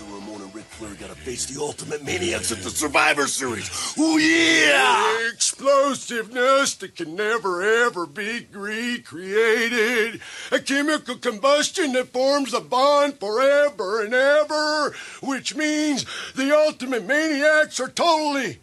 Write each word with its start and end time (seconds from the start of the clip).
Razor 0.00 0.14
Ramon 0.14 0.42
and 0.42 0.54
Ric 0.54 0.64
Flair 0.64 0.94
gotta 0.94 1.14
face 1.14 1.46
the 1.46 1.60
Ultimate 1.60 2.04
Maniacs 2.04 2.52
at 2.52 2.58
the 2.58 2.70
Survivor 2.70 3.26
Series. 3.26 3.96
Ooh, 3.98 4.18
yeah! 4.18 5.28
Explosiveness 5.32 6.74
that 6.76 6.94
can 6.94 7.16
never 7.16 7.62
ever 7.62 8.06
be 8.06 8.46
recreated. 8.52 10.20
A 10.52 10.60
chemical 10.60 11.16
combustion 11.16 11.94
that 11.94 12.12
forms 12.12 12.54
a 12.54 12.60
bond 12.60 13.18
forever 13.18 14.04
and 14.04 14.14
ever, 14.14 14.94
which 15.22 15.56
means 15.56 16.04
the 16.34 16.56
Ultimate 16.56 17.04
Maniacs 17.04 17.80
are 17.80 17.88
totally 17.88 18.58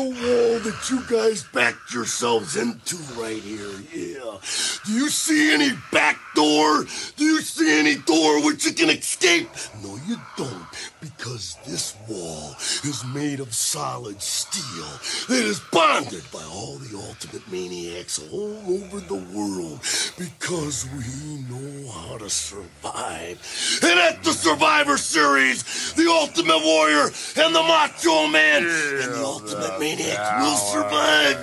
the 0.00 0.08
wall 0.08 0.58
that 0.60 0.90
you 0.90 1.02
guys 1.10 1.42
backed 1.52 1.92
yourselves 1.92 2.56
into 2.56 2.96
right 3.20 3.42
here. 3.42 3.68
Yeah. 3.92 4.38
Do 4.86 4.92
you 4.92 5.10
see 5.10 5.52
any 5.52 5.70
back 5.92 6.18
door? 6.34 6.84
Do 7.16 7.24
you 7.24 7.40
see 7.42 7.78
any 7.78 7.96
door 7.96 8.42
which 8.44 8.64
you 8.64 8.72
can 8.72 8.88
escape? 8.90 9.48
No, 9.82 9.98
you 10.08 10.16
don't, 10.38 10.64
because 11.00 11.56
this 11.64 11.96
wall 12.08 12.54
is 12.84 13.04
made 13.14 13.38
of 13.40 13.54
solid 13.54 14.20
steel. 14.20 14.84
That 15.28 15.44
is 15.44 15.60
bonded 15.72 16.24
by 16.32 16.42
all 16.44 16.76
the 16.76 16.98
ultimate 16.98 17.50
maniacs 17.50 18.18
all 18.32 18.58
over 18.68 19.00
the 19.00 19.14
world. 19.34 19.80
Because 20.18 20.86
we 20.92 21.40
know 21.48 21.90
how 21.90 22.18
to 22.18 22.28
survive. 22.28 23.40
And 23.82 23.98
at 23.98 24.22
the 24.22 24.32
Survivor 24.32 24.98
Series, 24.98 25.94
the 25.94 26.08
Ultimate 26.08 26.60
Warrior 26.62 27.10
and 27.36 27.54
the 27.54 27.62
Macho 27.62 28.26
Man. 28.26 28.64
And 28.64 29.14
the 29.14 29.24
Ultimate 29.24 29.78
Maniacs 29.78 30.30
will 30.42 30.56
survive. 30.56 31.38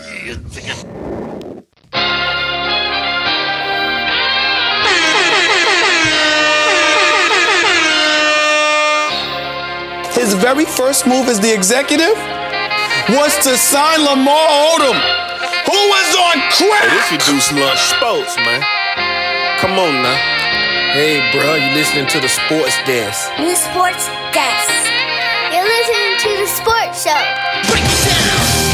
His 10.27 10.35
very 10.35 10.65
first 10.65 11.07
move 11.07 11.29
as 11.29 11.39
the 11.39 11.53
executive 11.53 12.11
was 13.15 13.31
to 13.47 13.55
sign 13.55 14.03
Lamar 14.03 14.75
Odom, 14.75 14.99
who 15.63 15.79
was 15.87 16.07
on 16.20 16.43
crack. 16.51 16.83
This 16.91 17.15
you 17.15 17.20
do 17.31 17.39
lunch 17.63 17.79
sports, 17.79 18.35
man. 18.35 18.59
Come 19.61 19.79
on 19.79 20.03
now. 20.03 20.20
Hey, 20.91 21.23
bro, 21.31 21.55
you 21.55 21.73
listening 21.73 22.07
to 22.07 22.20
the 22.20 22.27
sports 22.27 22.75
desk. 22.83 23.31
New 23.39 23.55
Sports 23.55 24.07
Desk. 24.35 24.67
You're 25.55 25.63
listening 25.63 26.20
to 26.20 26.29
the 26.43 26.48
Sports 26.51 27.07
Show. 27.07 27.23
Break 27.71 27.87
it 27.87 28.03
down. 28.03 28.67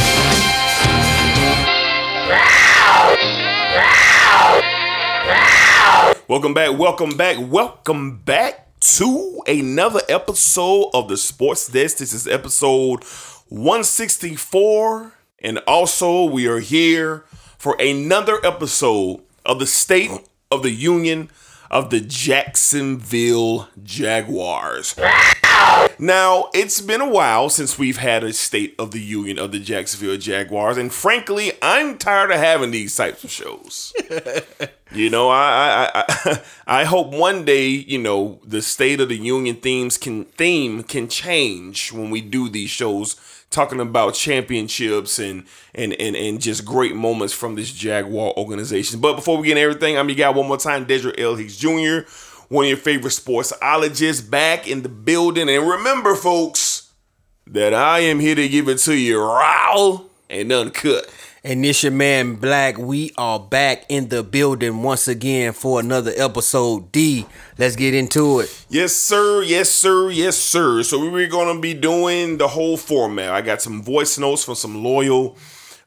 Welcome 6.28 6.56
back, 6.56 6.80
welcome 6.80 7.16
back, 7.16 7.38
welcome 7.40 8.18
back 8.26 8.63
to 8.84 9.42
another 9.48 10.02
episode 10.10 10.90
of 10.94 11.08
the 11.08 11.16
Sports 11.16 11.68
Desk. 11.70 11.98
This 12.00 12.12
is 12.14 12.28
episode 12.28 13.04
164. 13.48 15.14
And 15.40 15.60
also, 15.60 16.26
we 16.26 16.48
are 16.48 16.60
here 16.60 17.24
for 17.58 17.78
another 17.80 18.46
episode 18.46 19.22
of 19.46 19.60
the 19.60 19.66
State 19.66 20.12
of 20.52 20.64
the 20.64 20.72
Union 20.72 21.30
of 21.74 21.90
the 21.90 22.00
Jacksonville 22.00 23.68
Jaguars. 23.82 24.96
Now, 25.98 26.50
it's 26.54 26.80
been 26.80 27.02
a 27.02 27.10
while 27.10 27.50
since 27.50 27.80
we've 27.80 27.98
had 27.98 28.24
a 28.24 28.32
State 28.32 28.76
of 28.78 28.92
the 28.92 29.02
Union 29.02 29.40
of 29.40 29.52
the 29.52 29.60
Jacksonville 29.60 30.18
Jaguars, 30.18 30.78
and 30.78 30.94
frankly, 30.94 31.54
I'm 31.64 31.98
tired 31.98 32.30
of 32.30 32.38
having 32.38 32.70
these 32.70 32.96
types 32.96 33.24
of 33.24 33.32
shows. 33.32 33.92
you 34.94 35.10
know, 35.10 35.30
I, 35.30 35.90
I 35.94 36.04
I 36.08 36.42
I 36.68 36.84
hope 36.84 37.12
one 37.12 37.44
day, 37.44 37.68
you 37.68 37.98
know, 37.98 38.40
the 38.44 38.62
State 38.62 39.00
of 39.00 39.10
the 39.10 39.18
Union 39.18 39.56
themes 39.56 39.98
can 39.98 40.26
theme 40.26 40.84
can 40.84 41.08
change 41.08 41.92
when 41.92 42.12
we 42.12 42.22
do 42.22 42.50
these 42.50 42.70
shows 42.70 43.16
talking 43.54 43.80
about 43.80 44.16
championships 44.16 45.20
and 45.20 45.46
and 45.74 45.94
and 45.94 46.16
and 46.16 46.42
just 46.42 46.66
great 46.66 46.96
moments 46.96 47.34
from 47.34 47.56
this 47.56 47.72
Jaguar 47.72 48.34
organization. 48.36 49.00
But 49.00 49.16
before 49.16 49.38
we 49.38 49.48
get 49.48 49.58
into 49.58 49.62
everything, 49.62 49.98
I'm 49.98 50.10
your 50.10 50.18
guy 50.18 50.30
one 50.30 50.48
more 50.48 50.58
time, 50.58 50.86
Dedrick 50.86 51.20
L. 51.20 51.36
Hicks 51.36 51.58
Jr., 51.58 52.10
one 52.50 52.66
of 52.66 52.70
your 52.70 52.78
favorite 52.78 53.12
sportsologists 53.12 54.30
back 54.30 54.68
in 54.68 54.82
the 54.82 54.90
building. 54.90 55.50
And 55.50 55.68
remember, 55.68 56.16
folks, 56.16 56.92
that 57.48 57.74
I 57.74 58.00
am 58.00 58.20
here 58.20 58.36
to 58.36 58.50
give 58.50 58.68
it 58.68 58.80
to 58.80 58.96
you 58.96 59.22
raw 59.22 60.02
and 60.30 60.52
uncut. 60.52 61.08
And 61.46 61.62
this 61.62 61.84
your 61.84 61.92
man 61.92 62.36
Black. 62.36 62.78
We 62.78 63.12
are 63.18 63.38
back 63.38 63.84
in 63.90 64.08
the 64.08 64.24
building 64.24 64.82
once 64.82 65.10
again 65.10 65.52
for 65.52 65.82
another 65.82 66.14
episode. 66.16 66.94
D. 66.94 67.26
Let's 67.58 67.76
get 67.76 67.94
into 67.94 68.40
it. 68.40 68.66
Yes, 68.70 68.94
sir. 68.94 69.44
Yes, 69.44 69.70
sir. 69.70 70.10
Yes, 70.10 70.38
sir. 70.38 70.84
So 70.84 70.98
we 70.98 71.10
were 71.10 71.28
to 71.28 71.60
be 71.60 71.74
doing 71.74 72.38
the 72.38 72.48
whole 72.48 72.78
format. 72.78 73.32
I 73.32 73.42
got 73.42 73.62
some 73.62 73.84
voice 73.84 74.18
notes 74.18 74.46
from 74.46 74.56
some 74.56 74.86
loyal, 74.86 75.36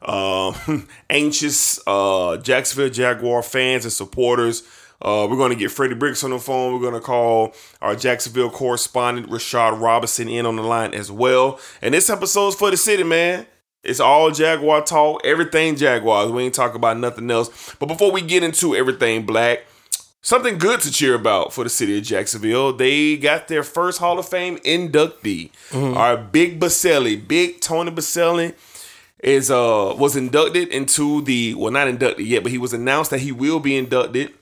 uh, 0.03 0.53
anxious 1.09 1.79
uh, 1.87 2.37
Jacksonville 2.37 2.91
Jaguar 2.91 3.41
fans 3.41 3.83
and 3.83 3.91
supporters. 3.91 4.61
Uh, 5.01 5.25
we're 5.27 5.37
going 5.37 5.51
to 5.51 5.57
get 5.57 5.71
Freddie 5.71 5.95
Bricks 5.95 6.23
on 6.23 6.29
the 6.29 6.37
phone. 6.37 6.75
We're 6.75 6.87
going 6.87 7.01
to 7.01 7.05
call 7.05 7.55
our 7.81 7.95
Jacksonville 7.95 8.51
correspondent 8.51 9.31
Rashad 9.31 9.81
Robinson 9.81 10.29
in 10.29 10.45
on 10.45 10.55
the 10.55 10.61
line 10.61 10.93
as 10.93 11.11
well. 11.11 11.59
And 11.81 11.95
this 11.95 12.11
episode's 12.11 12.55
for 12.55 12.69
the 12.69 12.77
city, 12.77 13.01
man. 13.01 13.47
It's 13.83 13.99
all 13.99 14.31
Jaguar 14.31 14.83
talk, 14.83 15.21
everything 15.23 15.75
Jaguars. 15.75 16.31
We 16.31 16.43
ain't 16.43 16.55
talk 16.55 16.75
about 16.75 16.97
nothing 16.97 17.29
else. 17.31 17.75
But 17.79 17.85
before 17.87 18.11
we 18.11 18.21
get 18.21 18.43
into 18.43 18.75
everything 18.75 19.25
black, 19.25 19.65
something 20.21 20.57
good 20.57 20.81
to 20.81 20.91
cheer 20.91 21.15
about 21.15 21.53
for 21.53 21.63
the 21.63 21.69
city 21.69 21.97
of 21.97 22.03
Jacksonville. 22.03 22.73
They 22.73 23.15
got 23.17 23.47
their 23.47 23.63
first 23.63 23.99
Hall 23.99 24.19
of 24.19 24.27
Fame 24.27 24.57
inductee. 24.59 25.51
Our 25.73 26.17
Big 26.17 26.59
Boselli, 26.59 27.25
Big 27.25 27.61
Tony 27.61 27.91
Boselli, 27.91 28.53
is 29.23 29.49
uh 29.49 29.95
was 29.97 30.15
inducted 30.15 30.67
into 30.67 31.21
the 31.21 31.53
well 31.55 31.71
not 31.71 31.87
inducted 31.87 32.27
yet, 32.27 32.43
but 32.43 32.51
he 32.51 32.57
was 32.57 32.73
announced 32.73 33.09
that 33.11 33.19
he 33.19 33.31
will 33.31 33.59
be 33.59 33.75
inducted 33.77 34.33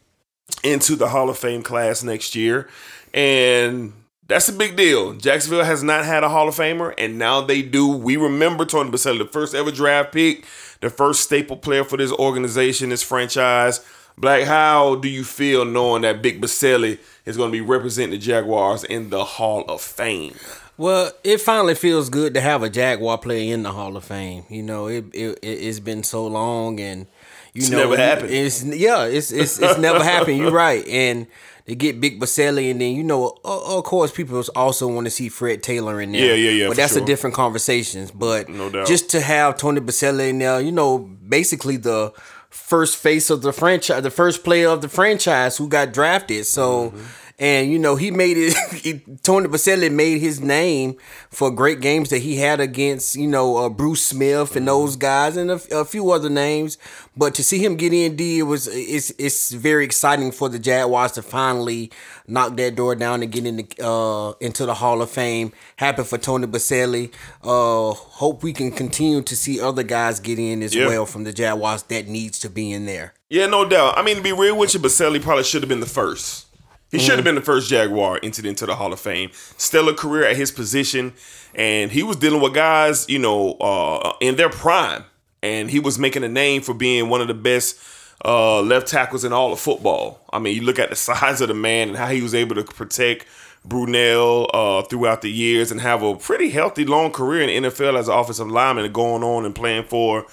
into 0.63 0.95
the 0.95 1.09
Hall 1.09 1.29
of 1.29 1.37
Fame 1.37 1.61
class 1.63 2.03
next 2.03 2.35
year. 2.35 2.67
And 3.13 3.93
that's 4.27 4.49
a 4.49 4.53
big 4.53 4.75
deal. 4.75 5.13
Jacksonville 5.13 5.63
has 5.63 5.83
not 5.83 6.05
had 6.05 6.23
a 6.23 6.29
Hall 6.29 6.47
of 6.47 6.55
Famer, 6.55 6.93
and 6.97 7.17
now 7.17 7.41
they 7.41 7.61
do. 7.61 7.87
We 7.87 8.17
remember 8.17 8.65
Tony 8.65 8.89
Boselli, 8.89 9.19
the 9.19 9.25
first 9.25 9.53
ever 9.53 9.71
draft 9.71 10.11
pick, 10.13 10.45
the 10.81 10.89
first 10.89 11.21
staple 11.21 11.57
player 11.57 11.83
for 11.83 11.97
this 11.97 12.11
organization, 12.11 12.89
this 12.89 13.03
franchise. 13.03 13.85
Black, 14.17 14.43
how 14.43 14.95
do 14.95 15.09
you 15.09 15.23
feel 15.23 15.65
knowing 15.65 16.03
that 16.03 16.21
Big 16.21 16.41
Boselli 16.41 16.99
is 17.25 17.35
going 17.37 17.49
to 17.49 17.51
be 17.51 17.61
representing 17.61 18.11
the 18.11 18.17
Jaguars 18.17 18.83
in 18.85 19.09
the 19.09 19.25
Hall 19.25 19.63
of 19.67 19.81
Fame? 19.81 20.35
Well, 20.77 21.11
it 21.23 21.39
finally 21.39 21.75
feels 21.75 22.09
good 22.09 22.33
to 22.33 22.41
have 22.41 22.63
a 22.63 22.69
Jaguar 22.69 23.17
player 23.17 23.53
in 23.53 23.63
the 23.63 23.71
Hall 23.71 23.95
of 23.95 24.05
Fame. 24.05 24.43
You 24.49 24.63
know, 24.63 24.87
it, 24.87 25.05
it 25.13 25.39
it's 25.41 25.79
been 25.79 26.03
so 26.03 26.27
long, 26.27 26.79
and 26.79 27.07
you 27.53 27.61
It's 27.61 27.69
know, 27.69 27.79
never 27.79 27.97
happened. 27.97 28.31
It's 28.31 28.63
yeah, 28.63 29.05
it's 29.05 29.31
it's 29.31 29.59
it's 29.59 29.77
never 29.77 30.03
happened. 30.03 30.37
You're 30.37 30.51
right, 30.51 30.85
and 30.87 31.27
to 31.67 31.75
get 31.75 31.99
Big 31.99 32.19
Boselli, 32.19 32.69
and 32.69 32.79
then 32.79 32.93
you 32.95 33.03
know, 33.03 33.37
of 33.43 33.83
course, 33.83 34.11
people 34.11 34.43
also 34.55 34.87
want 34.87 35.05
to 35.05 35.11
see 35.11 35.29
Fred 35.29 35.63
Taylor 35.63 35.99
in 35.99 36.11
there. 36.11 36.25
Yeah, 36.27 36.33
yeah, 36.33 36.49
yeah, 36.51 36.67
But 36.67 36.77
that's 36.77 36.93
sure. 36.93 37.01
a 37.01 37.05
different 37.05 37.35
conversation. 37.35 38.07
But 38.13 38.49
No 38.49 38.69
doubt. 38.69 38.87
just 38.87 39.09
to 39.11 39.21
have 39.21 39.57
Tony 39.57 39.81
Boselli 39.81 40.29
in 40.29 40.37
there, 40.39 40.61
you 40.61 40.71
know, 40.71 40.99
basically 40.99 41.77
the 41.77 42.13
first 42.49 42.97
face 42.97 43.29
of 43.29 43.41
the 43.41 43.51
franchise, 43.51 44.03
the 44.03 44.11
first 44.11 44.43
player 44.43 44.69
of 44.69 44.81
the 44.81 44.89
franchise 44.89 45.57
who 45.57 45.67
got 45.67 45.91
drafted. 45.93 46.45
So. 46.45 46.89
Mm-hmm. 46.91 47.05
And 47.37 47.69
you 47.69 47.77
know 47.79 47.95
he 47.97 48.11
made 48.11 48.37
it. 48.37 48.55
He, 48.85 48.99
Tony 49.23 49.47
Boselli 49.47 49.91
made 49.91 50.19
his 50.19 50.39
name 50.39 50.95
for 51.31 51.49
great 51.49 51.81
games 51.81 52.09
that 52.11 52.19
he 52.19 52.35
had 52.37 52.59
against 52.59 53.15
you 53.15 53.27
know 53.27 53.57
uh, 53.57 53.69
Bruce 53.69 54.05
Smith 54.05 54.55
and 54.55 54.67
those 54.67 54.95
guys 54.95 55.35
and 55.37 55.49
a, 55.49 55.59
a 55.71 55.83
few 55.85 56.11
other 56.11 56.29
names. 56.29 56.77
But 57.17 57.33
to 57.35 57.43
see 57.43 57.57
him 57.63 57.77
get 57.77 57.93
in, 57.93 58.15
D, 58.15 58.39
it 58.39 58.43
was 58.43 58.67
it's 58.67 59.11
it's 59.17 59.51
very 59.51 59.83
exciting 59.85 60.31
for 60.31 60.49
the 60.49 60.59
Jaguars 60.59 61.13
to 61.13 61.21
finally 61.23 61.91
knock 62.27 62.55
that 62.57 62.75
door 62.75 62.95
down 62.95 63.23
and 63.23 63.31
get 63.31 63.45
in 63.45 63.57
the, 63.57 63.67
uh, 63.83 64.33
into 64.39 64.65
the 64.65 64.75
Hall 64.75 65.01
of 65.01 65.09
Fame. 65.09 65.51
Happy 65.77 66.03
for 66.03 66.17
Tony 66.17 66.47
Boselli. 66.47 67.11
Uh, 67.43 67.93
hope 67.93 68.43
we 68.43 68.53
can 68.53 68.71
continue 68.71 69.21
to 69.23 69.35
see 69.35 69.59
other 69.59 69.83
guys 69.83 70.19
get 70.19 70.37
in 70.39 70.61
as 70.63 70.73
Yeah. 70.75 70.87
well 70.87 71.05
from 71.05 71.23
the 71.23 71.33
Jaguars 71.33 71.83
that 71.83 72.07
needs 72.07 72.39
to 72.39 72.49
be 72.49 72.71
in 72.71 72.85
there. 72.85 73.13
Yeah, 73.29 73.47
no 73.47 73.67
doubt. 73.67 73.97
I 73.97 74.03
mean, 74.03 74.17
to 74.17 74.21
be 74.21 74.31
real 74.31 74.57
with 74.57 74.73
you, 74.73 74.79
Boselli 74.79 75.21
probably 75.21 75.43
should 75.43 75.61
have 75.63 75.69
been 75.69 75.79
the 75.79 75.85
first. 75.87 76.44
He 76.91 76.99
should 76.99 77.15
have 77.15 77.25
been 77.25 77.35
the 77.35 77.41
first 77.41 77.69
Jaguar 77.69 78.19
entered 78.23 78.45
into 78.45 78.65
the 78.65 78.75
Hall 78.75 78.93
of 78.93 78.99
Fame. 78.99 79.29
Stellar 79.57 79.93
career 79.93 80.25
at 80.25 80.37
his 80.37 80.51
position, 80.51 81.13
and 81.53 81.91
he 81.91 82.03
was 82.03 82.15
dealing 82.15 82.41
with 82.41 82.53
guys, 82.53 83.05
you 83.09 83.19
know, 83.19 83.53
uh, 83.53 84.13
in 84.21 84.35
their 84.35 84.49
prime, 84.49 85.03
and 85.43 85.69
he 85.69 85.79
was 85.79 85.99
making 85.99 86.23
a 86.23 86.29
name 86.29 86.61
for 86.61 86.73
being 86.73 87.09
one 87.09 87.21
of 87.21 87.27
the 87.27 87.33
best 87.33 87.77
uh, 88.23 88.61
left 88.61 88.87
tackles 88.87 89.25
in 89.25 89.33
all 89.33 89.51
of 89.51 89.59
football. 89.59 90.21
I 90.31 90.39
mean, 90.39 90.55
you 90.55 90.61
look 90.61 90.79
at 90.79 90.89
the 90.89 90.95
size 90.95 91.41
of 91.41 91.47
the 91.49 91.53
man 91.53 91.89
and 91.89 91.97
how 91.97 92.07
he 92.07 92.21
was 92.21 92.33
able 92.33 92.55
to 92.55 92.63
protect 92.63 93.25
Brunel 93.65 94.49
uh, 94.53 94.83
throughout 94.83 95.21
the 95.21 95.31
years 95.31 95.71
and 95.71 95.81
have 95.81 96.03
a 96.03 96.15
pretty 96.15 96.49
healthy 96.49 96.85
long 96.85 97.11
career 97.11 97.47
in 97.47 97.63
the 97.63 97.69
NFL 97.69 97.97
as 97.99 98.07
an 98.07 98.13
offensive 98.13 98.49
lineman 98.49 98.91
going 98.91 99.23
on 99.23 99.45
and 99.45 99.55
playing 99.55 99.85
for 99.85 100.25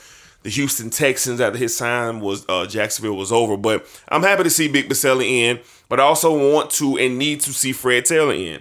the 0.43 0.51
Houston 0.51 0.91
Texans 0.91 1.41
after 1.41 1.59
his 1.59 1.77
time 1.77 2.21
was 2.21 2.45
uh, 2.49 2.67
Jacksonville 2.67 3.17
was 3.17 3.33
over. 3.33 3.57
But 3.57 3.87
I'm 4.09 4.23
happy 4.23 4.43
to 4.45 4.51
see 4.51 4.69
Big 4.69 4.89
Boselli 4.89 5.29
in, 5.29 5.61
but 5.89 6.01
I 6.01 6.05
also 6.05 6.53
want 6.53 6.71
to 6.73 6.99
and 6.99 7.19
need 7.19 7.41
to 7.43 7.53
see 7.53 7.73
Fred 7.73 8.05
Taylor 8.05 8.35
in. 8.35 8.57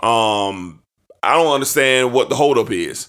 Um, 0.00 0.82
I 1.22 1.34
don't 1.34 1.54
understand 1.54 2.12
what 2.12 2.28
the 2.28 2.36
holdup 2.36 2.70
is. 2.70 3.08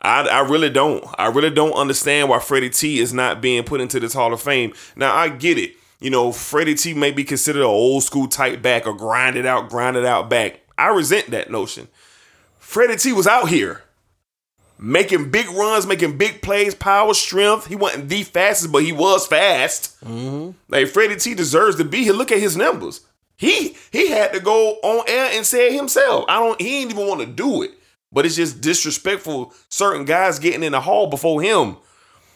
I, 0.00 0.28
I 0.28 0.40
really 0.40 0.70
don't. 0.70 1.04
I 1.18 1.28
really 1.28 1.50
don't 1.50 1.72
understand 1.72 2.28
why 2.28 2.38
Freddie 2.38 2.70
T 2.70 2.98
is 2.98 3.12
not 3.12 3.40
being 3.40 3.64
put 3.64 3.80
into 3.80 3.98
this 3.98 4.12
Hall 4.12 4.32
of 4.32 4.40
Fame. 4.40 4.72
Now 4.94 5.14
I 5.14 5.28
get 5.28 5.58
it. 5.58 5.72
You 5.98 6.10
know, 6.10 6.30
Freddie 6.30 6.74
T 6.74 6.92
may 6.92 7.10
be 7.10 7.24
considered 7.24 7.60
an 7.60 7.66
old 7.66 8.02
school 8.02 8.28
tight 8.28 8.60
back 8.60 8.86
or 8.86 8.92
grinded 8.92 9.46
out, 9.46 9.70
grinded 9.70 10.04
out 10.04 10.28
back. 10.28 10.60
I 10.76 10.88
resent 10.88 11.30
that 11.30 11.50
notion. 11.50 11.88
Freddie 12.58 12.96
T 12.96 13.12
was 13.12 13.26
out 13.26 13.48
here 13.48 13.82
making 14.78 15.30
big 15.30 15.48
runs, 15.50 15.86
making 15.86 16.18
big 16.18 16.42
plays, 16.42 16.74
power, 16.74 17.14
strength. 17.14 17.66
He 17.66 17.76
wasn't 17.76 18.08
the 18.08 18.22
fastest, 18.22 18.72
but 18.72 18.82
he 18.82 18.92
was 18.92 19.26
fast. 19.26 19.96
Like 20.68 20.88
Freddie 20.88 21.16
T 21.16 21.34
deserves 21.34 21.76
to 21.76 21.84
be 21.84 22.04
here. 22.04 22.12
Look 22.12 22.32
at 22.32 22.38
his 22.38 22.56
numbers. 22.56 23.00
He 23.36 23.76
he 23.92 24.08
had 24.10 24.32
to 24.32 24.40
go 24.40 24.74
on 24.82 25.04
air 25.08 25.30
and 25.34 25.44
say 25.44 25.68
it 25.68 25.74
himself. 25.74 26.24
I 26.28 26.38
don't. 26.38 26.60
He 26.60 26.80
didn't 26.80 26.92
even 26.92 27.08
want 27.08 27.20
to 27.20 27.26
do 27.26 27.62
it. 27.62 27.72
But 28.12 28.24
it's 28.24 28.36
just 28.36 28.60
disrespectful. 28.60 29.52
Certain 29.68 30.04
guys 30.04 30.38
getting 30.38 30.62
in 30.62 30.72
the 30.72 30.80
hall 30.80 31.08
before 31.08 31.42
him. 31.42 31.76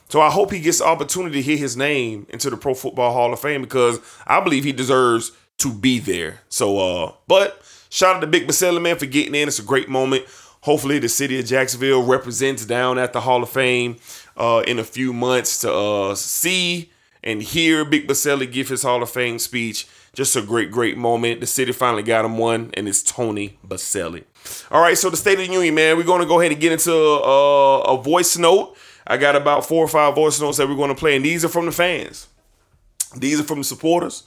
So 0.09 0.21
I 0.21 0.29
hope 0.29 0.51
he 0.51 0.59
gets 0.61 0.79
the 0.79 0.87
opportunity 0.87 1.37
to 1.37 1.43
hear 1.43 1.57
his 1.57 1.77
name 1.77 2.27
into 2.31 2.51
the 2.51 2.57
Pro 2.57 2.75
Football 2.75 3.13
Hall 3.13 3.33
of 3.33 3.41
Fame 3.41 3.63
because 3.63 4.01
I 4.27 4.41
believe 4.41 4.65
he 4.65 4.73
deserves 4.73 5.31
to 5.59 5.73
be 5.73 6.01
there. 6.01 6.41
So, 6.49 6.79
uh, 6.79 7.13
but 7.29 7.63
shout 7.91 8.17
out 8.17 8.21
to 8.21 8.27
Big 8.27 8.49
Boselli, 8.49 8.83
man, 8.83 8.99
for 8.99 9.07
getting 9.07 9.37
in. 9.37 9.47
It's 9.47 9.61
a 9.61 9.63
great 9.63 9.89
moment. 9.89 10.25
Hopefully, 10.63 10.99
the 10.99 11.09
city 11.09 11.39
of 11.39 11.47
Jacksonville 11.47 12.05
represents 12.05 12.67
down 12.67 12.99
at 12.99 13.13
the 13.13 13.23
Hall 13.23 13.43
of 13.43 13.49
Fame 13.49 13.97
uh, 14.37 14.63
in 14.67 14.79
a 14.79 14.85
few 14.85 15.13
months 15.13 15.61
to 15.61 15.73
uh, 15.73 16.15
see 16.15 16.91
and 17.23 17.43
hear 17.43 17.85
Big 17.85 18.07
Boselli 18.07 18.51
give 18.51 18.69
his 18.69 18.83
Hall 18.83 19.03
of 19.03 19.11
Fame 19.11 19.39
speech. 19.39 19.87
Just 20.13 20.37
a 20.37 20.43
great, 20.43 20.71
great 20.71 20.99
moment. 20.99 21.41
The 21.41 21.47
city 21.47 21.73
finally 21.73 22.03
got 22.03 22.25
him 22.25 22.37
one, 22.37 22.71
and 22.75 22.89
it's 22.89 23.03
Tony 23.03 23.59
Boselli. 23.67 24.25
All 24.71 24.83
right, 24.83 24.99
so 24.99 25.09
the 25.09 25.17
State 25.17 25.39
of 25.39 25.47
the 25.47 25.53
Union, 25.53 25.75
man, 25.75 25.97
we're 25.97 26.03
going 26.03 26.21
to 26.21 26.27
go 26.27 26.41
ahead 26.41 26.53
and 26.53 26.61
get 26.61 26.73
into 26.73 26.93
uh, 26.93 27.81
a 27.81 28.03
voice 28.03 28.37
note. 28.37 28.77
I 29.07 29.17
got 29.17 29.37
about 29.37 29.65
four 29.65 29.85
or 29.85 29.89
five 29.89 30.15
voice 30.15 30.41
notes 30.41 30.59
that 30.59 30.69
we're 30.69 30.77
going 30.77 30.89
to 30.89 30.95
play, 30.95 31.17
and 31.17 31.25
these 31.25 31.45
are 31.45 31.49
from 31.49 31.67
the 31.67 31.73
fans. 31.73 32.29
These 33.17 33.41
are 33.41 33.45
from 33.45 33.59
the 33.59 33.65
supporters. 33.65 34.25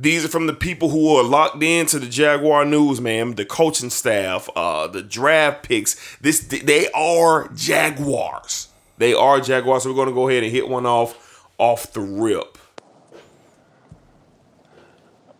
These 0.00 0.24
are 0.24 0.28
from 0.28 0.46
the 0.46 0.54
people 0.54 0.90
who 0.90 1.16
are 1.16 1.24
locked 1.24 1.60
into 1.60 1.98
the 1.98 2.06
Jaguar 2.06 2.64
news, 2.64 3.00
man. 3.00 3.34
The 3.34 3.44
coaching 3.44 3.90
staff, 3.90 4.48
uh, 4.54 4.86
the 4.86 5.02
draft 5.02 5.64
picks. 5.64 6.16
This 6.18 6.40
they 6.40 6.88
are 6.92 7.48
Jaguars. 7.48 8.68
They 8.98 9.12
are 9.12 9.40
Jaguars. 9.40 9.82
So 9.82 9.90
we're 9.90 9.96
gonna 9.96 10.14
go 10.14 10.28
ahead 10.28 10.44
and 10.44 10.52
hit 10.52 10.68
one 10.68 10.86
off 10.86 11.48
off 11.58 11.92
the 11.92 12.00
rip. 12.00 12.58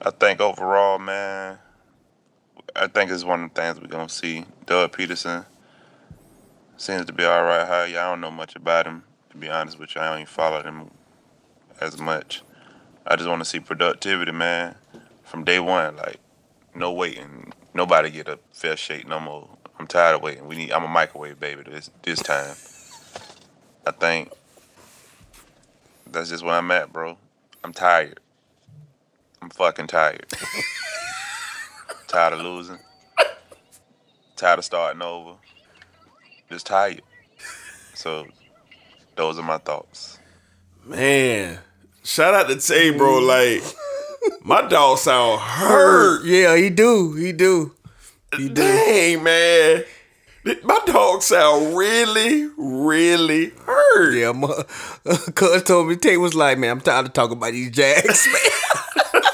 I 0.02 0.10
think 0.10 0.40
overall, 0.40 0.98
man, 0.98 1.58
I 2.74 2.88
think 2.88 3.12
it's 3.12 3.24
one 3.24 3.44
of 3.44 3.54
the 3.54 3.60
things 3.60 3.80
we're 3.80 3.86
gonna 3.86 4.08
see. 4.08 4.44
Doug 4.66 4.90
Pederson 4.90 5.46
seems 6.76 7.04
to 7.04 7.12
be 7.12 7.22
all 7.22 7.44
right. 7.44 7.64
How 7.64 7.82
I 7.82 7.92
don't 7.92 8.20
know 8.20 8.32
much 8.32 8.56
about 8.56 8.86
him 8.86 9.04
to 9.30 9.36
be 9.36 9.48
honest 9.48 9.78
with 9.78 9.94
you. 9.94 10.00
I 10.00 10.08
don't 10.08 10.22
even 10.22 10.26
follow 10.26 10.64
him 10.64 10.90
as 11.80 11.96
much. 12.00 12.42
I 13.10 13.16
just 13.16 13.26
want 13.26 13.40
to 13.40 13.46
see 13.46 13.58
productivity, 13.58 14.32
man, 14.32 14.74
from 15.24 15.42
day 15.42 15.58
one. 15.58 15.96
Like 15.96 16.18
no 16.74 16.92
waiting, 16.92 17.54
nobody 17.72 18.10
get 18.10 18.28
a 18.28 18.38
fair 18.52 18.76
shake 18.76 19.08
no 19.08 19.18
more. 19.18 19.48
I'm 19.78 19.86
tired 19.86 20.16
of 20.16 20.22
waiting. 20.22 20.46
We 20.46 20.56
need. 20.56 20.72
I'm 20.72 20.84
a 20.84 20.88
microwave 20.88 21.40
baby 21.40 21.62
this 21.62 21.90
this 22.02 22.20
time. 22.20 22.54
I 23.86 23.92
think 23.92 24.30
that's 26.06 26.28
just 26.28 26.44
where 26.44 26.56
I'm 26.56 26.70
at, 26.70 26.92
bro. 26.92 27.16
I'm 27.64 27.72
tired. 27.72 28.20
I'm 29.40 29.48
fucking 29.48 29.86
tired. 29.86 30.26
tired 32.08 32.34
of 32.34 32.40
losing. 32.40 32.78
Tired 34.36 34.58
of 34.58 34.64
starting 34.66 35.00
over. 35.00 35.36
Just 36.50 36.66
tired. 36.66 37.02
So 37.94 38.26
those 39.16 39.38
are 39.38 39.42
my 39.42 39.58
thoughts. 39.58 40.18
Man, 40.84 41.58
shout 42.08 42.34
out 42.34 42.48
to 42.48 42.56
Tay, 42.56 42.90
bro. 42.90 43.20
Mm. 43.20 43.62
Like 43.62 44.42
my 44.42 44.66
dog 44.66 44.98
sound 44.98 45.40
hurt. 45.40 46.24
Yeah, 46.24 46.56
he 46.56 46.70
do. 46.70 47.12
He 47.14 47.32
do. 47.32 47.74
He 48.36 48.48
do. 48.48 48.54
Dang, 48.54 49.22
man. 49.22 49.84
My 50.64 50.80
dog 50.86 51.22
sound 51.22 51.76
really, 51.76 52.48
really 52.56 53.50
hurt. 53.66 54.14
Yeah, 54.14 54.32
my 54.32 54.64
cuz 55.34 55.62
told 55.62 55.88
me 55.88 55.96
Tay 55.96 56.16
was 56.16 56.34
like, 56.34 56.58
man, 56.58 56.70
I'm 56.70 56.80
tired 56.80 57.06
of 57.06 57.12
talking 57.12 57.36
about 57.36 57.52
these 57.52 57.70
Jags, 57.70 58.26
man. 58.32 59.22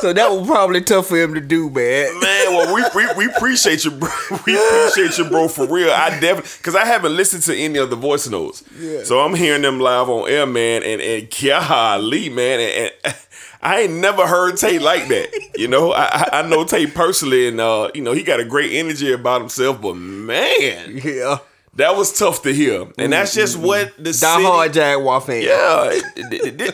so 0.00 0.12
that 0.12 0.30
was 0.30 0.46
probably 0.46 0.80
tough 0.80 1.06
for 1.08 1.16
him 1.16 1.34
to 1.34 1.40
do, 1.40 1.70
man. 1.70 2.18
Man, 2.20 2.52
well, 2.52 2.74
we, 2.74 2.82
we 2.94 3.26
we 3.26 3.32
appreciate 3.34 3.84
you, 3.84 3.90
bro. 3.92 4.08
We 4.46 4.56
appreciate 4.56 5.18
you, 5.18 5.24
bro, 5.28 5.48
for 5.48 5.66
real. 5.66 5.90
I 5.90 6.10
definitely 6.20 6.50
because 6.58 6.74
I 6.74 6.84
haven't 6.84 7.16
listened 7.16 7.42
to 7.44 7.56
any 7.56 7.78
of 7.78 7.90
the 7.90 7.96
voice 7.96 8.28
notes, 8.28 8.62
Yeah. 8.78 9.04
so 9.04 9.20
I'm 9.20 9.34
hearing 9.34 9.62
them 9.62 9.80
live 9.80 10.08
on 10.08 10.28
air, 10.28 10.46
man. 10.46 10.82
And 10.82 11.00
and 11.00 11.28
golly, 11.42 12.28
man, 12.28 12.60
and, 12.60 12.92
and 13.04 13.14
I 13.62 13.80
ain't 13.82 13.94
never 13.94 14.26
heard 14.26 14.56
Tate 14.56 14.80
like 14.82 15.08
that. 15.08 15.28
You 15.56 15.68
know, 15.68 15.92
I 15.92 16.28
I- 16.32 16.42
know 16.48 16.64
Tate 16.64 16.94
personally, 16.94 17.48
and 17.48 17.60
uh, 17.60 17.90
you 17.94 18.02
know, 18.02 18.12
he 18.12 18.22
got 18.22 18.38
a 18.40 18.44
great 18.44 18.72
energy 18.72 19.12
about 19.12 19.40
himself. 19.40 19.80
But 19.82 19.94
man, 19.94 20.98
Yeah. 21.02 21.38
that 21.74 21.96
was 21.96 22.16
tough 22.16 22.42
to 22.42 22.52
hear, 22.52 22.86
and 22.98 23.12
that's 23.12 23.34
just 23.34 23.56
what 23.58 23.96
the 23.96 24.04
Die 24.04 24.12
city, 24.12 24.42
hard 24.44 24.72
Jaguar 24.72 25.20
fan. 25.20 25.42
yeah, 25.42 26.00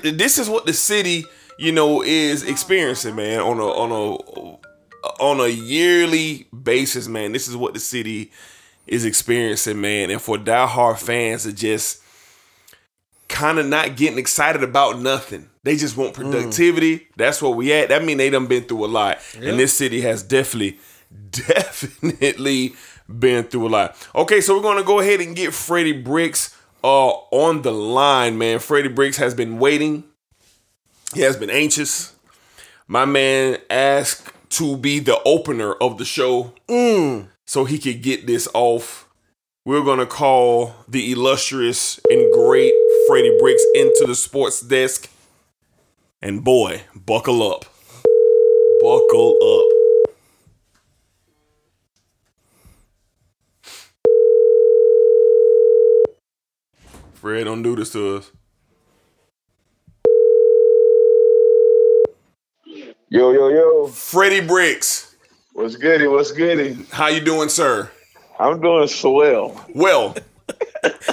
this 0.02 0.38
is 0.38 0.48
what 0.48 0.66
the 0.66 0.72
city, 0.72 1.24
you 1.58 1.72
know, 1.72 2.02
is 2.02 2.42
experiencing, 2.42 3.16
man, 3.16 3.40
on 3.40 3.58
a 3.58 3.66
on 3.66 3.90
a 3.92 5.22
on 5.22 5.40
a 5.40 5.48
yearly 5.48 6.46
basis, 6.62 7.08
man. 7.08 7.32
This 7.32 7.48
is 7.48 7.56
what 7.56 7.74
the 7.74 7.80
city 7.80 8.30
is 8.86 9.04
experiencing, 9.04 9.80
man. 9.80 10.10
And 10.10 10.20
for 10.20 10.36
diehard 10.36 10.98
fans 10.98 11.44
to 11.44 11.52
just 11.52 12.02
kind 13.28 13.58
of 13.58 13.66
not 13.66 13.96
getting 13.96 14.18
excited 14.18 14.62
about 14.62 15.00
nothing. 15.00 15.50
They 15.62 15.76
just 15.76 15.96
want 15.96 16.14
productivity. 16.14 17.08
That's 17.16 17.40
where 17.40 17.50
we 17.50 17.72
at. 17.72 17.88
That 17.88 18.04
mean 18.04 18.18
they 18.18 18.30
done 18.30 18.46
been 18.46 18.64
through 18.64 18.84
a 18.84 18.86
lot. 18.86 19.18
And 19.34 19.58
this 19.58 19.72
city 19.74 20.02
has 20.02 20.22
definitely, 20.22 20.78
definitely 21.30 22.74
been 23.08 23.44
through 23.44 23.68
a 23.68 23.70
lot. 23.70 24.08
Okay, 24.14 24.40
so 24.40 24.56
we're 24.56 24.62
gonna 24.62 24.84
go 24.84 25.00
ahead 25.00 25.20
and 25.20 25.34
get 25.34 25.52
Freddie 25.54 25.92
Bricks 25.92 26.56
uh 26.82 27.08
on 27.08 27.62
the 27.62 27.72
line, 27.72 28.36
man. 28.36 28.58
Freddie 28.58 28.88
Bricks 28.88 29.16
has 29.16 29.34
been 29.34 29.58
waiting. 29.58 30.04
He 31.14 31.20
has 31.20 31.36
been 31.36 31.50
anxious. 31.50 32.12
My 32.88 33.04
man 33.04 33.58
asked 33.70 34.32
to 34.50 34.76
be 34.76 34.98
the 34.98 35.22
opener 35.24 35.72
of 35.74 35.96
the 35.96 36.04
show 36.04 36.52
mm. 36.68 37.28
so 37.46 37.64
he 37.64 37.78
could 37.78 38.02
get 38.02 38.26
this 38.26 38.48
off. 38.52 39.08
We're 39.64 39.84
gonna 39.84 40.06
call 40.06 40.74
the 40.88 41.12
illustrious 41.12 42.00
and 42.10 42.32
great 42.34 42.74
Freddie 43.06 43.36
Bricks 43.38 43.64
into 43.76 44.04
the 44.06 44.16
sports 44.16 44.60
desk. 44.60 45.08
And 46.20 46.42
boy, 46.42 46.82
buckle 46.94 47.48
up. 47.48 47.64
Buckle 48.80 49.38
up. 49.40 49.70
Fred, 57.14 57.44
don't 57.44 57.62
do 57.62 57.76
this 57.76 57.92
to 57.92 58.16
us. 58.16 58.30
Yo, 63.14 63.30
yo, 63.30 63.48
yo. 63.48 63.86
Freddie 63.86 64.40
Bricks, 64.44 65.14
What's 65.52 65.76
goody? 65.76 66.08
What's 66.08 66.32
goody? 66.32 66.84
how 66.90 67.06
you 67.06 67.20
doing, 67.20 67.48
sir? 67.48 67.88
I'm 68.40 68.60
doing 68.60 68.88
swell. 68.88 69.64
Well, 69.72 70.16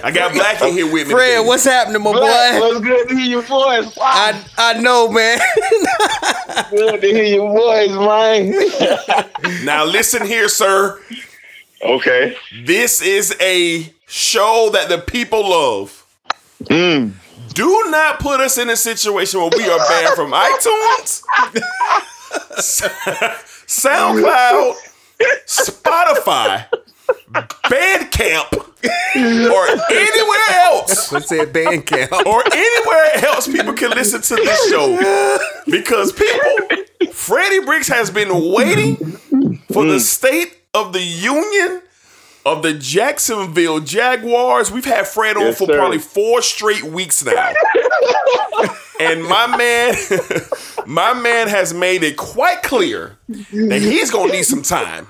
I 0.04 0.10
got 0.10 0.34
Black 0.34 0.60
in 0.64 0.74
here 0.74 0.92
with 0.92 1.08
me. 1.08 1.14
Fred, 1.14 1.38
today. 1.38 1.48
what's 1.48 1.64
happening, 1.64 2.02
my 2.02 2.12
Black, 2.14 2.54
boy? 2.54 2.60
what's 2.70 2.80
good 2.84 3.08
to 3.10 3.16
hear 3.16 3.26
your 3.28 3.42
voice? 3.44 3.96
Wow, 3.96 4.02
I 4.08 4.44
I 4.58 4.74
know, 4.82 5.12
man. 5.12 5.40
good 6.72 7.02
to 7.02 7.08
hear 7.08 7.24
your 7.24 7.54
voice, 7.54 7.92
man. 7.92 9.64
Now 9.64 9.86
listen 9.86 10.26
here, 10.26 10.50
sir. 10.50 11.00
okay. 11.84 12.36
This 12.66 13.00
is 13.04 13.36
a 13.40 13.94
show 14.08 14.72
that 14.74 14.90
the 14.90 14.98
people 14.98 15.48
love. 15.48 16.04
Mm. 16.64 17.12
Do 17.54 17.86
not 17.90 18.20
put 18.20 18.40
us 18.40 18.58
in 18.58 18.70
a 18.70 18.76
situation 18.76 19.40
where 19.40 19.50
we 19.56 19.70
are 19.70 19.78
banned 19.78 20.16
from 20.16 20.32
iTunes, 20.32 21.24
SoundCloud, 23.68 24.76
Spotify, 25.46 26.66
Bandcamp, 27.32 28.54
or 29.52 29.68
anywhere 29.92 30.50
else. 30.66 31.12
Let's 31.12 31.28
say 31.28 31.46
Bandcamp. 31.46 32.26
or 32.26 32.44
anywhere 32.54 33.26
else 33.26 33.48
people 33.48 33.74
can 33.74 33.92
listen 33.92 34.22
to 34.22 34.36
this 34.36 34.70
show. 34.70 35.38
Because 35.66 36.14
people, 36.14 37.12
Freddie 37.12 37.66
Bricks 37.66 37.90
has 37.90 38.10
been 38.12 38.54
waiting 38.54 38.96
for 39.72 39.86
the 39.86 39.96
mm. 39.96 40.00
State 40.00 40.58
of 40.74 40.94
the 40.94 41.02
Union 41.02 41.82
of 42.46 42.64
the 42.64 42.74
Jacksonville 42.74 43.80
Jaguars. 43.80 44.72
We've 44.72 44.86
had 44.86 45.08
Fred 45.08 45.38
on 45.38 45.54
for 45.54 45.68
sir. 45.68 45.78
probably 45.78 46.00
four 46.00 46.42
straight 46.42 46.84
weeks 46.84 47.24
now. 47.24 47.54
and 49.00 49.24
my 49.24 49.56
man, 49.58 49.96
my 50.86 51.14
man 51.14 51.48
has 51.48 51.74
made 51.74 52.04
it 52.04 52.18
quite 52.18 52.64
clear 52.64 53.18
that 53.28 53.82
he's 53.82 54.12
gonna 54.12 54.32
need 54.32 54.44
some 54.44 54.62
time 54.62 55.08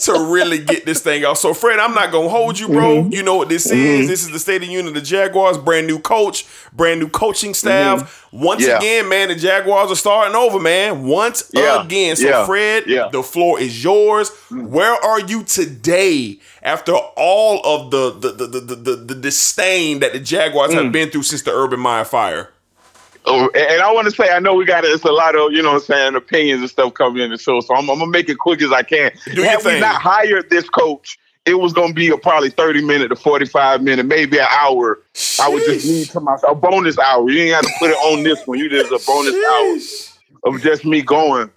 to 0.04 0.12
really 0.30 0.58
get 0.58 0.84
this 0.86 1.00
thing 1.02 1.24
out. 1.24 1.38
So, 1.38 1.54
Fred, 1.54 1.78
I'm 1.78 1.94
not 1.94 2.12
gonna 2.12 2.28
hold 2.28 2.58
you, 2.58 2.68
bro. 2.68 3.02
Mm-hmm. 3.02 3.12
You 3.12 3.22
know 3.22 3.36
what 3.36 3.48
this 3.48 3.66
is. 3.70 4.08
This 4.08 4.22
is 4.24 4.30
the 4.30 4.38
State 4.38 4.56
of 4.56 4.60
the 4.62 4.66
Union 4.68 4.88
of 4.88 4.94
the 4.94 5.00
Jaguars, 5.00 5.58
brand 5.58 5.86
new 5.86 5.98
coach, 5.98 6.46
brand 6.72 7.00
new 7.00 7.08
coaching 7.08 7.54
staff. 7.54 8.24
Once 8.32 8.62
Mm-hmm. 8.62 8.70
Yeah. 8.70 8.78
again, 8.78 9.08
man, 9.08 9.28
the 9.28 9.34
Jaguars 9.34 9.90
are 9.90 9.96
starting 9.96 10.34
over, 10.36 10.58
man. 10.60 11.04
Once 11.06 11.50
Yeah. 11.54 11.84
again. 11.84 12.16
So, 12.16 12.28
Yeah. 12.28 12.44
Fred. 12.46 12.84
Mm. 12.84 13.12
the 13.12 13.22
floor 13.22 13.58
is 13.60 13.82
yours. 13.82 14.30
Where 14.50 14.92
are 14.92 15.20
you 15.20 15.42
today 15.44 16.38
after 16.62 16.92
all 16.92 17.60
of 17.64 17.90
the 17.90 18.10
the 18.10 18.32
the 18.32 18.46
the, 18.46 18.60
the, 18.60 18.76
the, 18.76 18.96
the 18.96 19.14
disdain 19.14 20.00
that 20.00 20.12
the 20.12 20.20
Jaguars 20.20 20.70
Mm. 20.72 20.84
have 20.84 20.92
been 20.92 21.10
through 21.10 21.22
since 21.22 21.42
the 21.42 21.52
Urban 21.52 21.80
Meyer 21.80 22.04
fire? 22.04 22.50
Oh, 23.28 23.50
and 23.54 23.82
I 23.82 23.92
want 23.92 24.06
to 24.06 24.12
say, 24.12 24.30
I 24.30 24.38
know 24.38 24.54
we 24.54 24.64
got 24.64 24.84
it's 24.84 25.04
a 25.04 25.10
lot 25.10 25.34
of 25.34 25.52
you 25.52 25.60
know 25.60 25.72
what 25.72 25.82
I'm 25.82 25.86
saying 25.86 26.14
opinions 26.14 26.60
and 26.60 26.70
stuff 26.70 26.94
coming 26.94 27.22
in 27.22 27.30
the 27.30 27.38
show, 27.38 27.60
so 27.60 27.74
I'm, 27.74 27.90
I'm 27.90 27.98
gonna 27.98 28.10
make 28.10 28.28
it 28.28 28.38
quick 28.38 28.62
as 28.62 28.70
I 28.70 28.82
can. 28.82 29.10
Do 29.34 29.42
Had 29.42 29.64
we 29.64 29.80
not 29.80 30.00
hired 30.00 30.48
this 30.48 30.68
coach, 30.68 31.18
it 31.44 31.54
was 31.54 31.72
gonna 31.72 31.92
be 31.92 32.08
a 32.10 32.16
probably 32.16 32.50
30 32.50 32.84
minute 32.84 33.08
to 33.08 33.16
45 33.16 33.82
minute, 33.82 34.06
maybe 34.06 34.38
an 34.38 34.46
hour. 34.48 35.02
I 35.40 35.48
would 35.48 35.64
just 35.64 35.84
need 35.84 36.08
to 36.10 36.20
myself 36.20 36.56
a 36.56 36.60
bonus 36.60 36.98
hour. 36.98 37.28
You 37.28 37.42
ain't 37.42 37.54
have 37.54 37.64
to 37.64 37.78
put 37.78 37.90
it 37.90 37.96
on 37.96 38.22
this 38.22 38.46
one. 38.46 38.58
You 38.58 38.68
just 38.68 38.92
a 38.92 39.00
bonus 39.04 39.34
hour 39.34 39.76
of 40.44 40.62
just 40.62 40.84
me 40.84 41.02
going. 41.02 41.50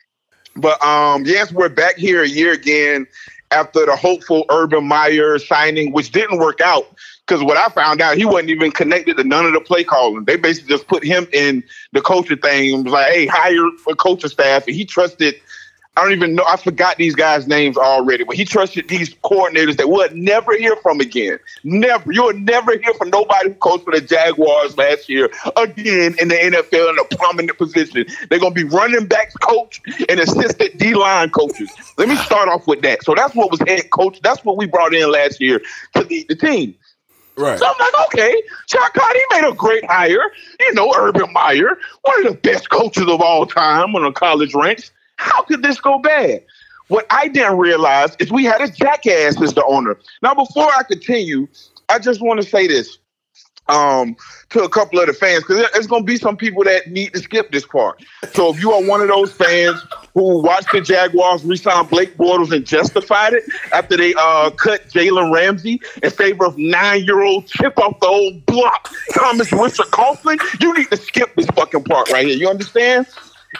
But 0.55 0.83
um, 0.83 1.23
yes, 1.25 1.51
we're 1.51 1.69
back 1.69 1.97
here 1.97 2.23
a 2.23 2.27
year 2.27 2.51
again 2.51 3.07
after 3.51 3.85
the 3.85 3.95
hopeful 3.95 4.45
Urban 4.49 4.85
Meyer 4.85 5.37
signing, 5.39 5.91
which 5.91 6.11
didn't 6.11 6.39
work 6.39 6.61
out. 6.61 6.87
Because 7.29 7.43
what 7.43 7.57
I 7.57 7.69
found 7.69 8.01
out, 8.01 8.17
he 8.17 8.25
wasn't 8.25 8.49
even 8.49 8.71
connected 8.71 9.17
to 9.17 9.23
none 9.23 9.45
of 9.45 9.53
the 9.53 9.61
play 9.61 9.83
calling. 9.83 10.23
They 10.23 10.35
basically 10.35 10.69
just 10.69 10.87
put 10.87 11.03
him 11.03 11.27
in 11.31 11.63
the 11.91 12.01
coaching 12.01 12.39
thing 12.39 12.73
and 12.73 12.85
was 12.85 12.91
like, 12.91 13.13
hey, 13.13 13.27
hire 13.27 13.67
a 13.87 13.95
coaching 13.95 14.31
staff. 14.31 14.65
And 14.65 14.75
he 14.75 14.83
trusted, 14.83 15.35
I 15.95 16.01
don't 16.01 16.13
even 16.13 16.33
know, 16.33 16.43
I 16.47 16.57
forgot 16.57 16.97
these 16.97 17.13
guys' 17.13 17.47
names 17.47 17.77
already, 17.77 18.23
but 18.23 18.35
he 18.35 18.45
trusted 18.45 18.87
these 18.87 19.13
coordinators 19.13 19.77
that 19.77 19.89
we'll 19.89 20.09
never 20.15 20.57
hear 20.57 20.75
from 20.77 21.01
again. 21.01 21.37
Never. 21.63 22.11
You'll 22.11 22.33
never 22.33 22.71
hear 22.79 22.95
from 22.95 23.11
nobody 23.11 23.49
who 23.49 23.53
coached 23.55 23.83
for 23.85 23.91
the 23.91 24.01
Jaguars 24.01 24.75
last 24.75 25.07
year 25.07 25.29
again 25.55 26.15
in 26.19 26.29
the 26.29 26.35
NFL 26.35 26.89
in 26.89 26.97
a 26.97 27.15
prominent 27.15 27.59
position. 27.59 28.07
They're 28.31 28.39
going 28.39 28.55
to 28.55 28.65
be 28.65 28.67
running 28.75 29.05
backs 29.05 29.35
coach 29.35 29.81
and 30.09 30.19
assistant 30.19 30.79
D 30.79 30.95
line 30.95 31.29
coaches. 31.29 31.69
Let 31.99 32.09
me 32.09 32.15
start 32.15 32.49
off 32.49 32.65
with 32.65 32.81
that. 32.81 33.03
So 33.03 33.13
that's 33.13 33.35
what 33.35 33.51
was 33.51 33.59
head 33.67 33.91
coach. 33.91 34.19
That's 34.23 34.43
what 34.43 34.57
we 34.57 34.65
brought 34.65 34.95
in 34.95 35.11
last 35.11 35.39
year 35.39 35.61
to 35.93 36.01
lead 36.05 36.27
the 36.27 36.35
team. 36.35 36.73
Right. 37.39 37.57
So 37.57 37.65
I'm 37.65 37.75
like, 37.79 38.07
okay, 38.07 38.41
Chuck 38.67 38.93
Cotty 38.93 39.19
made 39.31 39.49
a 39.49 39.53
great 39.53 39.85
hire. 39.85 40.23
You 40.59 40.73
know, 40.73 40.93
Urban 40.93 41.31
Meyer, 41.31 41.77
one 42.01 42.25
of 42.25 42.33
the 42.33 42.37
best 42.41 42.69
coaches 42.69 43.07
of 43.07 43.21
all 43.21 43.45
time 43.45 43.95
on 43.95 44.03
the 44.03 44.11
college 44.11 44.53
ranks. 44.53 44.91
How 45.15 45.43
could 45.43 45.63
this 45.63 45.79
go 45.79 45.99
bad? 45.99 46.43
What 46.89 47.05
I 47.09 47.29
didn't 47.29 47.57
realize 47.57 48.15
is 48.19 48.29
we 48.29 48.43
had 48.43 48.59
a 48.61 48.69
jackass 48.69 49.41
as 49.41 49.53
the 49.53 49.63
owner. 49.63 49.97
Now, 50.21 50.33
before 50.33 50.65
I 50.65 50.83
continue, 50.83 51.47
I 51.87 51.99
just 51.99 52.19
want 52.19 52.41
to 52.41 52.47
say 52.47 52.67
this 52.67 52.97
um, 53.69 54.15
to 54.49 54.63
a 54.63 54.69
couple 54.69 54.99
of 54.99 55.07
the 55.07 55.13
fans 55.13 55.43
because 55.43 55.65
there's 55.71 55.87
going 55.87 56.01
to 56.01 56.05
be 56.05 56.17
some 56.17 56.35
people 56.35 56.63
that 56.63 56.87
need 56.87 57.13
to 57.13 57.19
skip 57.19 57.51
this 57.51 57.65
part. 57.65 58.03
So 58.33 58.51
if 58.51 58.59
you 58.59 58.71
are 58.71 58.83
one 58.83 59.01
of 59.01 59.07
those 59.07 59.31
fans 59.31 59.81
who 60.13 60.41
watched 60.41 60.71
the 60.71 60.81
Jaguars 60.81 61.43
re-sign 61.45 61.85
Blake 61.85 62.17
Bortles 62.17 62.51
and 62.51 62.65
justified 62.65 63.33
it 63.33 63.43
after 63.71 63.95
they 63.95 64.13
uh, 64.17 64.49
cut 64.51 64.89
Jalen 64.89 65.33
Ramsey 65.33 65.79
in 66.01 66.09
favor 66.09 66.45
of 66.45 66.57
nine-year-old 66.57 67.47
chip 67.47 67.77
off 67.77 67.99
the 67.99 68.07
old 68.07 68.45
block 68.45 68.89
Thomas 69.13 69.51
Richard 69.51 69.87
Coughlin, 69.87 70.39
you 70.59 70.73
need 70.73 70.89
to 70.89 70.97
skip 70.97 71.35
this 71.35 71.45
fucking 71.47 71.83
part 71.83 72.11
right 72.11 72.25
here. 72.25 72.35
You 72.35 72.49
understand? 72.49 73.07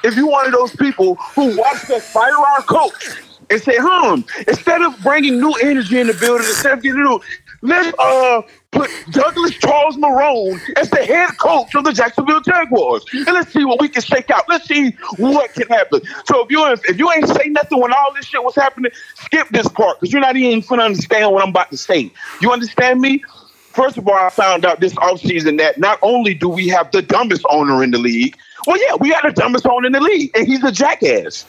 If 0.04 0.16
you're 0.16 0.30
one 0.30 0.48
of 0.48 0.54
those 0.54 0.76
people 0.76 1.16
who 1.16 1.58
watched 1.58 1.90
us 1.90 2.12
fire 2.12 2.36
our 2.36 2.62
coach 2.64 3.10
and 3.50 3.62
say, 3.62 3.78
hmm, 3.80 4.22
instead 4.48 4.82
of 4.82 5.00
bringing 5.02 5.40
new 5.40 5.52
energy 5.62 6.00
in 6.00 6.08
the 6.08 6.14
building, 6.14 6.48
instead 6.48 6.74
of 6.74 6.84
getting 6.84 7.04
new, 7.04 7.20
let's 7.62 7.98
uh 8.00 8.42
put 8.72 8.90
Douglas 9.12 9.52
Charles 9.52 9.98
Marrone 9.98 10.60
as 10.78 10.90
the 10.90 11.04
head 11.04 11.38
coach 11.38 11.74
of 11.76 11.84
the 11.84 11.94
Jacksonville 11.94 12.42
Jaguars, 12.42 13.04
and 13.14 13.26
let's 13.28 13.52
see 13.52 13.66
what 13.66 13.82
we 13.82 13.90
can 13.90 14.02
shake 14.02 14.30
out. 14.30 14.48
Let's 14.48 14.68
see 14.68 14.92
what 15.18 15.54
can 15.54 15.68
happen. 15.68 16.02
So 16.26 16.44
if 16.44 16.52
you 16.52 16.66
if 16.88 16.98
you 16.98 17.12
ain't 17.12 17.28
say 17.28 17.50
nothing 17.50 17.80
when 17.80 17.94
all 17.94 18.14
this 18.16 18.26
shit 18.26 18.44
was 18.44 18.56
happening, 18.56 18.92
skip 19.16 19.50
this 19.50 19.68
part 19.68 20.00
because 20.00 20.14
you're 20.14 20.22
not 20.22 20.36
even 20.36 20.62
gonna 20.62 20.84
understand 20.84 21.32
what 21.32 21.44
I'm 21.44 21.50
about 21.50 21.72
to 21.72 21.78
say. 21.78 22.12
You 22.42 22.52
understand 22.52 23.02
me? 23.02 23.24
First 23.72 23.98
of 23.98 24.08
all, 24.08 24.16
I 24.16 24.30
found 24.30 24.66
out 24.66 24.80
this 24.80 24.94
offseason 24.96 25.58
that 25.60 25.78
not 25.78 26.00
only 26.02 26.34
do 26.34 26.50
we 26.50 26.68
have 26.70 26.92
the 26.92 27.02
dumbest 27.02 27.46
owner 27.50 27.84
in 27.84 27.92
the 27.92 28.00
league, 28.00 28.36
well, 28.66 28.82
yeah, 28.82 28.96
we 28.96 29.12
got 29.12 29.24
the 29.24 29.32
dumbest 29.32 29.66
owner 29.68 29.88
in 29.88 29.94
the 29.94 30.02
league, 30.02 30.32
and 30.36 30.48
he's 30.48 30.64
a 30.64 30.72
jackass. 30.72 31.46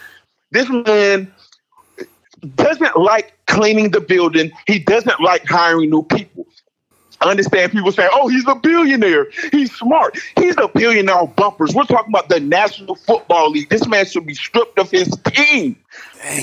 This 0.52 0.68
man 0.68 1.32
doesn't 2.56 2.96
like 2.96 3.34
cleaning 3.46 3.90
the 3.90 4.00
building. 4.00 4.50
He 4.66 4.78
doesn't 4.78 5.20
like 5.20 5.44
hiring 5.46 5.90
new 5.90 6.02
people. 6.02 6.39
I 7.20 7.30
understand 7.30 7.72
people 7.72 7.92
say, 7.92 8.08
oh, 8.12 8.28
he's 8.28 8.46
a 8.48 8.54
billionaire. 8.54 9.26
He's 9.52 9.70
smart. 9.76 10.18
He's 10.36 10.56
a 10.56 10.68
billionaire 10.68 11.16
on 11.16 11.32
bumpers. 11.36 11.74
We're 11.74 11.84
talking 11.84 12.10
about 12.10 12.30
the 12.30 12.40
National 12.40 12.94
Football 12.94 13.50
League. 13.50 13.68
This 13.68 13.86
man 13.86 14.06
should 14.06 14.26
be 14.26 14.34
stripped 14.34 14.78
of 14.78 14.90
his 14.90 15.08
team. 15.26 15.76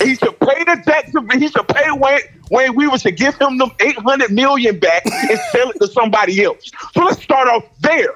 He 0.04 0.16
should 0.16 0.40
pay 0.40 0.64
the 0.66 0.82
Jacksonville. 0.86 1.40
He 1.40 1.48
should 1.48 1.68
pay 1.68 1.90
Wayne, 1.92 2.20
Wayne 2.52 2.76
Weaver 2.76 3.00
to 3.00 3.12
give 3.12 3.36
him 3.42 3.58
them 3.58 3.72
800 3.80 4.32
million 4.32 4.78
back 4.78 5.04
and 5.12 5.40
sell 5.52 5.72
it 5.72 5.80
to 5.80 5.88
somebody 5.88 6.44
else. 6.44 6.72
So 6.94 7.04
let's 7.04 7.24
start 7.24 7.48
off 7.48 7.64
there. 7.80 8.14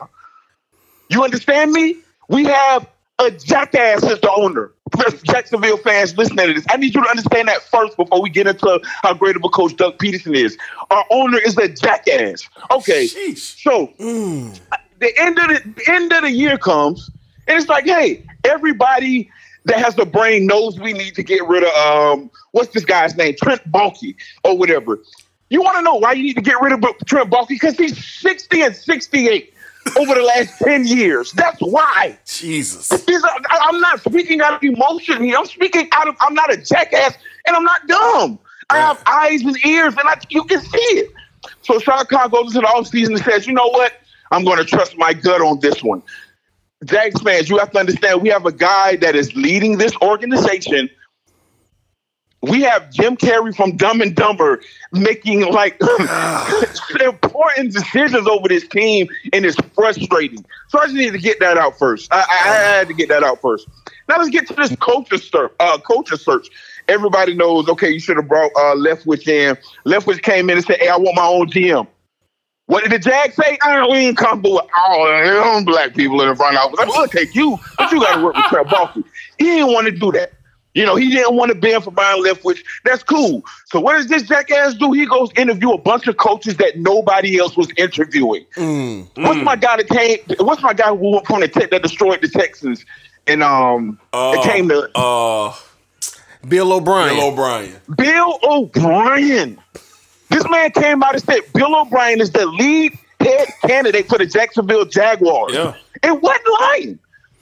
You 1.10 1.24
understand 1.24 1.72
me? 1.72 1.98
We 2.30 2.46
have 2.46 2.88
a 3.22 3.32
jackass 3.32 4.04
is 4.04 4.20
the 4.20 4.32
owner. 4.32 4.74
Jacksonville 5.24 5.78
fans 5.78 6.18
listening 6.18 6.48
to 6.48 6.54
this, 6.54 6.66
I 6.70 6.78
need 6.78 6.94
you 6.94 7.02
to 7.02 7.10
understand 7.10 7.48
that 7.48 7.62
first 7.64 7.96
before 7.96 8.22
we 8.22 8.30
get 8.30 8.48
into 8.48 8.82
how 9.04 9.14
great 9.14 9.36
of 9.36 9.44
a 9.44 9.50
coach 9.50 9.76
Doug 9.78 9.98
Pederson 9.98 10.36
is. 10.36 10.58
Our 10.90 11.06
owner 11.10 11.38
is 11.38 11.58
a 11.58 11.70
jackass. 11.70 12.48
Okay, 12.72 13.08
so 13.36 13.94
the 15.00 15.12
end 15.18 15.40
of 15.40 15.48
the, 15.48 15.74
the 15.76 15.92
end 15.92 16.12
of 16.12 16.24
the 16.24 16.32
year 16.32 16.58
comes, 16.58 17.10
and 17.48 17.58
it's 17.58 17.68
like, 17.70 17.86
hey, 17.86 18.26
everybody 18.44 19.30
that 19.66 19.78
has 19.78 19.96
the 19.96 20.06
brain 20.06 20.46
knows 20.46 20.80
we 20.80 20.94
need 20.94 21.16
to 21.16 21.24
get 21.24 21.48
rid 21.48 21.64
of 21.64 21.70
um, 21.76 22.32
what's 22.52 22.74
this 22.74 22.86
guy's 22.86 23.16
name, 23.16 23.36
Trent 23.42 23.62
Baalke 23.72 24.16
or 24.44 24.58
whatever. 24.58 25.00
You 25.50 25.62
want 25.62 25.78
to 25.78 25.82
know 25.84 25.96
why 25.96 26.14
you 26.14 26.24
need 26.24 26.36
to 26.36 26.42
get 26.42 26.60
rid 26.62 26.74
of 26.74 26.82
Trent 27.06 27.30
Baalke? 27.30 27.50
Because 27.50 27.78
he's 27.78 28.04
60 28.04 28.62
and 28.62 28.76
68 28.76 29.54
over 29.98 30.16
the 30.16 30.22
last 30.24 30.58
10 30.60 30.86
years. 30.86 31.32
That's 31.34 31.60
why. 31.62 32.18
Jesus. 32.96 33.24
Are- 33.24 33.40
I'm 33.50 33.80
not 33.80 34.02
speaking 34.02 34.42
out 34.42 34.54
of 34.54 34.64
emotion 34.64 35.24
here. 35.24 35.38
I'm 35.38 35.46
speaking 35.46 35.88
out 35.92 36.08
of, 36.08 36.16
I'm 36.22 36.34
not 36.34 36.52
a 36.54 36.58
jackass 36.58 37.16
and 37.46 37.56
I'm 37.56 37.64
not 37.64 37.88
dumb. 37.88 38.40
I 38.70 38.80
have 38.80 39.02
eyes 39.06 39.42
and 39.42 39.58
ears 39.66 39.96
and 39.98 40.08
I, 40.08 40.20
you 40.30 40.44
can 40.46 40.62
see 40.62 40.78
it. 40.78 41.12
So 41.64 41.80
Shad 41.80 42.08
Khan 42.10 42.30
goes 42.30 42.56
into 42.56 42.62
the 42.62 42.68
offseason 42.68 43.10
and 43.16 43.20
says, 43.24 43.48
you 43.48 43.54
know 43.54 43.68
what? 43.70 43.94
I'm 44.32 44.44
going 44.46 44.58
to 44.58 44.66
trust 44.66 44.98
my 44.98 45.14
gut 45.14 45.42
on 45.42 45.60
this 45.60 45.84
one. 45.84 46.02
Jags 46.86 47.22
fans, 47.22 47.50
you 47.50 47.58
have 47.58 47.72
to 47.72 47.80
understand 47.80 48.22
we 48.22 48.30
have 48.30 48.46
a 48.46 48.52
guy 48.52 48.96
that 48.98 49.16
is 49.16 49.36
leading 49.36 49.78
this 49.78 49.94
organization. 50.02 50.90
We 52.42 52.62
have 52.62 52.92
Jim 52.92 53.18
Carrey 53.18 53.56
from 53.56 53.78
Dumb 53.78 54.02
and 54.02 54.16
Dumber 54.16 54.62
making 54.92 55.42
like 55.52 55.80
important 57.00 57.74
decisions 57.74 58.28
over 58.28 58.48
this 58.48 58.68
team, 58.68 59.08
and 59.32 59.46
it's 59.46 59.58
frustrating. 59.76 60.44
So 60.70 60.80
I 60.80 60.86
just 60.86 60.96
need 60.96 61.14
to 61.14 61.20
get 61.20 61.40
that 61.40 61.58
out 61.58 61.78
first. 61.78 62.12
I, 62.12 62.22
I, 62.22 62.50
I 62.50 62.54
had 62.78 62.88
to 62.88 62.94
get 62.94 63.10
that 63.10 63.24
out 63.24 63.42
first. 63.42 63.68
Now 64.10 64.18
let's 64.18 64.30
get 64.30 64.48
to 64.48 64.54
this 64.56 64.76
coacher 64.78 65.20
search. 65.20 65.52
Uh, 65.60 65.78
coacher 65.80 66.18
search. 66.18 66.50
Everybody 66.88 67.36
knows. 67.36 67.70
Okay, 67.70 67.92
you 67.92 68.00
should 68.00 68.18
have 68.18 68.28
brought 68.28 68.52
uh, 68.56 68.76
Leftwich 68.76 69.28
in. 69.28 69.56
Leftwich 69.86 70.24
came 70.24 70.50
in 70.50 70.58
and 70.58 70.66
said, 70.66 70.78
"Hey, 70.80 70.88
I 70.88 70.98
want 70.98 71.16
my 71.16 71.28
own 71.28 71.50
GM." 71.50 71.88
What 72.66 72.84
did 72.84 72.92
the 72.94 73.00
Jag 73.00 73.34
say? 73.34 73.60
I 73.64 73.86
we 73.86 73.98
ain't 73.98 74.18
comfortable 74.18 74.56
with 74.56 74.66
all 74.78 75.06
them 75.06 75.66
black 75.66 75.94
people 75.94 76.22
in 76.22 76.30
the 76.30 76.36
front 76.36 76.56
office. 76.58 76.80
I 76.80 76.86
will 76.86 77.08
take 77.08 77.36
you, 77.36 77.60
but 77.78 77.92
you 77.92 78.00
got 78.00 78.16
to 78.16 78.24
work 78.24 78.36
with 78.36 78.46
Trent 78.46 78.68
Baalke. 78.68 79.04
He 79.38 79.46
didn't 79.46 79.74
want 79.74 79.88
to 79.88 79.92
do 79.92 80.12
that. 80.14 80.32
You 80.74 80.86
know, 80.86 80.96
he 80.96 81.10
didn't 81.10 81.36
want 81.36 81.50
to 81.52 81.56
bend 81.56 81.84
for 81.84 81.92
Byron 81.92 82.24
Leftwich. 82.24 82.60
That's 82.86 83.04
cool. 83.04 83.44
So 83.66 83.80
what 83.82 83.94
does 83.98 84.08
this 84.08 84.24
jackass 84.24 84.76
do? 84.76 84.94
He 84.94 85.06
goes 85.06 85.30
interview 85.36 85.72
a 85.72 85.78
bunch 85.78 86.08
of 86.08 86.16
coaches 86.18 86.56
that 86.58 86.78
nobody 86.78 87.38
else 87.40 87.58
was 87.58 87.68
interviewing. 87.76 88.46
What's 88.56 89.42
my 89.44 89.56
guy 89.58 89.78
that 89.78 89.90
came? 89.90 90.20
What's 90.40 90.62
my 90.62 90.74
guy 90.74 90.90
who 90.96 91.12
went 91.12 91.28
from 91.28 91.42
the 91.42 91.50
tech 91.50 91.72
that 91.72 91.82
destroyed 91.84 92.22
the 92.22 92.30
Texans 92.30 92.86
and 93.28 93.44
um 93.44 94.00
it 94.14 94.44
came 94.44 94.70
to 94.70 94.90
Uh, 94.96 95.54
Bill 96.48 96.72
O'Brien. 96.74 97.16
Bill 97.16 97.28
O'Brien. 97.28 97.76
Bill 97.98 98.40
O'Brien. 98.44 99.60
This 100.30 100.50
man 100.50 100.72
came 100.72 101.04
out 101.04 101.14
and 101.14 101.24
said 101.24 101.42
Bill 101.54 101.76
O'Brien 101.76 102.22
is 102.22 102.32
the 102.32 102.46
lead 102.46 102.98
head 103.20 103.48
candidate 103.66 104.08
for 104.08 104.18
the 104.18 104.26
Jacksonville 104.26 104.86
Jaguars. 104.86 105.54
Yeah. 105.54 105.74
And 106.02 106.22
wasn't 106.22 106.48
lying. 106.62 107.00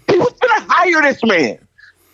He 0.10 0.18
was 0.18 0.34
going 0.34 0.62
to 0.62 0.66
hire 0.68 1.02
this 1.04 1.24
man. 1.24 1.60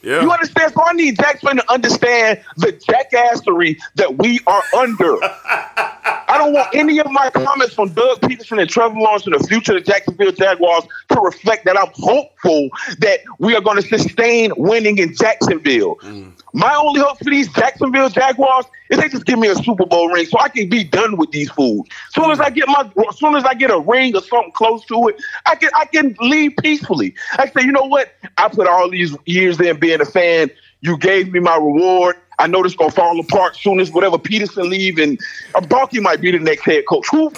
Yeah. 0.06 0.22
You 0.22 0.32
understand? 0.32 0.72
So 0.72 0.84
I 0.84 0.94
need 0.94 1.18
Jackson 1.18 1.58
to 1.58 1.72
understand 1.72 2.40
the 2.58 2.74
jackassery 2.74 3.80
that 3.96 4.20
we 4.20 4.40
are 4.46 4.62
under. 4.78 5.18
I 5.24 6.36
don't 6.38 6.54
want 6.54 6.76
any 6.76 7.00
of 7.00 7.10
my 7.12 7.32
comments 7.32 7.74
from 7.74 7.90
Doug 7.90 8.22
Pederson 8.22 8.62
and 8.62 8.70
Trevor 8.70 9.00
Lawrence 9.00 9.26
in 9.26 9.34
the 9.34 9.40
future 9.40 9.76
of 9.76 9.84
the 9.84 9.92
Jacksonville 9.92 10.32
Jaguars 10.32 10.84
to 11.10 11.20
reflect 11.20 11.66
that 11.66 11.76
I'm 11.76 11.90
hopeful 11.96 12.70
that 13.00 13.22
we 13.40 13.56
are 13.56 13.62
going 13.62 13.82
to 13.82 13.88
sustain 13.88 14.52
winning 14.58 15.00
in 15.00 15.16
Jacksonville. 15.16 15.96
Mm. 15.96 16.35
My 16.56 16.74
only 16.74 17.02
hope 17.02 17.18
for 17.18 17.26
these 17.26 17.50
Jacksonville 17.50 18.08
Jaguars 18.08 18.66
is 18.90 18.98
they 18.98 19.10
just 19.10 19.26
give 19.26 19.38
me 19.38 19.50
a 19.50 19.56
Super 19.56 19.86
Bowl 19.86 20.08
ring 20.08 20.26
so 20.26 20.40
I 20.40 20.48
can 20.48 20.70
be 20.70 20.86
done 20.86 21.18
with 21.18 21.32
these 21.32 21.52
fools. 21.52 21.86
Soon 22.12 22.32
as 22.32 22.40
I 22.40 22.50
get 22.50 22.70
my, 22.70 22.90
soon 23.14 23.36
as 23.36 23.44
I 23.44 23.56
get 23.56 23.72
a 23.72 23.80
ring 23.80 24.16
or 24.16 24.22
something 24.22 24.54
close 24.54 24.86
to 24.86 25.10
it, 25.10 25.18
I 25.46 25.56
can 25.56 25.70
I 25.76 25.84
can 25.84 26.16
leave 26.22 26.54
peacefully. 26.62 27.14
I 27.34 27.48
say, 27.48 27.66
you 27.66 27.74
know 27.74 27.84
what? 27.84 28.14
I 28.38 28.48
put 28.48 28.68
all 28.68 28.90
these 28.90 29.14
years 29.26 29.60
in 29.60 29.78
being 29.80 30.00
a 30.00 30.06
fan. 30.06 30.50
You 30.80 30.98
gave 30.98 31.34
me 31.34 31.42
my 31.42 31.58
reward. 31.58 32.16
I 32.40 32.48
know 32.48 32.64
this 32.64 32.74
gonna 32.74 32.90
fall 32.90 33.20
apart 33.20 33.58
soon 33.58 33.82
as 33.82 33.92
whatever 33.92 34.18
Pederson 34.18 34.70
leave 34.70 34.98
and 34.98 35.20
uh, 35.56 35.60
Baalke 35.60 36.02
might 36.02 36.22
be 36.22 36.32
the 36.32 36.40
next 36.40 36.62
head 36.62 36.86
coach. 36.88 37.06
Who 37.12 37.34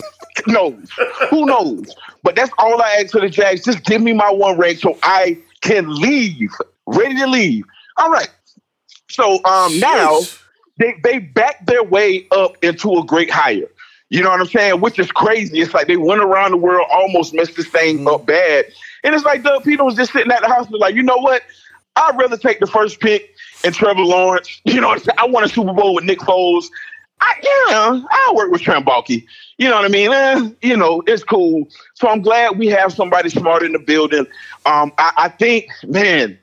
knows? 0.46 0.92
Who 1.32 1.48
knows? 1.48 1.96
But 2.22 2.36
that's 2.36 2.52
all 2.60 2.80
I 2.80 3.00
ask 3.02 3.14
for 3.14 3.22
the 3.22 3.30
Jags. 3.30 3.64
Just 3.64 3.84
give 3.84 4.00
me 4.00 4.14
my 4.14 4.30
one 4.30 4.60
ring 4.60 4.78
so 4.78 4.96
I 5.02 5.40
can 5.62 5.92
leave, 6.00 6.52
ready 6.86 7.16
to 7.16 7.26
leave. 7.26 7.64
All 7.98 8.12
right. 8.12 8.30
So 9.10 9.44
um, 9.46 9.80
now 9.80 10.22
they 10.78 10.96
they 11.04 11.20
back 11.20 11.66
their 11.66 11.84
way 11.84 12.28
up 12.32 12.62
into 12.64 12.98
a 12.98 13.04
great 13.06 13.30
hire. 13.30 13.70
You 14.10 14.24
know 14.24 14.30
what 14.30 14.40
I'm 14.40 14.48
saying? 14.48 14.80
Which 14.80 15.00
is 15.00 15.12
crazy. 15.12 15.60
It's 15.60 15.74
like 15.74 15.88
they 15.88 15.98
went 15.98 16.22
around 16.22 16.52
the 16.52 16.58
world, 16.58 16.88
almost 16.90 17.34
messed 17.34 17.58
this 17.58 17.68
thing 17.68 18.08
up 18.08 18.26
bad. 18.26 18.66
And 19.04 19.14
it's 19.14 19.26
like 19.26 19.44
Doug 19.44 19.64
Peter 19.64 19.84
was 19.84 19.96
just 19.96 20.14
sitting 20.14 20.32
at 20.32 20.42
the 20.42 20.48
house 20.48 20.68
and 20.68 20.76
like, 20.78 20.96
you 20.96 21.04
know 21.04 21.18
what? 21.18 21.42
I'd 21.98 22.18
rather 22.18 22.38
take 22.38 22.60
the 22.60 22.68
first 22.68 23.00
pick 23.00 23.36
and 23.66 23.74
Trevor 23.74 24.04
Lawrence. 24.04 24.62
You 24.66 24.82
know 24.82 24.90
what 24.90 25.00
I'm 25.00 25.04
saying? 25.04 25.18
I 25.18 25.26
want 25.26 25.46
a 25.46 25.50
Super 25.50 25.74
Bowl 25.74 25.96
with 25.96 26.04
Nick 26.06 26.20
Foles. 26.20 26.68
I, 27.20 27.34
yeah, 27.42 28.02
I'll 28.10 28.36
work 28.36 28.52
with 28.52 28.62
Trent 28.62 28.86
Baalke. 28.86 29.26
You 29.58 29.70
know 29.70 29.76
what 29.76 29.86
I 29.86 29.88
mean? 29.88 30.12
Eh, 30.12 30.50
you 30.62 30.78
know, 30.78 31.02
it's 31.08 31.24
cool. 31.24 31.68
So 31.96 32.08
I'm 32.08 32.22
glad 32.22 32.60
we 32.60 32.68
have 32.68 32.94
somebody 32.94 33.30
smart 33.30 33.64
in 33.64 33.72
the 33.72 33.80
building. 33.80 34.28
Um, 34.66 34.94
I, 35.00 35.14
I 35.18 35.30
think, 35.30 35.68
man, 35.86 36.38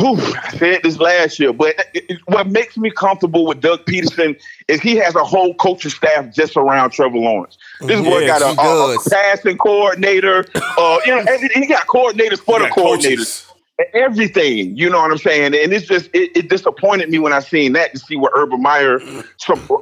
whew, 0.00 0.34
I 0.42 0.56
said 0.56 0.80
this 0.82 0.98
last 0.98 1.38
year, 1.38 1.52
but 1.52 1.76
it- 1.94 2.04
it- 2.08 2.18
what 2.26 2.46
makes 2.48 2.76
me 2.76 2.90
comfortable 2.90 3.46
with 3.46 3.60
Doug 3.60 3.84
Pederson 3.84 4.38
is 4.68 4.80
he 4.80 4.96
has 4.96 5.14
a 5.14 5.24
whole 5.24 5.54
coaching 5.54 5.90
staff 5.90 6.34
just 6.34 6.56
around 6.56 6.90
Trevor 6.90 7.18
Lawrence. 7.18 7.58
This 7.80 8.00
boy 8.00 8.20
Yes, 8.20 8.40
got 8.40 8.56
a, 8.58 8.60
a, 8.60 8.94
a 8.96 9.10
passing 9.10 9.58
coordinator. 9.58 10.46
Uh, 10.54 10.98
you 11.04 11.14
know, 11.14 11.20
and 11.28 11.50
he 11.52 11.66
got 11.66 11.86
coordinators 11.86 12.38
for 12.40 12.58
the 12.58 12.66
coordinators 12.66 12.72
coaches. 13.16 13.46
everything. 13.94 14.76
You 14.76 14.90
know 14.90 15.00
what 15.00 15.10
I'm 15.10 15.18
saying? 15.18 15.54
And 15.54 15.72
it's 15.72 15.86
just 15.86 16.06
it, 16.12 16.36
it 16.36 16.48
disappointed 16.48 17.10
me 17.10 17.18
when 17.18 17.32
I 17.32 17.40
seen 17.40 17.72
that 17.74 17.92
to 17.92 17.98
see 17.98 18.16
what 18.16 18.32
Urban 18.34 18.62
Meyer 18.62 19.00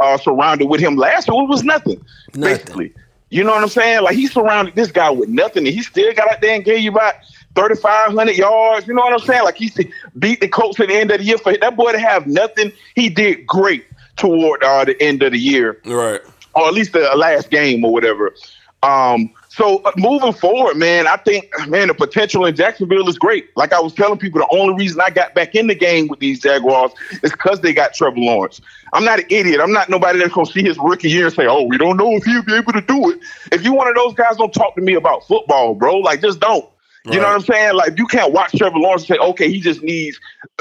uh, 0.01 0.19
surrounded 0.19 0.67
with 0.69 0.81
him 0.81 0.97
last 0.97 1.29
year. 1.29 1.41
It 1.43 1.49
was 1.49 1.65
nothing, 1.65 2.05
Nothing. 2.35 2.57
basically. 2.59 2.93
You 3.31 3.45
know 3.45 3.51
what 3.53 3.63
I'm 3.63 3.69
saying? 3.69 4.03
Like 4.05 4.17
he 4.17 4.27
surrounded 4.27 4.75
this 4.75 4.91
guy 4.91 5.11
with 5.11 5.29
nothing, 5.29 5.67
and 5.67 5.75
he 5.75 5.83
still 5.83 6.13
got 6.15 6.31
out 6.33 6.41
there 6.41 6.55
and 6.55 6.65
gave 6.65 6.81
you 6.81 6.91
about 6.91 7.15
3,500 7.55 8.37
yards. 8.37 8.87
You 8.87 8.95
know 8.95 9.03
what 9.03 9.13
I'm 9.13 9.27
saying? 9.27 9.45
Like 9.45 9.57
he 9.57 9.71
beat 10.19 10.41
the 10.41 10.49
Colts 10.49 10.79
at 10.81 10.89
the 10.89 10.95
end 10.95 11.11
of 11.11 11.19
the 11.19 11.25
year. 11.25 11.39
For 11.39 11.57
that 11.57 11.77
boy 11.77 11.93
to 11.93 11.99
have 11.99 12.27
nothing, 12.27 12.73
he 12.95 13.09
did 13.09 13.47
great 13.47 13.85
toward 14.17 14.63
uh, 14.63 14.85
the 14.85 15.01
end 15.03 15.23
of 15.23 15.33
the 15.33 15.39
year 15.39 15.81
Right. 15.85 16.21
or 16.55 16.67
at 16.69 16.75
least 16.75 16.93
the 16.93 17.01
last 17.17 17.51
game 17.51 17.85
or 17.85 17.93
whatever. 17.93 18.35
Um, 18.83 19.31
so 19.49 19.79
uh, 19.79 19.91
moving 19.97 20.33
forward, 20.33 20.77
man, 20.77 21.09
I 21.09 21.17
think 21.17 21.51
man 21.67 21.89
the 21.89 21.95
potential 21.95 22.45
in 22.47 22.55
Jacksonville 22.55 23.09
is 23.09 23.19
great. 23.19 23.49
Like 23.57 23.73
I 23.73 23.81
was 23.81 23.93
telling 23.93 24.19
people, 24.21 24.41
the 24.41 24.57
only 24.57 24.75
reason 24.75 25.01
I 25.05 25.11
got 25.11 25.35
back 25.35 25.57
in 25.57 25.67
the 25.67 25.75
game 25.75 26.07
with 26.07 26.21
these 26.21 26.39
Jaguars 26.39 26.93
is 27.25 27.33
because 27.33 27.61
they 27.61 27.73
got 27.73 27.93
Trevor 27.95 28.19
Lawrence. 28.19 28.61
I'm 28.93 29.05
not 29.05 29.19
an 29.19 29.25
idiot. 29.31 29.61
I'm 29.61 29.73
not 29.73 29.89
nobody 29.89 30.21
that's 30.21 30.33
gonna 30.33 30.47
see 30.47 30.63
his 30.63 30.79
rookie 30.79 31.11
year 31.11 31.27
and 31.27 31.35
say, 31.35 31.47
"Oh, 31.49 31.63
we 31.65 31.77
don't 31.77 31.97
know 31.97 32.13
if 32.13 32.25
he'll 32.25 32.45
be 32.45 32.55
able 32.55 32.73
to 32.73 32.81
do 32.81 33.11
it." 33.11 33.19
If 33.51 33.65
you 33.65 33.73
one 33.73 33.89
of 33.89 33.97
those 33.97 34.15
guys, 34.15 34.37
don't 34.37 34.55
talk 34.55 34.77
to 34.77 34.81
me 34.81 34.95
about 34.95 35.27
football, 35.27 35.75
bro. 35.75 35.97
Like 35.99 36.21
just 36.21 36.39
don't. 36.39 36.65
You 37.05 37.21
know 37.21 37.27
what 37.27 37.35
I'm 37.35 37.41
saying? 37.41 37.75
Like 37.75 37.99
you 37.99 38.07
can't 38.07 38.33
watch 38.33 38.53
Trevor 38.53 38.79
Lawrence 38.79 39.03
and 39.03 39.17
say, 39.17 39.19
okay, 39.19 39.51
he 39.51 39.61
just 39.61 39.83
needs 39.83 40.21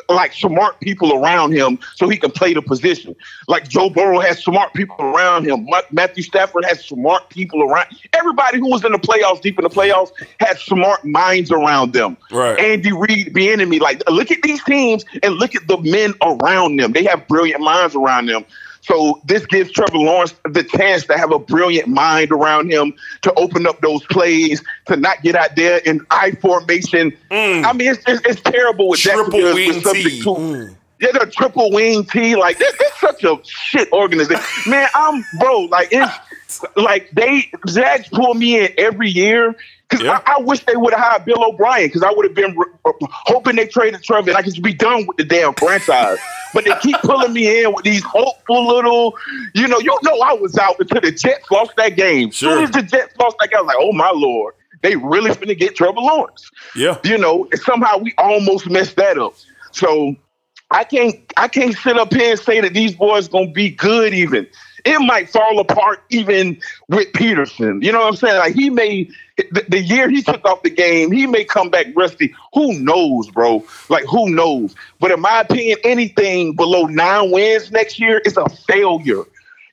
like 0.10 0.34
smart 0.34 0.80
people 0.80 1.13
around 1.13 1.52
him 1.52 1.80
so 1.95 2.08
he 2.08 2.17
can 2.17 2.32
play 2.32 2.54
the 2.54 2.62
position. 2.62 3.15
Like 3.47 3.67
Joe 3.67 3.89
Burrow 3.89 4.19
has 4.19 4.43
smart 4.43 4.73
people 4.73 4.95
around 5.00 5.45
him. 5.45 5.67
Matthew 5.91 6.23
Stafford 6.23 6.63
has 6.65 6.84
smart 6.86 7.30
people 7.30 7.63
around. 7.63 7.88
Everybody 8.13 8.60
who 8.60 8.69
was 8.69 8.86
in 8.86 8.91
the 8.91 9.00
playoffs, 9.00 9.41
deep 9.41 9.58
in 9.58 9.63
the 9.63 9.69
playoffs, 9.69 10.12
had 10.39 10.58
smart 10.60 11.04
minds 11.04 11.52
around 11.52 11.93
them. 11.93 12.17
Right. 12.32 12.58
Andy 12.58 12.93
Reid, 12.93 13.34
the 13.34 13.50
enemy. 13.50 13.80
Like 13.80 14.02
look 14.10 14.32
at 14.32 14.41
these 14.41 14.63
teams 14.63 15.04
and 15.23 15.36
look 15.36 15.56
at 15.56 15.67
the 15.67 15.78
men 15.80 16.13
around 16.21 16.80
them. 16.80 16.93
They 16.93 17.04
have 17.04 17.28
brilliant 17.28 17.62
minds 17.62 17.95
around 17.95 18.28
them. 18.28 18.45
So 18.88 19.19
this 19.26 19.45
gives 19.45 19.71
Trevor 19.71 19.97
Lawrence 19.97 20.34
the 20.45 20.63
chance 20.63 21.06
to 21.08 21.17
have 21.17 21.32
a 21.32 21.39
brilliant 21.39 21.89
mind 21.89 22.32
around 22.32 22.71
him 22.71 22.93
to 23.23 23.34
open 23.36 23.67
up 23.67 23.82
those 23.82 24.04
plays, 24.06 24.63
to 24.86 24.95
not 24.95 25.21
get 25.23 25.36
out 25.36 25.56
there 25.58 25.80
in 25.80 26.06
I 26.10 26.32
formation. 26.32 27.12
I 27.30 27.73
mean, 27.73 27.91
it's, 27.91 28.02
it's, 28.08 28.21
it's 28.26 28.41
terrible 28.41 28.88
with 28.89 29.00
Mm. 29.02 29.13
Triple 29.13 29.39
Jacksonville. 29.41 29.54
wing 29.56 29.82
subject 29.82 30.06
T. 30.08 30.21
to- 30.23 30.76
Yeah, 31.00 31.12
the 31.12 31.32
triple 31.32 31.71
wing 31.71 32.06
T. 32.06 32.36
Like 32.38 32.58
this, 32.58 32.73
it's 32.80 33.00
such 33.00 33.23
a 33.26 33.38
shit 33.43 33.91
organization. 33.91 34.43
Man, 34.71 34.88
I'm 34.95 35.23
bro. 35.39 35.60
Like 35.63 35.89
it's 35.91 36.12
like 36.75 37.10
they 37.12 37.49
Jags 37.67 38.07
pull 38.10 38.33
me 38.33 38.60
in 38.65 38.69
every 38.77 39.10
year. 39.10 39.55
Cause 39.89 40.01
Yeah. 40.01 40.19
I, 40.25 40.33
I 40.38 40.41
wish 40.41 40.60
they 40.65 40.75
would 40.75 40.93
have 40.93 41.01
hired 41.01 41.25
Bill 41.25 41.41
O'Brien 41.45 41.88
because 41.88 42.03
I 42.03 42.12
would 42.12 42.25
have 42.25 42.36
been 42.36 42.57
re- 42.57 42.93
hoping 43.01 43.55
they 43.55 43.67
traded 43.67 44.03
Trevor 44.03 44.29
and 44.31 44.38
I 44.38 44.41
could 44.41 44.62
be 44.62 44.73
done 44.73 45.05
with 45.07 45.15
the 45.17 45.23
damn 45.23 45.53
franchise. 45.53 46.17
But 46.53 46.65
they 46.65 46.73
keep 46.81 46.97
pulling 47.03 47.31
me 47.31 47.63
in 47.63 47.73
with 47.73 47.86
these 47.86 48.03
hopeful 48.03 48.67
little, 48.67 49.15
you 49.53 49.65
know, 49.67 49.79
you 49.79 49.97
know, 50.03 50.19
I 50.19 50.33
was 50.33 50.57
out 50.57 50.75
until 50.79 50.99
the 50.99 51.12
Jets 51.12 51.49
lost 51.51 51.71
that 51.77 51.95
game. 51.95 52.31
Sure. 52.31 52.55
Soon 52.55 52.63
as 52.65 52.71
the 52.71 52.81
Jets 52.81 53.15
lost 53.17 53.38
that 53.39 53.49
game, 53.49 53.60
I 53.60 53.62
was 53.62 53.67
like, 53.67 53.77
oh 53.79 53.93
my 53.93 54.12
lord, 54.13 54.55
they 54.81 54.95
really 54.97 55.31
finna 55.31 55.57
get 55.57 55.75
Trevor 55.75 55.99
Lawrence 56.01 56.49
Yeah. 56.75 56.97
you 57.05 57.17
know, 57.17 57.47
somehow 57.55 57.97
we 57.97 58.13
almost 58.17 58.69
messed 58.69 58.97
that 58.97 59.17
up. 59.17 59.36
So 59.71 60.15
I 60.69 60.83
can't 60.83 61.15
I 61.38 61.47
can't 61.47 61.75
sit 61.77 61.97
up 61.97 62.13
here 62.13 62.31
and 62.31 62.39
say 62.39 62.60
that 62.60 62.73
these 62.73 62.93
boys 62.93 63.29
gonna 63.29 63.51
be 63.51 63.69
good 63.69 64.13
even. 64.13 64.47
It 64.88 65.00
might 65.00 65.30
fall 65.30 65.60
apart 65.60 66.02
even 66.10 66.60
with 66.88 67.12
Pederson. 67.12 67.84
You 67.84 67.91
know 67.91 68.00
what 68.00 68.08
I'm 68.08 68.15
saying? 68.15 68.38
Like 68.38 68.56
he 68.56 68.69
may 68.69 69.10
the, 69.36 69.65
the 69.67 69.82
year 69.82 70.10
he 70.10 70.21
took 70.21 70.43
off 70.45 70.63
the 70.63 70.69
game, 70.69 71.12
he 71.12 71.28
may 71.28 71.43
come 71.43 71.69
back 71.69 71.88
rusty. 71.95 72.34
Who 72.54 72.80
knows, 72.80 73.30
bro? 73.30 73.65
Like 73.89 74.06
who 74.06 74.30
knows? 74.30 74.76
But 75.00 75.12
in 75.12 75.19
my 75.19 75.41
opinion, 75.41 75.78
anything 75.84 76.54
below 76.54 76.86
nine 76.86 77.32
wins 77.32 77.71
next 77.71 78.00
year 78.00 78.19
is 78.19 78.38
a 78.38 78.47
failure. 78.50 79.23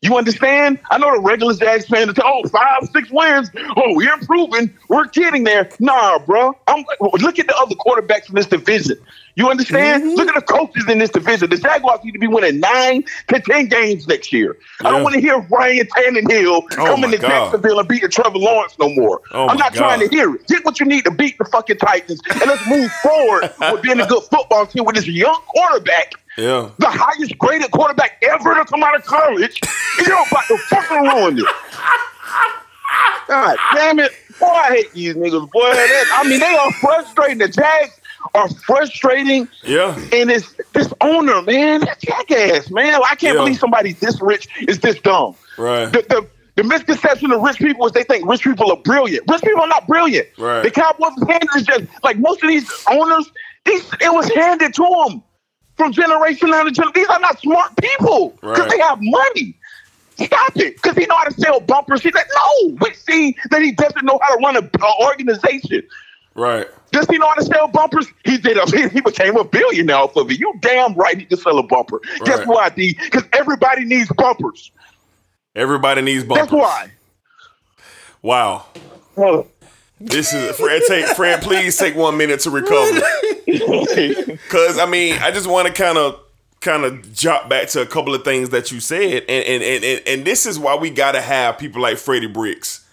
You 0.05 0.19
understand? 0.19 0.79
I 0.91 0.99
know 0.99 1.15
the 1.15 1.21
regular 1.21 1.55
Jags 1.55 1.87
fans 1.87 2.11
are 2.19 2.23
oh 2.27 2.47
five, 2.49 2.87
six 2.93 3.11
wins. 3.11 3.51
Oh, 3.75 3.95
we're 3.97 4.13
improving. 4.13 4.71
We're 4.89 5.07
getting 5.07 5.45
there. 5.45 5.67
Nah, 5.81 6.19
bro. 6.19 6.55
I'm 6.67 6.85
look 7.21 7.39
at 7.39 7.47
the 7.47 7.57
other 7.57 7.75
quarterbacks 7.75 8.29
in 8.29 8.35
this 8.35 8.45
division. 8.45 8.99
You 9.37 9.49
understand? 9.49 10.15
Look 10.15 10.29
at 10.29 10.35
the 10.35 10.43
coaches 10.43 10.85
in 10.91 10.99
this 10.99 11.09
division. 11.09 11.49
The 11.49 11.57
Jaguars 11.57 12.05
need 12.05 12.13
to 12.13 12.19
be 12.19 12.27
winning 12.27 12.61
nine 12.61 13.05
to 13.29 13.41
ten 13.41 13.67
games 13.69 14.07
next 14.07 14.31
year. 14.31 14.59
I 14.85 14.91
don't 14.91 15.03
want 15.03 15.15
to 15.15 15.21
hear 15.23 15.39
Ryan 15.41 15.87
Tannehill 15.87 16.63
Oh, 16.65 16.67
coming 16.77 17.11
to 17.11 17.17
God. 17.17 17.29
Jacksonville 17.29 17.79
and 17.81 17.89
beating 17.89 18.11
Trevor 18.11 18.39
Lawrence 18.39 18.77
no 18.79 18.91
more. 18.91 19.23
Oh, 19.33 19.49
I'm 19.49 19.57
not 19.57 19.73
trying 19.75 20.01
to 20.07 20.15
hear 20.15 20.35
it. 20.35 20.47
Get 20.49 20.67
what 20.67 20.79
you 20.81 20.87
need 20.87 21.05
to 21.07 21.11
beat 21.13 21.39
the 21.39 21.47
fucking 21.47 21.79
Titans, 21.79 22.21
and 22.31 22.43
let's 22.43 22.69
move 22.69 22.93
forward 22.93 23.51
with 23.73 23.81
being 23.83 24.01
a 24.01 24.07
good 24.07 24.23
football 24.25 24.67
team 24.67 24.85
with 24.85 24.97
this 24.97 25.07
young 25.09 25.41
quarterback 25.47 26.13
Yeah. 26.37 26.71
the 26.79 26.89
highest 26.91 27.39
graded 27.39 27.71
quarterback 27.71 28.23
ever 28.23 28.55
to 28.55 28.65
come 28.65 28.83
out 28.83 28.97
of 28.97 29.05
college, 29.05 29.61
and 29.99 30.07
you're 30.07 30.17
about 30.31 30.45
to 30.49 30.57
fucking 30.69 31.03
ruin 31.03 31.39
it. 31.39 31.45
God 33.29 33.57
damn 33.75 33.99
it. 34.01 34.13
Boy, 34.39 34.47
I 34.47 34.69
hate 34.77 34.93
these 34.93 35.15
niggas, 35.15 35.51
boy. 35.51 35.71
That- 35.73 36.05
I 36.25 36.29
mean, 36.29 36.41
they 36.41 36.55
are 36.55 36.73
frustrating. 36.73 37.39
The 37.39 37.49
Jags 37.49 38.01
are 38.35 38.49
frustrating. 38.67 39.49
Yeah. 39.63 39.97
And 40.13 40.31
it's 40.31 40.55
this 40.73 40.93
owner, 41.01 41.41
man, 41.43 41.81
that 41.81 42.01
jackass, 42.01 42.71
man. 42.71 42.95
I 43.09 43.15
can't 43.15 43.35
Yeah. 43.37 43.41
believe 43.43 43.59
somebody 43.59 43.93
this 43.93 44.21
rich 44.21 44.49
is 44.69 44.81
this 44.81 44.99
dumb. 45.01 45.37
Right. 45.57 45.87
The, 45.87 46.03
the, 46.09 46.27
the 46.57 46.65
misconception 46.65 47.33
of 47.33 47.41
rich 47.43 47.59
people 47.59 47.87
is 47.87 47.93
they 47.93 48.03
think 48.05 48.29
rich 48.29 48.43
people 48.43 48.71
are 48.71 48.77
brilliant. 48.79 49.25
Rich 49.31 49.43
people 49.43 49.63
are 49.63 49.69
not 49.69 49.87
brilliant. 49.87 50.29
Right. 50.39 50.63
The 50.63 50.71
Cowboys 50.71 51.13
handed 51.29 51.49
is 51.57 51.63
just 51.65 51.85
like 52.03 52.19
most 52.19 52.43
of 52.43 52.49
these 52.49 52.71
owners. 52.91 53.31
These 53.65 53.89
it 54.01 54.13
was 54.13 54.29
handed 54.35 54.75
to 54.75 54.83
them 55.07 55.23
from 55.77 55.93
generation 55.93 56.49
to 56.49 56.53
generation. 56.55 56.85
These 56.95 57.09
are 57.09 57.21
not 57.21 57.41
smart 57.41 57.77
people 57.77 58.31
because 58.41 58.59
Right. 58.61 58.71
they 58.71 58.79
have 58.79 58.99
money. 59.01 59.55
Stop 60.17 60.57
it, 60.57 60.77
because 60.81 60.97
he 60.97 61.07
know 61.07 61.17
how 61.17 61.25
to 61.25 61.35
sell 61.41 61.59
bumpers. 61.59 62.01
He's 62.03 62.15
like, 62.15 62.29
no, 62.37 62.77
we 62.81 62.95
see 62.95 63.37
that 63.51 63.63
he 63.63 63.73
doesn't 63.73 64.05
know 64.05 64.19
how 64.23 64.37
to 64.37 64.41
run 64.45 64.57
a, 64.57 64.61
a 64.61 65.05
organization. 65.05 65.83
Right. 66.37 66.69
Does 66.93 67.07
he 67.11 67.19
know 67.19 67.27
how 67.27 67.35
to 67.35 67.43
sell 67.45 67.67
bumpers? 67.67 68.07
He 68.25 68.39
did. 68.39 68.57
A, 68.57 68.89
he 68.91 69.01
became 69.01 69.37
a 69.37 69.43
billionaire 69.43 69.97
off 69.97 70.17
of 70.17 70.31
it. 70.31 70.39
You 70.39 70.55
damn 70.61 70.95
right 70.95 71.19
he 71.19 71.25
can 71.25 71.39
sell 71.39 71.59
a 71.59 71.65
bumper. 71.65 72.01
Guess 72.25 72.39
Right. 72.39 72.47
why, 72.47 72.69
D? 72.69 72.97
Because 73.03 73.25
everybody 73.33 73.85
needs 73.85 74.09
bumpers. 74.17 74.71
Everybody 75.57 76.03
needs 76.03 76.23
bumpers. 76.23 76.49
That's 76.49 76.53
why. 76.53 76.93
Wow. 78.23 78.67
Well, 79.17 79.49
This 80.01 80.33
is 80.33 80.57
Fred. 80.57 80.83
Take 80.89 81.07
Fred. 81.07 81.43
Please 81.43 81.77
take 81.77 81.95
one 81.95 82.17
minute 82.17 82.41
to 82.41 82.51
recover. 82.51 83.01
Because 83.47 84.79
I 84.79 84.87
mean, 84.87 85.17
I 85.21 85.31
just 85.31 85.47
want 85.47 85.69
to 85.69 85.73
kind 85.73 85.97
of 85.97 86.21
kind 86.61 86.85
of 86.85 87.13
jump 87.13 87.49
back 87.49 87.69
to 87.69 87.83
a 87.83 87.87
couple 87.87 88.15
of 88.15 88.25
things 88.25 88.51
that 88.51 88.73
you 88.73 88.81
said, 88.81 89.23
and 89.29 89.45
and 89.45 89.63
and 89.63 89.85
and, 89.85 90.03
and 90.07 90.25
this 90.25 90.47
is 90.47 90.59
why 90.59 90.75
we 90.75 90.91
got 90.91 91.13
to 91.13 91.21
have 91.21 91.59
people 91.59 91.81
like 91.81 91.99
Freddie 91.99 92.27
Bricks 92.27 92.85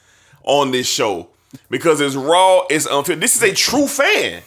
on 0.44 0.72
this 0.72 0.88
show 0.88 1.30
because 1.70 2.00
it's 2.02 2.16
raw, 2.16 2.66
it's 2.70 2.86
unfair. 2.86 3.16
This 3.16 3.36
is 3.36 3.44
a 3.44 3.54
true 3.54 3.88
fan. 3.88 4.44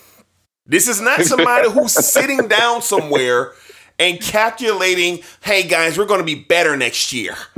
This 0.66 0.88
is 0.88 1.00
not 1.00 1.22
somebody 1.22 1.70
who's 1.70 1.92
sitting 2.06 2.48
down 2.48 2.80
somewhere 2.82 3.52
and 3.98 4.20
calculating, 4.20 5.20
"Hey 5.42 5.64
guys, 5.64 5.98
we're 5.98 6.06
going 6.06 6.20
to 6.20 6.24
be 6.24 6.36
better 6.36 6.76
next 6.76 7.12
year." 7.12 7.34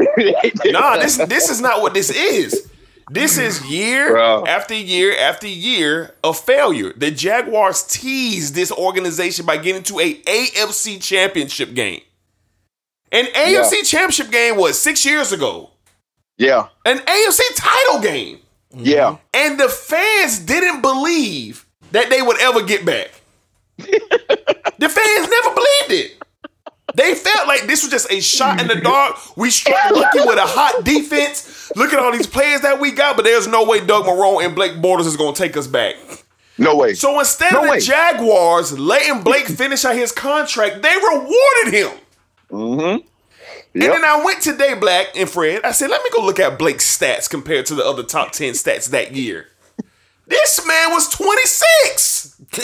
nah, 0.65 0.97
this 0.97 1.17
this 1.17 1.51
is 1.51 1.61
not 1.61 1.83
what 1.83 1.95
this 1.95 2.11
is. 2.11 2.71
This 3.11 3.39
is 3.39 3.65
year 3.71 4.11
Bro. 4.11 4.47
after 4.47 4.75
year 4.75 5.17
after 5.17 5.47
year 5.47 6.15
of 6.25 6.39
failure. 6.39 6.93
The 6.97 7.11
Jaguars 7.13 7.85
teased 7.85 8.55
this 8.55 8.73
organization 8.73 9.47
by 9.47 9.59
getting 9.59 9.85
to 9.85 10.01
a 10.01 10.15
AFC 10.23 11.01
championship 11.01 11.73
game. 11.75 12.01
An 13.13 13.27
AFC 13.27 13.87
championship 13.89 14.31
game 14.33 14.57
was 14.57 14.77
six 14.79 15.05
years 15.07 15.31
ago. 15.33 15.71
Yeah, 16.39 16.69
An 16.85 16.99
AFC 16.99 17.41
title 17.57 18.01
game. 18.03 18.41
yeah. 18.75 19.17
And 19.33 19.59
the 19.59 19.69
fans 19.71 20.41
didn't 20.41 20.83
believe 20.83 21.65
that 21.93 22.11
they 22.11 22.21
would 22.21 22.39
ever 22.41 22.63
get 22.63 22.85
back. 22.85 23.23
the 23.79 23.87
fans 24.89 25.29
never 25.31 25.55
believed 25.55 26.05
it. 26.05 26.23
They 26.95 27.15
felt 27.15 27.47
like 27.49 27.67
this 27.67 27.83
was 27.83 27.91
just 27.91 28.11
a 28.13 28.21
shot 28.21 28.61
in 28.61 28.69
the 28.69 28.75
dark. 28.77 29.17
We 29.37 29.51
struck 29.51 29.91
lucky 29.93 30.21
with 30.21 30.39
a 30.39 30.43
hot 30.47 30.85
defense. 30.85 31.56
Look 31.75 31.93
at 31.93 31.99
all 31.99 32.13
these 32.13 32.27
players 32.27 32.61
that 32.61 32.81
we 32.81 32.93
got, 32.93 33.17
but 33.17 33.25
there's 33.25 33.47
no 33.47 33.65
way 33.65 33.85
Doug 33.85 34.05
Marrone 34.05 34.45
and 34.45 34.55
Blake 34.55 34.75
Bortles 34.75 35.07
is 35.07 35.17
going 35.17 35.35
to 35.35 35.43
take 35.43 35.57
us 35.57 35.67
back. 35.67 35.97
No 36.59 36.77
way. 36.77 36.95
So 36.95 37.19
instead 37.19 37.53
No 37.53 37.61
of 37.61 37.65
the 37.65 37.71
way. 37.73 37.81
Jaguars 37.81 38.79
letting 38.79 39.23
Blake 39.23 39.47
finish 39.47 39.85
out 39.85 39.95
his 39.95 40.13
contract, 40.13 40.83
they 40.83 40.95
rewarded 40.97 41.75
him. 41.75 41.91
Mm-hmm. 42.51 43.07
Yep. 43.75 43.85
And 43.85 43.93
then 43.93 44.05
I 44.05 44.25
went 44.25 44.41
today, 44.41 44.75
Black 44.75 45.09
and 45.17 45.29
Fred. 45.29 45.63
I 45.65 45.73
said, 45.73 45.91
let 45.91 46.03
me 46.03 46.11
go 46.11 46.25
look 46.25 46.41
at 46.41 46.59
Blake's 46.59 46.97
stats 46.97 47.29
compared 47.29 47.67
to 47.67 47.75
the 47.75 47.85
other 47.85 48.03
top 48.03 48.33
10 48.33 48.55
stats 48.55 48.89
that 48.91 49.13
year. 49.15 49.49
This 50.27 50.67
man 50.67 50.93
was 50.93 51.09
26. 51.11 52.41
and 52.41 52.55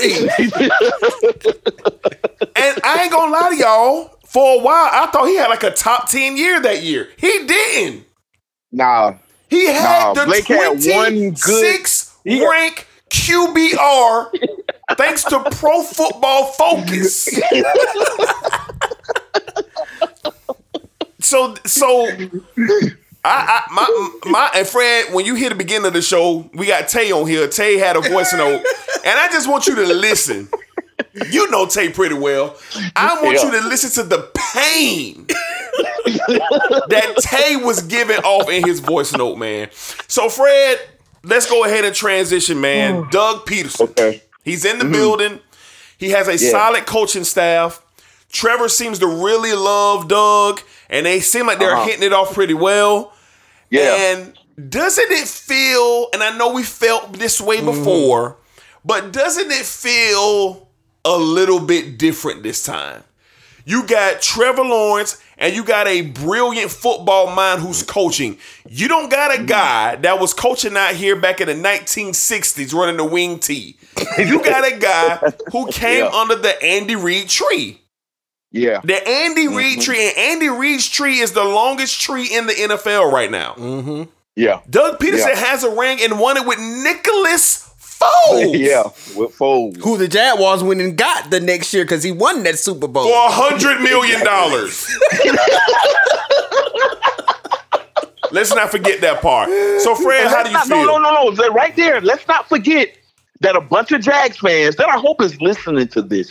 I 2.83 3.03
ain't 3.03 3.12
gonna 3.12 3.31
lie 3.31 3.51
to 3.51 3.57
y'all, 3.57 4.19
for 4.27 4.59
a 4.59 4.62
while, 4.62 4.88
I 4.91 5.07
thought 5.12 5.27
he 5.27 5.37
had 5.37 5.49
like 5.49 5.62
a 5.62 5.71
top 5.71 6.09
10 6.09 6.37
year 6.37 6.61
that 6.62 6.83
year. 6.83 7.09
He 7.19 7.47
didn't. 7.47 8.07
Nah, 8.73 9.15
He 9.51 9.67
had 9.67 9.83
Nah, 9.83 10.15
the 10.15 10.25
Blake 10.27 10.47
had 10.47 10.79
one 10.85 11.31
good- 11.33 11.81
rank 12.27 12.87
QBR 13.11 14.31
thanks 14.97 15.25
to 15.25 15.41
Pro 15.51 15.83
Football 15.83 16.45
Focus. 16.53 17.25
so 21.21 21.55
so 21.67 22.07
I, 23.25 23.25
I 23.25 23.63
my 23.73 24.11
my 24.31 24.51
and 24.55 24.67
Fred, 24.67 25.13
when 25.15 25.25
you 25.27 25.35
hear 25.35 25.49
the 25.51 25.55
beginning 25.55 25.87
of 25.87 25.93
the 25.93 26.03
show, 26.03 26.49
we 26.55 26.67
got 26.67 26.89
Tay 26.89 27.13
on 27.13 27.27
here. 27.29 27.47
Tay 27.49 27.79
had 27.79 27.97
a 27.97 28.01
voice 28.01 28.33
note, 28.33 28.63
and 29.05 29.19
I 29.19 29.29
just 29.31 29.49
want 29.49 29.67
you 29.67 29.75
to 29.77 29.87
listen. 29.95 30.49
You 31.31 31.51
know 31.51 31.67
Tay 31.67 31.91
pretty 31.91 32.15
well. 32.15 32.57
I 32.97 33.21
want 33.23 33.37
Yeah. 33.37 33.45
you 33.45 33.51
to 33.61 33.69
listen 33.69 33.91
to 34.03 34.09
the 34.09 34.31
pain 34.55 35.27
that 35.77 37.15
Tay 37.21 37.57
was 37.57 37.83
giving 37.83 38.19
off 38.19 38.49
in 38.51 38.65
his 38.67 38.81
voice 38.81 39.13
note, 39.13 39.37
man. 39.37 39.69
So 40.09 40.29
Fred, 40.29 40.81
let's 41.23 41.47
go 41.49 41.65
ahead 41.65 41.85
and 41.85 41.95
transition, 41.95 42.61
man. 42.61 43.07
Doug 43.11 43.47
Pederson. 43.47 43.91
Okay. 43.91 44.23
He's 44.45 44.65
in 44.65 44.79
the 44.79 44.85
building. 44.85 45.41
He 45.99 46.11
has 46.11 46.27
a 46.29 46.37
solid 46.37 46.85
coaching 46.87 47.25
staff. 47.25 47.81
Trevor 48.31 48.69
seems 48.69 48.99
to 49.01 49.07
really 49.07 49.53
love 49.53 50.09
Doug, 50.09 50.61
and 50.89 51.07
they 51.07 51.21
seem 51.21 51.47
like 51.47 51.59
they're 51.59 51.75
Uh-huh. 51.77 51.85
hitting 51.87 52.03
it 52.03 52.13
off 52.13 52.33
pretty 52.35 52.55
well. 52.55 53.13
yeah. 53.71 53.95
And 54.17 54.37
doesn't 54.71 55.11
it 55.11 55.29
feel, 55.29 56.09
and 56.13 56.23
I 56.23 56.37
know 56.37 56.53
we 56.53 56.63
felt 56.63 57.13
this 57.15 57.41
way 57.41 57.61
before, 57.63 58.37
but 58.85 59.13
doesn't 59.13 59.51
it 59.51 59.65
feel 59.65 60.69
a 61.05 61.17
little 61.17 61.61
bit 61.61 61.99
different 61.99 62.43
this 62.43 62.65
time? 62.65 63.05
You 63.64 63.87
got 63.87 64.20
Trevor 64.22 64.62
Lawrence 64.62 65.20
and 65.38 65.55
you 65.55 65.64
got 65.64 65.87
a 65.88 66.03
brilliant 66.03 66.70
football 66.70 67.35
mind 67.35 67.61
who's 67.62 67.83
coaching. 67.83 68.38
You 68.68 68.88
don't 68.88 69.11
got 69.11 69.38
a 69.38 69.42
guy 69.44 69.96
that 69.96 70.20
was 70.20 70.35
coaching 70.35 70.77
out 70.77 70.94
here 70.94 71.16
back 71.16 71.40
in 71.40 71.48
the 71.48 71.55
1960s 71.55 72.72
running 72.75 72.96
the 72.96 73.05
wing 73.05 73.38
T. 73.38 73.77
You 74.18 74.42
got 74.42 74.70
a 74.70 74.77
guy 74.77 75.33
who 75.53 75.66
came 75.72 76.05
Yeah. 76.05 76.11
under 76.11 76.37
the 76.37 76.61
Andy 76.62 76.96
Reid 76.96 77.29
tree. 77.29 77.81
yeah. 78.51 78.81
The 78.85 79.07
Andy 79.09 79.48
Reid 79.48 79.79
mm-hmm. 79.79 79.81
tree, 79.81 80.09
and 80.09 80.16
Andy 80.18 80.48
Reid's 80.48 80.88
tree 80.88 81.18
is 81.20 81.33
the 81.33 81.44
longest 81.44 82.01
tree 82.01 82.29
in 82.33 82.46
the 82.46 82.53
NFL 82.55 83.11
right 83.12 83.31
now. 83.31 83.55
Mm-hmm. 83.55 84.11
Yeah. 84.37 84.61
Doug 84.68 84.98
Pederson 84.98 85.29
Yeah. 85.29 85.37
has 85.37 85.62
a 85.64 85.70
ring 85.75 85.98
and 86.03 86.18
won 86.18 86.37
it 86.37 86.46
with 86.46 86.59
Nicholas 86.59 87.72
Foles. 88.03 88.59
Yeah. 88.59 88.83
With 89.19 89.37
Foles. 89.37 89.77
Who 89.83 89.97
the 89.97 90.09
Jaguars 90.09 90.62
went 90.62 90.81
and 90.81 90.97
got 90.97 91.31
the 91.31 91.41
next 91.41 91.73
year 91.73 91.85
because 91.85 92.03
he 92.03 92.12
won 92.12 92.43
that 92.45 92.59
Super 92.59 92.88
Bowl. 92.88 93.05
For 93.05 93.11
a 93.11 93.31
hundred 93.31 93.81
million 93.83 94.25
dollars. 94.25 94.87
Let's 98.31 98.55
not 98.55 98.71
forget 98.71 99.03
that 99.03 99.21
part. 99.21 99.51
So, 99.83 99.95
Fred, 99.95 100.27
how 100.29 100.43
do 100.43 100.49
you 100.49 100.55
not- 100.55 100.67
feel? 100.67 100.87
No, 100.87 100.99
no, 100.99 101.12
no, 101.12 101.31
no. 101.31 101.49
Right 101.53 101.77
there. 101.77 102.01
Let's 102.01 102.27
not 102.27 102.49
forget 102.49 102.97
that 103.41 103.57
a 103.57 103.61
bunch 103.61 103.93
of 103.93 104.01
Jags 104.01 104.38
fans 104.38 104.77
that 104.77 104.88
I 104.88 104.97
hope 104.99 105.21
is 105.21 105.38
listening 105.41 105.88
to 105.88 106.01
this. 106.01 106.31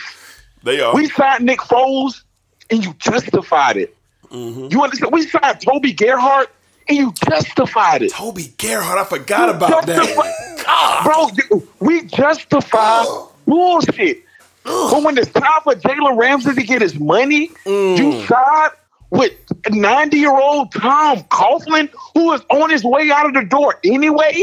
They 0.64 0.80
are. 0.80 0.94
We 0.94 1.08
signed 1.10 1.44
Nick 1.44 1.60
Foles 1.60 2.22
and 2.70 2.84
you 2.84 2.92
justified 2.94 3.76
it. 3.76 3.96
Mm-hmm. 4.30 4.68
You 4.72 4.82
understand? 4.82 5.12
We 5.12 5.26
signed 5.28 5.60
Toby 5.60 5.92
Gerhart 5.92 6.50
and 6.88 6.98
you 6.98 7.12
justified 7.28 8.02
it. 8.02 8.10
Toby 8.12 8.52
Gerhart, 8.58 8.98
I 8.98 9.04
forgot 9.04 9.48
about 9.54 9.86
Justify- 9.86 10.22
that. 10.22 10.51
Bro, 11.04 11.28
we 11.80 12.02
justify 12.02 13.04
bullshit. 13.46 14.22
But 14.64 15.02
when 15.02 15.18
it's 15.18 15.30
time 15.32 15.60
for 15.64 15.74
Jalen 15.74 16.16
Ramsey 16.16 16.54
to 16.54 16.62
get 16.62 16.80
his 16.82 16.94
money, 16.98 17.48
Mm. 17.66 17.98
you 17.98 18.26
side 18.26 18.70
with 19.10 19.32
90 19.70 20.16
year 20.16 20.30
old 20.36 20.72
Tom 20.72 21.18
Coughlin, 21.24 21.90
who 22.14 22.32
is 22.32 22.40
on 22.50 22.70
his 22.70 22.84
way 22.84 23.10
out 23.10 23.26
of 23.26 23.34
the 23.34 23.42
door 23.44 23.78
anyway. 23.84 24.36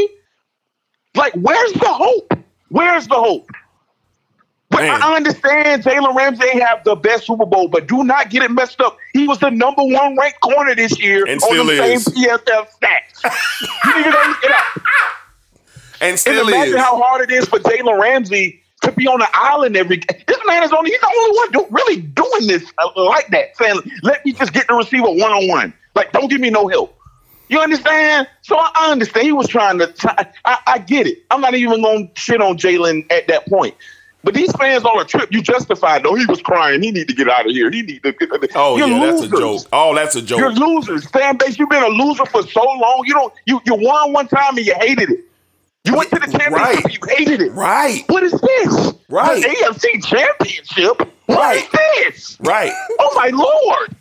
Like, 1.14 1.32
where's 1.34 1.72
the 1.72 1.88
hope? 1.88 2.34
Where's 2.68 3.06
the 3.08 3.14
hope? 3.16 3.50
But 4.68 4.82
Man. 4.82 5.02
I 5.02 5.16
understand 5.16 5.82
Jalen 5.82 6.14
Ramsey 6.14 6.60
have 6.60 6.84
the 6.84 6.94
best 6.94 7.26
Super 7.26 7.44
Bowl, 7.46 7.66
but 7.66 7.88
do 7.88 8.04
not 8.04 8.30
get 8.30 8.44
it 8.44 8.52
messed 8.52 8.80
up. 8.80 8.96
He 9.12 9.26
was 9.26 9.40
the 9.40 9.50
number 9.50 9.82
one 9.82 10.16
ranked 10.16 10.40
corner 10.40 10.76
this 10.76 10.96
year 11.00 11.24
And 11.26 11.42
on 11.42 11.66
the 11.66 11.72
is. 11.82 12.04
same 12.04 12.14
PFF 12.14 12.68
stats. 12.80 13.24
you 13.84 13.96
need 13.96 14.04
to 14.04 14.10
go 14.12 14.24
look 14.28 14.44
it 14.44 14.52
up. 14.52 14.82
And 16.00 16.20
And 16.26 16.48
imagine 16.48 16.74
is. 16.74 16.80
how 16.80 17.00
hard 17.00 17.22
it 17.22 17.32
is 17.32 17.46
for 17.46 17.58
Jalen 17.58 18.00
Ramsey 18.00 18.60
to 18.82 18.92
be 18.92 19.06
on 19.06 19.18
the 19.18 19.28
island 19.32 19.76
every. 19.76 19.98
This 19.98 20.38
man 20.46 20.62
is 20.62 20.72
only 20.72 20.90
he's 20.90 21.00
the 21.00 21.12
only 21.14 21.36
one 21.36 21.50
do, 21.52 21.66
really 21.70 22.00
doing 22.00 22.46
this 22.46 22.72
uh, 22.78 22.90
like 22.96 23.28
that, 23.28 23.56
saying, 23.56 23.80
"Let 24.02 24.24
me 24.24 24.32
just 24.32 24.52
get 24.52 24.66
the 24.68 24.74
receiver 24.74 25.08
one 25.08 25.30
on 25.30 25.48
one. 25.48 25.74
Like, 25.94 26.12
don't 26.12 26.28
give 26.30 26.40
me 26.40 26.50
no 26.50 26.68
help." 26.68 26.96
You 27.48 27.58
understand? 27.58 28.28
So 28.42 28.56
I, 28.56 28.90
understand 28.92 29.26
he 29.26 29.32
was 29.32 29.48
trying 29.48 29.78
to. 29.80 29.92
I, 30.04 30.26
I, 30.44 30.58
I 30.66 30.78
get 30.78 31.06
it. 31.06 31.18
I'm 31.30 31.40
not 31.40 31.54
even 31.54 31.82
going 31.82 32.08
to 32.08 32.20
shit 32.20 32.40
on 32.40 32.56
Jalen 32.56 33.10
at 33.12 33.26
that 33.28 33.46
point. 33.46 33.74
But 34.22 34.34
these 34.34 34.52
fans 34.52 34.84
on 34.84 35.00
a 35.00 35.04
trip, 35.04 35.32
you 35.32 35.42
justified. 35.42 36.04
though. 36.04 36.14
he 36.14 36.26
was 36.26 36.42
crying. 36.42 36.82
He 36.82 36.90
need 36.90 37.08
to 37.08 37.14
get 37.14 37.28
out 37.28 37.46
of 37.46 37.52
here. 37.52 37.70
He 37.70 37.82
need 37.82 38.02
to. 38.02 38.12
Get 38.12 38.28
Oh, 38.54 38.76
You're 38.76 38.88
yeah, 38.88 39.06
that's 39.06 39.22
a 39.22 39.28
joke. 39.28 39.62
Oh, 39.72 39.94
that's 39.94 40.14
a 40.14 40.22
joke. 40.22 40.38
You're 40.38 40.52
losers. 40.52 41.06
Fan 41.06 41.38
base, 41.38 41.58
you've 41.58 41.70
been 41.70 41.82
a 41.82 41.88
loser 41.88 42.26
for 42.26 42.42
so 42.46 42.62
long. 42.62 43.02
You 43.06 43.14
don't 43.14 43.34
you 43.46 43.60
you 43.66 43.74
won 43.74 44.12
one 44.12 44.28
time 44.28 44.56
and 44.56 44.66
you 44.66 44.74
hated 44.74 45.10
it. 45.10 45.20
You 45.84 45.94
went 45.96 46.10
to 46.10 46.16
the 46.18 46.26
championship 46.26 46.52
Right. 46.84 46.92
you 46.92 46.98
hated 47.16 47.40
it. 47.40 47.52
Right. 47.52 48.04
What 48.08 48.22
is 48.22 48.32
this? 48.32 48.92
Right. 49.08 49.42
The 49.42 49.48
AFC 49.48 49.98
championship? 50.06 51.08
What 51.26 51.38
Right. 51.38 51.64
is 51.64 51.70
this? 52.16 52.36
Right. 52.40 52.72
Oh 52.98 53.12
my 53.16 53.28
lord. 53.28 53.96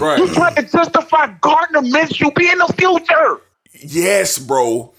Right. 0.00 0.18
You 0.18 0.24
Right. 0.26 0.34
trying 0.34 0.54
to 0.56 0.62
justify 0.62 1.26
Gardner 1.40 1.80
Minshew 1.80 2.34
being 2.34 2.58
the 2.58 2.72
future. 2.78 3.40
Yes, 3.72 4.38
bro. 4.38 4.92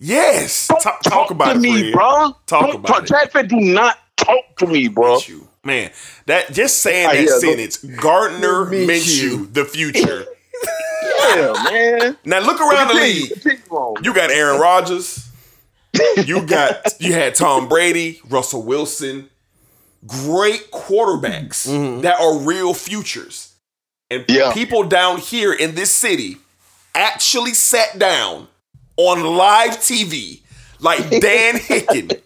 Yes. 0.00 0.68
Don't 0.68 0.80
Talk, 0.80 1.02
talk, 1.02 1.12
talk 1.12 1.30
about 1.30 1.52
to 1.52 1.58
it, 1.58 1.62
me, 1.62 1.80
Fred. 1.80 1.92
bro. 1.92 2.36
Talk 2.46 2.66
Don't 2.66 2.74
about 2.76 2.86
talk, 2.86 3.02
it. 3.04 3.32
Jack 3.34 3.48
do 3.48 3.56
not 3.56 3.98
talk 4.16 4.56
to 4.58 4.66
me, 4.66 4.88
bro. 4.88 5.16
Minshew. 5.18 5.44
Man, 5.64 5.90
that 6.26 6.52
just 6.52 6.80
saying 6.80 7.06
Ah, 7.08 7.12
that 7.12 7.22
yeah, 7.24 7.38
sentence, 7.38 7.76
Gardner 7.78 8.66
Minshew. 8.66 8.86
Minshew, 8.86 9.54
the 9.54 9.64
future. 9.64 10.26
Yeah, 11.18 11.52
man. 11.70 12.16
Now 12.24 12.40
look 12.40 12.60
around 12.60 12.88
the 12.88 12.94
league. 12.94 14.04
You 14.04 14.14
got 14.14 14.30
Aaron 14.30 14.60
Rodgers. 14.60 15.28
You 16.24 16.42
got 16.46 16.86
you 17.00 17.12
had 17.12 17.34
Tom 17.34 17.68
Brady, 17.68 18.20
Russell 18.28 18.62
Wilson, 18.62 19.28
great 20.06 20.70
quarterbacks 20.70 21.64
that 22.02 22.20
are 22.20 22.38
real 22.38 22.74
futures. 22.74 23.54
And 24.10 24.24
Yeah. 24.28 24.52
people 24.52 24.84
down 24.84 25.18
here 25.18 25.52
in 25.52 25.74
this 25.74 25.90
city 25.90 26.36
actually 26.94 27.54
sat 27.54 27.98
down 27.98 28.48
on 28.96 29.22
live 29.36 29.72
TV, 29.80 30.40
like 30.80 31.08
Dan 31.10 31.54
Hicken 31.58 32.20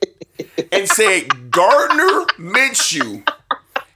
and 0.71 0.89
said 0.89 1.51
Gardner 1.51 2.27
Minshew 2.39 3.27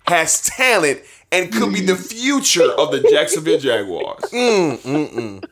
has 0.07 0.43
talent 0.43 1.01
and 1.33 1.53
could 1.53 1.73
be 1.73 1.81
the 1.81 1.97
future 1.97 2.71
of 2.73 2.91
the 2.93 3.01
Jacksonville 3.11 3.59
Jaguars. 3.59 4.25
Mm, 4.33 4.79
mm, 4.79 5.13
mm. 5.15 5.45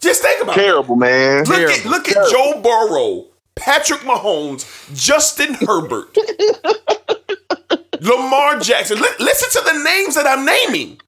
Just 0.00 0.22
think 0.22 0.42
about 0.42 0.56
it. 0.56 0.60
Terrible, 0.62 0.96
man. 0.96 1.44
Look 1.44 1.58
at 1.70 1.84
look 1.84 2.08
at 2.08 2.30
Joe 2.30 2.60
Burrow, 2.62 3.26
Patrick 3.54 4.00
Mahomes, 4.00 4.64
Justin 4.94 5.54
Herbert, 5.54 6.16
Lamar 8.00 8.58
Jackson. 8.60 8.98
Li- 8.98 9.08
listen 9.18 9.50
to 9.62 9.72
the 9.72 9.82
names 9.84 10.14
that 10.14 10.26
I'm 10.26 10.44
naming. 10.46 10.98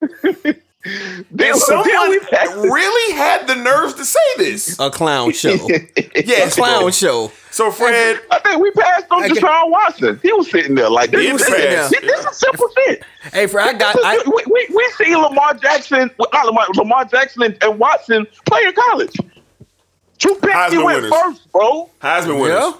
Then- 0.84 1.24
And 1.30 1.38
then 1.38 1.56
someone 1.58 2.10
we 2.10 2.18
passed 2.20 2.52
it. 2.56 2.56
really 2.58 3.14
had 3.14 3.46
the 3.46 3.54
nerves 3.54 3.94
to 3.94 4.04
say 4.04 4.18
this. 4.36 4.76
A 4.80 4.90
clown 4.90 5.32
show. 5.32 5.54
yeah, 5.68 6.46
a 6.46 6.50
clown 6.50 6.90
show. 6.92 7.30
So 7.52 7.70
Fred, 7.70 8.18
I 8.30 8.38
think 8.40 8.60
we 8.60 8.70
passed 8.72 9.06
on 9.10 9.22
I 9.24 9.28
get- 9.28 9.38
Deshaun 9.42 9.70
Watson. 9.70 10.18
He 10.22 10.32
was 10.32 10.50
sitting 10.50 10.74
there 10.74 10.90
like 10.90 11.10
this. 11.10 11.20
He 11.24 11.32
was 11.32 11.42
this, 11.42 11.50
sitting 11.50 11.70
this, 11.70 11.90
there. 11.90 12.00
this 12.00 12.26
is 12.26 12.36
simple 12.36 12.68
shit. 12.76 13.04
Hey, 13.32 13.46
Fred, 13.46 13.68
I 13.74 13.78
got. 13.78 13.96
I, 14.02 14.18
we, 14.26 14.42
we, 14.50 14.74
we 14.74 14.92
see 14.96 15.14
Lamar 15.14 15.54
Jackson, 15.54 16.10
not 16.32 16.46
Lamar, 16.46 16.66
Lamar 16.74 17.04
Jackson 17.04 17.42
and, 17.44 17.58
and 17.62 17.78
Watson 17.78 18.26
play 18.46 18.62
in 18.64 18.72
college. 18.72 19.14
Two 20.18 20.34
picks 20.36 20.44
he 20.44 20.50
Heisman 20.78 20.84
went 20.84 21.02
winners. 21.02 21.12
first, 21.12 21.52
bro. 21.52 21.90
Heisman 22.00 22.40
winners. 22.40 22.58
yeah. 22.58 22.72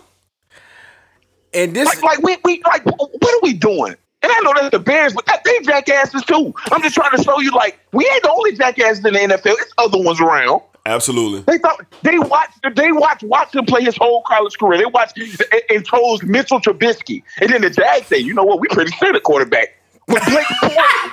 And 1.54 1.76
this, 1.76 1.86
Like, 1.86 2.02
like 2.02 2.22
we, 2.22 2.36
we 2.44 2.62
like, 2.66 2.84
what 2.86 3.34
are 3.34 3.40
we 3.42 3.52
doing? 3.52 3.94
And 4.22 4.30
I 4.30 4.40
know 4.40 4.52
that's 4.54 4.70
the 4.70 4.78
Bears, 4.78 5.14
but 5.14 5.26
that, 5.26 5.42
they 5.44 5.60
jackasses 5.60 6.22
too. 6.24 6.54
I'm 6.70 6.82
just 6.82 6.94
trying 6.94 7.16
to 7.16 7.22
show 7.22 7.40
you, 7.40 7.50
like, 7.52 7.78
we 7.92 8.06
ain't 8.06 8.22
the 8.22 8.30
only 8.30 8.54
jackasses 8.54 9.04
in 9.04 9.14
the 9.14 9.18
NFL. 9.18 9.54
It's 9.58 9.72
other 9.78 9.98
ones 9.98 10.20
around. 10.20 10.62
Absolutely. 10.84 11.40
They 11.42 11.58
thought 11.58 11.84
they 12.02 12.18
watched 12.18 12.58
they 12.74 12.90
watched 12.90 13.22
Watson 13.22 13.64
play 13.66 13.82
his 13.82 13.96
whole 13.96 14.22
college 14.26 14.58
career. 14.58 14.78
They 14.78 14.86
watched 14.86 15.16
and, 15.16 15.62
and 15.70 15.86
chose 15.86 16.24
Mitchell 16.24 16.60
Trubisky, 16.60 17.22
and 17.40 17.50
then 17.52 17.62
the 17.62 17.70
Jags 17.70 18.08
say, 18.08 18.18
you 18.18 18.34
know 18.34 18.42
what, 18.42 18.58
we 18.58 18.66
pretty 18.68 18.90
sure 18.92 19.12
the 19.12 19.20
quarterback 19.20 19.78
with 20.08 20.24
Blake 20.24 20.46
Bortles. 20.46 21.10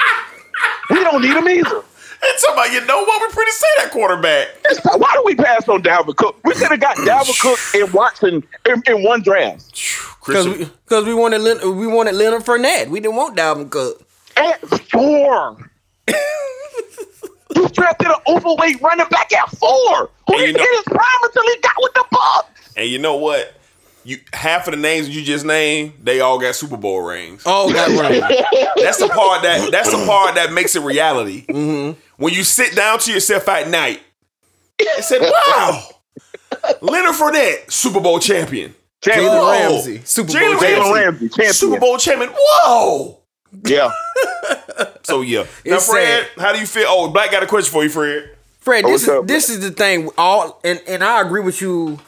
we 0.89 1.04
don't 1.04 1.22
need 1.22 1.36
him 1.36 1.48
either. 1.48 1.84
And 2.22 2.38
somebody, 2.38 2.74
you 2.74 2.86
know 2.86 3.02
what? 3.04 3.22
We 3.30 3.34
pretty 3.34 3.52
say 3.52 3.68
that 3.78 3.92
quarterback. 3.92 4.48
It's- 4.70 4.80
Why 4.98 5.12
do 5.14 5.22
we 5.26 5.36
pass 5.36 5.68
on 5.70 5.82
Dalvin 5.82 6.16
Cook? 6.16 6.38
We 6.44 6.54
could 6.54 6.70
have 6.70 6.80
got 6.80 6.98
Dalvin 6.98 7.40
Cook 7.40 7.60
and 7.82 7.94
Watson 7.94 8.44
in, 8.66 8.84
in 8.88 9.04
one 9.04 9.22
draft. 9.22 9.72
because 10.26 10.48
we, 10.48 10.70
cause 10.88 11.06
we 11.06 11.14
wanted 11.14 11.42
Leonard, 11.42 11.64
we 11.78 11.88
wanted 11.88 12.16
Leonard 12.16 12.44
Fournette. 12.44 12.90
We 12.90 13.00
didn't 13.00 13.16
want 13.16 13.38
Dalvin 13.38 13.70
Cook. 13.70 14.06
At 14.36 14.60
four. 14.92 15.58
you 17.56 17.68
drafted 17.70 18.08
an 18.08 18.16
overweight 18.28 18.82
running 18.82 19.08
back 19.10 19.32
at 19.34 19.50
four. 19.52 20.10
Who 20.28 20.34
And 20.34 20.40
you 20.42 20.48
didn't 20.48 20.58
know- 20.58 20.64
get 20.64 20.76
his 20.76 20.84
prime 20.86 21.24
until 21.24 21.44
he 21.44 21.58
got 21.62 21.74
with 21.78 21.94
the 21.94 22.06
Bucs. 22.12 22.74
and 22.78 22.90
you 22.90 23.00
know 23.00 23.16
what? 23.16 23.54
You 24.06 24.18
half 24.34 24.66
of 24.68 24.72
the 24.72 24.80
names 24.80 25.10
you 25.10 25.22
just 25.24 25.46
named, 25.46 25.94
they 26.02 26.22
all 26.22 26.40
got 26.40 26.56
Super 26.56 26.78
Bowl 26.78 27.02
rings. 27.02 27.44
Oh, 27.46 27.72
that 27.74 27.90
right. 28.00 28.22
That's 28.82 28.98
the 28.98 29.10
part 29.10 29.42
that 29.44 29.72
that's 29.72 29.92
the 29.92 30.04
part 30.06 30.36
that 30.36 30.54
makes 30.54 30.76
it 30.76 30.82
reality. 30.84 31.46
Mm-hmm. 31.48 32.00
When 32.20 32.34
you 32.34 32.44
sit 32.44 32.76
down 32.76 33.00
to 33.00 33.12
yourself 33.12 33.48
at 33.50 33.68
night 33.70 34.02
and 34.96 35.04
say, 35.04 35.20
"Wow, 35.48 35.84
Leonard 36.82 37.16
Fournette, 37.16 37.72
Super 37.72 38.00
Bowl 38.00 38.20
champion, 38.20 38.76
Jalen 39.02 39.16
Jalen 39.16 39.52
Ramsey. 39.52 39.92
Ramsey, 39.94 40.02
Super 40.06 40.32
Bowl 40.34 40.42
Jalen 40.42 40.60
champion. 40.60 40.94
Ramsey, 40.94 41.30
champion. 41.30 41.54
Super 41.54 41.80
Bowl 41.80 41.98
champion." 41.98 42.32
Whoa! 42.36 43.20
Yeah. 43.66 43.92
So 45.04 45.22
yeah. 45.22 45.40
Now, 45.66 45.76
It's 45.78 45.90
Fred, 45.90 46.28
how 46.38 46.54
do 46.54 46.60
you 46.60 46.68
feel? 46.68 46.86
Oh, 46.88 47.10
Black 47.10 47.32
got 47.32 47.42
a 47.42 47.48
question 47.48 47.72
for 47.72 47.84
you, 47.84 47.90
Fred. 47.90 48.30
Fred, 48.60 48.86
Oh, 48.86 48.92
this 48.92 49.02
what's 49.02 49.04
is 49.04 49.10
up, 49.10 49.28
this 49.28 49.50
is 49.50 49.60
the 49.62 49.72
thing. 49.72 50.10
All 50.20 50.60
and, 50.64 50.80
and 50.88 51.04
I 51.04 51.20
agree 51.22 51.42
with 51.42 51.60
you 51.62 52.00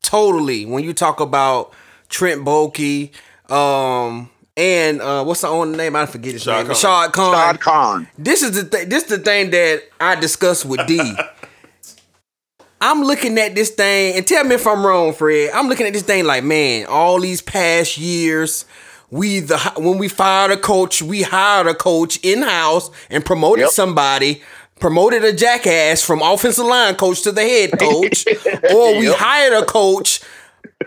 totally 0.00 0.64
when 0.64 0.82
you 0.84 0.94
talk 0.94 1.20
about 1.20 1.72
Trent 2.08 2.42
Baalke, 2.42 3.10
um, 3.50 4.30
and 4.56 5.00
uh, 5.00 5.24
what's 5.24 5.40
the 5.42 5.48
owner 5.48 5.76
name? 5.76 5.96
I 5.96 6.06
forget 6.06 6.32
his 6.34 6.42
Shad 6.42 6.58
name. 6.58 6.66
Khan. 6.66 6.76
Shad 6.76 7.12
Khan. 7.12 7.32
Todd 7.34 7.60
Khan. 7.60 8.08
This 8.18 8.42
is 8.42 8.52
the 8.52 8.64
th- 8.76 8.88
this 8.88 9.04
the 9.04 9.18
thing 9.18 9.50
that 9.50 9.82
I 10.00 10.14
discussed 10.16 10.64
with 10.64 10.86
D. 10.86 11.00
I'm 12.80 13.02
looking 13.02 13.38
at 13.38 13.54
this 13.54 13.70
thing, 13.70 14.16
and 14.16 14.26
tell 14.26 14.44
me 14.44 14.56
if 14.56 14.66
I'm 14.66 14.84
wrong, 14.84 15.14
Fred. 15.14 15.50
I'm 15.54 15.68
looking 15.68 15.86
at 15.86 15.92
this 15.94 16.02
thing 16.02 16.24
like, 16.24 16.44
man, 16.44 16.86
all 16.86 17.18
these 17.18 17.40
past 17.40 17.96
years, 17.96 18.66
we 19.10 19.40
the 19.40 19.58
when 19.76 19.96
we 19.98 20.08
fired 20.08 20.50
a 20.50 20.56
coach, 20.58 21.00
we 21.00 21.22
hired 21.22 21.66
a 21.66 21.74
coach 21.74 22.18
in 22.22 22.42
house 22.42 22.90
and 23.10 23.24
promoted 23.24 23.62
Yep. 23.64 23.70
somebody, 23.70 24.42
promoted 24.80 25.24
a 25.24 25.32
jackass 25.32 26.02
from 26.02 26.20
offensive 26.20 26.66
line 26.66 26.94
coach 26.96 27.22
to 27.22 27.32
the 27.32 27.40
head 27.42 27.78
coach, 27.78 28.26
or 28.74 28.98
we 28.98 29.06
Yep. 29.08 29.16
hired 29.16 29.52
a 29.54 29.64
coach 29.64 30.20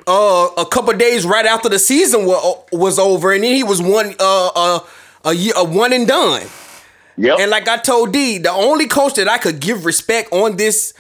uh, 0.08 0.50
a 0.58 0.66
couple 0.66 0.94
days 0.94 1.26
right 1.26 1.46
after 1.46 1.70
the 1.70 1.80
season 1.80 2.26
wa- 2.26 2.58
was 2.72 2.98
over, 3.00 3.34
and 3.34 3.44
then 3.44 3.56
he 3.56 3.63
was 3.63 3.82
one 3.82 4.16
uh, 4.20 4.48
uh, 4.56 4.80
a 5.26 5.34
year, 5.34 5.54
a 5.56 5.63
one 5.63 5.94
and 5.94 6.08
done. 6.08 6.46
Yep. 7.18 7.40
And 7.40 7.52
like 7.52 7.68
I 7.68 7.78
told 7.78 8.13
D, 8.13 8.38
the 8.38 8.52
only 8.52 8.88
coach 8.88 9.16
that 9.16 9.28
I 9.28 9.38
could 9.38 9.60
give 9.60 9.86
respect 9.86 10.32
on 10.32 10.56
this 10.56 10.94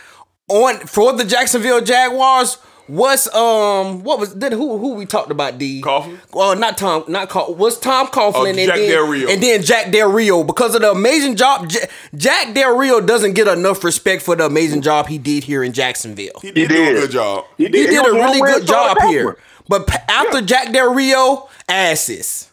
on 0.47 0.79
for 0.79 1.13
the 1.13 1.23
Jacksonville 1.23 1.81
Jaguars 1.81 2.57
was 2.87 3.27
um 3.33 4.03
what 4.03 4.19
was 4.19 4.33
then 4.35 4.51
who 4.53 4.77
who 4.77 4.93
we 4.93 5.05
talked 5.05 5.29
about 5.31 5.57
D 5.57 5.81
Coughlin? 5.81 6.17
Well, 6.33 6.55
not 6.55 6.77
Tom, 6.77 7.03
not 7.07 7.27
Cough, 7.29 7.55
was 7.57 7.77
Tom 7.79 8.07
Coughlin 8.07 8.33
Oh, 8.35 8.45
and 8.45 8.57
then 8.57 8.67
Del 8.69 9.07
Rio. 9.07 9.29
and 9.29 9.43
then 9.43 9.61
Jack 9.61 9.91
Del 9.91 10.11
Rio 10.11 10.43
because 10.43 10.73
of 10.75 10.81
the 10.81 10.91
amazing 10.91 11.35
job. 11.35 11.69
J- 11.69 11.87
Jack 12.15 12.53
Del 12.53 12.77
Rio 12.77 13.01
doesn't 13.01 13.33
get 13.33 13.47
enough 13.47 13.83
respect 13.83 14.21
for 14.21 14.35
the 14.35 14.45
amazing 14.45 14.81
job 14.81 15.07
he 15.07 15.17
did 15.17 15.43
here 15.43 15.63
in 15.63 15.73
Jacksonville. 15.73 16.39
He 16.41 16.51
did, 16.51 16.69
He 16.71 16.75
do 16.77 16.83
a 16.89 16.93
good 17.01 17.11
job. 17.11 17.45
He 17.57 17.65
He 17.65 17.69
did 17.69 18.05
a 18.05 18.11
really 18.13 18.39
good 18.39 18.65
job 18.65 18.97
here. 19.09 19.37
But 19.67 19.87
p- 19.87 19.97
after 20.07 20.41
Jack 20.41 20.71
Del 20.71 20.93
Rio, 20.93 21.49
asses 21.67 22.49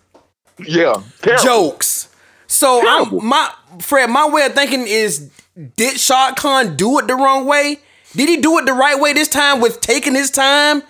Yeah. 0.59 1.01
Terrible. 1.23 1.45
jokes. 1.45 2.09
So 2.49 2.81
Terrible. 2.81 3.21
I'm, 3.21 3.27
my 3.29 3.51
Fred, 3.81 4.11
my 4.11 4.29
way 4.29 4.47
of 4.47 4.55
thinking 4.55 4.87
is, 4.87 5.31
did 5.77 5.99
Shad 6.01 6.35
Khan 6.37 6.75
do 6.77 6.99
it 6.99 7.07
the 7.07 7.15
wrong 7.15 7.47
way? 7.47 7.79
Did 8.17 8.29
he 8.29 8.37
do 8.39 8.59
it 8.59 8.67
the 8.67 8.73
right 8.73 8.99
way 8.99 9.13
this 9.13 9.29
time 9.29 9.61
with 9.61 9.81
taking 9.81 10.15
his 10.15 10.31
time 10.31 10.83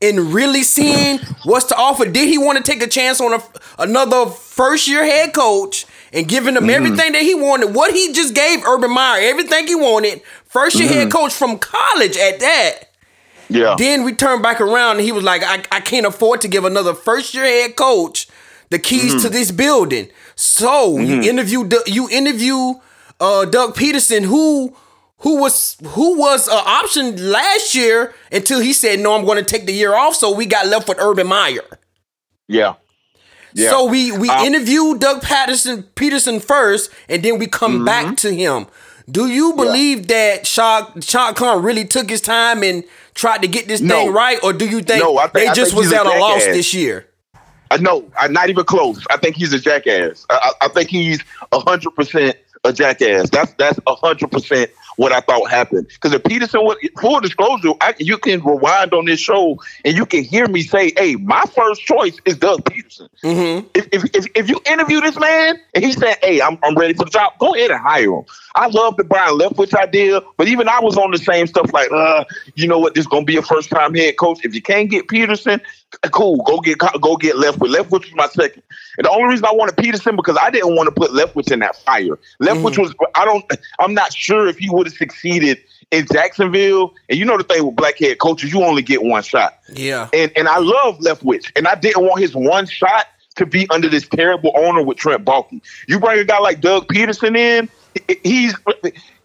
and 0.00 0.34
really 0.34 0.62
seeing 0.62 1.18
what's 1.44 1.66
to 1.66 1.76
offer? 1.76 2.04
Did 2.04 2.28
he 2.28 2.38
want 2.38 2.58
to 2.58 2.64
take 2.64 2.82
a 2.82 2.88
chance 2.88 3.20
on 3.20 3.34
a, 3.34 3.42
another 3.78 4.26
first 4.30 4.88
year 4.88 5.04
head 5.04 5.32
coach 5.32 5.86
and 6.12 6.28
giving 6.28 6.56
him 6.56 6.68
everything 6.68 7.12
that 7.12 7.22
he 7.22 7.34
wanted? 7.34 7.74
What 7.74 7.94
he 7.94 8.12
just 8.12 8.34
gave 8.34 8.64
Urban 8.64 8.90
Meyer, 8.92 9.20
everything 9.22 9.66
he 9.66 9.74
wanted, 9.76 10.22
first 10.46 10.78
year 10.78 10.88
head 10.88 11.12
coach 11.12 11.32
from 11.32 11.58
college 11.58 12.16
at 12.16 12.40
that. 12.40 12.74
Yeah. 13.48 13.76
Then 13.78 14.04
we 14.04 14.12
turned 14.14 14.42
back 14.42 14.60
around 14.60 14.96
and 14.96 15.04
he 15.04 15.12
was 15.12 15.22
like, 15.24 15.42
I, 15.44 15.62
I 15.70 15.80
can't 15.80 16.06
afford 16.06 16.40
to 16.40 16.48
give 16.48 16.64
another 16.64 16.94
first 16.94 17.34
year 17.34 17.44
head 17.44 17.76
coach 17.76 18.26
the 18.70 18.78
keys 18.78 19.12
Mm-hmm. 19.14 19.22
to 19.24 19.28
this 19.28 19.50
building. 19.50 20.08
So 20.34 20.98
you 20.98 21.20
interview 21.22 21.68
you 21.86 22.08
interview 22.10 22.74
uh, 23.20 23.44
Doug 23.44 23.74
Pederson, 23.76 24.24
who 24.24 24.74
who 25.22 25.36
was 25.40 25.76
who 25.84 26.18
was 26.18 26.48
an 26.48 26.60
option 26.64 27.30
last 27.30 27.74
year 27.74 28.14
until 28.30 28.60
he 28.60 28.72
said, 28.72 29.00
No, 29.00 29.14
I'm 29.14 29.24
gonna 29.24 29.42
take 29.42 29.66
the 29.66 29.72
year 29.72 29.94
off. 29.94 30.14
So 30.16 30.32
we 30.34 30.46
got 30.46 30.66
left 30.66 30.88
with 30.88 30.98
Urban 31.00 31.26
Meyer. 31.26 31.64
yeah. 32.48 32.74
Yeah. 33.54 33.68
So 33.68 33.84
we 33.84 34.12
we 34.12 34.30
Um, 34.30 34.46
interviewed 34.46 35.00
Doug 35.00 35.20
Patterson 35.22 35.84
Pederson 35.94 36.42
first, 36.42 36.90
and 37.08 37.22
then 37.22 37.38
we 37.38 37.46
come 37.46 37.74
Mm-hmm. 37.76 37.84
back 37.84 38.16
to 38.18 38.32
him. 38.34 38.66
Do 39.10 39.26
you 39.26 39.52
believe 39.52 40.06
that 40.08 40.46
Shad 40.46 41.04
Shad 41.04 41.36
Khan 41.36 41.62
really 41.62 41.84
took 41.84 42.08
his 42.08 42.22
time 42.22 42.62
and 42.62 42.82
tried 43.14 43.42
to 43.42 43.48
get 43.48 43.68
this 43.68 43.82
No. 43.82 43.94
thing 43.96 44.12
right, 44.12 44.38
or 44.42 44.54
do 44.54 44.64
you 44.66 44.80
think 44.80 45.04
No, 45.04 45.18
think- 45.18 45.32
they 45.34 45.46
just 45.48 45.72
think 45.72 45.74
was 45.74 45.86
he's 45.86 45.92
a 45.92 46.00
at 46.00 46.06
a 46.06 46.18
loss 46.18 46.44
this 46.46 46.72
year? 46.72 47.06
Uh, 47.70 47.76
no, 47.78 48.04
uh, 48.18 48.26
not 48.28 48.48
even 48.48 48.64
close. 48.64 49.04
I 49.10 49.18
think 49.18 49.36
he's 49.36 49.52
a 49.52 49.58
jackass. 49.58 50.24
I, 50.30 50.36
I 50.60 50.64
I 50.66 50.68
think 50.68 50.88
he's 50.88 51.20
hundred 51.52 51.90
percent 51.94 52.36
a 52.64 52.72
jackass. 52.72 53.28
That's 53.28 53.52
that's 53.58 53.78
hundred 53.86 54.30
percent 54.30 54.70
what 55.02 55.10
I 55.10 55.20
thought 55.20 55.50
happened. 55.50 55.88
Because 55.88 56.12
if 56.12 56.22
Pederson, 56.22 56.62
was, 56.62 56.76
full 57.00 57.18
disclosure, 57.20 57.72
I, 57.80 57.94
you 57.98 58.16
can 58.18 58.40
rewind 58.40 58.94
on 58.94 59.06
this 59.06 59.18
show 59.18 59.58
and 59.84 59.96
you 59.96 60.06
can 60.06 60.22
hear 60.22 60.46
me 60.46 60.62
say, 60.62 60.92
"Hey, 60.96 61.16
my 61.16 61.42
first 61.54 61.82
choice 61.82 62.18
is 62.24 62.36
Doug 62.36 62.64
Pederson." 62.64 63.08
Mm-hmm. 63.24 63.66
If, 63.74 63.88
if, 63.92 64.04
if, 64.14 64.26
if 64.36 64.48
you 64.48 64.60
interview 64.64 65.00
this 65.00 65.18
man 65.18 65.58
and 65.74 65.84
he 65.84 65.92
said, 65.92 66.18
"Hey, 66.22 66.40
I'm, 66.40 66.56
I'm 66.62 66.76
ready 66.76 66.94
for 66.94 67.04
the 67.04 67.10
job," 67.10 67.32
go 67.40 67.52
ahead 67.52 67.72
and 67.72 67.80
hire 67.80 68.12
him. 68.12 68.24
I 68.54 68.68
love 68.68 68.96
the 68.96 69.04
Byron 69.04 69.38
Leftwich 69.38 69.74
idea, 69.74 70.20
but 70.36 70.48
even 70.48 70.68
I 70.68 70.80
was 70.80 70.96
on 70.96 71.10
the 71.10 71.18
same 71.18 71.46
stuff. 71.46 71.72
Like, 71.72 71.90
uh, 71.90 72.24
you 72.54 72.68
know 72.68 72.78
what? 72.78 72.94
This 72.94 73.06
gonna 73.06 73.24
be 73.24 73.36
a 73.36 73.42
first 73.42 73.70
time 73.70 73.94
head 73.94 74.16
coach. 74.18 74.44
If 74.44 74.54
you 74.54 74.62
can't 74.62 74.90
get 74.90 75.08
Pederson, 75.08 75.60
cool. 76.10 76.42
Go 76.44 76.60
get 76.60 76.78
go 76.78 77.16
get 77.16 77.36
Leftwich. 77.36 77.74
Leftwich 77.74 78.04
was 78.04 78.14
my 78.14 78.28
second. 78.28 78.62
And 78.98 79.06
the 79.06 79.10
only 79.10 79.28
reason 79.28 79.44
I 79.46 79.52
wanted 79.52 79.76
Pederson 79.76 80.16
because 80.16 80.36
I 80.40 80.50
didn't 80.50 80.74
want 80.74 80.86
to 80.88 80.92
put 80.92 81.12
Leftwich 81.12 81.50
in 81.50 81.60
that 81.60 81.76
fire. 81.76 82.18
Leftwich 82.40 82.78
was 82.78 82.94
I 83.14 83.24
don't 83.24 83.44
I'm 83.78 83.94
not 83.94 84.12
sure 84.12 84.46
if 84.46 84.58
he 84.58 84.68
would 84.70 84.86
have 84.86 84.96
succeeded 84.96 85.58
in 85.90 86.06
Jacksonville. 86.12 86.94
And 87.08 87.18
you 87.18 87.24
know 87.24 87.38
the 87.38 87.44
thing 87.44 87.64
with 87.64 87.76
black 87.76 87.98
head 87.98 88.18
coaches, 88.18 88.52
you 88.52 88.62
only 88.62 88.82
get 88.82 89.02
one 89.02 89.22
shot. 89.22 89.58
Yeah. 89.72 90.08
And 90.12 90.32
and 90.36 90.48
I 90.48 90.58
love 90.58 90.98
Leftwich, 90.98 91.52
and 91.56 91.68
I 91.68 91.74
didn't 91.74 92.04
want 92.04 92.20
his 92.20 92.34
one 92.34 92.66
shot 92.66 93.06
to 93.36 93.46
be 93.46 93.66
under 93.70 93.88
this 93.88 94.06
terrible 94.08 94.52
owner 94.56 94.82
with 94.82 94.98
Trent 94.98 95.24
Baalke. 95.24 95.60
You 95.88 95.98
bring 95.98 96.18
a 96.18 96.24
guy 96.24 96.38
like 96.38 96.60
Doug 96.60 96.86
Pederson 96.88 97.36
in, 97.36 97.68
he's 98.22 98.54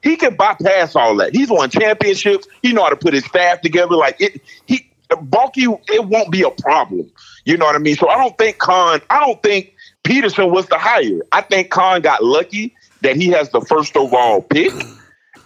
he 0.01 0.15
can 0.15 0.36
bypass 0.36 0.95
all 0.95 1.15
that. 1.17 1.36
He's 1.36 1.49
won 1.49 1.69
championships. 1.69 2.47
He 2.62 2.73
know 2.73 2.84
how 2.84 2.89
to 2.89 2.95
put 2.95 3.13
his 3.13 3.25
staff 3.25 3.62
together. 3.62 3.95
Like 3.95 4.19
it, 4.19 4.41
he 4.65 4.89
Baalke, 5.10 5.80
it 5.89 6.06
won't 6.06 6.32
be 6.32 6.43
a 6.43 6.51
problem. 6.51 7.10
You 7.45 7.58
know 7.58 7.65
what 7.65 7.75
I 7.75 7.80
mean? 7.80 7.95
So 7.95 8.10
I 8.10 8.17
don't 8.17 8.38
think 8.38 8.58
Khan. 8.58 9.01
I 9.10 9.19
don't 9.19 9.41
think 9.41 9.73
Pederson 10.03 10.51
was 10.51 10.67
the 10.67 10.77
hire. 10.77 11.21
I 11.32 11.41
think 11.41 11.69
Khan 11.69 12.01
got 12.01 12.23
lucky 12.23 12.75
that 13.01 13.15
he 13.15 13.27
has 13.30 13.49
the 13.51 13.62
first 13.62 13.95
overall 13.95 14.41
pick. 14.41 14.73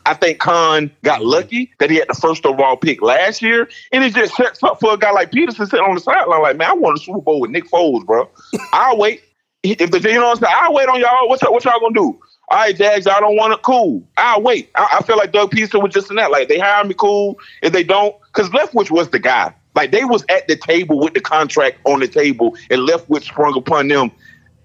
I 0.05 0.15
think 0.15 0.39
Khan 0.39 0.89
got 1.03 1.19
mm-hmm. 1.19 1.29
lucky 1.29 1.71
that 1.79 1.89
he 1.89 1.97
had 1.97 2.07
the 2.07 2.15
first 2.15 2.45
overall 2.45 2.75
pick 2.75 3.01
last 3.01 3.41
year, 3.41 3.69
and 3.91 4.03
it 4.03 4.15
just 4.15 4.35
sets 4.35 4.63
up 4.63 4.79
for 4.79 4.93
a 4.93 4.97
guy 4.97 5.11
like 5.11 5.31
Pederson 5.31 5.69
sitting 5.69 5.85
on 5.85 5.95
the 5.95 6.01
sideline 6.01 6.41
like, 6.41 6.57
man, 6.57 6.71
I 6.71 6.73
want 6.73 6.97
a 6.97 7.01
Super 7.01 7.21
Bowl 7.21 7.39
with 7.39 7.51
Nick 7.51 7.69
Foles, 7.69 8.05
bro. 8.05 8.29
I'll 8.73 8.97
wait. 8.97 9.21
If 9.63 9.91
the 9.91 9.99
you 9.99 10.15
know 10.15 10.29
what 10.29 10.37
I'm 10.37 10.43
saying, 10.43 10.55
I'll 10.57 10.73
wait 10.73 10.89
on 10.89 10.99
y'all. 10.99 11.29
What's 11.29 11.43
y'all, 11.43 11.53
what 11.53 11.63
y'all 11.63 11.79
gonna 11.79 11.93
do? 11.93 12.19
All 12.51 12.57
right, 12.57 12.75
Jags, 12.75 13.07
I 13.07 13.17
don't 13.21 13.37
want 13.37 13.53
it. 13.53 13.61
Cool. 13.61 14.03
I'll 14.17 14.41
wait. 14.41 14.69
I, 14.75 14.97
I 14.99 15.03
feel 15.03 15.15
like 15.15 15.31
Doug 15.31 15.51
Pederson 15.51 15.81
was 15.81 15.93
just 15.93 16.09
in 16.09 16.17
that. 16.17 16.31
Like 16.31 16.49
they 16.49 16.59
hire 16.59 16.83
me, 16.83 16.93
cool. 16.93 17.39
If 17.61 17.71
they 17.71 17.81
don't, 17.81 18.13
because 18.25 18.49
Leftwich 18.49 18.91
was 18.91 19.09
the 19.09 19.19
guy. 19.19 19.55
Like 19.73 19.91
they 19.91 20.03
was 20.03 20.25
at 20.27 20.49
the 20.49 20.57
table 20.57 20.99
with 20.99 21.13
the 21.13 21.21
contract 21.21 21.77
on 21.85 22.01
the 22.01 22.09
table, 22.09 22.57
and 22.69 22.81
Leftwich 22.81 23.23
sprung 23.23 23.55
upon 23.55 23.87
them. 23.87 24.11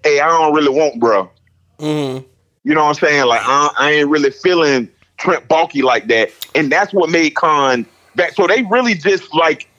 Hey, 0.03 0.19
I 0.19 0.27
don't 0.27 0.53
really 0.53 0.77
want, 0.77 0.99
bro. 0.99 1.31
Mm-hmm. 1.79 2.27
You 2.65 2.75
know 2.75 2.83
what 2.83 2.89
I'm 2.89 2.95
saying? 2.95 3.25
Like 3.25 3.41
I, 3.45 3.69
I 3.79 3.91
ain't 3.91 4.09
really 4.09 4.31
feeling 4.31 4.89
Trent 5.15 5.47
Baalke 5.47 5.81
like 5.81 6.07
that, 6.07 6.31
and 6.55 6.69
that's 6.69 6.93
what 6.93 7.09
made 7.09 7.35
Khan 7.35 7.85
back. 8.17 8.33
So 8.33 8.47
they 8.47 8.63
really 8.63 8.95
just 8.95 9.33
like 9.33 9.69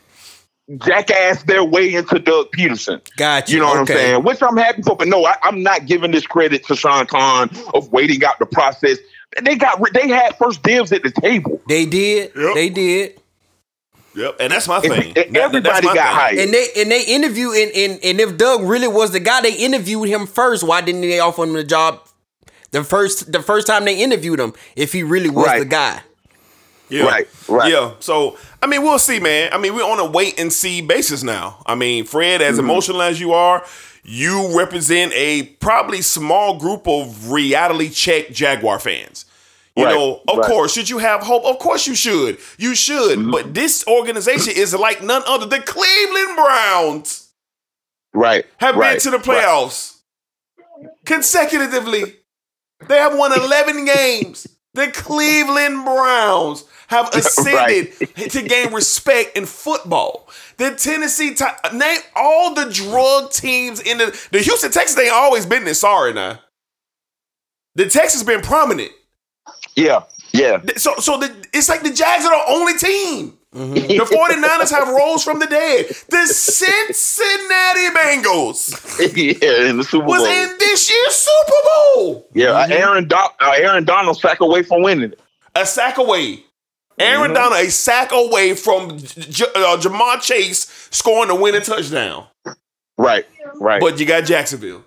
jackass 0.77 1.43
their 1.45 1.65
way 1.65 1.95
into 1.95 2.19
Doug 2.19 2.49
Pederson. 2.53 3.01
Gotcha. 3.17 3.53
You 3.53 3.61
know 3.61 3.67
what 3.69 3.79
Okay. 3.79 3.93
I'm 3.93 3.99
saying? 3.99 4.23
Which 4.25 4.43
I'm 4.43 4.57
happy 4.57 4.83
for, 4.83 4.97
but 4.97 5.09
no, 5.09 5.25
I, 5.25 5.35
I'm 5.43 5.63
not 5.63 5.87
giving 5.87 6.11
this 6.11 6.27
credit 6.27 6.65
to 6.67 6.77
Shad 6.77 7.09
Khan 7.09 7.51
of 7.75 7.91
waiting 7.93 8.23
out 8.25 8.39
the 8.39 8.47
process. 8.47 8.99
They 9.43 9.57
got 9.57 9.81
they 9.95 10.09
had 10.09 10.37
first 10.37 10.63
dibs 10.63 10.93
at 10.93 11.03
the 11.03 11.11
table. 11.11 11.61
They 11.69 11.87
did. 11.87 12.33
Yep. 12.37 12.55
They 12.55 12.69
did. 12.71 13.21
Yep, 14.15 14.37
and 14.41 14.51
that's 14.53 14.67
my 14.67 14.81
thing. 14.81 14.93
and 14.93 15.15
That- 15.15 15.33
that- 15.33 15.37
everybody 15.43 15.63
that's 15.63 15.87
my 15.87 15.95
got 15.95 16.07
thing. 16.09 16.15
hired. 16.17 16.39
And 16.39 16.53
they 16.55 16.67
and 16.77 16.91
they 16.91 17.03
interviewed 17.05 17.57
and, 17.57 17.71
and 17.73 18.01
and 18.05 18.21
if 18.21 18.37
Doug 18.37 18.63
really 18.63 18.89
was 18.89 19.13
the 19.13 19.21
guy, 19.21 19.41
they 19.43 19.55
interviewed 19.55 20.09
him 20.09 20.27
first. 20.27 20.65
Why 20.65 20.81
didn't 20.81 21.03
they 21.03 21.21
offer 21.21 21.45
him 21.45 21.53
the 21.53 21.63
job 21.65 22.01
the 22.73 22.83
first 22.85 23.31
the 23.33 23.43
first 23.43 23.67
time 23.67 23.85
they 23.85 24.03
interviewed 24.03 24.41
him? 24.41 24.55
If 24.77 24.93
he 24.93 25.03
really 25.03 25.31
was 25.31 25.47
Right. 25.47 25.61
the 25.61 25.67
guy. 25.67 26.01
Yeah. 26.91 27.05
Right, 27.05 27.29
right. 27.49 27.71
Yeah. 27.73 27.93
So 28.01 28.37
I 28.63 28.67
mean, 28.67 28.83
we'll 28.83 28.99
see, 28.99 29.21
man. 29.21 29.51
I 29.53 29.59
mean, 29.59 29.75
we're 29.75 29.85
on 29.85 29.99
a 30.01 30.07
wait 30.11 30.39
and 30.41 30.53
see 30.53 30.81
basis 30.81 31.23
now. 31.23 31.63
I 31.67 31.75
mean, 31.75 32.05
Fred, 32.05 32.41
Mm-hmm. 32.41 32.51
as 32.51 32.59
emotional 32.59 33.03
as 33.03 33.21
you 33.21 33.33
are, 33.33 33.65
you 34.05 34.57
represent 34.59 35.13
a 35.15 35.45
probably 35.61 36.01
small 36.03 36.59
group 36.59 36.87
of 36.89 37.31
reality 37.31 37.91
check 37.91 38.31
Jaguar 38.31 38.79
fans. 38.79 39.25
You 39.77 39.85
Right, 39.85 39.95
know, 39.95 40.23
of 40.27 40.39
right. 40.39 40.47
course, 40.49 40.73
should 40.73 40.89
you 40.89 40.99
have 40.99 41.21
hope? 41.23 41.45
Of 41.45 41.59
course 41.61 41.87
you 41.87 41.95
should. 41.95 42.39
You 42.59 42.75
should. 42.75 43.19
Mm-hmm. 43.19 43.31
But 43.31 43.55
this 43.55 43.87
organization 43.87 44.55
is 44.57 44.75
like 44.75 45.03
none 45.05 45.23
other. 45.27 45.47
The 45.47 45.61
Cleveland 45.61 46.37
Browns 46.37 47.29
Right. 48.15 48.45
have 48.57 48.75
right, 48.77 48.95
been 48.95 49.01
to 49.03 49.11
the 49.11 49.19
playoffs 49.19 49.99
consecutively. 51.05 52.17
They 52.89 52.97
have 52.97 53.17
won 53.17 53.33
11 53.33 53.85
games. 53.85 54.47
The 54.75 54.89
Cleveland 54.89 55.85
Browns 55.85 56.65
have 56.89 57.09
ascended 57.15 57.93
to 58.31 58.43
gain 58.43 58.73
respect 58.73 59.37
in 59.37 59.47
football. 59.47 60.29
The 60.59 60.75
Tennessee, 60.75 61.35
Ti- 61.35 61.77
name 61.77 62.01
all 62.17 62.55
the 62.55 62.71
drug 62.71 63.31
teams 63.31 63.81
in 63.81 63.99
the 63.99 64.29
the 64.33 64.41
Houston 64.41 64.71
Texans. 64.71 64.99
Ain't 64.99 65.13
always 65.13 65.47
been 65.47 65.65
this. 65.65 65.81
Sorry, 65.81 66.13
now. 66.13 66.41
The 67.77 67.87
Texans 67.89 68.25
been 68.25 68.41
prominent. 68.41 68.91
Yeah. 69.77 70.03
Yeah. 70.33 70.61
So, 70.77 70.95
so 70.97 71.17
the, 71.19 71.35
it's 71.55 71.69
like 71.69 71.83
the 71.83 71.93
Jags 71.93 72.25
are 72.25 72.31
the 72.37 72.53
only 72.53 72.75
team. 72.77 73.35
The 73.53 74.05
49ers 74.05 74.71
have 74.71 74.89
rose 74.95 75.25
from 75.25 75.39
the 75.39 75.47
dead. 75.47 75.87
The 76.11 76.27
Cincinnati 76.27 77.89
Bengals 77.97 78.99
yeah, 79.17 79.71
in 79.71 79.79
the 79.79 79.85
Super 79.85 80.05
was 80.05 80.23
in 80.23 80.59
this 80.59 80.91
year's 80.91 81.15
Super 81.15 81.57
Bowl. 81.65 82.29
yeah, 82.35 82.51
uh, 82.51 82.67
Aaron 82.71 83.09
Do- 83.09 83.17
uh, 83.17 83.53
Aaron 83.57 83.85
Donald 83.85 84.19
sack 84.19 84.41
away 84.41 84.63
from 84.63 84.83
winning 84.83 85.13
it. 85.13 85.21
A 85.55 85.65
sack 85.65 85.97
away. 85.99 86.45
Aaron 87.01 87.33
Donald, 87.33 87.61
a 87.67 87.71
sack 87.71 88.13
away 88.13 88.55
from 88.55 88.99
J- 88.99 89.45
uh, 89.55 89.77
Ja'Marr 89.77 90.21
Chase 90.23 90.89
scoring 90.91 91.29
the 91.29 91.35
winning 91.35 91.63
touchdown. 91.63 92.27
Right. 92.97 93.25
Right. 93.55 93.81
But 93.81 93.99
you 94.01 94.07
got 94.07 94.25
Jacksonville 94.25 94.85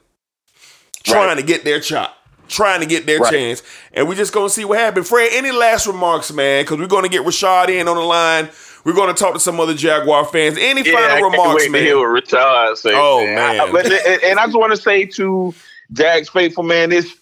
trying 1.03 1.27
Right. 1.29 1.37
to 1.37 1.43
get 1.43 1.63
their 1.63 1.81
shot, 1.81 2.15
trying 2.47 2.81
to 2.81 2.85
get 2.85 3.05
their 3.05 3.19
Right. 3.19 3.31
chance. 3.31 3.63
And 3.93 4.07
we're 4.07 4.15
just 4.15 4.33
going 4.33 4.47
to 4.47 4.53
see 4.53 4.65
what 4.65 4.79
happens. 4.79 5.07
Fred, 5.09 5.29
any 5.33 5.51
last 5.51 5.87
remarks, 5.87 6.31
man? 6.31 6.63
Because 6.63 6.77
we're 6.79 6.87
going 6.87 7.03
to 7.03 7.09
get 7.09 7.21
Rashad 7.25 7.69
in 7.69 7.87
on 7.87 7.95
the 7.95 8.01
line. 8.03 8.49
We're 8.83 8.93
going 8.93 9.13
to 9.13 9.19
talk 9.19 9.33
to 9.33 9.39
some 9.39 9.59
other 9.59 9.73
Jaguar 9.75 10.25
fans. 10.25 10.57
Any 10.59 10.81
Yeah, 10.81 10.97
I 10.97 11.09
final 11.09 11.29
remarks, 11.29 11.55
wait 11.61 11.65
to 11.67 11.71
man? 11.71 11.83
hear 11.83 11.97
what 11.97 12.05
Richard. 12.05 12.39
Oh, 12.39 13.23
man. 13.23 13.35
man. 13.57 13.71
But, 13.71 13.85
and, 13.85 14.23
and 14.23 14.39
I 14.39 14.45
just 14.45 14.57
want 14.57 14.75
to 14.75 14.81
say 14.81 15.05
to 15.05 15.53
Jags 15.93 16.29
faithful 16.29 16.63
man, 16.63 16.89
this 16.89 17.15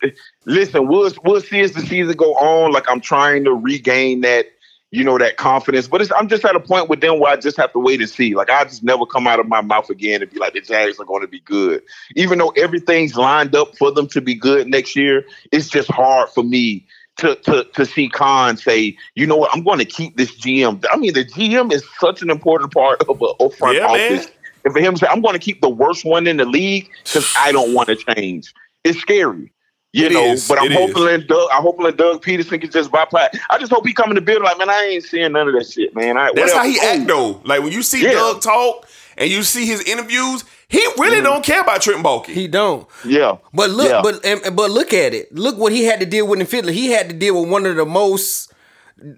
listen, 0.45 0.87
we'll 0.87 1.11
we'll 1.23 1.41
see 1.41 1.59
as 1.61 1.73
the 1.73 1.81
season 1.81 2.15
go 2.15 2.33
on. 2.35 2.71
Like 2.71 2.89
I'm 2.89 3.01
trying 3.01 3.43
to 3.45 3.53
regain 3.53 4.21
that, 4.21 4.45
you 4.91 5.03
know, 5.03 5.17
that 5.17 5.37
confidence. 5.37 5.87
But 5.87 6.01
it's, 6.01 6.11
I'm 6.17 6.27
just 6.27 6.43
at 6.45 6.55
a 6.55 6.59
point 6.59 6.89
with 6.89 7.01
them 7.01 7.19
where 7.19 7.31
I 7.31 7.35
just 7.35 7.57
have 7.57 7.71
to 7.73 7.79
wait 7.79 7.99
and 8.01 8.09
see. 8.09 8.33
Like 8.35 8.49
I 8.49 8.63
just 8.63 8.83
never 8.83 9.05
come 9.05 9.27
out 9.27 9.39
of 9.39 9.47
my 9.47 9.61
mouth 9.61 9.89
again 9.89 10.21
and 10.21 10.31
be 10.31 10.39
like 10.39 10.53
the 10.53 10.61
Jags 10.61 10.99
are 10.99 11.05
going 11.05 11.21
to 11.21 11.27
be 11.27 11.39
good, 11.41 11.83
even 12.15 12.39
though 12.39 12.49
everything's 12.49 13.15
lined 13.15 13.55
up 13.55 13.77
for 13.77 13.91
them 13.91 14.07
to 14.07 14.21
be 14.21 14.33
good 14.33 14.67
next 14.67 14.95
year. 14.95 15.23
It's 15.51 15.69
just 15.69 15.91
hard 15.91 16.29
for 16.29 16.43
me. 16.43 16.85
To, 17.17 17.35
to, 17.35 17.65
to 17.73 17.85
see 17.85 18.07
Khan 18.07 18.55
say, 18.55 18.95
you 19.15 19.27
know 19.27 19.35
what, 19.35 19.49
I'm 19.53 19.61
going 19.61 19.79
to 19.79 19.83
keep 19.83 20.15
this 20.15 20.31
GM. 20.39 20.85
I 20.89 20.95
mean, 20.95 21.11
the 21.11 21.25
GM 21.25 21.69
is 21.73 21.83
such 21.99 22.21
an 22.21 22.29
important 22.29 22.71
part 22.71 23.01
of 23.01 23.09
a, 23.09 23.49
front 23.49 23.75
Yeah, 23.75 23.87
man. 23.87 24.13
office. 24.13 24.31
And 24.63 24.73
for 24.73 24.79
him 24.79 24.93
to 24.93 24.99
say, 24.99 25.07
I'm 25.07 25.19
going 25.19 25.33
to 25.33 25.39
keep 25.39 25.59
the 25.59 25.67
worst 25.69 26.05
one 26.05 26.27
in 26.27 26.37
the 26.37 26.45
league 26.45 26.89
because 27.03 27.29
I 27.37 27.51
don't 27.51 27.73
want 27.73 27.89
to 27.89 27.97
change. 27.97 28.53
It's 28.85 28.99
scary. 28.99 29.51
You 29.91 30.05
It 30.05 30.11
know, 30.11 30.23
is. 30.25 30.47
but 30.47 30.59
I'm 30.59 30.71
It 30.71 30.73
hoping 30.73 30.97
is. 30.97 31.03
that 31.21 31.27
Doug, 31.27 31.49
I'm 31.51 31.63
hoping 31.63 31.85
that 31.85 31.97
Doug 31.97 32.21
Pederson 32.23 32.61
can 32.61 32.69
just 32.69 32.91
bypass. 32.91 33.35
I 33.49 33.57
just 33.57 33.71
hope 33.71 33.87
he 33.87 33.93
come 33.93 34.09
in 34.11 34.15
the 34.15 34.21
building 34.21 34.43
like, 34.43 34.57
man, 34.59 34.69
I 34.69 34.83
ain't 34.83 35.03
seeing 35.03 35.31
none 35.31 35.47
of 35.47 35.53
that 35.55 35.65
shit, 35.67 35.95
man. 35.95 36.15
I, 36.15 36.25
That's 36.35 36.53
whatever. 36.53 36.57
how 36.59 36.65
he 36.65 36.79
act, 36.79 37.07
though. 37.07 37.41
Like 37.43 37.63
when 37.63 37.71
you 37.71 37.81
see 37.81 38.03
Yeah. 38.03 38.13
Doug 38.13 38.41
talk 38.41 38.87
and 39.17 39.31
you 39.31 39.41
see 39.41 39.65
his 39.65 39.81
interviews, 39.81 40.43
he 40.67 40.77
really 40.99 41.15
Mm-hmm. 41.17 41.23
don't 41.25 41.43
care 41.43 41.61
about 41.61 41.81
Trent 41.81 42.03
Baalke. 42.05 42.27
He 42.27 42.47
don't. 42.47 42.87
Yeah, 43.03 43.37
But 43.51 43.71
look, 43.71 43.89
Yeah. 43.89 44.01
but 44.03 44.23
and, 44.23 44.55
but 44.55 44.69
look 44.69 44.93
at 44.93 45.15
it. 45.15 45.33
Look 45.33 45.57
what 45.57 45.71
he 45.71 45.85
had 45.85 45.99
to 46.01 46.05
deal 46.05 46.27
with 46.27 46.39
in 46.39 46.45
Philly. 46.45 46.73
He 46.73 46.91
had 46.91 47.09
to 47.09 47.15
deal 47.15 47.41
with 47.41 47.49
one 47.49 47.65
of 47.65 47.75
the 47.75 47.85
most 47.85 48.53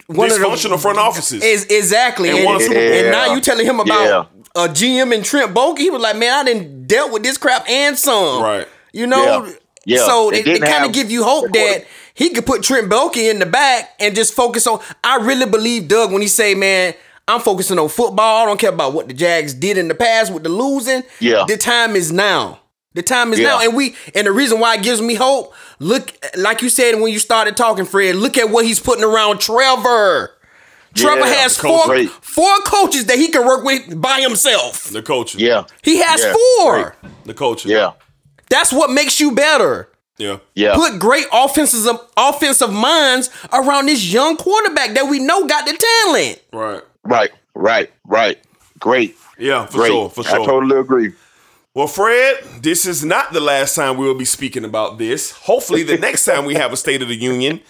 one 0.08 0.30
Dysfunctional 0.30 0.80
front 0.80 1.00
offices. 1.00 1.44
Is 1.44 1.66
exactly. 1.66 2.30
And 2.30 2.38
And, 2.38 2.46
won 2.46 2.56
a 2.56 2.60
Super 2.62 2.76
Bowl. 2.76 2.82
and 2.82 3.12
now 3.12 3.34
you 3.34 3.42
telling 3.42 3.66
him 3.66 3.82
about 3.82 4.04
Yeah. 4.56 4.64
a 4.64 4.70
GM 4.70 5.12
and 5.14 5.26
Trent 5.26 5.54
Baalke. 5.54 5.80
He 5.80 5.90
was 5.90 6.02
like, 6.02 6.16
man, 6.16 6.32
I 6.34 6.44
didn't 6.46 6.88
dealt 6.88 7.12
with 7.12 7.24
this 7.24 7.38
crap 7.38 7.68
and 7.70 7.98
some. 7.98 8.42
Right. 8.42 8.68
You 8.94 9.08
know. 9.08 9.44
Yeah. 9.46 9.52
Yeah. 9.86 10.06
So 10.06 10.30
They 10.32 10.39
it, 10.41 10.48
it 10.48 10.62
kind 10.62 10.86
of 10.86 10.94
give 10.94 11.10
you 11.12 11.24
hope 11.24 11.52
that 11.54 11.86
he 12.13 12.30
could 12.30 12.46
put 12.46 12.63
Trent 12.63 12.89
Baalke 12.89 13.30
in 13.32 13.39
the 13.39 13.46
back 13.46 13.89
and 14.00 14.15
just 14.15 14.34
focus 14.34 14.67
on. 14.67 14.80
I 15.04 15.17
really 15.17 15.50
believe 15.50 15.88
Doug 15.88 16.12
when 16.12 16.22
he 16.22 16.28
say, 16.28 16.56
man. 16.56 16.94
I'm 17.28 17.39
focusing 17.39 17.80
on 17.80 17.88
football. 17.88 18.44
I 18.44 18.46
don't 18.46 18.60
care 18.60 18.72
about 18.74 18.94
what 18.94 19.08
the 19.08 19.13
Jags 19.13 19.54
did 19.54 19.78
in 19.78 19.88
the 19.88 19.96
past 19.96 20.34
with 20.34 20.44
the 20.44 20.50
losing. 20.50 21.04
Yeah. 21.20 21.46
The 21.48 21.56
time 21.56 21.96
is 21.96 22.12
now. 22.12 22.60
The 22.94 23.04
time 23.04 23.32
is 23.32 23.39
Yeah. 23.39 23.50
now. 23.50 23.60
And 23.62 23.76
we 23.76 23.96
and 24.15 24.28
the 24.28 24.32
reason 24.34 24.60
why 24.60 24.76
it 24.76 24.84
gives 24.84 25.02
me 25.02 25.13
hope, 25.13 25.54
look 25.80 26.12
like 26.36 26.62
you 26.62 26.67
said 26.67 27.00
when 27.00 27.13
you 27.13 27.20
started 27.20 27.56
talking, 27.56 27.86
Fred, 27.86 28.15
look 28.15 28.38
at 28.38 28.50
what 28.50 28.65
he's 28.65 28.80
putting 28.82 29.06
around 29.06 29.39
Trevor. 29.39 30.32
Trevor 30.94 31.22
Yeah, 31.22 31.34
has 31.36 31.58
four 31.58 31.86
great. 31.86 32.10
four 32.10 32.54
coaches 32.65 33.06
that 33.06 33.17
he 33.17 33.30
can 33.30 33.46
work 33.46 33.63
with 33.63 34.02
by 34.02 34.20
himself. 34.20 34.86
The 34.89 35.02
coach. 35.04 35.36
yeah, 35.36 35.63
He 35.84 35.98
has 36.02 36.22
Yeah, 36.22 36.34
four. 36.34 36.74
great. 37.02 37.13
The 37.26 37.34
coach. 37.34 37.65
yeah, 37.65 37.91
That's 38.52 38.74
what 38.74 38.92
makes 38.92 39.20
you 39.20 39.32
better. 39.32 39.90
Yeah. 40.18 40.38
yeah. 40.54 40.76
Put 40.76 41.00
great 41.00 41.26
offenses 41.34 41.90
offensive 42.18 42.72
minds 42.72 43.30
around 43.52 43.88
this 43.88 44.14
young 44.14 44.36
quarterback 44.36 44.94
that 44.94 45.08
we 45.10 45.20
know 45.20 45.48
got 45.48 45.66
the 45.66 45.74
talent. 46.04 46.42
Right. 46.54 46.84
right, 47.04 47.32
right, 47.56 47.92
right. 48.06 48.38
Great, 48.78 49.16
Yeah, 49.38 49.66
for 49.68 49.78
great. 49.78 49.88
sure. 49.88 50.10
For 50.10 50.24
sure. 50.24 50.42
I 50.42 50.46
totally 50.46 50.78
agree. 50.78 51.14
Well, 51.74 51.88
Fred, 51.88 52.44
this 52.62 52.86
is 52.86 53.06
not 53.06 53.32
the 53.32 53.40
last 53.40 53.76
time 53.76 53.96
we 53.96 54.06
will 54.06 54.18
be 54.18 54.26
speaking 54.26 54.66
about 54.66 54.98
this. 54.98 55.32
Hopefully, 55.32 55.84
the 55.84 55.98
next 55.98 56.26
time 56.26 56.44
we 56.44 56.56
have 56.56 56.74
a 56.74 56.78
State 56.78 57.02
of 57.02 57.08
the 57.08 57.16
Union, 57.16 57.62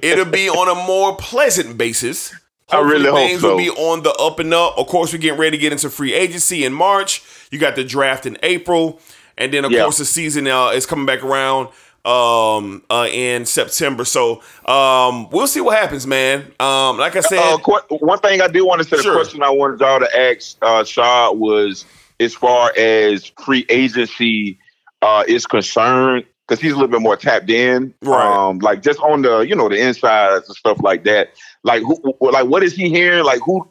it'll 0.00 0.24
be 0.24 0.48
on 0.48 0.68
a 0.68 0.86
more 0.86 1.14
pleasant 1.16 1.76
basis. 1.76 2.34
I 2.70 2.80
really 2.80 3.10
hope 3.10 3.18
things 3.18 3.40
so. 3.42 3.50
will 3.50 3.58
be 3.58 3.68
on 3.68 4.02
the 4.02 4.12
up 4.14 4.38
and 4.38 4.54
up. 4.54 4.78
Of 4.78 4.86
course, 4.86 5.12
we're 5.12 5.18
getting 5.18 5.38
ready 5.38 5.58
to 5.58 5.60
get 5.60 5.72
into 5.72 5.90
free 5.90 6.14
agency 6.14 6.64
in 6.64 6.72
March. 6.72 7.22
You 7.50 7.58
got 7.58 7.76
the 7.76 7.84
draft 7.84 8.24
in 8.24 8.38
April, 8.42 8.98
and 9.38 9.52
then 9.52 9.64
of 9.64 9.72
Yeah. 9.72 9.82
course 9.82 9.98
the 9.98 10.04
season 10.04 10.46
uh, 10.46 10.68
is 10.68 10.86
coming 10.86 11.06
back 11.06 11.22
around 11.22 11.68
um 12.06 12.82
uh 12.90 13.08
in 13.10 13.46
September. 13.46 14.04
So 14.04 14.42
um 14.66 15.30
we'll 15.30 15.46
see 15.46 15.60
what 15.62 15.78
happens, 15.78 16.06
man. 16.06 16.40
Um 16.60 16.98
like 16.98 17.16
I 17.16 17.20
said, 17.20 17.38
Uh, 17.38 17.58
one 17.88 18.18
thing 18.18 18.42
I 18.42 18.48
did 18.48 18.60
want 18.62 18.82
to 18.82 18.88
say, 18.88 19.02
Sure. 19.02 19.12
the 19.12 19.18
question 19.18 19.42
I 19.42 19.48
wanted 19.50 19.80
y'all 19.80 20.00
to 20.00 20.18
ask 20.18 20.56
uh, 20.60 20.84
Shaw 20.84 21.32
was 21.32 21.86
as 22.20 22.34
far 22.34 22.72
as 22.76 23.32
free 23.42 23.64
agency 23.70 24.58
uh, 25.00 25.24
is 25.26 25.46
concerned, 25.46 26.24
because 26.46 26.60
he's 26.60 26.72
a 26.72 26.74
little 26.74 26.88
bit 26.88 27.00
more 27.00 27.16
tapped 27.16 27.48
in, 27.50 27.92
Right. 28.02 28.48
um, 28.48 28.58
like 28.58 28.82
just 28.82 29.00
on 29.00 29.22
the 29.22 29.40
you 29.40 29.54
know 29.56 29.68
the 29.70 29.76
insides 29.80 30.46
and 30.46 30.56
stuff 30.56 30.78
like 30.82 31.04
that. 31.04 31.30
Like 31.62 31.82
who, 31.82 31.96
like 32.20 32.46
what 32.46 32.62
is 32.62 32.74
he 32.74 32.90
hearing? 32.90 33.24
Like 33.24 33.40
who 33.40 33.66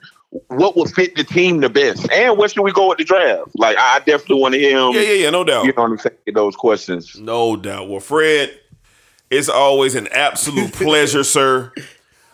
what 0.48 0.76
will 0.76 0.86
fit 0.86 1.16
the 1.16 1.24
team 1.24 1.60
the 1.62 1.70
best, 1.70 2.10
and 2.12 2.38
where 2.38 2.48
should 2.50 2.64
we 2.64 2.72
go 2.72 2.90
with 2.90 2.98
the 2.98 3.04
draft? 3.04 3.52
Like, 3.56 3.78
I 3.78 4.00
definitely 4.00 4.42
want 4.42 4.54
to 4.54 4.60
hear 4.60 4.78
him. 4.78 4.94
Yeah, 4.94 5.02
yeah, 5.02 5.14
yeah, 5.26 5.30
no 5.30 5.44
doubt. 5.44 5.66
You 5.66 5.74
know 5.74 5.84
what 5.84 5.92
I'm 5.92 5.98
saying? 5.98 6.16
Those 6.34 6.56
questions. 6.56 7.20
No 7.20 7.56
doubt. 7.56 7.90
Well, 7.90 8.00
Fred, 8.00 8.58
it's 9.30 9.50
always 9.50 9.96
an 9.96 10.08
absolute 10.12 10.74
pleasure, 10.74 11.24
sir. 11.24 11.72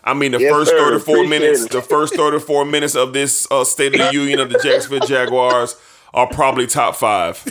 I 0.04 0.14
mean, 0.14 0.32
the 0.32 0.40
Yes, 0.40 0.52
first 0.52 0.72
sir. 0.72 0.78
34 0.78 0.98
Appreciate 1.16 1.30
minutes, 1.30 1.64
it. 1.66 1.72
the 1.72 1.82
first 1.82 2.16
34 2.16 2.66
minutes 2.66 2.96
of 2.96 3.14
this 3.14 3.46
uh, 3.52 3.64
State 3.66 3.94
of 4.00 4.08
the 4.08 4.14
Union 4.14 4.40
of 4.40 4.50
the 4.50 4.60
Jacksonville 4.64 5.06
Jaguars 5.08 5.76
are 6.14 6.26
probably 6.28 6.66
top 6.68 6.96
five. 6.96 7.44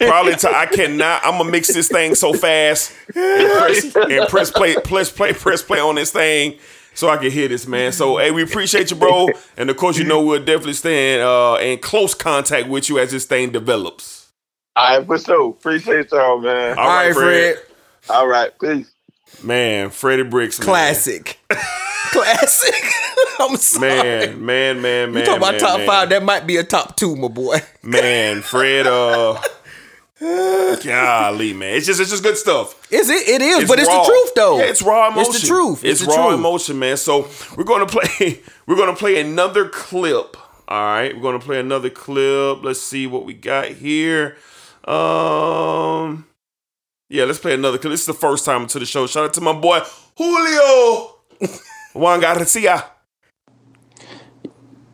probably 0.00 0.34
top. 0.36 0.54
I 0.54 0.66
cannot. 0.66 1.22
I'm 1.24 1.38
gonna 1.38 1.50
mix 1.50 1.72
this 1.72 1.88
thing 1.88 2.14
so 2.14 2.32
fast 2.32 2.92
and 3.14 3.50
press, 3.58 3.96
and 3.96 4.28
press 4.28 4.50
play, 4.50 4.76
press 4.84 5.10
play, 5.10 5.32
press 5.32 5.62
play 5.62 5.80
on 5.80 5.94
this 5.96 6.12
thing. 6.12 6.58
So 6.96 7.10
I 7.10 7.18
can 7.18 7.30
hear 7.30 7.46
this, 7.46 7.66
man. 7.66 7.92
So, 7.92 8.16
hey, 8.16 8.30
we 8.30 8.42
appreciate 8.42 8.90
you, 8.90 8.96
bro. 8.96 9.28
And 9.58 9.70
of 9.70 9.76
course, 9.76 9.96
you 9.98 10.04
know 10.04 10.22
we'll 10.22 10.44
definitely 10.44 10.74
stay 10.74 11.14
in, 11.14 11.20
uh, 11.20 11.54
in 11.54 11.78
close 11.78 12.14
contact 12.14 12.68
with 12.68 12.88
you 12.88 12.98
as 12.98 13.10
this 13.10 13.24
thing 13.24 13.52
develops. 13.52 14.32
All 14.74 14.98
right, 14.98 15.06
for 15.06 15.18
sure. 15.18 15.50
Appreciate 15.50 16.10
y'all, 16.10 16.38
man. 16.38 16.78
All 16.78 16.86
right, 16.86 17.14
Fred. 17.14 17.56
All 18.10 18.26
right, 18.26 18.50
peace. 18.58 18.92
Man, 19.42 19.90
Freddie 19.90 20.24
Bricks, 20.24 20.58
man. 20.58 20.66
Classic. 20.66 21.38
Classic. 21.50 22.74
I'm 23.40 23.56
sorry. 23.56 23.88
Man, 23.88 24.44
man, 24.44 24.82
man, 24.82 25.12
man. 25.12 25.20
you 25.20 25.26
talk 25.26 25.38
about 25.38 25.52
man, 25.52 25.60
top 25.60 25.78
man. 25.78 25.86
five, 25.86 26.08
that 26.10 26.22
might 26.22 26.46
be 26.46 26.56
a 26.56 26.64
top 26.64 26.96
two, 26.96 27.16
my 27.16 27.28
boy. 27.28 27.58
Man, 27.82 28.42
Fred, 28.42 28.86
uh 28.86 29.40
golly, 30.20 31.52
man. 31.52 31.74
It's 31.76 31.86
just 31.86 32.00
it's 32.00 32.10
just 32.10 32.22
good 32.22 32.38
stuff. 32.38 32.90
Is 32.90 33.10
it? 33.10 33.28
It 33.28 33.42
is, 33.42 33.60
It's 33.60 33.70
but 33.70 33.78
it's 33.78 33.88
the 33.88 34.04
truth, 34.06 34.32
though. 34.34 34.58
Yeah, 34.58 34.64
it's 34.64 34.80
raw 34.80 35.08
emotion. 35.08 35.30
It's 35.32 35.42
the 35.42 35.46
truth. 35.46 35.84
It's, 35.84 36.00
It's, 36.00 36.10
the 36.10 36.16
raw 36.16 36.28
truth. 36.28 36.38
emotion, 36.38 36.78
man. 36.78 36.96
So 36.96 37.28
we're 37.56 37.64
gonna 37.64 37.86
play 37.86 38.40
we're 38.66 38.76
gonna 38.76 38.96
play 38.96 39.20
another 39.20 39.68
clip. 39.68 40.36
All 40.68 40.80
right, 40.84 41.14
we're 41.14 41.22
gonna 41.22 41.38
play 41.38 41.60
another 41.60 41.90
clip. 41.90 42.64
Let's 42.64 42.80
see 42.80 43.06
what 43.06 43.26
we 43.26 43.34
got 43.34 43.68
here. 43.68 44.36
Um 44.84 46.26
yeah, 47.08 47.24
let's 47.24 47.38
play 47.38 47.52
another 47.54 47.76
clip. 47.76 47.92
This 47.92 48.00
is 48.00 48.06
the 48.06 48.14
first 48.14 48.44
time 48.46 48.66
to 48.68 48.78
the 48.78 48.86
show. 48.86 49.06
Shout 49.06 49.24
out 49.24 49.34
to 49.34 49.40
my 49.42 49.52
boy 49.52 49.80
Julio. 50.16 51.16
Juan 51.92 52.20
Garcia. 52.20 52.84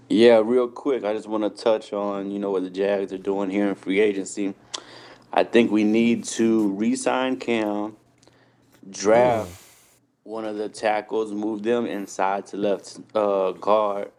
Yeah, 0.09 0.43
real 0.45 0.69
quick, 0.69 1.05
I 1.05 1.15
just 1.15 1.27
want 1.29 1.43
to 1.45 1.63
touch 1.63 1.93
on 1.93 2.31
you 2.33 2.39
know 2.41 2.51
what 2.51 2.65
the 2.65 2.71
Jags 2.71 3.13
are 3.13 3.19
doing 3.19 3.51
here 3.51 3.69
in 3.69 3.75
free 3.77 4.01
agency. 4.01 4.55
I 5.33 5.45
think 5.45 5.71
we 5.71 5.85
need 5.85 6.25
to 6.25 6.69
re-sign 6.69 7.37
Cam, 7.37 7.97
draft 8.91 9.63
one 10.25 10.45
of 10.45 10.57
the 10.57 10.69
tackles, 10.69 11.33
move 11.33 11.63
them 11.63 11.87
inside 11.87 12.47
to 12.47 12.57
left 12.57 12.99
uh, 13.15 13.53
guard, 13.53 14.11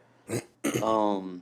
um, 0.81 1.41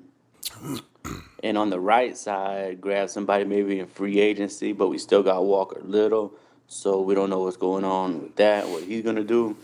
and 1.44 1.58
on 1.58 1.70
the 1.70 1.80
right 1.80 2.16
side, 2.18 2.80
grab 2.82 3.10
somebody 3.10 3.46
maybe 3.46 3.80
in 3.80 3.88
free 3.88 4.20
agency. 4.20 4.72
But 4.74 4.90
we 4.90 4.98
still 4.98 5.24
got 5.24 5.44
Walker 5.44 5.82
Little, 5.84 6.34
so 6.68 7.02
we 7.02 7.16
don't 7.16 7.30
know 7.30 7.40
what's 7.40 7.58
going 7.58 7.86
on 7.86 8.22
with 8.22 8.36
that, 8.36 8.68
what 8.68 8.84
he's 8.84 9.04
gonna 9.04 9.24
do. 9.24 9.56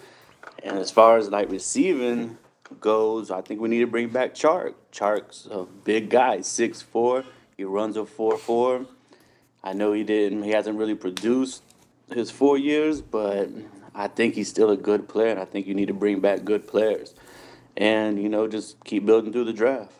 And 0.64 0.78
as 0.80 0.90
far 0.90 1.18
as 1.18 1.30
like 1.30 1.52
receiving 1.52 2.38
goes, 2.82 3.30
I 3.30 3.42
think 3.42 3.62
we 3.62 3.70
need 3.70 3.82
to 3.82 3.88
bring 3.88 4.10
back 4.10 4.34
Chark. 4.34 4.74
Chark's 4.92 5.48
a 5.52 5.66
big 5.66 6.10
guy, 6.10 6.42
six 6.42 6.82
four. 6.82 7.24
He 7.58 7.64
runs 7.64 7.98
a 7.98 8.02
4'4". 8.02 8.86
I 9.68 9.74
know 9.74 9.92
he 9.92 10.04
didn't 10.04 10.44
he 10.44 10.52
hasn't 10.52 10.78
really 10.78 10.96
produced 10.96 11.62
his 12.14 12.32
four 12.32 12.58
years, 12.58 13.02
but 13.02 13.50
I 13.94 14.08
think 14.08 14.36
he's 14.36 14.48
still 14.48 14.72
a 14.72 14.78
good 14.78 15.10
player 15.10 15.28
and 15.28 15.40
I 15.40 15.46
think 15.46 15.68
you 15.68 15.74
need 15.74 15.90
to 15.90 15.94
bring 15.94 16.22
back 16.22 16.46
good 16.46 16.66
players. 16.66 17.14
And, 17.76 18.22
you 18.22 18.30
know, 18.30 18.48
just 18.48 18.82
keep 18.86 19.06
building 19.06 19.34
through 19.34 19.44
the 19.44 19.54
draft. 19.54 19.92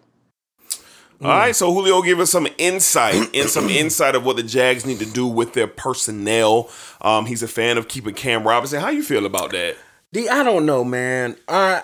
All 1.20 1.28
right, 1.28 1.56
so 1.56 1.74
Julio 1.74 2.02
give 2.02 2.20
us 2.20 2.30
some 2.30 2.48
insight 2.58 3.36
and 3.36 3.50
some 3.50 3.70
insight 3.70 4.16
of 4.16 4.24
what 4.24 4.38
the 4.38 4.44
Jags 4.44 4.86
need 4.86 5.00
to 5.00 5.06
do 5.06 5.28
with 5.28 5.54
their 5.54 5.68
personnel. 5.68 6.70
Um, 7.02 7.26
he's 7.26 7.44
a 7.44 7.48
fan 7.48 7.78
of 7.78 7.88
keeping 7.88 8.14
Cam 8.14 8.48
Robinson. 8.48 8.80
How 8.80 8.90
you 8.90 9.04
feel 9.04 9.26
about 9.26 9.52
that? 9.52 9.76
D, 10.14 10.30
I 10.30 10.44
don't 10.44 10.66
know, 10.66 10.84
man. 10.84 11.36
I 11.48 11.84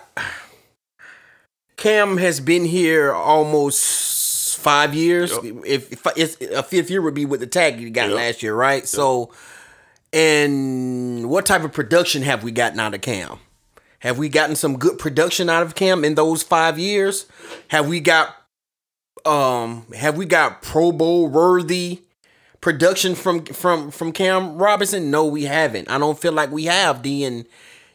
Cam 1.75 2.17
has 2.17 2.39
been 2.39 2.63
here 2.65 3.11
almost 3.11 4.22
five 4.63 4.93
years. 4.95 5.31
If, 5.43 5.93
if 5.93 6.07
it's 6.17 6.41
a 6.41 6.63
fifth 6.63 6.89
year 6.89 7.01
would 7.01 7.13
be 7.13 7.25
with 7.25 7.39
the 7.41 7.47
tag 7.47 7.79
you 7.79 7.89
got 7.89 8.07
Yep. 8.09 8.15
last 8.15 8.43
year, 8.43 8.55
right? 8.55 8.87
So, 8.87 9.31
and 10.11 11.29
what 11.29 11.45
type 11.45 11.63
of 11.63 11.73
production 11.73 12.21
have 12.21 12.43
we 12.43 12.51
gotten 12.51 12.79
out 12.79 12.93
of 12.93 13.01
Cam? 13.01 13.39
Have 13.99 14.17
we 14.17 14.29
gotten 14.29 14.55
some 14.55 14.77
good 14.77 14.99
production 14.99 15.49
out 15.49 15.63
of 15.63 15.75
Cam 15.75 16.03
in 16.03 16.15
those 16.15 16.43
five 16.43 16.77
years? 16.77 17.25
Have 17.69 17.87
we 17.87 17.99
got 17.99 18.35
um 19.25 19.85
have 19.95 20.17
we 20.17 20.25
got 20.25 20.61
Pro 20.61 20.91
Bowl 20.91 21.27
worthy 21.27 22.01
production 22.61 23.15
from 23.15 23.45
from 23.45 23.91
from 23.91 24.11
Cam 24.11 24.57
Robinson? 24.57 25.09
No, 25.09 25.25
we 25.25 25.43
haven't. 25.43 25.89
I 25.89 25.97
don't 25.97 26.19
feel 26.19 26.33
like 26.33 26.51
we 26.51 26.65
have. 26.65 27.01
D 27.01 27.23
and 27.23 27.45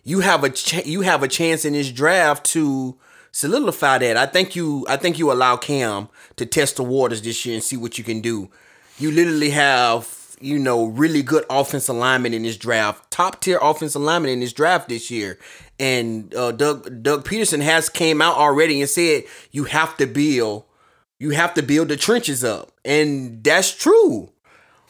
you 0.03 0.21
have 0.21 0.43
a 0.45 0.51
ch- 0.51 0.87
you 0.87 1.03
have 1.03 1.23
a 1.23 1.29
chance 1.29 1.65
in 1.67 1.75
this 1.75 1.93
draft 1.93 2.45
to 2.47 2.97
solidify 3.39 3.99
that. 3.99 4.17
I 4.17 4.27
think 4.27 4.57
you 4.57 4.85
I 4.89 4.97
think 4.97 5.19
you 5.19 5.31
allow 5.31 5.57
Cam 5.57 6.09
to 6.37 6.45
test 6.45 6.77
the 6.77 6.83
waters 6.83 7.23
this 7.23 7.47
year 7.47 7.55
and 7.55 7.63
see 7.63 7.77
what 7.77 7.97
you 7.97 8.03
can 8.03 8.21
do. 8.21 8.51
You 8.99 9.13
literally 9.13 9.51
have 9.51 10.37
you 10.41 10.59
know 10.59 10.87
really 10.87 11.23
good 11.23 11.45
offensive 11.49 11.95
alignment 11.95 12.35
in 12.35 12.43
this 12.43 12.57
draft, 12.57 13.11
top 13.13 13.41
tier 13.41 13.59
offensive 13.63 14.03
alignment 14.03 14.33
in 14.33 14.41
this 14.41 14.53
draft 14.53 14.89
this 14.89 15.09
year. 15.09 15.39
And 15.79 16.35
uh, 16.35 16.51
Doug 16.51 17.03
Doug 17.05 17.25
Pederson 17.25 17.63
has 17.63 17.89
came 17.89 18.21
out 18.21 18.37
already 18.37 18.81
and 18.81 18.91
said 18.91 19.23
you 19.53 19.65
have 19.65 19.97
to 19.99 20.07
build 20.07 20.65
you 21.21 21.31
have 21.31 21.55
to 21.55 21.63
build 21.63 21.89
the 21.89 21.97
trenches 21.97 22.43
up, 22.43 22.73
and 22.85 23.43
that's 23.45 23.73
true. 23.73 24.31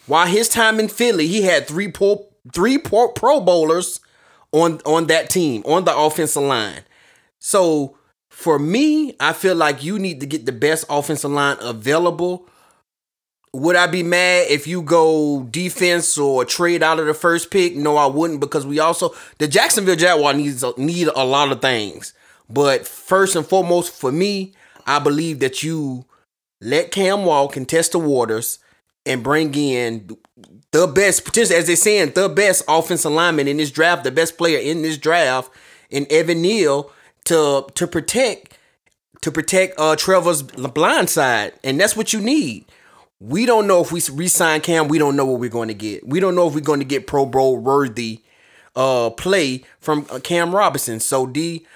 While 0.06 0.26
his 0.26 0.48
time 0.48 0.80
in 0.80 0.88
Philly, 0.88 1.26
he 1.26 1.42
had 1.42 1.66
three 1.66 1.88
pro, 1.88 2.26
three 2.54 2.78
pro, 2.78 3.08
pro 3.08 3.40
bowlers 3.40 4.00
on 4.52 4.80
on 4.86 5.06
that 5.08 5.28
team 5.28 5.62
on 5.66 5.84
the 5.84 5.94
offensive 5.94 6.42
line. 6.42 6.84
So 7.38 7.97
for 8.38 8.60
me, 8.60 9.16
I 9.18 9.32
feel 9.32 9.56
like 9.56 9.82
you 9.82 9.98
need 9.98 10.20
to 10.20 10.26
get 10.26 10.46
the 10.46 10.52
best 10.52 10.84
offensive 10.88 11.32
line 11.32 11.56
available. 11.60 12.48
Would 13.52 13.74
I 13.74 13.88
be 13.88 14.04
mad 14.04 14.46
if 14.48 14.64
you 14.64 14.80
go 14.80 15.42
defense 15.50 16.16
or 16.16 16.44
trade 16.44 16.80
out 16.80 17.00
of 17.00 17.06
the 17.06 17.14
first 17.14 17.50
pick? 17.50 17.74
No, 17.74 17.96
I 17.96 18.06
wouldn't 18.06 18.38
because 18.38 18.64
we 18.64 18.78
also 18.78 19.12
the 19.38 19.48
Jacksonville 19.48 19.96
Jaguar 19.96 20.34
needs 20.34 20.64
need 20.76 21.08
a 21.16 21.24
lot 21.24 21.50
of 21.50 21.60
things. 21.60 22.14
But 22.48 22.86
first 22.86 23.34
and 23.34 23.44
foremost, 23.44 23.92
for 23.92 24.12
me, 24.12 24.52
I 24.86 25.00
believe 25.00 25.40
that 25.40 25.64
you 25.64 26.04
let 26.60 26.92
Cam 26.92 27.24
walk 27.24 27.56
and 27.56 27.68
test 27.68 27.90
the 27.90 27.98
waters 27.98 28.60
and 29.04 29.24
bring 29.24 29.52
in 29.56 30.16
the 30.70 30.86
best, 30.86 31.24
potential, 31.24 31.56
as 31.56 31.66
they're 31.66 31.74
saying, 31.74 32.12
the 32.12 32.28
best 32.28 32.62
offensive 32.68 33.10
lineman 33.10 33.48
in 33.48 33.56
this 33.56 33.72
draft, 33.72 34.04
the 34.04 34.12
best 34.12 34.38
player 34.38 34.60
in 34.60 34.82
this 34.82 34.96
draft, 34.96 35.50
in 35.90 36.06
Evan 36.08 36.40
Neal 36.40 36.92
to 37.28 37.66
to 37.74 37.86
protect 37.86 38.56
to 39.20 39.30
protect 39.30 39.78
uh 39.78 39.96
Trevor's 39.96 40.42
blind 40.42 41.10
side, 41.10 41.52
and 41.62 41.80
that's 41.80 41.96
what 41.96 42.12
you 42.12 42.20
need. 42.20 42.64
We 43.20 43.46
don't 43.46 43.66
know 43.66 43.80
if 43.80 43.90
we 43.90 44.00
re-sign 44.12 44.60
Cam. 44.60 44.86
We 44.86 44.98
don't 44.98 45.16
know 45.16 45.24
what 45.24 45.40
we're 45.40 45.50
going 45.50 45.68
to 45.68 45.74
get. 45.74 46.06
We 46.06 46.20
don't 46.20 46.36
know 46.36 46.46
if 46.46 46.54
we're 46.54 46.60
going 46.60 46.78
to 46.78 46.84
get 46.86 47.06
Pro 47.06 47.26
Bowl 47.26 47.56
worthy 47.56 48.22
uh 48.76 49.10
play 49.10 49.64
from 49.80 50.06
uh, 50.10 50.20
Cam 50.20 50.54
Robinson. 50.54 51.00
So 51.00 51.26
D, 51.26 51.66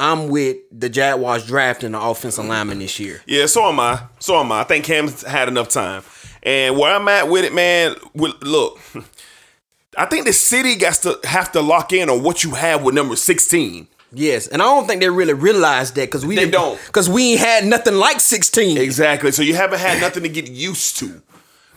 I'm 0.00 0.28
with 0.28 0.58
the 0.72 0.88
Jaguars 0.88 1.46
drafting 1.46 1.92
the 1.92 2.00
offensive 2.00 2.44
lineman 2.44 2.78
this 2.78 2.98
year. 2.98 3.22
Yeah, 3.26 3.46
so 3.46 3.68
am 3.68 3.80
I. 3.80 4.02
So 4.18 4.38
am 4.38 4.52
I. 4.52 4.60
I 4.60 4.64
think 4.64 4.84
Cam's 4.84 5.22
had 5.22 5.48
enough 5.48 5.68
time. 5.68 6.02
And 6.42 6.76
where 6.76 6.94
I'm 6.94 7.08
at 7.08 7.28
with 7.28 7.44
it, 7.44 7.54
man, 7.54 7.94
with, 8.12 8.34
look, 8.42 8.78
I 9.96 10.06
think 10.06 10.26
the 10.26 10.32
city 10.32 10.76
got 10.76 10.94
to 10.96 11.18
have 11.24 11.52
to 11.52 11.62
lock 11.62 11.92
in 11.92 12.10
on 12.10 12.22
what 12.22 12.44
you 12.44 12.50
have 12.50 12.82
with 12.82 12.94
number 12.94 13.16
16. 13.16 13.88
Yes, 14.14 14.46
and 14.46 14.62
I 14.62 14.66
don't 14.66 14.86
think 14.86 15.00
they 15.00 15.10
really 15.10 15.34
realized 15.34 15.94
that 15.96 16.08
because 16.08 16.24
we 16.24 16.36
They 16.36 16.48
don't. 16.48 16.80
because 16.86 17.08
we 17.08 17.32
ain't 17.32 17.40
had 17.40 17.64
nothing 17.64 17.94
like 17.94 18.20
16. 18.20 18.78
Exactly. 18.78 19.32
So 19.32 19.42
you 19.42 19.54
haven't 19.54 19.80
had 19.80 20.00
nothing 20.00 20.22
to 20.22 20.28
get 20.28 20.48
used 20.50 20.96
to. 20.98 21.22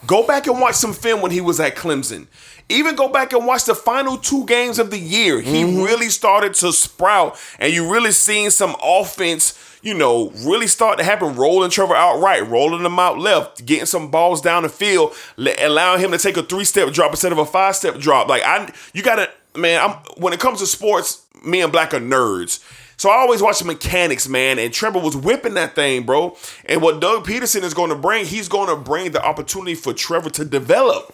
Go 0.05 0.25
back 0.25 0.47
and 0.47 0.61
watch 0.61 0.75
some 0.75 0.93
film 0.93 1.21
when 1.21 1.31
he 1.31 1.41
was 1.41 1.59
at 1.59 1.75
Clemson. 1.75 2.27
Even 2.69 2.95
go 2.95 3.07
back 3.07 3.33
and 3.33 3.45
watch 3.47 3.65
the 3.65 3.73
final 3.73 4.17
two 4.17 4.45
games 4.45 4.77
of 4.77 4.91
the 4.91 4.99
year. 4.99 5.41
He 5.41 5.63
mm-hmm. 5.63 5.81
really 5.81 6.09
started 6.09 6.53
to 6.55 6.71
sprout, 6.71 7.37
and 7.59 7.73
you 7.73 7.91
really 7.91 8.11
seen 8.11 8.51
some 8.51 8.75
offense, 8.83 9.57
you 9.81 9.93
know, 9.93 10.31
really 10.45 10.67
start 10.67 10.97
to 10.99 11.03
happen. 11.03 11.35
Rolling 11.35 11.71
Trevor 11.71 11.95
out 11.95 12.19
right, 12.19 12.45
rolling 12.47 12.85
him 12.85 12.99
out 12.99 13.17
left, 13.17 13.65
getting 13.65 13.85
some 13.85 14.11
balls 14.11 14.41
down 14.41 14.63
the 14.63 14.69
field, 14.69 15.15
allowing 15.37 16.01
him 16.01 16.11
to 16.11 16.17
take 16.17 16.37
a 16.37 16.43
three 16.43 16.65
step 16.65 16.91
drop 16.93 17.11
instead 17.11 17.31
of 17.31 17.37
a 17.37 17.45
five 17.45 17.75
step 17.75 17.97
drop. 17.97 18.27
Like 18.27 18.43
I, 18.43 18.71
you 18.93 19.01
gotta, 19.01 19.31
man. 19.55 19.81
I'm 19.81 19.91
when 20.17 20.33
it 20.33 20.39
comes 20.39 20.59
to 20.59 20.67
sports, 20.67 21.25
me 21.47 21.61
and 21.61 21.71
Black 21.71 21.93
are 21.93 21.99
nerds. 21.99 22.63
So 22.97 23.11
I 23.11 23.17
always 23.17 23.43
watch 23.43 23.59
the 23.59 23.65
mechanics, 23.65 24.27
man. 24.27 24.57
And 24.57 24.73
Trevor 24.73 24.99
was 24.99 25.15
whipping 25.15 25.53
that 25.53 25.75
thing, 25.75 26.03
bro. 26.03 26.35
And 26.65 26.81
what 26.81 26.99
Doug 26.99 27.25
Pederson 27.25 27.63
is 27.63 27.73
going 27.73 27.91
to 27.91 27.95
bring, 27.95 28.25
he's 28.25 28.49
going 28.49 28.69
to 28.69 28.75
bring 28.75 29.11
the 29.11 29.23
opportunity 29.23 29.75
for 29.75 29.93
Trevor 29.93 30.31
to 30.31 30.45
develop. 30.45 31.13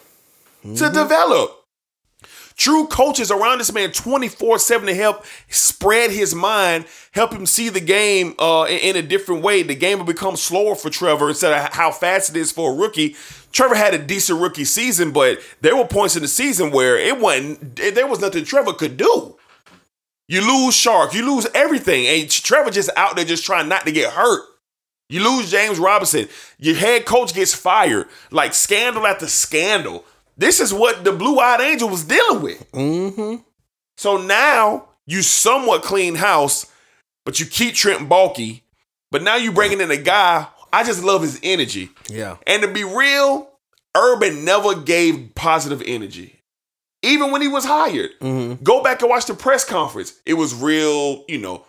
To 0.78 0.90
develop. 0.90 1.60
True 2.56 2.86
coaches 2.88 3.32
around 3.32 3.58
this 3.58 3.74
man 3.74 3.92
24 3.92 4.60
7 4.60 4.88
to 4.88 4.94
help 4.94 5.26
spread 5.50 6.12
his 6.12 6.36
mind, 6.36 6.86
help 7.12 7.34
him 7.34 7.46
see 7.46 7.70
the 7.70 7.82
game 7.82 8.36
uh, 8.38 8.66
in, 8.70 8.78
in 8.78 8.96
a 8.96 9.02
different 9.02 9.42
way. 9.42 9.64
The 9.64 9.76
game 9.76 9.98
will 9.98 10.06
become 10.06 10.36
slower 10.36 10.76
for 10.76 10.90
Trevor 10.90 11.30
instead 11.30 11.52
of 11.52 11.74
how 11.74 11.92
fast 11.92 12.30
it 12.30 12.38
is 12.38 12.52
for 12.52 12.72
a 12.72 12.76
rookie. 12.76 13.16
Trevor 13.52 13.76
had 13.76 13.94
a 13.94 13.98
decent 13.98 14.40
rookie 14.40 14.66
season, 14.66 15.12
but 15.12 15.40
there 15.62 15.76
were 15.76 15.86
points 15.86 16.16
in 16.16 16.22
the 16.22 16.28
season 16.28 16.72
where 16.72 16.98
it 16.98 17.20
wasn't, 17.20 17.76
there 17.76 18.08
was 18.08 18.20
nothing 18.20 18.46
Trevor 18.46 18.74
could 18.74 18.98
do. 18.98 19.36
You 20.28 20.42
lose 20.42 20.76
Chark, 20.76 21.14
you 21.14 21.26
lose 21.26 21.48
everything. 21.54 22.06
And 22.06 22.30
Trevor 22.30 22.72
just 22.72 22.90
out 22.96 23.16
there 23.16 23.26
just 23.26 23.46
trying 23.46 23.68
not 23.68 23.86
to 23.86 23.92
get 23.92 24.14
hurt. 24.14 24.42
You 25.10 25.24
lose 25.24 25.52
James 25.52 25.80
Robinson. 25.80 26.28
Your 26.58 26.76
head 26.76 27.06
coach 27.06 27.34
gets 27.34 27.54
fired. 27.54 28.08
Like 28.32 28.54
scandal 28.54 29.06
after 29.06 29.28
scandal. 29.28 30.06
This 30.38 30.60
is 30.60 30.74
what 30.74 31.04
the 31.04 31.12
Blue 31.12 31.40
Eyed 31.40 31.62
Angel 31.62 31.90
was 31.90 32.06
dealing 32.06 32.42
with. 32.42 32.72
Mm-hmm. 32.72 33.44
So 33.98 34.18
now 34.18 34.88
you 35.06 35.22
somewhat 35.22 35.84
clean 35.84 36.16
house, 36.16 36.66
but 37.26 37.40
you 37.40 37.46
keep 37.46 37.76
Trent 37.76 38.10
Baalke. 38.10 38.62
But 39.12 39.22
now 39.22 39.36
you 39.36 39.52
bringing 39.52 39.82
in 39.82 39.92
a 39.92 39.98
guy. 39.98 40.48
I 40.72 40.84
just 40.84 41.04
love 41.04 41.22
his 41.22 41.40
energy. 41.44 41.92
Yeah. 42.10 42.38
And 42.48 42.64
to 42.64 42.68
be 42.68 42.84
real, 42.84 43.52
Urban 43.96 44.44
never 44.44 44.74
gave 44.76 45.36
positive 45.36 45.84
energy. 45.86 46.33
Even 47.04 47.32
when 47.32 47.42
he 47.42 47.48
was 47.48 47.66
hired. 47.66 48.12
Go 48.64 48.82
back 48.82 49.02
and 49.02 49.10
watch 49.10 49.26
the 49.26 49.34
press 49.34 49.64
conference. 49.66 50.20
It 50.26 50.34
was 50.34 50.56
real, 50.56 51.26
you 51.28 51.38
know. 51.38 51.66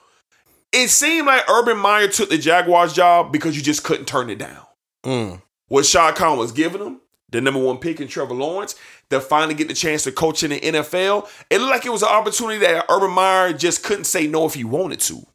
It 0.72 0.88
seemed 0.88 1.26
like 1.26 1.48
Urban 1.48 1.76
Meyer 1.76 2.08
took 2.08 2.30
the 2.30 2.38
Jaguars 2.38 2.94
job 2.94 3.32
because 3.32 3.56
you 3.56 3.62
just 3.62 3.84
couldn't 3.84 4.06
turn 4.06 4.30
it 4.30 4.38
down. 4.38 4.64
Mm. 5.04 5.42
What 5.68 5.86
Shad 5.86 6.14
Khan 6.14 6.38
was 6.38 6.52
giving 6.52 6.80
him, 6.80 7.00
the 7.30 7.40
number 7.40 7.60
one 7.60 7.78
pick 7.78 8.00
in 8.00 8.08
Trevor 8.08 8.34
Lawrence, 8.34 8.74
to 9.10 9.20
finally 9.20 9.54
get 9.54 9.68
the 9.68 9.74
chance 9.74 10.04
to 10.04 10.12
coach 10.12 10.42
in 10.42 10.50
the 10.50 10.60
NFL, 10.60 11.28
it 11.50 11.58
looked 11.58 11.70
like 11.70 11.86
it 11.86 11.92
was 11.92 12.02
an 12.02 12.08
opportunity 12.08 12.58
that 12.60 12.86
Urban 12.88 13.10
Meyer 13.10 13.52
just 13.52 13.82
couldn't 13.84 14.04
say 14.04 14.26
no 14.26 14.46
if 14.46 14.54
he 14.54 14.64
wanted 14.64 15.00
to. 15.00 15.26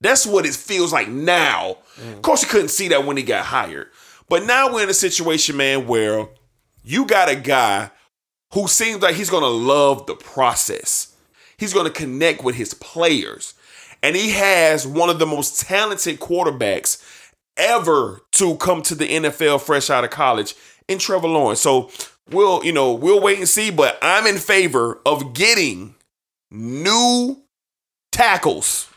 That's 0.00 0.26
what 0.26 0.46
it 0.46 0.54
feels 0.54 0.92
like 0.92 1.08
now. 1.08 1.78
Of 2.14 2.22
course, 2.22 2.42
he 2.42 2.48
couldn't 2.48 2.68
see 2.68 2.88
that 2.88 3.04
when 3.04 3.16
he 3.16 3.22
got 3.22 3.44
hired. 3.44 3.88
But 4.28 4.44
now 4.44 4.72
we're 4.72 4.82
in 4.82 4.90
a 4.90 4.94
situation, 4.94 5.56
man, 5.56 5.86
where 5.86 6.28
you 6.82 7.06
got 7.06 7.28
a 7.28 7.36
guy 7.36 7.90
who 8.54 8.68
seems 8.68 9.02
like 9.02 9.14
he's 9.14 9.30
going 9.30 9.42
to 9.42 9.48
love 9.48 10.06
the 10.06 10.14
process. 10.14 11.14
He's 11.56 11.72
going 11.72 11.86
to 11.86 11.92
connect 11.92 12.44
with 12.44 12.54
his 12.54 12.74
players. 12.74 13.54
And 14.02 14.16
he 14.16 14.30
has 14.32 14.86
one 14.86 15.10
of 15.10 15.18
the 15.18 15.26
most 15.26 15.60
talented 15.60 16.18
quarterbacks 16.20 17.02
ever 17.56 18.22
to 18.32 18.56
come 18.56 18.82
to 18.82 18.94
the 18.94 19.06
NFL 19.06 19.60
fresh 19.60 19.90
out 19.90 20.04
of 20.04 20.10
college 20.10 20.54
in 20.88 20.98
Trevor 20.98 21.28
Lawrence. 21.28 21.60
So 21.60 21.90
we'll, 22.30 22.64
you 22.64 22.72
know, 22.72 22.92
we'll 22.92 23.20
wait 23.20 23.38
and 23.38 23.48
see, 23.48 23.70
but 23.70 23.98
I'm 24.02 24.26
in 24.26 24.38
favor 24.38 25.00
of 25.06 25.34
getting 25.34 25.94
new 26.50 27.42
tackles. 28.10 28.88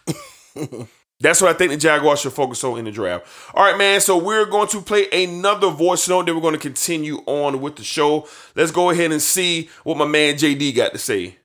That's 1.22 1.42
what 1.42 1.50
I 1.50 1.58
think 1.58 1.72
the 1.72 1.78
Jaguars 1.78 2.20
should 2.20 2.34
focus 2.34 2.64
on 2.64 2.78
in 2.78 2.86
the 2.86 2.92
draft. 2.92 3.26
All 3.54 3.64
right, 3.64 3.78
man. 3.78 4.02
So 4.02 4.18
we're 4.18 4.46
going 4.46 4.68
to 4.70 4.82
play 4.82 5.08
another 5.12 5.70
voice 5.70 6.10
note. 6.10 6.26
Then 6.26 6.36
we're 6.36 6.42
going 6.42 6.56
to 6.56 6.60
continue 6.60 7.20
on 7.26 7.62
with 7.62 7.78
the 7.78 7.84
show. 7.84 8.28
Let's 8.54 8.72
go 8.72 8.90
ahead 8.90 9.12
and 9.12 9.22
see 9.22 9.70
what 9.84 9.98
my 9.98 10.06
man 10.06 10.36
JD 10.36 10.76
got 10.76 10.92
to 10.92 10.98
say. 10.98 11.38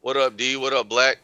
What 0.00 0.16
up, 0.16 0.36
D? 0.36 0.56
What 0.56 0.72
up, 0.72 0.88
Black? 0.88 1.18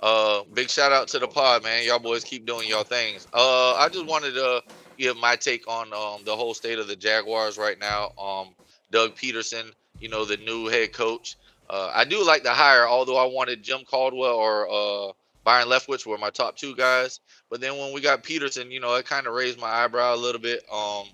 Uh, 0.00 0.44
big 0.54 0.70
shout 0.70 0.92
out 0.92 1.08
to 1.08 1.18
the 1.18 1.26
pod, 1.26 1.64
man. 1.64 1.84
Y'all 1.84 1.98
boys 1.98 2.22
keep 2.22 2.46
doing 2.46 2.68
y'all 2.68 2.84
things. 2.84 3.26
Uh, 3.32 3.74
I 3.74 3.88
just 3.88 4.06
wanted 4.06 4.34
to 4.34 4.62
give 4.96 5.16
my 5.16 5.34
take 5.34 5.66
on 5.66 5.92
um, 5.92 6.24
the 6.24 6.36
whole 6.36 6.54
state 6.54 6.78
of 6.78 6.86
the 6.86 6.94
Jaguars 6.94 7.58
right 7.58 7.78
now. 7.78 8.12
Um, 8.16 8.54
Doug 8.92 9.16
Pederson, 9.16 9.72
you 9.98 10.08
know, 10.08 10.24
the 10.24 10.36
new 10.36 10.68
head 10.68 10.92
coach. 10.92 11.36
Uh, 11.68 11.90
I 11.92 12.04
do 12.04 12.24
like 12.24 12.44
the 12.44 12.52
hire, 12.52 12.86
although 12.86 13.16
I 13.16 13.26
wanted 13.26 13.62
Jim 13.62 13.80
Caldwell 13.84 14.36
or 14.36 14.68
uh, 14.70 15.12
Byron 15.48 15.68
Leftwich 15.68 16.04
were 16.04 16.18
my 16.18 16.28
top 16.28 16.56
two 16.56 16.76
guys. 16.76 17.20
But 17.48 17.62
then 17.62 17.78
when 17.78 17.94
we 17.94 18.02
got 18.02 18.22
Pederson, 18.22 18.70
you 18.70 18.80
know, 18.80 18.94
it 18.96 19.06
kind 19.06 19.26
of 19.26 19.32
raised 19.32 19.58
my 19.58 19.66
eyebrow 19.66 20.14
a 20.14 20.16
little 20.16 20.42
bit. 20.42 20.62
Um, 20.70 21.06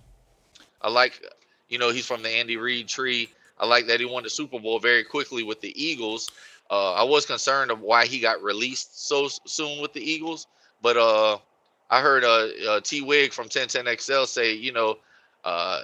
I 0.83 0.91
like, 0.91 1.25
you 1.69 1.79
know, 1.79 1.91
he's 1.91 2.05
from 2.05 2.21
the 2.25 2.31
Andy 2.31 2.57
Reid 2.57 2.89
tree. 2.89 3.29
I 3.61 3.67
like 3.67 3.87
that 3.87 4.01
he 4.01 4.07
won 4.07 4.25
the 4.25 4.31
Super 4.31 4.59
Bowl 4.59 4.81
very 4.81 5.05
quickly 5.05 5.45
with 5.45 5.61
the 5.61 5.73
Eagles. 5.81 6.33
Uh, 6.69 6.95
I 6.95 7.05
was 7.05 7.27
concerned 7.27 7.71
of 7.71 7.81
why 7.81 8.07
he 8.07 8.19
got 8.19 8.43
released 8.43 9.07
so 9.07 9.29
soon 9.45 9.81
with 9.81 9.93
the 9.93 10.03
Eagles, 10.03 10.49
but 10.83 10.97
uh, 10.97 11.39
I 11.89 12.01
heard 12.01 12.25
uh, 12.25 12.49
uh, 12.69 12.81
T 12.81 13.03
Wig 13.03 13.33
from 13.33 13.49
1010XL 13.49 14.27
say, 14.27 14.53
you 14.53 14.73
know, 14.73 14.97
uh, 15.45 15.83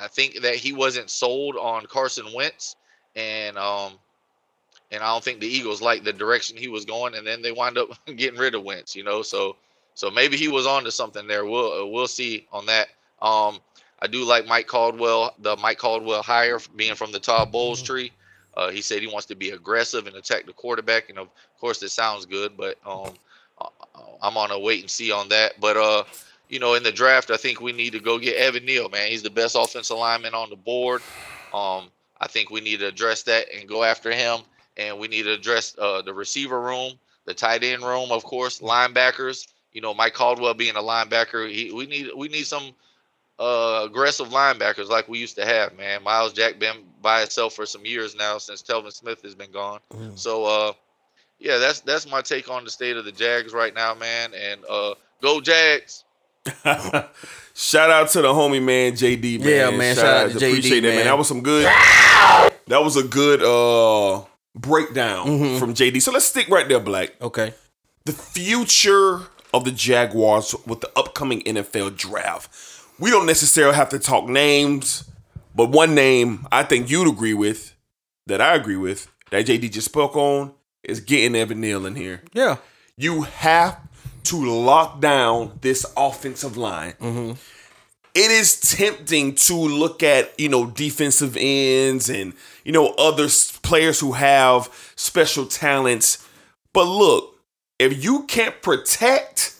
I 0.00 0.08
think 0.08 0.40
that 0.42 0.56
he 0.56 0.72
wasn't 0.72 1.08
sold 1.08 1.54
on 1.54 1.86
Carson 1.86 2.26
Wentz, 2.34 2.74
and 3.14 3.56
um, 3.56 3.92
and 4.90 5.02
I 5.02 5.12
don't 5.12 5.24
think 5.24 5.40
the 5.40 5.46
Eagles 5.46 5.82
liked 5.82 6.04
the 6.04 6.12
direction 6.12 6.56
he 6.56 6.68
was 6.68 6.84
going, 6.84 7.14
and 7.14 7.26
then 7.26 7.42
they 7.42 7.52
wind 7.52 7.78
up 7.78 7.88
getting 8.16 8.38
rid 8.38 8.54
of 8.54 8.64
Wentz, 8.64 8.94
you 8.94 9.04
know. 9.04 9.22
So 9.22 9.56
so 9.94 10.10
maybe 10.10 10.36
he 10.36 10.48
was 10.48 10.66
on 10.66 10.84
to 10.84 10.90
something 10.90 11.26
there. 11.26 11.44
We'll 11.44 11.72
uh, 11.72 11.86
we'll 11.86 12.08
see 12.08 12.46
on 12.52 12.66
that. 12.66 12.88
Um, 13.20 13.58
I 14.00 14.06
do 14.06 14.24
like 14.24 14.46
Mike 14.46 14.66
Caldwell, 14.66 15.34
the 15.38 15.56
Mike 15.56 15.78
Caldwell 15.78 16.22
hire 16.22 16.60
being 16.76 16.94
from 16.94 17.12
the 17.12 17.20
Todd 17.20 17.50
Bowles 17.50 17.82
tree. 17.82 18.12
Uh, 18.56 18.70
he 18.70 18.80
said 18.80 19.00
he 19.00 19.06
wants 19.06 19.26
to 19.26 19.34
be 19.34 19.50
aggressive 19.50 20.06
and 20.06 20.16
attack 20.16 20.46
the 20.46 20.52
quarterback, 20.52 21.08
and 21.08 21.18
of 21.18 21.28
course, 21.60 21.78
this 21.78 21.92
sounds 21.92 22.24
good, 22.26 22.56
but 22.56 22.78
um, 22.86 23.12
uh, 23.60 23.68
I'm 24.22 24.36
on 24.36 24.50
a 24.50 24.58
wait 24.58 24.80
and 24.80 24.90
see 24.90 25.12
on 25.12 25.28
that. 25.30 25.60
But 25.60 25.76
uh, 25.76 26.04
you 26.48 26.58
know, 26.58 26.74
in 26.74 26.82
the 26.82 26.92
draft, 26.92 27.30
I 27.30 27.36
think 27.36 27.60
we 27.60 27.72
need 27.72 27.92
to 27.92 28.00
go 28.00 28.18
get 28.18 28.36
Evan 28.36 28.64
Neal, 28.64 28.88
man. 28.88 29.08
He's 29.08 29.22
the 29.22 29.30
best 29.30 29.56
offensive 29.58 29.96
lineman 29.96 30.34
on 30.34 30.50
the 30.50 30.56
board. 30.56 31.02
Um, 31.52 31.90
I 32.20 32.28
think 32.28 32.50
we 32.50 32.60
need 32.60 32.80
to 32.80 32.86
address 32.86 33.22
that 33.24 33.46
and 33.54 33.68
go 33.68 33.82
after 33.82 34.10
him, 34.10 34.40
and 34.76 34.98
we 34.98 35.08
need 35.08 35.24
to 35.24 35.32
address 35.32 35.76
uh, 35.78 36.02
the 36.02 36.12
receiver 36.14 36.60
room, 36.60 36.92
the 37.24 37.34
tight 37.34 37.64
end 37.64 37.82
room, 37.82 38.10
of 38.10 38.24
course, 38.24 38.60
linebackers. 38.60 39.48
You 39.72 39.80
know, 39.80 39.92
Mike 39.92 40.14
Caldwell 40.14 40.54
being 40.54 40.76
a 40.76 40.80
linebacker, 40.80 41.50
he, 41.50 41.72
we 41.72 41.86
need 41.86 42.10
we 42.16 42.28
need 42.28 42.46
some 42.46 42.70
uh, 43.38 43.82
aggressive 43.84 44.28
linebackers 44.28 44.88
like 44.88 45.08
we 45.08 45.18
used 45.18 45.36
to 45.36 45.44
have, 45.44 45.76
man. 45.76 46.02
Myles 46.02 46.32
Jack 46.32 46.58
been 46.58 46.76
by 47.02 47.22
itself 47.22 47.54
for 47.54 47.66
some 47.66 47.84
years 47.84 48.16
now 48.16 48.38
since 48.38 48.62
Telvin 48.62 48.92
Smith 48.92 49.22
has 49.22 49.34
been 49.34 49.52
gone. 49.52 49.80
So 50.16 50.44
uh 50.44 50.72
yeah, 51.38 51.58
that's 51.58 51.80
that's 51.80 52.10
my 52.10 52.22
take 52.22 52.50
on 52.50 52.64
the 52.64 52.70
state 52.70 52.96
of 52.96 53.04
the 53.04 53.12
Jags 53.12 53.52
right 53.52 53.74
now, 53.74 53.94
man. 53.94 54.32
And 54.34 54.60
uh 54.68 54.94
go 55.22 55.40
Jags. 55.40 56.04
Shout 57.54 57.90
out 57.90 58.08
to 58.10 58.22
the 58.22 58.28
homie 58.32 58.62
man 58.62 58.94
JD 58.94 59.40
man. 59.40 59.48
Yeah, 59.48 59.70
man. 59.70 59.94
Shout 59.94 60.04
out 60.06 60.30
to 60.32 60.38
JD, 60.38 60.48
Appreciate 60.48 60.80
that 60.80 60.88
man. 60.88 60.96
man. 60.96 61.04
That 61.06 61.18
was 61.18 61.28
some 61.28 61.42
good. 61.42 61.66
that 61.66 62.82
was 62.82 62.96
a 62.96 63.04
good 63.04 63.42
uh 63.42 64.24
breakdown 64.56 65.26
Mhm. 65.28 65.58
from 65.58 65.74
JD. 65.74 66.00
So 66.00 66.10
let's 66.10 66.26
stick 66.26 66.48
right 66.48 66.68
there, 66.68 66.80
Black. 66.80 67.12
Okay. 67.20 67.54
The 68.04 68.12
future 68.12 69.22
of 69.52 69.64
the 69.64 69.70
Jaguars 69.70 70.54
with 70.66 70.80
the 70.80 70.90
upcoming 70.96 71.42
NFL 71.46 71.90
draft. 71.90 72.50
We 72.98 73.10
don't 73.10 73.26
necessarily 73.26 73.76
have 73.76 73.88
to 73.90 73.98
talk 73.98 74.28
names, 74.28 75.04
but 75.54 75.70
one 75.70 75.94
name 75.94 76.46
I 76.50 76.62
think 76.62 76.90
you'd 76.90 77.08
agree 77.08 77.34
with, 77.34 77.74
that 78.26 78.40
I 78.40 78.54
agree 78.54 78.76
with, 78.76 79.08
that 79.30 79.46
JD 79.46 79.68
just 79.70 79.84
spoke 79.86 80.16
on, 80.16 80.52
is 80.82 81.00
getting 81.00 81.34
Evan 81.36 81.60
Neal 81.60 81.84
in 81.84 81.94
here. 81.96 82.22
Yeah. 82.32 82.56
You 82.96 83.22
have 83.22 83.78
to 84.24 84.36
lock 84.44 85.00
down 85.00 85.58
this 85.60 85.84
offensive 85.96 86.56
line. 86.56 86.94
It 88.16 88.30
is 88.30 88.58
tempting 88.58 89.34
to 89.34 89.54
look 89.54 90.02
at, 90.02 90.40
you 90.40 90.48
know, 90.48 90.64
defensive 90.64 91.36
ends 91.38 92.08
and, 92.08 92.32
you 92.64 92.72
know, 92.72 92.94
other 92.96 93.28
players 93.62 94.00
who 94.00 94.12
have 94.12 94.70
special 94.96 95.44
talents. 95.44 96.26
But 96.72 96.84
look, 96.84 97.38
if 97.78 98.02
you 98.02 98.22
can't 98.22 98.62
protect 98.62 99.54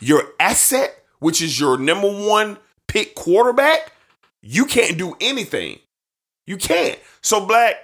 your 0.00 0.24
asset, 0.40 1.04
which 1.20 1.40
is 1.40 1.60
your 1.60 1.78
number 1.78 2.10
one 2.10 2.58
pick 2.88 3.14
quarterback, 3.14 3.92
you 4.42 4.64
can't 4.64 4.98
do 4.98 5.16
anything. 5.20 5.78
You 6.48 6.56
can't. 6.56 6.98
So, 7.22 7.46
Black, 7.46 7.76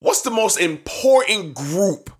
what's 0.00 0.22
the 0.22 0.32
most 0.32 0.58
important 0.58 1.54
group 1.54 2.10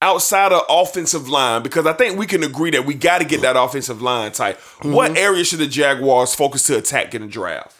outside 0.00 0.52
of 0.52 0.62
offensive 0.68 1.28
line? 1.28 1.62
Because 1.62 1.86
I 1.86 1.92
think 1.92 2.18
we 2.18 2.26
can 2.26 2.42
agree 2.44 2.70
that 2.70 2.86
we 2.86 2.94
got 2.94 3.18
to 3.18 3.24
get 3.24 3.42
that 3.42 3.56
offensive 3.56 4.02
line 4.02 4.32
tight. 4.32 4.56
What 4.82 5.16
area 5.16 5.44
should 5.44 5.58
the 5.60 5.66
Jaguars 5.66 6.34
focus 6.34 6.66
to 6.66 6.78
attack 6.78 7.14
in 7.14 7.22
the 7.22 7.28
draft? 7.28 7.74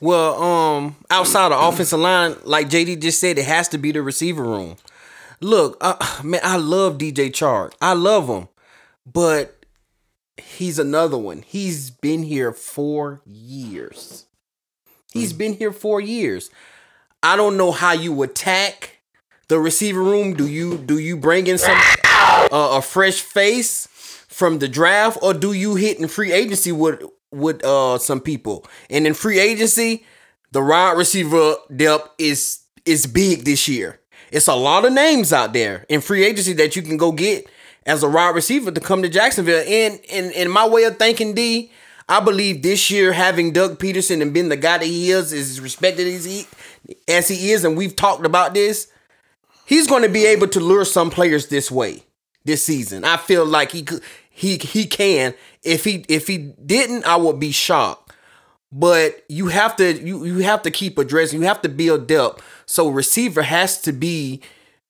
Well, 0.00 0.42
um, 0.42 0.96
outside 1.10 1.52
of 1.52 1.72
offensive 1.72 2.00
line, 2.00 2.34
like 2.42 2.68
JD 2.68 3.00
just 3.00 3.20
said, 3.20 3.38
it 3.38 3.44
has 3.44 3.68
to 3.68 3.78
be 3.78 3.92
the 3.92 4.02
receiver 4.02 4.42
room. 4.42 4.76
Look, 5.40 5.76
uh, 5.80 5.94
man, 6.24 6.40
I 6.42 6.56
love 6.56 6.98
DJ 6.98 7.30
Chark. 7.30 7.72
I 7.80 7.92
love 7.92 8.26
him, 8.28 8.48
but 9.06 9.64
he's 10.36 10.78
another 10.80 11.18
one. 11.18 11.42
He's 11.46 11.90
been 11.90 12.24
here 12.24 12.52
four 12.52 13.22
years. 13.24 14.26
He's 15.12 15.32
been 15.32 15.54
here 15.54 15.72
four 15.72 16.00
years. 16.00 16.50
I 17.22 17.36
don't 17.36 17.56
know 17.56 17.70
how 17.70 17.92
you 17.92 18.22
attack 18.22 19.01
the 19.52 19.60
receiver 19.60 20.02
room. 20.02 20.32
Do 20.32 20.46
you 20.46 20.78
do 20.78 20.98
you 20.98 21.14
bring 21.14 21.46
in 21.46 21.58
some 21.58 21.76
uh, 22.50 22.78
a 22.78 22.80
fresh 22.80 23.20
face 23.20 23.86
from 24.28 24.60
the 24.60 24.66
draft, 24.66 25.18
or 25.20 25.34
do 25.34 25.52
you 25.52 25.74
hit 25.74 25.98
in 25.98 26.08
free 26.08 26.32
agency 26.32 26.72
with 26.72 27.02
with 27.30 27.62
uh 27.62 27.98
some 27.98 28.20
people? 28.20 28.64
And 28.88 29.06
in 29.06 29.12
free 29.12 29.38
agency, 29.38 30.06
the 30.52 30.62
wide 30.62 30.96
receiver 30.96 31.56
depth 31.74 32.08
is 32.16 32.60
is 32.86 33.06
big 33.06 33.44
this 33.44 33.68
year. 33.68 34.00
It's 34.30 34.48
a 34.48 34.54
lot 34.54 34.86
of 34.86 34.94
names 34.94 35.34
out 35.34 35.52
there 35.52 35.84
in 35.90 36.00
free 36.00 36.24
agency 36.24 36.54
that 36.54 36.74
you 36.74 36.80
can 36.80 36.96
go 36.96 37.12
get 37.12 37.46
as 37.84 38.02
a 38.02 38.08
wide 38.08 38.34
receiver 38.34 38.70
to 38.70 38.80
come 38.80 39.02
to 39.02 39.10
Jacksonville. 39.10 39.64
And 39.68 40.00
in 40.08 40.30
in 40.30 40.50
my 40.50 40.66
way 40.66 40.84
of 40.84 40.96
thinking, 40.98 41.34
D, 41.34 41.70
I 42.08 42.20
believe 42.20 42.62
this 42.62 42.90
year 42.90 43.12
having 43.12 43.52
Doug 43.52 43.78
Pederson 43.78 44.22
and 44.22 44.32
being 44.32 44.48
the 44.48 44.56
guy 44.56 44.78
that 44.78 44.86
he 44.86 45.10
is, 45.10 45.30
is 45.30 45.60
respected 45.60 46.06
as 46.06 46.24
he 46.24 46.46
as 47.06 47.28
he 47.28 47.50
is, 47.50 47.66
and 47.66 47.76
we've 47.76 47.94
talked 47.94 48.24
about 48.24 48.54
this. 48.54 48.88
He's 49.72 49.86
going 49.86 50.02
to 50.02 50.10
be 50.10 50.26
able 50.26 50.48
to 50.48 50.60
lure 50.60 50.84
some 50.84 51.08
players 51.08 51.46
this 51.46 51.70
way 51.70 52.02
this 52.44 52.62
season. 52.62 53.06
I 53.06 53.16
feel 53.16 53.46
like 53.46 53.72
he 53.72 53.86
he 54.28 54.58
he 54.58 54.84
can. 54.84 55.32
If 55.62 55.84
he 55.84 56.04
if 56.10 56.26
he 56.26 56.36
didn't, 56.36 57.06
I 57.06 57.16
would 57.16 57.40
be 57.40 57.52
shocked. 57.52 58.12
But 58.70 59.24
you 59.30 59.46
have 59.46 59.74
to 59.76 59.94
you 59.94 60.26
you 60.26 60.40
have 60.40 60.60
to 60.64 60.70
keep 60.70 60.98
addressing. 60.98 61.40
You 61.40 61.46
have 61.46 61.62
to 61.62 61.70
build 61.70 62.12
up. 62.12 62.42
So 62.66 62.90
receiver 62.90 63.40
has 63.40 63.80
to 63.80 63.94
be 63.94 64.42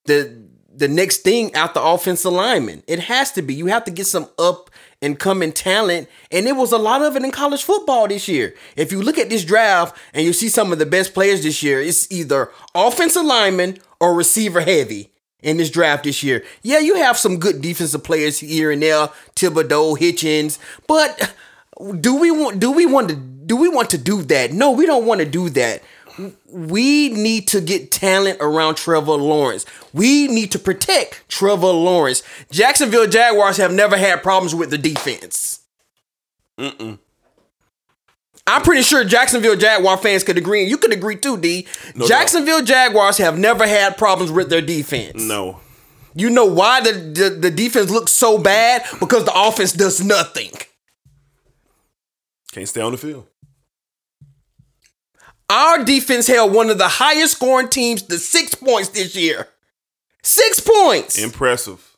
the 0.06 0.48
the 0.74 0.88
next 0.88 1.18
thing 1.18 1.54
after 1.54 1.78
offensive 1.80 2.32
lineman. 2.32 2.82
It 2.88 2.98
has 2.98 3.30
to 3.32 3.42
be. 3.42 3.54
You 3.54 3.66
have 3.66 3.84
to 3.84 3.92
get 3.92 4.08
some 4.08 4.28
up 4.36 4.68
and 5.00 5.18
coming 5.18 5.52
talent, 5.52 6.08
and 6.30 6.46
it 6.46 6.56
was 6.56 6.72
a 6.72 6.78
lot 6.78 7.02
of 7.02 7.14
it 7.14 7.22
in 7.22 7.30
college 7.30 7.62
football 7.62 8.08
this 8.08 8.26
year. 8.26 8.54
If 8.76 8.90
you 8.90 9.00
look 9.02 9.18
at 9.18 9.30
this 9.30 9.44
draft 9.44 9.96
and 10.12 10.24
you 10.24 10.32
see 10.32 10.48
some 10.48 10.72
of 10.72 10.78
the 10.78 10.86
best 10.86 11.14
players 11.14 11.42
this 11.42 11.62
year, 11.62 11.80
it's 11.80 12.10
either 12.10 12.50
offensive 12.74 13.24
lineman 13.24 13.78
or 14.02 14.14
receiver 14.14 14.60
heavy 14.60 15.12
in 15.42 15.56
this 15.56 15.70
draft 15.70 16.04
this 16.04 16.22
year. 16.24 16.44
Yeah, 16.62 16.80
you 16.80 16.96
have 16.96 17.16
some 17.16 17.38
good 17.38 17.62
defensive 17.62 18.02
players 18.02 18.40
here 18.40 18.72
and 18.72 18.82
there, 18.82 19.08
Thibodeaux, 19.36 19.96
Hitchens, 19.96 20.58
but 20.88 21.34
do 22.00 22.16
we 22.16 22.30
want 22.32 22.58
do 22.58 22.72
we 22.72 22.84
want 22.84 23.08
to 23.10 23.14
do 23.14 23.56
we 23.56 23.68
want 23.68 23.90
to 23.90 23.98
do 23.98 24.22
that? 24.22 24.52
No, 24.52 24.72
we 24.72 24.86
don't 24.86 25.06
want 25.06 25.20
to 25.20 25.26
do 25.26 25.48
that. 25.50 25.82
We 26.50 27.08
need 27.08 27.48
to 27.48 27.60
get 27.60 27.90
talent 27.90 28.38
around 28.40 28.74
Trevor 28.74 29.12
Lawrence. 29.12 29.64
We 29.94 30.28
need 30.28 30.50
to 30.52 30.58
protect 30.58 31.24
Trevor 31.28 31.68
Lawrence. 31.68 32.22
Jacksonville 32.50 33.06
Jaguars 33.06 33.56
have 33.56 33.72
never 33.72 33.96
had 33.96 34.22
problems 34.22 34.54
with 34.54 34.70
the 34.70 34.78
defense. 34.78 35.60
Mm-mm. 36.58 36.98
I'm 38.46 38.62
pretty 38.62 38.82
sure 38.82 39.04
Jacksonville 39.04 39.56
Jaguar 39.56 39.96
fans 39.98 40.24
could 40.24 40.36
agree, 40.36 40.62
and 40.62 40.70
you 40.70 40.76
could 40.76 40.92
agree 40.92 41.16
too, 41.16 41.36
D. 41.36 41.66
No 41.94 42.06
Jacksonville 42.06 42.62
Jaguars 42.62 43.18
have 43.18 43.38
never 43.38 43.66
had 43.66 43.96
problems 43.96 44.32
with 44.32 44.50
their 44.50 44.60
defense. 44.60 45.22
No. 45.22 45.60
You 46.14 46.28
know 46.28 46.44
why 46.44 46.80
the, 46.80 46.92
the, 46.92 47.30
the 47.30 47.50
defense 47.50 47.90
looks 47.90 48.12
so 48.12 48.38
bad? 48.38 48.84
Because 49.00 49.24
the 49.24 49.32
offense 49.34 49.72
does 49.72 50.04
nothing. 50.04 50.50
Can't 52.52 52.68
stay 52.68 52.80
on 52.82 52.92
the 52.92 52.98
field. 52.98 53.26
Our 55.48 55.84
defense 55.84 56.26
held 56.26 56.52
one 56.52 56.70
of 56.70 56.78
the 56.78 56.88
highest 56.88 57.36
scoring 57.36 57.68
teams 57.68 58.02
to 58.02 58.18
six 58.18 58.54
points 58.54 58.90
this 58.90 59.14
year. 59.16 59.48
Six 60.22 60.60
points. 60.60 61.22
Impressive. 61.22 61.96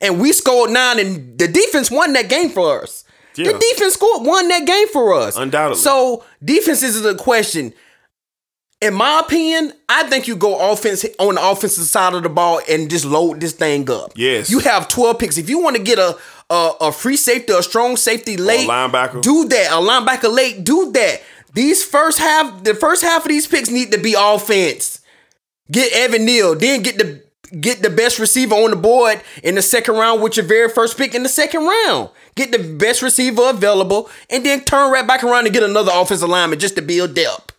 And 0.00 0.20
we 0.20 0.32
scored 0.32 0.70
nine, 0.70 0.98
and 0.98 1.38
the 1.38 1.48
defense 1.48 1.90
won 1.90 2.12
that 2.14 2.28
game 2.28 2.50
for 2.50 2.82
us. 2.82 3.03
Yeah. 3.36 3.52
The 3.52 3.58
defense 3.58 3.94
scored 3.94 4.26
won 4.26 4.48
that 4.48 4.66
game 4.66 4.88
for 4.88 5.14
us. 5.14 5.36
Undoubtedly. 5.36 5.82
So 5.82 6.24
defense 6.42 6.82
is 6.82 7.02
the 7.02 7.14
question. 7.14 7.72
In 8.80 8.92
my 8.92 9.20
opinion, 9.24 9.72
I 9.88 10.02
think 10.08 10.28
you 10.28 10.36
go 10.36 10.72
offense 10.72 11.06
on 11.18 11.36
the 11.36 11.48
offensive 11.50 11.84
side 11.84 12.14
of 12.14 12.22
the 12.22 12.28
ball 12.28 12.60
and 12.68 12.90
just 12.90 13.04
load 13.04 13.40
this 13.40 13.52
thing 13.52 13.88
up. 13.90 14.12
Yes. 14.14 14.50
You 14.50 14.58
have 14.58 14.88
12 14.88 15.18
picks. 15.18 15.38
If 15.38 15.48
you 15.48 15.58
want 15.58 15.76
to 15.76 15.82
get 15.82 15.98
a 15.98 16.18
a, 16.50 16.72
a 16.82 16.92
free 16.92 17.16
safety, 17.16 17.52
a 17.52 17.62
strong 17.62 17.96
safety 17.96 18.36
late, 18.36 18.68
linebacker. 18.68 19.22
do 19.22 19.46
that. 19.48 19.72
A 19.72 19.76
linebacker 19.76 20.32
late, 20.32 20.64
do 20.64 20.92
that. 20.92 21.22
These 21.54 21.84
first 21.84 22.18
half, 22.18 22.64
the 22.64 22.74
first 22.74 23.02
half 23.02 23.22
of 23.24 23.28
these 23.28 23.46
picks 23.46 23.70
need 23.70 23.92
to 23.92 23.98
be 23.98 24.14
offense. 24.18 25.00
Get 25.70 25.92
Evan 25.94 26.24
Neal, 26.26 26.54
then 26.54 26.82
get 26.82 26.98
the 26.98 27.23
get 27.60 27.82
the 27.82 27.90
best 27.90 28.18
receiver 28.18 28.54
on 28.54 28.70
the 28.70 28.76
board 28.76 29.20
in 29.42 29.54
the 29.54 29.62
second 29.62 29.94
round 29.94 30.22
with 30.22 30.36
your 30.36 30.46
very 30.46 30.68
first 30.68 30.96
pick 30.96 31.14
in 31.14 31.22
the 31.22 31.28
second 31.28 31.64
round. 31.66 32.10
Get 32.34 32.52
the 32.52 32.58
best 32.58 33.02
receiver 33.02 33.50
available, 33.50 34.10
and 34.28 34.44
then 34.44 34.64
turn 34.64 34.92
right 34.92 35.06
back 35.06 35.22
around 35.22 35.46
and 35.46 35.54
get 35.54 35.62
another 35.62 35.92
offensive 35.94 36.28
lineman 36.28 36.58
just 36.58 36.76
to 36.76 36.82
build 36.82 37.14
depth. 37.14 37.52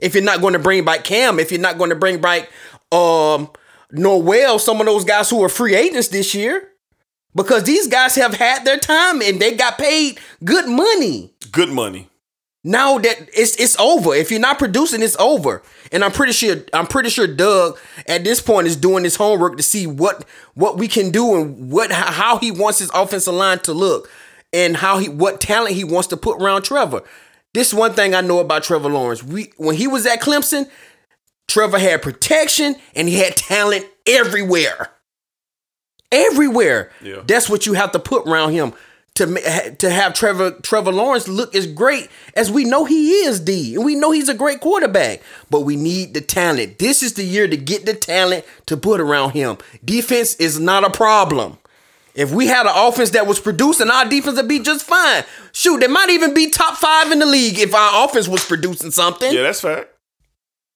If 0.00 0.14
you're 0.14 0.24
not 0.24 0.40
going 0.40 0.52
to 0.52 0.58
bring 0.58 0.84
back 0.84 1.04
Cam, 1.04 1.38
if 1.38 1.50
you're 1.50 1.60
not 1.60 1.78
going 1.78 1.90
to 1.90 1.96
bring 1.96 2.20
back 2.20 2.48
um 2.92 3.50
Norwell, 3.92 4.60
some 4.60 4.80
of 4.80 4.86
those 4.86 5.04
guys 5.04 5.30
who 5.30 5.42
are 5.44 5.48
free 5.48 5.74
agents 5.74 6.08
this 6.08 6.34
year, 6.34 6.70
because 7.34 7.64
these 7.64 7.86
guys 7.86 8.14
have 8.16 8.34
had 8.34 8.64
their 8.64 8.78
time 8.78 9.22
and 9.22 9.40
they 9.40 9.54
got 9.54 9.78
paid 9.78 10.18
good 10.44 10.68
money. 10.68 11.32
Good 11.52 11.68
money. 11.68 12.08
Now 12.66 12.98
that 12.98 13.28
it's 13.32 13.54
it's 13.60 13.78
over. 13.78 14.12
If 14.12 14.32
you're 14.32 14.40
not 14.40 14.58
producing, 14.58 15.00
it's 15.00 15.16
over. 15.20 15.62
And 15.92 16.02
I'm 16.02 16.10
pretty 16.10 16.32
sure 16.32 16.56
I'm 16.72 16.88
pretty 16.88 17.10
sure 17.10 17.28
Doug 17.28 17.78
at 18.08 18.24
this 18.24 18.40
point 18.40 18.66
is 18.66 18.74
doing 18.74 19.04
his 19.04 19.14
homework 19.14 19.56
to 19.56 19.62
see 19.62 19.86
what 19.86 20.24
what 20.54 20.76
we 20.76 20.88
can 20.88 21.12
do 21.12 21.36
and 21.36 21.70
what 21.70 21.92
how 21.92 22.38
he 22.38 22.50
wants 22.50 22.80
his 22.80 22.90
offensive 22.92 23.34
line 23.34 23.60
to 23.60 23.72
look 23.72 24.10
and 24.52 24.78
how 24.78 24.98
he 24.98 25.08
what 25.08 25.40
talent 25.40 25.76
he 25.76 25.84
wants 25.84 26.08
to 26.08 26.16
put 26.16 26.42
around 26.42 26.62
Trevor. 26.62 27.02
This 27.54 27.72
one 27.72 27.92
thing 27.92 28.16
I 28.16 28.20
know 28.20 28.40
about 28.40 28.64
Trevor 28.64 28.90
Lawrence. 28.90 29.22
We 29.22 29.52
when 29.58 29.76
he 29.76 29.86
was 29.86 30.04
at 30.04 30.20
Clemson, 30.20 30.68
Trevor 31.46 31.78
had 31.78 32.02
protection 32.02 32.74
and 32.96 33.08
he 33.08 33.18
had 33.18 33.36
talent 33.36 33.86
everywhere. 34.08 34.90
Everywhere. 36.10 36.90
Yeah. 37.00 37.22
That's 37.24 37.48
what 37.48 37.64
you 37.64 37.74
have 37.74 37.92
to 37.92 38.00
put 38.00 38.26
around 38.26 38.54
him 38.54 38.72
to 39.16 39.76
to 39.78 39.90
have 39.90 40.14
Trevor 40.14 40.52
Trevor 40.62 40.92
Lawrence 40.92 41.28
look 41.28 41.54
as 41.54 41.66
great 41.66 42.08
as 42.34 42.50
we 42.50 42.64
know 42.64 42.84
he 42.84 43.10
is. 43.10 43.40
D 43.40 43.74
and 43.74 43.84
we 43.84 43.94
know 43.94 44.10
he's 44.10 44.28
a 44.28 44.34
great 44.34 44.60
quarterback, 44.60 45.20
but 45.50 45.60
we 45.60 45.76
need 45.76 46.14
the 46.14 46.20
talent. 46.20 46.78
This 46.78 47.02
is 47.02 47.14
the 47.14 47.24
year 47.24 47.48
to 47.48 47.56
get 47.56 47.86
the 47.86 47.94
talent 47.94 48.44
to 48.66 48.76
put 48.76 49.00
around 49.00 49.30
him. 49.30 49.58
Defense 49.84 50.34
is 50.36 50.58
not 50.58 50.84
a 50.84 50.90
problem. 50.90 51.58
If 52.14 52.32
we 52.32 52.46
had 52.46 52.64
an 52.66 52.72
offense 52.74 53.10
that 53.10 53.26
was 53.26 53.38
producing, 53.38 53.90
our 53.90 54.08
defense 54.08 54.36
would 54.36 54.48
be 54.48 54.60
just 54.60 54.86
fine. 54.86 55.24
Shoot, 55.52 55.80
they 55.80 55.86
might 55.86 56.08
even 56.08 56.32
be 56.32 56.48
top 56.48 56.76
five 56.76 57.12
in 57.12 57.18
the 57.18 57.26
league 57.26 57.58
if 57.58 57.74
our 57.74 58.06
offense 58.06 58.26
was 58.26 58.42
producing 58.44 58.90
something. 58.90 59.32
Yeah, 59.32 59.42
that's 59.42 59.60
fact. 59.60 59.88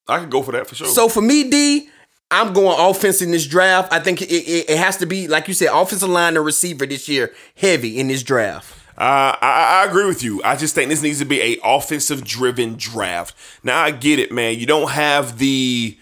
I 0.07 0.19
could 0.19 0.29
go 0.29 0.43
for 0.43 0.51
that 0.51 0.67
for 0.67 0.75
sure. 0.75 0.87
So 0.87 1.09
for 1.09 1.21
me, 1.21 1.49
D, 1.49 1.89
I'm 2.31 2.53
going 2.53 2.77
offense 2.79 3.21
in 3.21 3.31
this 3.31 3.45
draft. 3.45 3.91
I 3.91 3.99
think 3.99 4.21
it, 4.21 4.31
it, 4.31 4.69
it 4.69 4.77
has 4.77 4.97
to 4.97 5.05
be, 5.05 5.27
like 5.27 5.47
you 5.47 5.53
said, 5.53 5.69
offensive 5.71 6.09
line 6.09 6.37
and 6.37 6.45
receiver 6.45 6.85
this 6.85 7.09
year, 7.09 7.33
heavy 7.55 7.99
in 7.99 8.07
this 8.07 8.23
draft. 8.23 8.77
Uh, 8.97 9.35
I, 9.41 9.83
I 9.83 9.89
agree 9.89 10.05
with 10.05 10.23
you. 10.23 10.41
I 10.43 10.55
just 10.55 10.75
think 10.75 10.89
this 10.89 11.01
needs 11.01 11.19
to 11.19 11.25
be 11.25 11.41
a 11.41 11.57
offensive 11.63 12.23
driven 12.23 12.75
draft. 12.75 13.35
Now 13.63 13.81
I 13.81 13.91
get 13.91 14.19
it, 14.19 14.31
man. 14.31 14.59
You 14.59 14.65
don't 14.65 14.91
have 14.91 15.37
the 15.37 15.97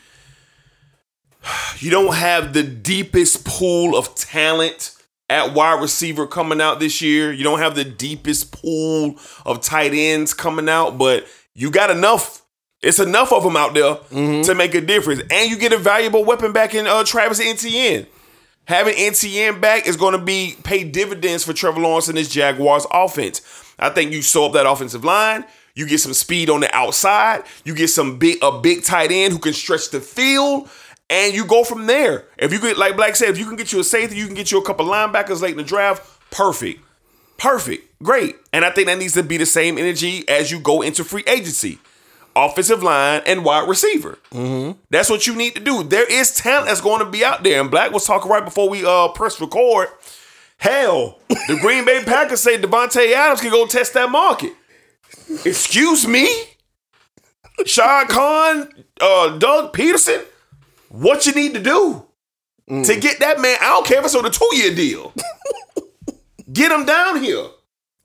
you 1.80 1.90
don't 1.90 2.16
have 2.16 2.54
the 2.54 2.64
deepest 2.64 3.46
pool 3.46 3.96
of 3.98 4.16
talent 4.16 4.96
at 5.30 5.54
wide 5.54 5.82
receiver 5.82 6.28
coming 6.28 6.60
out 6.60 6.80
this 6.80 7.02
year. 7.02 7.32
You 7.32 7.44
don't 7.44 7.60
have 7.60 7.76
the 7.76 7.86
deepest 7.86 8.52
pool 8.52 9.16
of 9.46 9.62
tight 9.62 9.94
ends 9.94 10.34
coming 10.34 10.68
out, 10.68 10.98
but 10.98 11.26
you 11.54 11.72
got 11.72 11.90
enough. 11.90 12.44
It's 12.82 13.00
enough 13.00 13.34
of 13.34 13.44
them 13.44 13.58
out 13.58 13.74
there 13.74 13.98
to 14.44 14.56
make 14.56 14.74
a 14.74 14.80
difference, 14.80 15.22
and 15.30 15.52
you 15.52 15.58
get 15.58 15.74
a 15.74 15.78
valuable 15.78 16.24
weapon 16.24 16.54
back 16.54 16.74
in 16.74 16.88
uh, 16.88 17.04
Travis 17.04 17.42
Etienne. 17.42 18.08
Having 18.66 18.94
Etienne 18.98 19.60
back 19.60 19.86
is 19.86 19.98
going 19.98 20.18
to 20.18 20.24
be 20.24 20.56
pay 20.64 20.86
dividends 20.86 21.44
for 21.44 21.52
Trevor 21.52 21.82
Lawrence 21.82 22.08
and 22.08 22.18
his 22.18 22.30
Jaguars 22.30 22.86
offense. 22.92 23.42
I 23.78 23.90
think 23.90 24.14
you 24.14 24.22
sew 24.22 24.46
up 24.46 24.54
that 24.54 24.70
offensive 24.70 25.04
line. 25.04 25.44
You 25.76 25.88
get 25.88 26.00
some 26.00 26.14
speed 26.14 26.50
on 26.50 26.62
the 26.62 26.74
outside. 26.74 27.44
You 27.66 27.76
get 27.76 27.90
some 27.90 28.18
big 28.18 28.38
a 28.42 28.60
big 28.60 28.84
tight 28.84 29.12
end 29.12 29.34
who 29.34 29.40
can 29.40 29.54
stretch 29.54 29.90
the 29.90 30.00
field, 30.00 30.70
and 31.10 31.34
you 31.34 31.46
go 31.46 31.66
from 31.66 31.86
there. 31.86 32.28
If 32.38 32.54
you 32.54 32.62
get 32.62 32.78
like 32.78 32.96
Black 32.96 33.18
said, 33.18 33.30
if 33.30 33.38
you 33.38 33.46
can 33.46 33.58
get 33.58 33.74
you 33.74 33.82
a 33.82 33.84
safety, 33.84 34.16
you 34.16 34.26
can 34.26 34.36
get 34.36 34.54
you 34.54 34.58
a 34.58 34.64
couple 34.64 34.86
linebackers 34.86 35.42
late 35.42 35.52
in 35.52 35.58
the 35.58 35.64
draft. 35.64 36.32
Perfect, 36.32 36.82
perfect, 37.38 38.02
great. 38.02 38.38
And 38.54 38.64
I 38.64 38.70
think 38.70 38.88
that 38.88 39.00
needs 39.00 39.16
to 39.16 39.24
be 39.24 39.36
the 39.36 39.46
same 39.46 39.78
energy 39.78 40.24
as 40.30 40.50
you 40.50 40.62
go 40.62 40.82
into 40.82 41.04
free 41.04 41.24
agency 41.28 41.80
offensive 42.36 42.84
line, 42.84 43.22
and 43.26 43.44
wide 43.44 43.68
receiver. 43.68 44.18
That's 44.90 45.10
what 45.10 45.28
you 45.28 45.36
need 45.36 45.56
to 45.56 45.62
do. 45.62 45.84
There 45.84 46.10
is 46.12 46.36
talent 46.36 46.68
that's 46.68 46.82
going 46.82 47.00
to 47.00 47.10
be 47.10 47.24
out 47.24 47.44
there. 47.44 47.60
And 47.62 47.70
Black 47.72 47.92
was 47.92 48.06
talking 48.06 48.30
right 48.32 48.44
before 48.44 48.70
we 48.70 48.86
uh 48.86 49.10
press 49.10 49.40
record. 49.42 49.90
Hell, 50.58 51.20
the 51.30 51.58
Green 51.62 51.86
Bay 51.86 52.04
Packers 52.04 52.42
say 52.42 52.58
Davante 52.58 53.14
Adams 53.14 53.42
can 53.42 53.50
go 53.52 53.66
test 53.66 53.94
that 53.94 54.10
market. 54.12 54.54
Excuse 55.46 56.08
me? 56.08 56.28
Shad 57.66 58.08
Khan, 58.10 58.70
uh, 59.02 59.38
Doug 59.38 59.74
Pederson, 59.74 60.24
what 60.90 61.26
you 61.26 61.34
need 61.34 61.54
to 61.54 61.60
do 61.62 62.06
to 62.68 63.00
get 63.00 63.20
that 63.20 63.40
man? 63.40 63.58
I 63.62 63.66
don't 63.70 63.86
care 63.86 64.00
if 64.00 64.06
it's 64.06 64.16
on 64.16 64.26
a 64.26 64.30
two-year 64.30 64.76
deal. 64.76 65.14
get 66.54 66.72
him 66.72 66.86
down 66.86 67.22
here. 67.24 67.46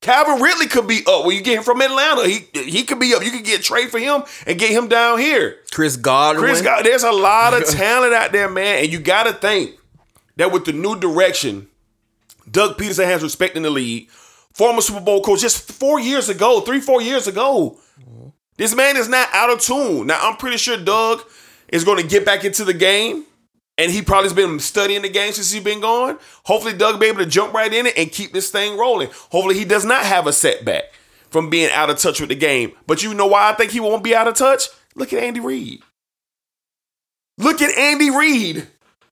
Calvin 0.04 0.42
Ridley 0.42 0.66
could 0.66 0.86
be 0.86 1.00
up. 1.06 1.24
When 1.24 1.34
you 1.34 1.40
get 1.42 1.56
him 1.56 1.64
from 1.64 1.80
Atlanta, 1.80 2.28
he 2.28 2.46
he 2.52 2.82
could 2.82 3.00
be 3.00 3.14
up. 3.14 3.24
You 3.24 3.30
could 3.30 3.44
get 3.44 3.60
a 3.60 3.62
trade 3.62 3.88
for 3.88 3.98
him 3.98 4.22
and 4.46 4.58
get 4.58 4.70
him 4.70 4.86
down 4.86 5.18
here. 5.18 5.60
Chris 5.72 5.96
Godwin. 5.96 6.44
Chris 6.44 6.60
God, 6.60 6.84
there's 6.84 7.04
a 7.04 7.10
lot 7.10 7.54
of 7.54 7.66
talent 7.70 8.12
out 8.12 8.30
there, 8.30 8.50
man, 8.50 8.84
and 8.84 8.92
you 8.92 8.98
got 8.98 9.22
to 9.22 9.32
think 9.32 9.76
that 10.36 10.52
with 10.52 10.66
the 10.66 10.72
new 10.74 10.94
direction, 11.00 11.68
Doug 12.50 12.76
Pederson 12.76 13.06
has 13.06 13.22
respect 13.22 13.56
in 13.56 13.62
the 13.62 13.70
league. 13.70 14.10
Former 14.52 14.82
Super 14.82 15.00
Bowl 15.00 15.22
coach, 15.22 15.40
just 15.40 15.72
four 15.72 15.98
years 15.98 16.28
ago, 16.28 16.60
three 16.60 16.80
four 16.80 17.00
years 17.00 17.26
ago, 17.26 17.78
This 18.58 18.74
man 18.74 18.98
is 18.98 19.08
not 19.08 19.30
out 19.32 19.48
of 19.48 19.60
tune. 19.60 20.08
Now, 20.08 20.18
I'm 20.20 20.36
pretty 20.36 20.58
sure 20.58 20.76
Doug 20.76 21.22
is 21.68 21.82
going 21.82 22.02
to 22.02 22.06
get 22.06 22.26
back 22.26 22.44
into 22.44 22.64
the 22.66 22.74
game. 22.74 23.24
And 23.76 23.90
he 23.90 24.02
probably 24.02 24.28
has 24.28 24.36
been 24.36 24.60
studying 24.60 25.02
the 25.02 25.08
game 25.08 25.32
since 25.32 25.50
he's 25.50 25.64
been 25.64 25.80
gone. 25.80 26.18
Hopefully, 26.44 26.74
Doug 26.74 26.94
will 26.94 27.00
be 27.00 27.06
able 27.06 27.18
to 27.18 27.26
jump 27.26 27.52
right 27.52 27.72
in 27.72 27.86
it 27.86 27.98
and 27.98 28.10
keep 28.10 28.32
this 28.32 28.50
thing 28.50 28.78
rolling. 28.78 29.08
Hopefully, 29.30 29.58
he 29.58 29.64
does 29.64 29.84
not 29.84 30.04
have 30.04 30.26
a 30.26 30.32
setback 30.32 30.84
from 31.30 31.50
being 31.50 31.70
out 31.72 31.90
of 31.90 31.98
touch 31.98 32.20
with 32.20 32.28
the 32.28 32.36
game. 32.36 32.72
But 32.86 33.02
you 33.02 33.14
know 33.14 33.26
why 33.26 33.50
I 33.50 33.54
think 33.54 33.72
he 33.72 33.80
won't 33.80 34.04
be 34.04 34.14
out 34.14 34.28
of 34.28 34.34
touch? 34.34 34.68
Look 34.94 35.12
at 35.12 35.22
Andy 35.22 35.40
Reid. 35.40 35.82
Look 37.36 37.60
at 37.60 37.76
Andy 37.76 38.10
Reid. 38.10 38.68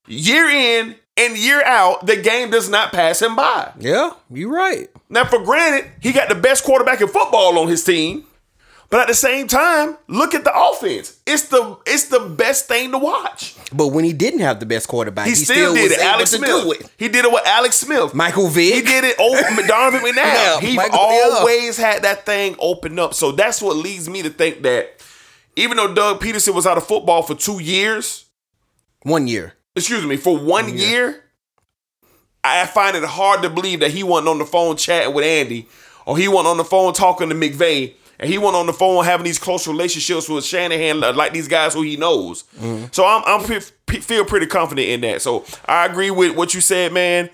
Year 0.07 0.49
in 0.49 0.95
and 1.17 1.37
year 1.37 1.63
out, 1.65 2.05
the 2.05 2.15
game 2.15 2.49
does 2.49 2.69
not 2.69 2.93
pass 2.93 3.21
him 3.21 3.35
by. 3.35 3.71
Yeah, 3.79 4.11
you're 4.31 4.49
right. 4.51 4.89
Now, 5.09 5.25
for 5.25 5.43
granted, 5.43 5.91
he 6.01 6.11
got 6.11 6.29
the 6.29 6.35
best 6.35 6.63
quarterback 6.63 7.01
in 7.01 7.07
football 7.07 7.59
on 7.59 7.67
his 7.67 7.83
team. 7.83 8.25
But 8.93 9.01
at 9.01 9.07
the 9.07 9.15
same 9.15 9.47
time, 9.47 9.97
look 10.07 10.35
at 10.35 10.43
the 10.43 10.53
offense. 10.55 11.19
It's 11.25 11.47
the 11.47 11.77
it's 11.87 12.05
the 12.09 12.19
best 12.19 12.67
thing 12.67 12.91
to 12.91 12.99
watch. 12.99 13.55
But 13.73 13.87
when 13.87 14.05
he 14.05 14.13
didn't 14.13 14.41
have 14.41 14.59
the 14.59 14.67
best 14.67 14.87
quarterback, 14.87 15.25
He, 15.25 15.31
he, 15.31 15.35
still, 15.35 15.73
did 15.73 15.81
was 15.81 15.91
it. 15.93 15.99
able 15.99 16.09
Alex 16.09 16.29
to 16.29 16.37
Smith. 16.37 16.49
do 16.63 16.71
it. 16.73 16.91
He 16.97 17.07
did 17.09 17.25
it 17.25 17.31
with 17.31 17.41
Alex 17.47 17.77
Smith. 17.77 18.13
Michael 18.13 18.49
Vick. 18.49 18.71
He 18.75 18.81
did 18.83 19.03
it 19.03 19.19
over 19.19 19.41
Donovan 19.67 20.01
McNabb. 20.01 20.15
Yeah, 20.15 20.59
he 20.59 20.75
Michael- 20.75 20.99
always 20.99 21.75
had 21.77 22.03
that 22.03 22.27
thing 22.27 22.55
open 22.59 22.99
up. 22.99 23.15
So 23.15 23.31
that's 23.31 23.63
what 23.63 23.75
leads 23.77 24.07
me 24.07 24.21
to 24.21 24.29
think 24.29 24.61
that 24.61 25.01
even 25.55 25.77
though 25.77 25.91
Doug 25.91 26.19
Pederson 26.21 26.53
was 26.53 26.67
out 26.67 26.77
of 26.77 26.85
football 26.85 27.23
for 27.23 27.33
two 27.33 27.59
years, 27.59 28.25
One 29.01 29.27
year. 29.27 29.53
excuse 29.75 30.05
me, 30.05 30.17
for 30.17 30.37
one 30.37 30.77
year, 30.77 31.23
I 32.43 32.65
find 32.67 32.95
it 32.95 33.03
hard 33.03 33.41
to 33.41 33.49
believe 33.49 33.79
that 33.79 33.89
he 33.91 34.03
wasn't 34.03 34.27
on 34.29 34.37
the 34.37 34.45
phone 34.45 34.77
chatting 34.77 35.13
with 35.15 35.25
Andy, 35.25 35.67
or 36.05 36.15
he 36.17 36.27
wasn't 36.27 36.47
on 36.49 36.57
the 36.57 36.63
phone 36.63 36.93
talking 36.93 37.29
to 37.29 37.35
McVay, 37.35 37.93
and 38.23 38.31
he 38.31 38.37
wasn't 38.37 38.55
on 38.61 38.65
the 38.67 38.73
phone 38.73 39.03
having 39.03 39.25
these 39.25 39.37
close 39.37 39.67
relationships 39.67 40.29
with 40.29 40.45
Shanahan, 40.45 41.01
like 41.01 41.33
these 41.33 41.49
guys 41.49 41.73
who 41.73 41.81
he 41.81 41.97
knows. 41.97 42.45
So 42.93 43.05
I'm, 43.05 43.21
I'm 43.25 43.43
pre- 43.45 43.59
pre- 43.85 43.99
feel 43.99 44.23
pretty 44.23 44.45
confident 44.45 44.87
in 44.87 45.01
that. 45.01 45.21
So 45.21 45.43
I 45.65 45.85
agree 45.85 46.09
with 46.09 46.33
what 46.37 46.53
you 46.53 46.61
said, 46.61 46.93
man. 46.93 47.29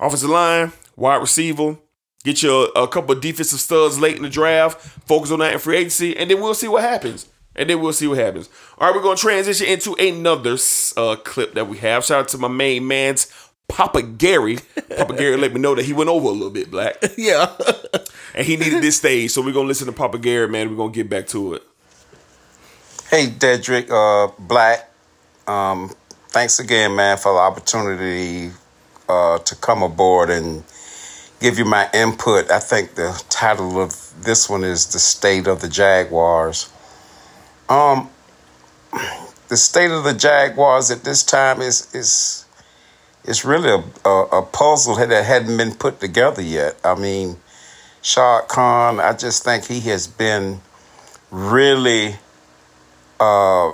Offensive 0.00 0.30
line, 0.30 0.72
wide 0.96 1.20
receiver. 1.20 1.76
Get 2.24 2.42
you 2.42 2.50
a, 2.74 2.82
a 2.82 2.88
couple 2.88 3.14
of 3.14 3.20
defensive 3.20 3.60
studs 3.60 4.00
late 4.00 4.16
in 4.16 4.22
the 4.24 4.28
draft. 4.28 4.80
Focus 5.06 5.30
on 5.30 5.38
that 5.38 5.52
in 5.52 5.58
free 5.60 5.76
agency, 5.76 6.16
and 6.16 6.28
then 6.28 6.40
we'll 6.40 6.54
see 6.54 6.66
what 6.68 6.82
happens. 6.82 7.28
And 7.54 7.70
then 7.70 7.80
we'll 7.80 7.92
see 7.92 8.08
what 8.08 8.18
happens. 8.18 8.48
All 8.78 8.88
right, 8.88 8.96
we're 8.96 9.02
gonna 9.02 9.14
transition 9.16 9.68
into 9.68 9.94
another 9.94 10.56
uh, 10.96 11.16
clip 11.22 11.54
that 11.54 11.68
we 11.68 11.78
have. 11.78 12.04
Shout 12.04 12.20
out 12.20 12.28
to 12.30 12.38
my 12.38 12.48
main 12.48 12.86
man's 12.88 13.32
Papa 13.72 14.02
Gary. 14.02 14.58
Papa 14.98 15.14
Gary 15.16 15.36
let 15.38 15.54
me 15.54 15.60
know 15.60 15.74
that 15.74 15.84
he 15.86 15.94
went 15.94 16.10
over 16.10 16.28
a 16.28 16.30
little 16.30 16.50
bit, 16.50 16.70
Black, 16.70 16.96
Yeah. 17.16 17.50
and 18.34 18.46
he 18.46 18.56
needed 18.58 18.82
this 18.82 18.98
stage. 18.98 19.30
So 19.30 19.40
we're 19.42 19.54
gonna 19.54 19.66
listen 19.66 19.86
to 19.86 19.92
Papa 19.92 20.18
Gary, 20.18 20.46
man. 20.46 20.68
We're 20.70 20.76
gonna 20.76 20.92
get 20.92 21.08
back 21.08 21.26
to 21.28 21.54
it. 21.54 21.62
Hey, 23.10 23.28
Dedrick 23.28 23.90
uh, 23.90 24.30
Black. 24.38 24.90
Um, 25.46 25.90
thanks 26.28 26.60
again, 26.60 26.94
man, 26.94 27.16
for 27.16 27.32
the 27.32 27.38
opportunity 27.40 28.52
uh, 29.08 29.38
to 29.38 29.54
come 29.56 29.82
aboard 29.82 30.28
and 30.28 30.62
give 31.40 31.58
you 31.58 31.64
my 31.64 31.88
input. 31.94 32.50
I 32.50 32.58
think 32.60 32.94
the 32.94 33.20
title 33.30 33.80
of 33.80 33.90
this 34.22 34.50
one 34.50 34.64
is 34.64 34.92
"The 34.92 34.98
State 34.98 35.46
of 35.46 35.62
the 35.62 35.68
Jaguars." 35.68 36.70
Um, 37.70 38.10
the 39.48 39.56
state 39.56 39.90
of 39.90 40.04
the 40.04 40.12
Jaguars 40.14 40.90
at 40.90 41.04
this 41.04 41.22
time 41.22 41.62
is 41.62 41.94
is 41.94 42.44
is 43.24 43.44
really 43.44 43.70
a, 43.70 44.08
a, 44.08 44.22
a 44.38 44.42
puzzle 44.42 44.96
that 44.96 45.24
hadn't 45.24 45.56
been 45.56 45.74
put 45.74 46.00
together 46.00 46.42
yet. 46.42 46.76
I 46.84 46.94
mean, 46.94 47.36
Shad 48.02 48.48
Khan, 48.48 48.98
I 48.98 49.12
just 49.12 49.44
think 49.44 49.66
he 49.66 49.80
has 49.80 50.06
been 50.06 50.60
really 51.30 52.16
uh, 53.20 53.72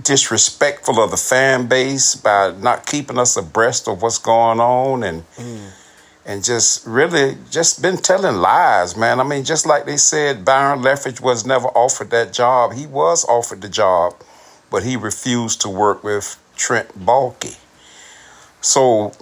disrespectful 0.00 1.00
of 1.00 1.10
the 1.10 1.16
fan 1.16 1.66
base 1.66 2.14
by 2.14 2.52
not 2.58 2.86
keeping 2.86 3.18
us 3.18 3.36
abreast 3.36 3.88
of 3.88 4.02
what's 4.02 4.18
going 4.18 4.60
on 4.60 5.02
and 5.02 5.24
and 6.26 6.42
just 6.42 6.86
really 6.86 7.36
just 7.50 7.82
been 7.82 7.98
telling 7.98 8.36
lies, 8.36 8.96
man. 8.96 9.20
I 9.20 9.24
mean, 9.24 9.44
just 9.44 9.66
like 9.66 9.84
they 9.84 9.98
said, 9.98 10.44
Byron 10.44 10.80
Leftwich 10.80 11.20
was 11.20 11.44
never 11.44 11.68
offered 11.68 12.10
that 12.10 12.32
job. 12.32 12.72
He 12.72 12.86
was 12.86 13.24
offered 13.26 13.60
the 13.60 13.68
job, 13.68 14.14
but 14.70 14.84
he 14.84 14.96
refused 14.96 15.60
to 15.62 15.68
work 15.68 16.02
with 16.02 16.40
Trent 16.56 16.88
Baalke. 16.98 17.58
So 18.64 19.12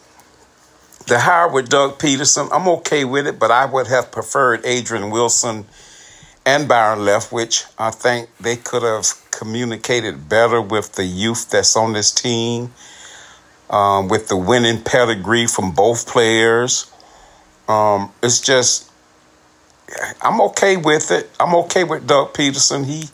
the 1.09 1.19
hire 1.19 1.49
with 1.49 1.69
Doug 1.69 1.99
Pederson, 1.99 2.49
I'm 2.53 2.69
okay 2.79 3.05
with 3.05 3.27
it, 3.27 3.41
but 3.41 3.51
I 3.51 3.67
would 3.67 3.89
have 3.89 4.13
preferred 4.13 4.65
Adrian 4.65 5.11
Wilson 5.11 5.67
and 6.47 6.69
Byron 6.69 7.01
Leftwich. 7.01 7.67
I 7.77 7.91
think 7.91 8.31
they 8.41 8.57
could 8.57 8.85
have 8.85 9.07
communicated 9.33 10.29
better 10.29 10.61
with 10.61 10.93
the 10.93 11.05
youth 11.05 11.51
that's 11.51 11.77
on 11.77 11.93
this 11.93 12.13
team, 12.13 12.73
um, 13.69 14.07
with 14.07 14.29
the 14.29 14.37
winning 14.37 14.81
pedigree 14.83 15.49
from 15.49 15.73
both 15.73 16.07
players. 16.07 16.89
Um, 17.69 18.13
it's 18.23 18.41
just, 18.41 18.91
I'm 20.23 20.41
okay 20.43 20.77
with 20.77 21.11
it. 21.11 21.29
I'm 21.41 21.55
okay 21.57 21.83
with 21.83 22.07
Doug 22.07 22.33
Pederson. 22.33 22.87
He 22.87 23.09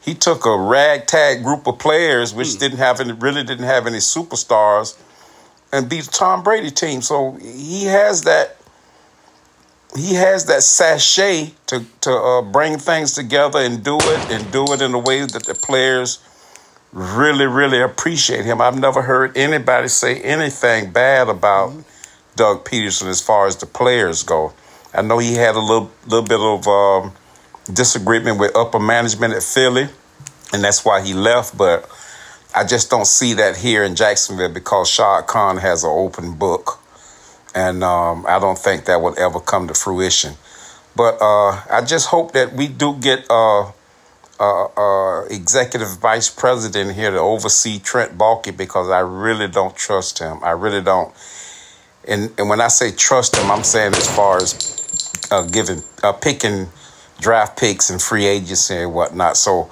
he 0.00 0.14
took 0.14 0.46
a 0.46 0.56
ragtag 0.56 1.44
group 1.44 1.66
of 1.66 1.78
players, 1.78 2.32
which 2.32 2.58
didn't 2.58 2.78
have 2.78 2.98
any, 2.98 3.12
really 3.12 3.44
didn't 3.44 3.66
have 3.66 3.86
any 3.86 3.98
superstars, 3.98 4.96
and 5.72 5.88
beat 5.88 6.04
the 6.04 6.10
Tom 6.10 6.42
Brady 6.42 6.70
team. 6.70 7.02
So 7.02 7.32
he 7.40 7.84
has 7.84 8.22
that 8.22 8.56
he 9.96 10.14
has 10.14 10.44
that 10.46 10.62
sachet 10.62 11.54
to 11.66 11.84
to 12.02 12.10
uh, 12.10 12.42
bring 12.42 12.78
things 12.78 13.12
together 13.12 13.58
and 13.60 13.82
do 13.82 13.96
it 13.96 14.30
and 14.30 14.50
do 14.52 14.72
it 14.72 14.82
in 14.82 14.94
a 14.94 14.98
way 14.98 15.20
that 15.20 15.44
the 15.44 15.54
players 15.54 16.20
really 16.92 17.46
really 17.46 17.80
appreciate 17.80 18.44
him. 18.44 18.60
I've 18.60 18.78
never 18.78 19.02
heard 19.02 19.36
anybody 19.36 19.88
say 19.88 20.20
anything 20.20 20.92
bad 20.92 21.28
about 21.28 21.72
Doug 22.36 22.64
Pederson 22.64 23.08
as 23.08 23.20
far 23.20 23.46
as 23.46 23.56
the 23.56 23.66
players 23.66 24.22
go. 24.22 24.52
I 24.94 25.02
know 25.02 25.18
he 25.18 25.34
had 25.34 25.54
a 25.54 25.60
little 25.60 25.90
little 26.06 26.26
bit 26.26 26.40
of 26.40 26.66
um, 26.66 27.12
disagreement 27.72 28.38
with 28.38 28.54
upper 28.56 28.78
management 28.78 29.34
at 29.34 29.42
Philly, 29.42 29.88
and 30.52 30.64
that's 30.64 30.84
why 30.84 31.02
he 31.02 31.14
left. 31.14 31.56
But 31.56 31.88
I 32.54 32.64
just 32.64 32.90
don't 32.90 33.06
see 33.06 33.34
that 33.34 33.56
here 33.56 33.84
in 33.84 33.94
Jacksonville 33.94 34.52
because 34.52 34.88
Shad 34.88 35.26
Khan 35.26 35.58
has 35.58 35.84
an 35.84 35.90
open 35.90 36.34
book 36.34 36.80
and 37.54 37.82
um, 37.82 38.24
I 38.28 38.38
don't 38.38 38.58
think 38.58 38.84
that 38.86 39.00
would 39.00 39.18
ever 39.18 39.40
come 39.40 39.68
to 39.68 39.74
fruition. 39.74 40.34
But 40.96 41.18
uh, 41.20 41.60
I 41.70 41.82
just 41.84 42.06
hope 42.08 42.32
that 42.32 42.52
we 42.52 42.68
do 42.68 42.96
get 42.96 43.26
uh, 43.30 43.70
uh, 44.40 44.64
uh, 44.64 45.24
executive 45.26 45.98
vice 45.98 46.30
president 46.30 46.94
here 46.94 47.10
to 47.10 47.18
oversee 47.18 47.78
Trent 47.78 48.16
Baalke 48.16 48.56
because 48.56 48.90
I 48.90 49.00
really 49.00 49.48
don't 49.48 49.76
trust 49.76 50.18
him. 50.18 50.38
I 50.42 50.50
really 50.50 50.82
don't. 50.82 51.12
And 52.06 52.32
and 52.38 52.48
when 52.48 52.60
I 52.60 52.68
say 52.68 52.90
trust 52.92 53.36
him, 53.36 53.50
I'm 53.50 53.64
saying 53.64 53.94
as 53.94 54.14
far 54.14 54.38
as 54.38 55.28
uh, 55.30 55.46
giving, 55.46 55.82
uh, 56.02 56.12
picking 56.12 56.68
draft 57.20 57.58
picks 57.58 57.90
and 57.90 58.00
free 58.00 58.26
agency 58.26 58.76
and 58.76 58.94
whatnot. 58.94 59.36
So 59.36 59.70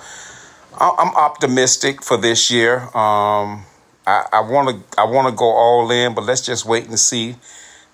I'm 0.79 1.15
optimistic 1.15 2.03
for 2.03 2.17
this 2.17 2.51
year. 2.51 2.81
Um, 2.97 3.65
I 4.07 4.41
want 4.49 4.69
to 4.69 5.01
I 5.01 5.05
want 5.05 5.29
to 5.29 5.35
go 5.35 5.47
all 5.47 5.91
in, 5.91 6.15
but 6.15 6.25
let's 6.25 6.43
just 6.43 6.65
wait 6.65 6.87
and 6.87 6.99
see. 6.99 7.37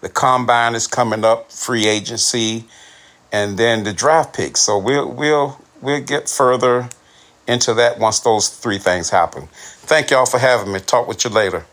The 0.03 0.09
combine 0.09 0.75
is 0.75 0.87
coming 0.87 1.25
up, 1.25 1.51
free 1.51 1.87
agency, 1.87 2.65
and 3.31 3.57
then 3.57 3.85
the 3.85 3.93
draft 3.93 4.35
picks. 4.35 4.61
So 4.61 4.79
we'll 4.79 5.11
we'll 5.11 5.61
we'll 5.81 6.03
get 6.03 6.29
further 6.29 6.91
into 7.47 7.75
that 7.75 7.99
once 7.99 8.21
those 8.21 8.49
three 8.49 8.79
things 8.79 9.11
happen. 9.11 9.49
Thank 9.53 10.11
y'all 10.11 10.27
for 10.27 10.39
having 10.39 10.73
me. 10.73 10.81
Talk 10.81 11.09
with 11.09 11.25
you 11.25 11.31
later. 11.31 11.65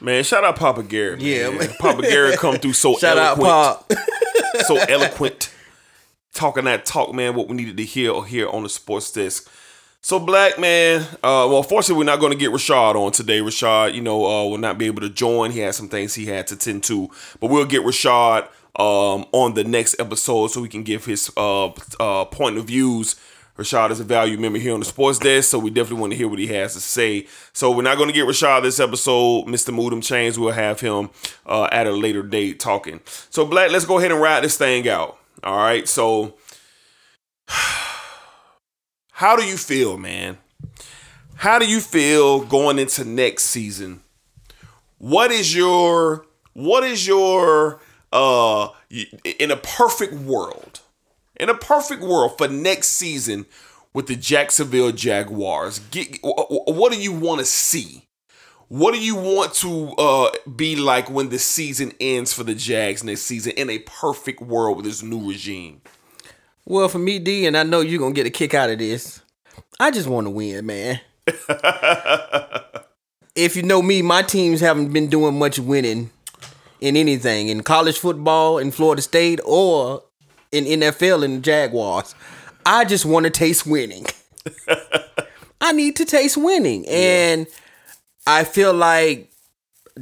Man, 0.00 0.22
shout 0.22 0.44
out 0.44 0.56
Papa 0.56 0.82
Garrett. 0.84 1.20
Yeah, 1.20 1.48
man. 1.48 1.58
man. 1.58 1.68
Papa 1.78 2.02
Garrett 2.02 2.38
come 2.38 2.56
through 2.56 2.72
so 2.72 2.94
Shout 2.98 3.18
out, 3.18 3.38
Pop. 3.38 3.92
so 4.66 4.76
eloquent, 4.76 5.52
talking 6.32 6.64
that 6.64 6.86
talk, 6.86 7.12
man. 7.12 7.34
What 7.34 7.48
we 7.48 7.56
needed 7.56 7.76
to 7.76 7.84
hear 7.84 8.12
or 8.12 8.24
hear 8.24 8.48
on 8.48 8.62
the 8.62 8.68
sports 8.68 9.10
desk. 9.12 9.50
So 10.00 10.18
black 10.20 10.58
man, 10.58 11.02
uh, 11.24 11.46
well, 11.50 11.62
fortunately, 11.62 11.98
we're 11.98 12.10
not 12.10 12.20
going 12.20 12.32
to 12.32 12.38
get 12.38 12.50
Rashad 12.50 12.94
on 12.94 13.12
today. 13.12 13.40
Rashad, 13.40 13.94
you 13.94 14.00
know, 14.00 14.24
uh, 14.24 14.48
will 14.48 14.58
not 14.58 14.78
be 14.78 14.86
able 14.86 15.00
to 15.00 15.10
join. 15.10 15.50
He 15.50 15.58
had 15.58 15.74
some 15.74 15.88
things 15.88 16.14
he 16.14 16.26
had 16.26 16.46
to 16.46 16.56
tend 16.56 16.84
to, 16.84 17.10
but 17.40 17.50
we'll 17.50 17.66
get 17.66 17.82
Rashad 17.82 18.44
um, 18.76 19.26
on 19.32 19.54
the 19.54 19.64
next 19.64 19.98
episode 19.98 20.48
so 20.48 20.62
we 20.62 20.68
can 20.68 20.84
give 20.84 21.04
his 21.04 21.30
uh, 21.36 21.66
uh, 21.98 22.24
point 22.26 22.58
of 22.58 22.66
views. 22.66 23.16
Rashad 23.58 23.90
is 23.90 23.98
a 23.98 24.04
value 24.04 24.38
member 24.38 24.60
here 24.60 24.72
on 24.72 24.78
the 24.78 24.86
sports 24.86 25.18
desk, 25.18 25.50
so 25.50 25.58
we 25.58 25.70
definitely 25.70 26.00
want 26.00 26.12
to 26.12 26.16
hear 26.16 26.28
what 26.28 26.38
he 26.38 26.46
has 26.46 26.74
to 26.74 26.80
say. 26.80 27.26
So 27.52 27.72
we're 27.72 27.82
not 27.82 27.96
going 27.96 28.08
to 28.08 28.14
get 28.14 28.24
Rashad 28.24 28.62
this 28.62 28.78
episode. 28.78 29.46
Mr. 29.46 29.74
Moodum 29.74 30.00
Chains, 30.00 30.38
we'll 30.38 30.52
have 30.52 30.78
him 30.78 31.10
uh, 31.44 31.68
at 31.72 31.88
a 31.88 31.90
later 31.90 32.22
date 32.22 32.60
talking. 32.60 33.00
So 33.30 33.44
black, 33.44 33.72
let's 33.72 33.84
go 33.84 33.98
ahead 33.98 34.12
and 34.12 34.20
ride 34.20 34.44
this 34.44 34.56
thing 34.56 34.88
out. 34.88 35.18
All 35.42 35.56
right, 35.56 35.88
so 35.88 36.34
how 39.18 39.34
do 39.34 39.44
you 39.44 39.56
feel, 39.56 39.98
man? 39.98 40.38
How 41.34 41.58
do 41.58 41.68
you 41.68 41.80
feel 41.80 42.38
going 42.44 42.78
into 42.78 43.04
next 43.04 43.46
season? 43.46 44.02
What 44.98 45.32
is 45.32 45.52
your 45.52 46.24
what 46.52 46.84
is 46.84 47.04
your 47.04 47.80
uh 48.12 48.68
in 49.24 49.50
a 49.50 49.56
perfect 49.56 50.12
world? 50.12 50.82
In 51.34 51.48
a 51.48 51.54
perfect 51.56 52.00
world 52.00 52.38
for 52.38 52.46
next 52.46 52.90
season, 52.90 53.46
with 53.92 54.06
the 54.06 54.14
Jacksonville 54.14 54.92
Jaguars? 54.92 55.80
Get, 55.90 56.18
what 56.22 56.92
do 56.92 57.00
you 57.00 57.10
want 57.10 57.40
to 57.40 57.44
see? 57.44 58.04
What 58.68 58.94
do 58.94 59.00
you 59.00 59.16
want 59.16 59.52
to 59.54 59.94
uh, 59.98 60.30
be 60.54 60.76
like 60.76 61.10
when 61.10 61.30
the 61.30 61.40
season 61.40 61.92
ends 61.98 62.32
for 62.32 62.44
the 62.44 62.54
Jags 62.54 63.02
next 63.02 63.22
season 63.22 63.52
in 63.56 63.68
a 63.68 63.80
perfect 63.80 64.40
world 64.40 64.76
with 64.76 64.86
this 64.86 65.02
new 65.02 65.28
regime? 65.28 65.80
Well, 66.70 66.90
for 66.90 66.98
me, 66.98 67.18
D, 67.18 67.46
and 67.46 67.56
I 67.56 67.62
know 67.62 67.80
you're 67.80 67.98
gonna 67.98 68.12
get 68.12 68.26
a 68.26 68.30
kick 68.30 68.52
out 68.52 68.68
of 68.68 68.78
this. 68.78 69.22
I 69.80 69.90
just 69.90 70.06
want 70.06 70.26
to 70.26 70.30
win, 70.30 70.66
man. 70.66 71.00
if 73.34 73.56
you 73.56 73.62
know 73.62 73.80
me, 73.80 74.02
my 74.02 74.20
teams 74.20 74.60
haven't 74.60 74.92
been 74.92 75.08
doing 75.08 75.38
much 75.38 75.58
winning 75.58 76.10
in 76.82 76.94
anything 76.94 77.48
in 77.48 77.62
college 77.62 77.98
football 77.98 78.58
in 78.58 78.70
Florida 78.70 79.00
State 79.00 79.40
or 79.46 80.02
in 80.52 80.66
NFL 80.66 81.24
in 81.24 81.36
the 81.36 81.40
Jaguars. 81.40 82.14
I 82.66 82.84
just 82.84 83.06
want 83.06 83.24
to 83.24 83.30
taste 83.30 83.66
winning. 83.66 84.04
I 85.62 85.72
need 85.72 85.96
to 85.96 86.04
taste 86.04 86.36
winning, 86.36 86.86
and 86.86 87.46
I 88.26 88.44
feel 88.44 88.74
like 88.74 89.32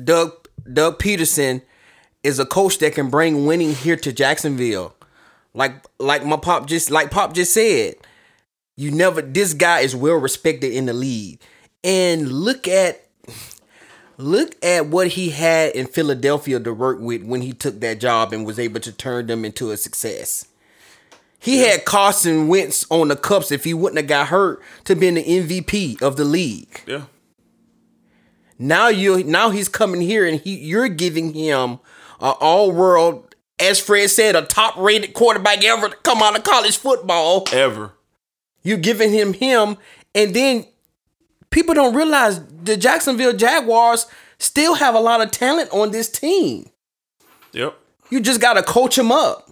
Doug 0.03 0.33
Doug 0.73 0.99
Pederson 0.99 1.63
is 2.25 2.41
a 2.41 2.45
coach 2.45 2.79
that 2.79 2.93
can 2.97 3.09
bring 3.09 3.47
winning 3.47 3.73
here 3.73 3.95
to 3.95 4.13
Jacksonville. 4.13 4.96
Like 5.57 5.85
like 5.99 6.25
my 6.25 6.37
pop 6.37 6.67
just 6.67 6.91
like 6.91 7.11
pop 7.11 7.33
just 7.35 7.53
said, 7.53 7.95
you 8.77 8.91
never 8.91 9.23
this 9.23 9.55
guy 9.55 9.81
is 9.81 9.97
well 9.97 10.17
respected 10.17 10.73
in 10.73 10.87
the 10.87 10.93
league. 10.93 11.41
And 11.83 12.31
look 12.31 12.69
at 12.69 13.07
look 14.19 14.55
at 14.63 14.87
what 14.87 15.09
he 15.09 15.31
had 15.31 15.75
in 15.75 15.87
Philadelphia 15.87 16.61
to 16.61 16.73
work 16.73 17.01
with 17.01 17.25
when 17.25 17.41
he 17.41 17.53
took 17.53 17.81
that 17.81 18.01
job 18.01 18.33
and 18.33 18.47
was 18.47 18.59
able 18.59 18.81
to 18.81 18.93
turn 18.93 19.27
them 19.27 19.45
into 19.45 19.71
a 19.71 19.77
success. 19.77 20.47
He 21.39 21.59
had 21.59 21.85
Carson 21.85 22.49
Wentz 22.49 22.87
on 22.91 23.09
the 23.09 23.17
cups 23.17 23.51
if 23.51 23.65
he 23.65 23.73
wouldn't 23.73 23.99
have 23.99 24.09
got 24.09 24.29
hurt 24.29 24.61
to 24.85 24.95
be 24.95 25.11
the 25.11 25.25
MVP 25.25 26.03
of 26.03 26.17
the 26.17 26.25
league. 26.25 26.83
Yeah. 26.87 27.05
Now 28.59 28.89
you 28.89 29.25
now 29.25 29.51
he's 29.51 29.69
coming 29.69 30.03
here 30.03 30.27
and 30.27 30.41
he 30.41 30.57
you're 30.57 30.89
giving 30.89 31.33
him 31.33 31.79
an 32.21 32.35
all 32.41 32.73
world, 32.73 33.26
as 33.59 33.81
Fred 33.81 34.11
said, 34.11 34.37
a 34.37 34.43
top 34.43 34.77
rated 34.77 35.15
quarterback 35.15 35.65
ever 35.65 35.89
to 35.89 35.97
come 35.97 36.23
out 36.23 36.37
of 36.37 36.45
college 36.45 36.77
football. 36.77 37.45
Ever. 37.53 37.93
You're 38.63 38.79
giving 38.79 39.13
him 39.13 39.33
him, 39.33 39.77
and 40.15 40.35
then 40.35 40.67
people 41.51 41.75
don't 41.75 41.95
realize 41.95 42.45
the 42.47 42.77
Jacksonville 42.77 43.33
Jaguars 43.33 44.07
still 44.39 44.75
have 44.75 44.95
a 44.95 45.01
lot 45.01 45.21
of 45.21 45.31
talent 45.31 45.71
on 45.73 45.91
this 45.91 46.09
team. 46.11 46.69
Yep. 47.53 47.79
You 48.11 48.21
just 48.21 48.41
gotta 48.41 48.63
coach 48.63 48.97
them 48.97 49.11
up. 49.13 49.51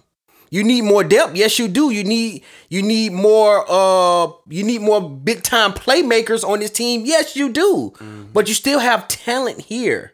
You 0.49 0.63
need 0.63 0.83
more 0.83 1.03
depth. 1.03 1.35
Yes, 1.35 1.57
you 1.59 1.67
do. 1.67 1.91
You 1.91 2.03
need 2.03 2.43
you 2.69 2.81
need 2.81 3.11
more 3.11 3.65
uh 3.67 4.31
you 4.47 4.63
need 4.63 4.81
more 4.81 5.01
big 5.09 5.43
time 5.43 5.73
playmakers 5.73 6.47
on 6.47 6.59
this 6.59 6.71
team. 6.71 7.03
Yes, 7.05 7.35
you 7.35 7.49
do. 7.49 7.93
But 8.33 8.47
you 8.47 8.53
still 8.53 8.79
have 8.79 9.07
talent 9.07 9.61
here. 9.61 10.13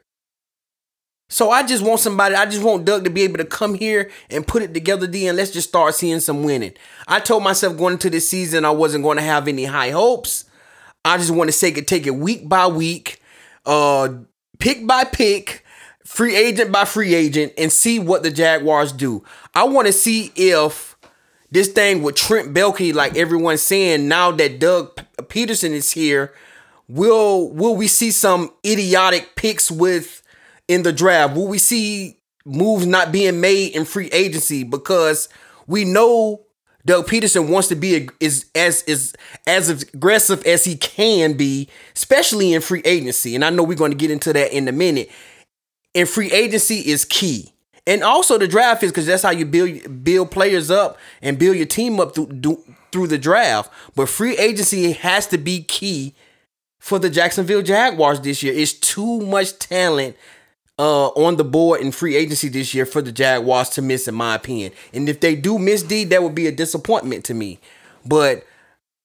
So 1.31 1.49
I 1.49 1.63
just 1.63 1.81
want 1.81 2.01
somebody, 2.01 2.35
I 2.35 2.45
just 2.45 2.61
want 2.61 2.83
Doug 2.83 3.05
to 3.05 3.09
be 3.09 3.21
able 3.21 3.37
to 3.37 3.45
come 3.45 3.73
here 3.73 4.11
and 4.29 4.45
put 4.45 4.63
it 4.63 4.73
together, 4.73 5.07
D, 5.07 5.27
and 5.27 5.37
let's 5.37 5.51
just 5.51 5.69
start 5.69 5.95
seeing 5.95 6.19
some 6.19 6.43
winning. 6.43 6.73
I 7.07 7.21
told 7.21 7.41
myself 7.41 7.77
going 7.77 7.93
into 7.93 8.09
this 8.09 8.29
season 8.29 8.65
I 8.65 8.71
wasn't 8.71 9.05
going 9.05 9.15
to 9.17 9.23
have 9.23 9.47
any 9.47 9.63
high 9.63 9.91
hopes. 9.91 10.43
I 11.05 11.15
just 11.17 11.31
want 11.31 11.49
to 11.49 11.57
take 11.57 11.77
it, 11.77 11.87
take 11.87 12.05
it 12.05 12.15
week 12.15 12.49
by 12.49 12.67
week, 12.67 13.21
uh, 13.65 14.09
pick 14.59 14.85
by 14.85 15.05
pick, 15.05 15.63
free 16.03 16.35
agent 16.35 16.69
by 16.69 16.83
free 16.83 17.15
agent, 17.15 17.53
and 17.57 17.71
see 17.71 17.97
what 17.97 18.23
the 18.23 18.29
Jaguars 18.29 18.91
do. 18.91 19.23
I 19.55 19.63
want 19.63 19.87
to 19.87 19.93
see 19.93 20.33
if 20.35 20.97
this 21.49 21.69
thing 21.69 22.03
with 22.03 22.15
Trent 22.15 22.53
Baalke, 22.53 22.93
like 22.93 23.15
everyone's 23.15 23.61
saying, 23.61 24.05
now 24.09 24.31
that 24.31 24.59
Doug 24.59 24.97
Pederson 25.17 25.71
is 25.71 25.93
here, 25.93 26.33
will 26.89 27.49
will 27.53 27.77
we 27.77 27.87
see 27.87 28.11
some 28.11 28.51
idiotic 28.65 29.37
picks 29.37 29.71
with 29.71 30.20
in 30.71 30.83
the 30.83 30.93
draft? 30.93 31.35
Will 31.35 31.47
we 31.47 31.57
see 31.57 32.17
moves 32.45 32.85
not 32.85 33.11
being 33.11 33.41
made 33.41 33.75
in 33.75 33.85
free 33.85 34.07
agency 34.07 34.63
because 34.63 35.29
we 35.67 35.85
know 35.85 36.41
Doug 36.85 37.07
Pederson 37.07 37.49
wants 37.49 37.67
to 37.67 37.75
be 37.75 37.95
ag- 37.95 38.13
is 38.19 38.45
as 38.55 38.81
is 38.83 39.13
as 39.45 39.69
aggressive 39.69 40.43
as 40.45 40.63
he 40.63 40.75
can 40.75 41.33
be, 41.33 41.67
especially 41.95 42.53
in 42.53 42.61
free 42.61 42.81
agency. 42.85 43.35
And 43.35 43.45
I 43.45 43.49
know 43.49 43.63
we're 43.63 43.77
going 43.77 43.91
to 43.91 43.97
get 43.97 44.09
into 44.09 44.33
that 44.33 44.51
in 44.51 44.67
a 44.67 44.71
minute. 44.71 45.09
And 45.93 46.09
free 46.09 46.31
agency 46.31 46.77
is 46.77 47.05
key. 47.05 47.53
And 47.85 48.03
also 48.03 48.37
the 48.37 48.47
draft 48.47 48.83
is 48.83 48.91
because 48.91 49.05
that's 49.05 49.23
how 49.23 49.31
you 49.31 49.45
build 49.45 50.03
build 50.03 50.31
players 50.31 50.71
up 50.71 50.97
and 51.21 51.37
build 51.37 51.57
your 51.57 51.65
team 51.65 51.99
up 51.99 52.15
through 52.15 52.27
do, 52.27 52.63
through 52.91 53.07
the 53.07 53.17
draft. 53.17 53.71
But 53.95 54.09
free 54.09 54.37
agency 54.37 54.93
has 54.93 55.27
to 55.27 55.37
be 55.37 55.63
key 55.63 56.15
for 56.79 56.97
the 56.97 57.11
Jacksonville 57.11 57.61
Jaguars 57.61 58.21
this 58.21 58.41
year. 58.41 58.53
It's 58.53 58.73
too 58.73 59.21
much 59.21 59.59
talent 59.59 60.15
uh, 60.81 61.09
on 61.09 61.35
the 61.35 61.43
board 61.43 61.79
in 61.79 61.91
free 61.91 62.15
agency 62.15 62.49
this 62.49 62.73
year 62.73 62.87
for 62.87 63.03
the 63.03 63.11
Jaguars 63.11 63.69
to 63.69 63.83
miss, 63.83 64.07
in 64.07 64.15
my 64.15 64.33
opinion. 64.33 64.71
And 64.91 65.07
if 65.07 65.19
they 65.19 65.35
do 65.35 65.59
miss 65.59 65.83
D, 65.83 66.05
that 66.05 66.23
would 66.23 66.33
be 66.33 66.47
a 66.47 66.51
disappointment 66.51 67.23
to 67.25 67.35
me. 67.35 67.59
But 68.03 68.47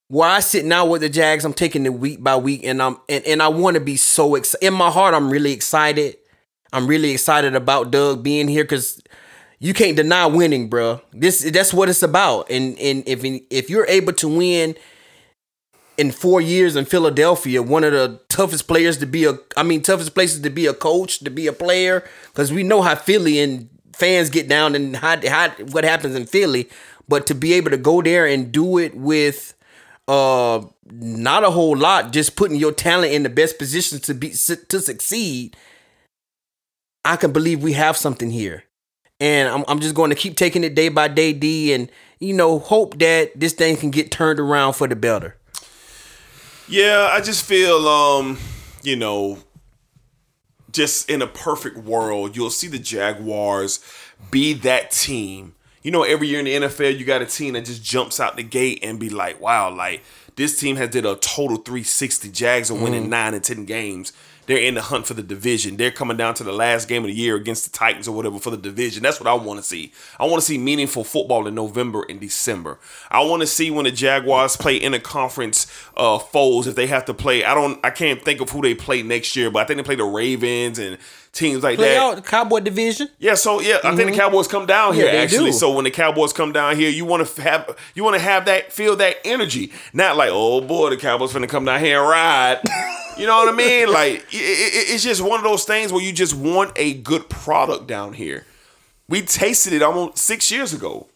where 0.09 0.31
I 0.31 0.41
sit 0.41 0.65
now 0.65 0.87
with 0.87 1.03
the 1.03 1.11
Jags, 1.11 1.45
I'm 1.45 1.53
taking 1.53 1.85
it 1.85 1.93
week 1.93 2.25
by 2.25 2.37
week, 2.37 2.65
and 2.65 2.83
I'm 2.83 2.97
and, 3.11 3.23
and 3.27 3.43
I 3.43 3.49
want 3.49 3.75
to 3.75 3.81
be 3.81 3.99
so 3.99 4.37
excited. 4.37 4.67
In 4.67 4.73
my 4.73 4.91
heart, 4.91 5.13
I'm 5.13 5.29
really 5.29 5.53
excited. 5.53 6.17
I'm 6.73 6.87
really 6.87 7.11
excited 7.11 7.55
about 7.55 7.91
Doug 7.91 8.23
being 8.23 8.49
here 8.49 8.65
because 8.65 9.03
you 9.59 9.75
can't 9.75 9.99
deny 9.99 10.25
winning, 10.25 10.71
bro. 10.71 11.03
This 11.13 11.43
that's 11.43 11.75
what 11.75 11.91
it's 11.91 12.03
about. 12.03 12.51
And 12.51 12.79
and 12.79 13.07
if 13.07 13.21
if 13.51 13.69
you're 13.69 13.87
able 13.87 14.15
to 14.15 14.29
win 14.29 14.77
in 15.99 16.11
four 16.11 16.41
years 16.41 16.77
in 16.77 16.85
Philadelphia, 16.85 17.63
one 17.63 17.85
of 17.85 17.93
the 17.93 18.21
toughest 18.29 18.69
players 18.69 18.99
to 18.99 19.07
be 19.07 19.25
a, 19.25 19.39
I 19.57 19.63
mean, 19.63 19.83
toughest 19.83 20.15
places 20.15 20.41
to 20.43 20.51
be 20.51 20.67
a 20.67 20.75
coach, 20.75 21.21
to 21.21 21.31
be 21.31 21.47
a 21.47 21.53
player, 21.53 22.05
because 22.27 22.53
we 22.53 22.63
know 22.63 22.83
how 22.83 22.95
Philly 22.95 23.41
and 23.41 23.69
fans 23.95 24.31
get 24.31 24.49
down 24.49 24.75
and 24.75 24.97
how, 24.97 25.17
how 25.29 25.51
what 25.71 25.85
happens 25.85 26.15
in 26.15 26.27
Philly. 26.27 26.69
But 27.09 27.27
to 27.29 27.35
be 27.35 27.55
able 27.55 27.71
to 27.71 27.77
go 27.77 28.03
there 28.03 28.27
and 28.27 28.53
do 28.53 28.79
it 28.79 28.95
with 28.95 29.55
uh 30.09 30.65
not 30.91 31.45
a 31.45 31.51
whole 31.51 31.77
lot, 31.77 32.13
just 32.13 32.37
putting 32.37 32.57
your 32.57 32.73
talent 32.73 33.13
in 33.13 33.23
the 33.23 33.29
best 33.29 33.59
position 33.59 33.99
to 34.01 34.15
be 34.15 34.31
to 34.31 34.81
succeed, 34.81 35.57
I 37.05 37.17
can 37.17 37.33
believe 37.33 37.63
we 37.63 37.73
have 37.73 37.97
something 37.97 38.31
here. 38.31 38.65
And 39.19 39.49
I'm, 39.49 39.65
I'm 39.67 39.81
just 39.81 39.95
going 39.95 40.11
to 40.11 40.17
keep 40.17 40.37
taking 40.37 40.63
it 40.63 40.75
day 40.75 40.91
by 40.91 41.09
day, 41.09 41.33
D, 41.33 41.73
and 41.73 41.91
you 42.21 42.35
know, 42.35 42.59
hope 42.59 42.99
that 42.99 43.39
this 43.39 43.53
thing 43.53 43.77
can 43.77 43.91
get 43.91 44.11
turned 44.11 44.39
around 44.39 44.75
for 44.75 44.87
the 44.87 44.97
better. 44.97 45.37
Yeah, 46.69 47.09
I 47.13 47.21
just 47.21 47.45
feel 47.45 47.87
um, 47.89 48.39
you 48.83 48.97
know, 48.97 49.39
just 50.73 51.09
in 51.09 51.23
a 51.23 51.27
perfect 51.27 51.79
world, 51.79 52.37
you'll 52.37 52.51
see 52.51 52.69
the 52.69 52.79
Jaguars 52.79 53.81
be 54.31 54.53
that 54.55 54.91
team. 54.91 55.55
You 55.83 55.93
know, 55.93 56.03
every 56.03 56.27
year 56.27 56.41
in 56.41 56.47
the 56.47 56.55
NFL, 56.67 56.99
you 56.99 57.05
got 57.05 57.23
a 57.23 57.27
team 57.27 57.55
that 57.55 57.65
just 57.65 57.85
jumps 57.85 58.19
out 58.19 58.37
the 58.37 58.43
gate 58.43 58.81
and 58.83 58.99
be 58.99 59.09
like, 59.09 59.41
wow, 59.41 59.73
like 59.73 60.03
this 60.35 60.59
team 60.59 60.77
has 60.77 60.91
did 60.91 61.07
a 61.07 61.15
total 61.17 61.59
360. 61.59 62.29
Jags 62.31 62.71
are 62.71 62.75
winning 62.75 63.05
Mhm. 63.05 63.09
nine 63.11 63.35
and 63.35 63.45
ten 63.45 63.65
games. 63.65 64.13
They're 64.47 64.59
in 64.59 64.75
the 64.75 64.83
hunt 64.83 65.07
for 65.07 65.15
the 65.15 65.23
division. 65.23 65.77
They're 65.77 65.91
coming 65.91 66.17
down 66.17 66.35
to 66.35 66.45
the 66.45 66.53
last 66.53 66.89
game 66.89 67.03
of 67.05 67.09
the 67.09 67.15
year 67.15 67.37
against 67.37 67.65
the 67.65 67.77
Titans 67.77 68.09
or 68.09 68.17
whatever 68.17 68.39
for 68.39 68.51
the 68.51 68.57
division. 68.57 69.03
That's 69.03 69.21
what 69.21 69.29
I 69.29 69.35
want 69.35 69.61
to 69.61 69.65
see. 69.65 69.93
I 70.19 70.25
want 70.25 70.37
to 70.37 70.47
see 70.47 70.59
meaningful 70.59 71.05
football 71.05 71.47
in 71.47 71.55
November 71.55 72.05
and 72.09 72.21
December. 72.21 72.79
I 73.11 73.25
want 73.25 73.43
to 73.43 73.47
see 73.47 73.71
when 73.71 73.85
the 73.85 73.93
Jaguars 73.93 74.57
play 74.57 74.79
interconference 74.79 75.67
uh, 75.97 76.19
foes 76.19 76.67
if 76.67 76.75
they 76.75 76.87
have 76.87 77.05
to 77.07 77.15
play. 77.15 77.45
I 77.45 77.55
don't. 77.55 77.79
I 77.85 77.91
can't 77.91 78.25
think 78.25 78.41
of 78.41 78.51
who 78.51 78.63
they 78.63 78.75
play 78.75 79.03
next 79.03 79.37
year, 79.37 79.51
but 79.51 79.61
I 79.61 79.65
think 79.65 79.79
they 79.79 79.85
play 79.85 79.97
the 79.97 80.05
Ravens 80.05 80.79
and 80.79 80.99
teams 81.37 81.63
like 81.63 81.77
Play 81.77 81.91
that. 81.91 82.03
out 82.03 82.17
the 82.17 82.23
Cowboy 82.23 82.61
division. 82.61 83.09
Yeah, 83.19 83.35
so 83.35 83.61
yeah, 83.61 83.77
I 83.85 83.95
think 83.95 83.97
the 83.97 84.03
mm-hmm. 84.05 84.15
Cowboys 84.21 84.49
come 84.49 84.67
down 84.67 84.95
here 84.95 85.07
Yeah, 85.07 85.21
actually. 85.21 85.51
do. 85.51 85.53
So 85.53 85.73
when 85.73 85.85
the 85.85 85.91
Cowboys 85.91 86.33
come 86.33 86.53
down 86.53 86.77
here, 86.77 86.91
you 86.91 87.05
want 87.05 87.27
to 87.27 87.43
have 87.43 87.77
you 87.95 88.03
want 88.03 88.17
to 88.17 88.21
have 88.23 88.47
that 88.47 88.73
feel 88.73 88.97
that 88.97 89.17
energy, 89.25 89.73
not 89.93 90.17
like 90.17 90.31
oh 90.33 90.61
boy, 90.61 90.91
the 90.91 90.97
Cowboys 90.97 91.33
finna 91.33 91.49
come 91.49 91.65
down 91.65 91.81
here 91.81 92.01
and 92.01 92.09
ride. 92.09 92.61
you 93.19 93.27
know 93.27 93.37
what 93.37 93.49
I 93.53 93.57
mean? 93.57 93.93
Like 93.93 94.27
it, 94.33 94.35
it- 94.35 94.95
it's 94.95 95.05
just 95.05 95.21
one 95.23 95.39
of 95.39 95.45
those 95.45 95.65
things 95.65 95.93
where 95.93 96.03
you 96.03 96.13
just 96.13 96.35
want 96.35 96.73
a 96.77 96.95
good 96.95 97.29
product 97.29 97.87
down 97.87 98.15
here. 98.15 98.45
We 99.09 99.23
tasted 99.23 99.73
it 99.73 99.83
almost 99.83 100.19
six 100.19 100.51
years 100.51 100.73
ago, 100.73 101.07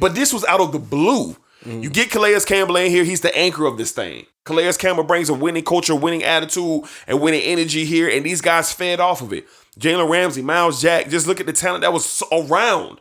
but 0.00 0.14
this 0.14 0.32
was 0.32 0.44
out 0.44 0.60
of 0.60 0.72
the 0.72 0.78
blue. 0.80 1.36
You 1.64 1.90
get 1.90 2.10
Calais 2.10 2.40
Campbell 2.46 2.76
in 2.76 2.90
here; 2.90 3.04
he's 3.04 3.20
the 3.20 3.36
anchor 3.36 3.66
of 3.66 3.78
this 3.78 3.92
thing. 3.92 4.26
Calais 4.44 4.72
Campbell 4.78 5.04
brings 5.04 5.28
a 5.28 5.34
winning 5.34 5.64
culture, 5.64 5.94
winning 5.94 6.24
attitude, 6.24 6.82
and 7.06 7.20
winning 7.20 7.42
energy 7.42 7.84
here, 7.84 8.08
and 8.08 8.24
these 8.24 8.40
guys 8.40 8.72
fed 8.72 8.98
off 8.98 9.22
of 9.22 9.32
it. 9.32 9.46
Jalen 9.78 10.10
Ramsey, 10.10 10.42
Myles 10.42 10.82
Jack, 10.82 11.08
just 11.08 11.26
look 11.26 11.40
at 11.40 11.46
the 11.46 11.52
talent 11.52 11.82
that 11.82 11.92
was 11.92 12.22
around. 12.32 13.00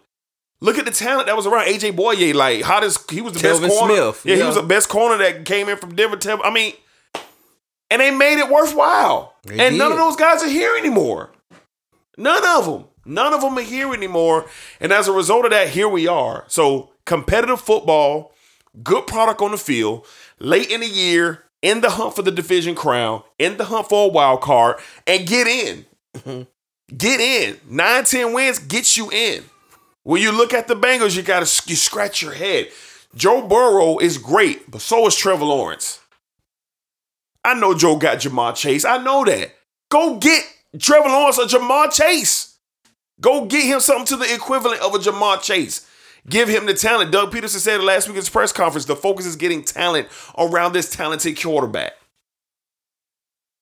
Look 0.59 0.77
at 0.77 0.85
the 0.85 0.91
talent 0.91 1.25
that 1.25 1.35
was 1.35 1.47
around. 1.47 1.65
AJ 1.65 1.93
Bouye, 1.93 2.35
like 2.35 2.61
hottest, 2.61 3.09
he 3.09 3.19
was 3.21 3.33
the 3.33 3.39
Telvin 3.39 3.61
best 3.61 3.79
corner. 3.79 3.95
Smith, 3.95 4.21
yeah, 4.25 4.35
he 4.35 4.43
was 4.43 4.55
the 4.55 4.61
best 4.61 4.89
corner 4.89 5.17
that 5.17 5.45
came 5.45 5.67
in 5.67 5.77
from 5.77 5.95
Denver. 5.95 6.17
Tel- 6.17 6.43
I 6.43 6.51
mean, 6.51 6.73
and 7.89 7.99
they 7.99 8.11
made 8.11 8.37
it 8.39 8.47
worthwhile. 8.47 9.33
They 9.43 9.59
and 9.59 9.77
none 9.77 9.91
of 9.91 9.97
those 9.97 10.15
guys 10.15 10.43
are 10.43 10.49
here 10.49 10.75
anymore. 10.77 11.31
None 12.15 12.45
of 12.45 12.65
them. 12.65 12.85
None 13.03 13.33
of 13.33 13.41
them 13.41 13.57
are 13.57 13.63
here 13.63 13.91
anymore. 13.93 14.45
And 14.79 14.93
as 14.93 15.07
a 15.07 15.11
result 15.11 15.45
of 15.45 15.51
that, 15.51 15.69
here 15.69 15.89
we 15.89 16.07
are. 16.07 16.45
So 16.47 16.91
competitive 17.05 17.59
football 17.59 18.31
good 18.83 19.07
product 19.07 19.41
on 19.41 19.51
the 19.51 19.57
field, 19.57 20.05
late 20.39 20.69
in 20.69 20.81
the 20.81 20.87
year, 20.87 21.43
in 21.61 21.81
the 21.81 21.91
hunt 21.91 22.15
for 22.15 22.21
the 22.21 22.31
division 22.31 22.75
crown, 22.75 23.23
in 23.37 23.57
the 23.57 23.65
hunt 23.65 23.89
for 23.89 24.05
a 24.05 24.11
wild 24.11 24.41
card, 24.41 24.77
and 25.05 25.27
get 25.27 25.47
in. 25.47 25.85
Mm-hmm. 26.15 26.95
Get 26.97 27.19
in. 27.19 27.59
Nine, 27.69 28.03
10 28.03 28.33
wins 28.33 28.59
gets 28.59 28.97
you 28.97 29.09
in. 29.11 29.43
When 30.03 30.21
you 30.21 30.31
look 30.31 30.53
at 30.53 30.67
the 30.67 30.75
Bengals, 30.75 31.15
you 31.15 31.21
gotta 31.21 31.49
you 31.69 31.75
scratch 31.75 32.21
your 32.21 32.33
head. 32.33 32.69
Joe 33.15 33.47
Burrow 33.47 33.99
is 33.99 34.17
great, 34.17 34.69
but 34.69 34.81
so 34.81 35.05
is 35.07 35.15
Trevor 35.15 35.45
Lawrence. 35.45 35.99
I 37.43 37.53
know 37.53 37.75
Joe 37.75 37.97
got 37.97 38.19
Ja'Marr 38.19 38.55
Chase. 38.55 38.85
I 38.85 38.97
know 39.03 39.25
that. 39.25 39.53
Go 39.89 40.17
get 40.17 40.43
Trevor 40.79 41.09
Lawrence 41.09 41.39
or 41.39 41.45
Ja'Marr 41.45 41.91
Chase. 41.91 42.57
Go 43.19 43.45
get 43.45 43.65
him 43.65 43.79
something 43.79 44.05
to 44.07 44.17
the 44.17 44.33
equivalent 44.33 44.81
of 44.81 44.95
a 44.95 44.97
Ja'Marr 44.97 45.41
Chase. 45.41 45.87
Give 46.29 46.47
him 46.47 46.65
the 46.65 46.73
talent. 46.73 47.11
Doug 47.11 47.31
Pederson 47.31 47.57
said 47.59 47.79
it 47.79 47.83
last 47.83 48.07
week 48.07 48.15
at 48.17 48.21
his 48.21 48.29
press 48.29 48.53
conference. 48.53 48.85
The 48.85 48.95
focus 48.95 49.25
is 49.25 49.35
getting 49.35 49.63
talent 49.63 50.07
around 50.37 50.73
this 50.73 50.89
talented 50.89 51.41
quarterback. 51.41 51.93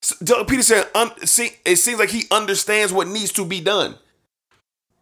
So 0.02 0.16
Doug 0.24 0.48
Pederson, 0.48 0.86
un- 0.96 1.26
see, 1.26 1.52
it 1.66 1.78
seems 1.78 2.00
like 2.00 2.10
he 2.10 2.24
understands 2.32 2.92
what 2.92 3.08
needs 3.08 3.32
to 3.34 3.46
be 3.46 3.62
done. 3.62 3.96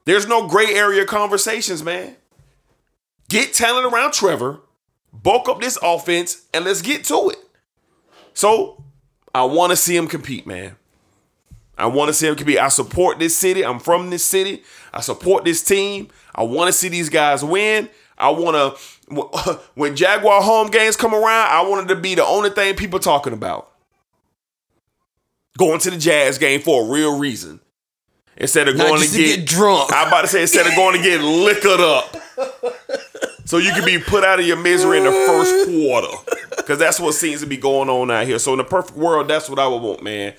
There's 0.06 0.28
no 0.28 0.48
gray 0.48 0.74
area 0.74 1.06
conversations, 1.06 1.84
man. 1.84 2.16
Get 3.30 3.54
talent 3.54 3.92
around 3.92 4.14
Trevor, 4.14 4.62
bulk 5.12 5.50
up 5.50 5.60
this 5.60 5.78
offense, 5.82 6.46
and 6.54 6.64
let's 6.64 6.82
get 6.82 7.04
to 7.06 7.30
it. 7.30 7.38
So 8.34 8.84
I 9.36 9.44
want 9.44 9.72
to 9.72 9.76
see 9.76 9.96
him 9.96 10.08
compete, 10.08 10.48
man. 10.48 10.78
I 11.78 11.88
want 11.88 12.08
to 12.10 12.14
see 12.14 12.28
him 12.28 12.36
compete. 12.36 12.58
I 12.58 12.70
support 12.70 13.20
this 13.20 13.38
city. 13.38 13.66
I'm 13.66 13.80
from 13.80 14.10
this 14.10 14.24
city. 14.24 14.64
I 14.98 15.02
support 15.02 15.46
this 15.46 15.64
team. 15.64 16.08
I 16.34 16.42
want 16.42 16.70
to 16.70 16.74
see 16.74 16.90
these 16.90 17.10
guys 17.10 17.44
win. 17.44 17.88
I 18.18 18.32
want 18.32 18.56
to, 18.56 19.62
when 19.76 19.96
Jaguar 19.96 20.42
home 20.42 20.72
games 20.72 20.96
come 20.96 21.14
around, 21.14 21.52
I 21.52 21.62
want 21.62 21.86
it 21.86 21.94
to 21.94 22.02
be 22.02 22.16
the 22.16 22.26
only 22.26 22.50
thing 22.50 22.76
people 22.76 22.98
talking 22.98 23.32
about. 23.32 23.72
Going 25.56 25.80
to 25.82 25.92
the 25.92 25.98
Jags 25.98 26.40
game 26.40 26.62
for 26.62 26.84
a 26.84 26.90
real 26.90 27.20
reason. 27.20 27.60
Instead 28.38 28.68
of 28.68 28.76
Not 28.76 28.88
going 28.88 29.02
to 29.04 29.08
to 29.08 29.18
get, 29.18 29.36
get 29.38 29.46
drunk. 29.48 29.92
I'm 29.94 30.08
about 30.08 30.22
to 30.22 30.28
say 30.28 30.42
instead 30.42 30.66
of 30.66 30.76
going 30.76 30.98
to 30.98 31.04
get 31.04 31.22
liquored 31.22 31.80
up. 31.80 32.16
So 33.46 33.60
you 33.60 33.72
can 33.74 33.86
be 33.86 34.00
put 34.00 34.24
out 34.24 34.40
of 34.40 34.48
your 34.48 34.58
misery 34.58 34.98
in 34.98 35.04
the 35.04 35.12
first 35.12 35.68
quarter. 35.68 36.48
Because 36.58 36.80
that's 36.80 37.00
what 37.00 37.14
seems 37.14 37.42
to 37.42 37.48
be 37.48 37.58
going 37.58 37.88
on 37.88 38.10
out 38.10 38.26
here. 38.26 38.40
So 38.40 38.52
in 38.54 38.58
the 38.58 38.64
perfect 38.64 38.98
world, 38.98 39.28
that's 39.28 39.48
what 39.48 39.60
I 39.60 39.68
would 39.68 39.82
want, 39.82 40.02
man. 40.02 40.34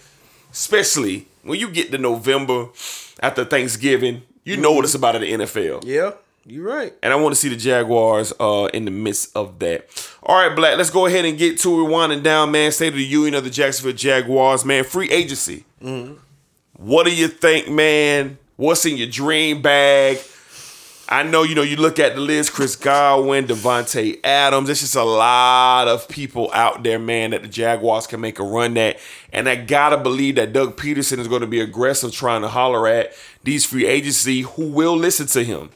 Especially 0.51 1.29
when 1.43 1.61
you 1.61 1.71
get 1.71 1.93
to 1.93 1.99
November 1.99 2.71
after 3.21 3.45
Thanksgiving, 3.45 4.23
you 4.49 4.57
know 4.57 4.73
what 4.73 4.85
it's 4.85 4.95
about 4.95 5.17
in 5.17 5.23
the 5.23 5.33
NFL. 5.45 5.85
Yeah, 5.85 6.13
you're 6.47 6.65
right. 6.65 6.95
And 7.03 7.13
I 7.13 7.17
want 7.17 7.35
to 7.35 7.41
see 7.41 7.49
the 7.49 7.57
Jaguars 7.57 8.33
uh, 8.41 8.69
in 8.73 8.85
the 8.85 8.91
midst 8.91 9.37
of 9.37 9.59
that. 9.59 9.87
All 10.23 10.37
right, 10.47 10.55
Black, 10.55 10.77
let's 10.79 10.91
go 10.91 11.07
ahead 11.07 11.25
and 11.25 11.37
get 11.39 11.59
to 11.61 11.81
it. 11.87 11.91
Winding 11.91 12.23
down, 12.23 12.51
man. 12.51 12.73
State 12.73 12.89
of 12.89 12.95
the 12.95 13.05
Union 13.05 13.35
of 13.35 13.45
the 13.45 13.51
Jacksonville 13.51 13.93
Jaguars, 13.93 14.65
man. 14.65 14.85
Free 14.85 15.11
agency. 15.11 15.65
What 16.77 17.07
do 17.07 17.15
you 17.15 17.29
think, 17.29 17.69
man? 17.69 18.39
What's 18.57 18.85
in 18.87 18.97
your 18.97 19.09
dream 19.09 19.63
bag? 19.63 20.19
I 21.11 21.23
know, 21.23 21.43
you 21.43 21.55
know, 21.55 21.63
you 21.63 21.77
look 21.77 21.99
at 21.99 22.17
the 22.17 22.21
list, 22.21 22.53
Chris 22.53 22.77
Godwin, 22.77 23.47
Davante 23.47 24.21
Adams. 24.23 24.69
It's 24.69 24.81
just 24.81 24.95
a 24.95 25.03
lot 25.03 25.89
of 25.89 26.07
people 26.07 26.51
out 26.53 26.83
there, 26.83 26.99
man, 26.99 27.31
that 27.31 27.41
the 27.41 27.49
Jaguars 27.49 28.07
can 28.07 28.21
make 28.21 28.39
a 28.39 28.43
run 28.43 28.77
at. 28.77 28.99
And 29.33 29.49
I 29.49 29.57
gotta 29.57 29.97
believe 29.97 30.35
that 30.35 30.53
Doug 30.53 30.77
Pederson 30.77 31.19
is 31.19 31.27
going 31.27 31.41
to 31.41 31.47
be 31.47 31.61
aggressive 31.61 32.13
trying 32.13 32.43
to 32.43 32.49
holler 32.49 32.87
at 32.87 33.15
these 33.43 33.65
free 33.65 33.87
agency 33.87 34.43
who 34.43 34.69
will 34.69 34.97
listen 34.97 35.27
to 35.29 35.43
him. 35.43 35.71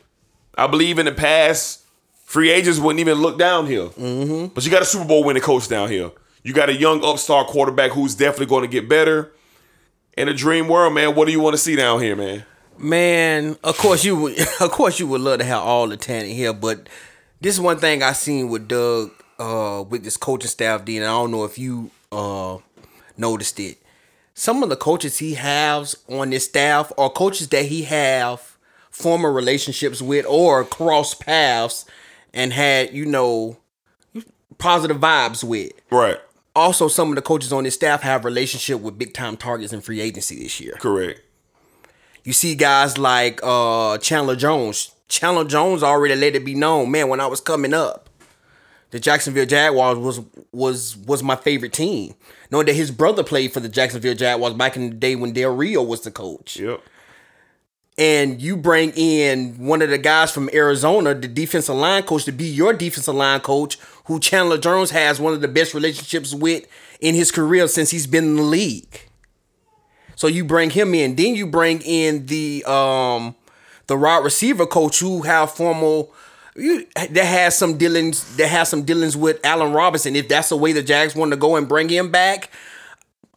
I 0.58 0.66
believe 0.66 0.98
in 0.98 1.06
the 1.06 1.12
past, 1.12 1.82
free 2.24 2.50
agents 2.50 2.78
wouldn't 2.78 3.00
even 3.00 3.18
look 3.18 3.38
down 3.38 3.66
here. 3.66 3.86
Mm-hmm. 3.86 4.48
But 4.48 4.66
you 4.66 4.70
got 4.70 4.82
a 4.82 4.86
Super 4.86 5.06
Bowl 5.06 5.24
winning 5.24 5.42
coach 5.42 5.66
down 5.66 5.88
here. 5.88 6.10
You 6.42 6.52
got 6.52 6.68
a 6.68 6.74
young 6.74 7.02
upstart 7.02 7.46
quarterback 7.46 7.92
who's 7.92 8.14
definitely 8.14 8.46
going 8.46 8.62
to 8.62 8.68
get 8.68 8.86
better. 8.86 9.32
In 10.14 10.28
a 10.28 10.34
dream 10.34 10.68
world, 10.68 10.92
man, 10.92 11.14
what 11.14 11.24
do 11.24 11.32
you 11.32 11.40
want 11.40 11.54
to 11.54 11.58
see 11.58 11.74
down 11.74 12.02
here, 12.02 12.16
man? 12.16 12.44
Man, 12.78 13.56
of 13.62 13.78
course 13.78 14.04
you 14.04 14.16
would 14.16 14.38
of 14.60 14.70
course 14.70 14.98
you 14.98 15.06
would 15.06 15.20
love 15.20 15.38
to 15.38 15.44
have 15.44 15.62
all 15.62 15.86
the 15.88 15.96
talent 15.96 16.32
here, 16.32 16.52
but 16.52 16.88
this 17.40 17.54
is 17.54 17.60
one 17.60 17.78
thing 17.78 18.02
I 18.02 18.12
seen 18.12 18.48
with 18.48 18.68
Doug 18.68 19.10
uh 19.38 19.84
with 19.88 20.04
this 20.04 20.16
coaching 20.16 20.48
staff, 20.48 20.84
Dean. 20.84 21.02
I 21.02 21.06
don't 21.06 21.30
know 21.30 21.44
if 21.44 21.58
you 21.58 21.90
uh 22.10 22.58
noticed 23.16 23.60
it. 23.60 23.78
Some 24.34 24.62
of 24.62 24.70
the 24.70 24.76
coaches 24.76 25.18
he 25.18 25.34
has 25.34 25.96
on 26.08 26.32
his 26.32 26.44
staff 26.44 26.90
are 26.96 27.10
coaches 27.10 27.48
that 27.48 27.66
he 27.66 27.82
have 27.82 28.56
former 28.90 29.32
relationships 29.32 30.00
with 30.00 30.24
or 30.26 30.64
cross 30.64 31.14
paths 31.14 31.84
and 32.32 32.52
had, 32.52 32.94
you 32.94 33.04
know, 33.04 33.56
positive 34.58 34.98
vibes 34.98 35.42
with. 35.42 35.72
Right. 35.90 36.18
Also, 36.54 36.88
some 36.88 37.08
of 37.08 37.16
the 37.16 37.22
coaches 37.22 37.52
on 37.52 37.64
his 37.64 37.74
staff 37.74 38.02
have 38.02 38.24
relationship 38.24 38.80
with 38.80 38.98
big 38.98 39.14
time 39.14 39.36
targets 39.36 39.72
in 39.72 39.80
free 39.80 40.00
agency 40.00 40.42
this 40.42 40.60
year. 40.60 40.76
Correct. 40.78 41.21
You 42.24 42.32
see 42.32 42.54
guys 42.54 42.98
like 42.98 43.40
uh 43.42 43.98
Chandler 43.98 44.36
Jones. 44.36 44.92
Chandler 45.08 45.44
Jones 45.44 45.82
already 45.82 46.14
let 46.14 46.34
it 46.36 46.44
be 46.44 46.54
known, 46.54 46.90
man, 46.90 47.08
when 47.08 47.20
I 47.20 47.26
was 47.26 47.40
coming 47.40 47.74
up, 47.74 48.08
the 48.90 49.00
Jacksonville 49.00 49.46
Jaguars 49.46 49.98
was 49.98 50.20
was 50.52 50.96
was 50.96 51.22
my 51.22 51.36
favorite 51.36 51.72
team. 51.72 52.14
Knowing 52.50 52.66
that 52.66 52.74
his 52.74 52.90
brother 52.90 53.24
played 53.24 53.52
for 53.52 53.60
the 53.60 53.68
Jacksonville 53.68 54.14
Jaguars 54.14 54.54
back 54.54 54.76
in 54.76 54.90
the 54.90 54.96
day 54.96 55.16
when 55.16 55.32
Del 55.32 55.54
Rio 55.54 55.82
was 55.82 56.02
the 56.02 56.10
coach. 56.10 56.58
Yep. 56.58 56.82
And 57.98 58.40
you 58.40 58.56
bring 58.56 58.90
in 58.92 59.66
one 59.66 59.82
of 59.82 59.90
the 59.90 59.98
guys 59.98 60.30
from 60.30 60.48
Arizona, 60.54 61.14
the 61.14 61.28
defensive 61.28 61.74
line 61.74 62.02
coach, 62.04 62.24
to 62.24 62.32
be 62.32 62.46
your 62.46 62.72
defensive 62.72 63.14
line 63.14 63.40
coach, 63.40 63.78
who 64.06 64.18
Chandler 64.18 64.56
Jones 64.56 64.90
has 64.90 65.20
one 65.20 65.34
of 65.34 65.42
the 65.42 65.48
best 65.48 65.74
relationships 65.74 66.34
with 66.34 66.66
in 67.00 67.14
his 67.14 67.30
career 67.30 67.68
since 67.68 67.90
he's 67.90 68.06
been 68.06 68.24
in 68.24 68.36
the 68.36 68.42
league. 68.42 69.02
So 70.16 70.26
you 70.26 70.44
bring 70.44 70.70
him 70.70 70.94
in. 70.94 71.16
Then 71.16 71.34
you 71.34 71.46
bring 71.46 71.80
in 71.82 72.26
the 72.26 72.64
um 72.64 73.34
the 73.86 73.96
wide 73.96 74.24
receiver 74.24 74.66
coach 74.66 75.00
who 75.00 75.22
have 75.22 75.52
formal 75.52 76.14
you 76.54 76.86
that 76.94 77.16
has 77.16 77.56
some 77.56 77.78
dealings 77.78 78.36
that 78.36 78.48
has 78.48 78.68
some 78.68 78.82
dealings 78.82 79.16
with 79.16 79.44
Allen 79.44 79.72
Robinson. 79.72 80.16
If 80.16 80.28
that's 80.28 80.50
the 80.50 80.56
way 80.56 80.72
the 80.72 80.82
Jags 80.82 81.14
want 81.14 81.32
to 81.32 81.36
go 81.36 81.56
and 81.56 81.68
bring 81.68 81.88
him 81.88 82.10
back, 82.10 82.50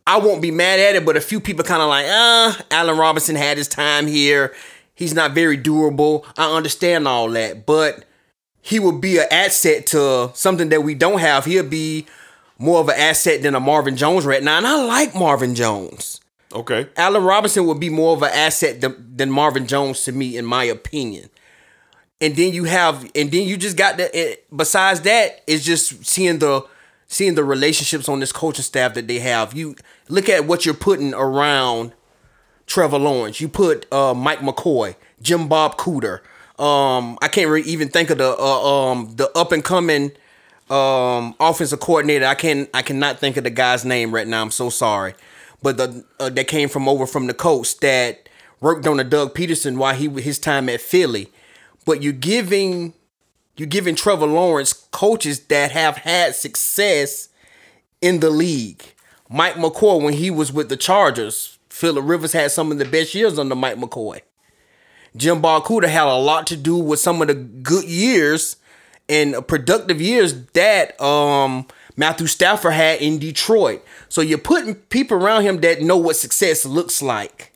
I 0.05 0.17
won't 0.17 0.41
be 0.41 0.51
mad 0.51 0.80
at 0.80 0.95
it. 0.95 1.05
But 1.05 1.17
a 1.17 1.21
few 1.21 1.39
people 1.39 1.63
kind 1.63 1.82
of 1.82 1.89
like, 1.89 2.05
ah, 2.09 2.61
Allen 2.71 2.97
Robinson 2.97 3.36
had 3.36 3.57
his 3.57 3.67
time 3.67 4.07
here. 4.07 4.53
He's 4.93 5.13
not 5.13 5.32
very 5.34 5.57
durable. 5.57 6.26
I 6.38 6.55
understand 6.55 7.07
all 7.07 7.30
that, 7.32 7.65
but 7.65 8.05
he 8.61 8.80
would 8.80 9.01
be 9.01 9.17
an 9.17 9.28
asset 9.30 9.88
to 9.88 10.32
something 10.34 10.69
that 10.69 10.84
we 10.84 10.95
don't 10.95 11.19
have. 11.19 11.45
He'll 11.45 11.67
be 11.67 12.07
more 12.57 12.80
of 12.80 12.89
an 12.89 12.95
asset 12.97 13.43
than 13.43 13.55
a 13.55 13.59
Marvin 13.59 13.97
Jones 13.97 14.26
right 14.26 14.41
now, 14.41 14.57
and 14.57 14.65
I 14.65 14.84
like 14.84 15.13
Marvin 15.13 15.53
Jones. 15.53 16.21
Okay. 16.54 16.88
Allen 16.96 17.24
Robinson 17.24 17.66
would 17.66 17.80
be 17.80 17.89
more 17.89 18.16
of 18.16 18.22
an 18.24 18.30
asset 18.34 18.80
th- 18.82 18.93
than 19.16 19.30
Marvin 19.32 19.68
Jones 19.68 20.04
to 20.04 20.12
me, 20.12 20.38
in 20.38 20.46
my 20.46 20.64
opinion. 20.64 21.30
And 22.22 22.36
then 22.36 22.54
you 22.54 22.64
have, 22.64 23.04
and 23.14 23.30
then 23.32 23.48
you 23.48 23.58
just 23.58 23.76
got 23.76 23.98
the. 23.98 24.16
eh, 24.16 24.36
Besides 24.56 25.02
that, 25.02 25.41
it's 25.48 25.66
just 25.66 26.06
seeing 26.06 26.39
the 26.39 26.66
seeing 27.08 27.36
the 27.36 27.43
relationships 27.43 28.08
on 28.08 28.20
this 28.20 28.32
coaching 28.32 28.64
staff 28.64 28.93
that 28.93 29.08
they 29.08 29.20
have. 29.20 29.54
You 29.54 29.76
look 30.08 30.30
at 30.30 30.46
what 30.46 30.66
you're 30.66 30.74
putting 30.76 31.14
around 31.14 31.91
Trevor 32.68 32.98
Lawrence. 33.00 33.41
You 33.41 33.50
put 33.50 33.91
uh, 33.91 34.14
Mike 34.14 34.39
McCoy, 34.39 34.96
Jim 35.22 35.48
Bob 35.50 35.78
Cooter. 35.78 36.20
Um, 36.58 37.18
I 37.22 37.28
can't 37.28 37.66
even 37.66 37.89
think 37.89 38.10
of 38.10 38.18
the 38.18 38.34
uh, 38.39 38.91
um 38.91 39.14
the 39.18 39.30
up 39.38 39.52
and 39.52 39.64
coming 39.64 40.12
um 40.70 41.36
offensive 41.39 41.82
coordinator. 41.82 42.26
I 42.26 42.36
can 42.36 42.68
I 42.74 42.82
cannot 42.82 43.20
think 43.20 43.36
of 43.36 43.43
the 43.43 43.50
guy's 43.50 43.84
name 43.84 44.16
right 44.16 44.26
now. 44.28 44.41
I'm 44.41 44.52
so 44.52 44.70
sorry, 44.70 45.16
but 45.66 45.78
the 45.78 46.05
uh, 46.20 46.30
that 46.30 46.47
came 46.47 46.70
from 46.70 46.88
over 46.88 47.07
from 47.07 47.26
the 47.26 47.34
coast 47.34 47.82
that 47.82 48.30
worked 48.61 48.86
on 48.86 48.97
the 48.97 49.03
Doug 49.03 49.34
Pederson 49.34 49.78
while 49.78 49.95
he 49.95 50.07
his 50.22 50.38
time 50.38 50.70
at 50.70 50.80
Philly. 50.80 51.32
But 51.86 52.03
you're 52.03 52.13
giving 52.13 52.93
you're 53.57 53.66
giving 53.66 53.95
Trevor 53.95 54.28
Lawrence 54.28 54.74
coaches 54.74 55.39
that 55.47 55.72
have 55.72 55.97
had 55.97 56.36
success 56.36 57.30
in 57.99 58.20
the 58.20 58.30
league. 58.30 58.84
Mike 59.28 59.55
McCoy 59.55 60.03
when 60.03 60.13
he 60.13 60.30
was 60.30 60.53
with 60.53 60.70
the 60.70 60.78
Chargers, 60.78 61.57
Philip 61.72 62.05
Rivers 62.05 62.34
had 62.34 62.51
some 62.51 62.72
of 62.72 62.78
the 62.78 62.86
best 62.86 63.16
years 63.16 63.39
under 63.39 63.55
Mike 63.55 63.78
McCoy. 63.78 64.22
Jim 65.16 65.41
Bob 65.41 65.63
Cooter 65.63 65.89
had 65.89 66.05
a 66.05 66.13
lot 66.13 66.45
to 66.45 66.57
do 66.57 66.78
with 66.78 66.99
some 66.99 67.24
of 67.24 67.28
the 67.28 67.34
good 67.34 67.86
years 67.86 68.57
and 69.09 69.47
productive 69.47 69.99
years 69.99 70.45
that 70.53 71.01
um 71.01 71.66
Matthew 71.96 72.28
Stafford 72.28 72.74
had 72.74 73.02
in 73.02 73.20
Detroit. 73.20 73.84
So 74.10 74.22
you're 74.22 74.38
putting 74.38 74.76
people 74.76 75.18
around 75.18 75.43
him 75.43 75.62
that 75.62 75.82
know 75.82 75.98
what 75.98 76.16
success 76.16 76.66
looks 76.66 77.02
like. 77.02 77.54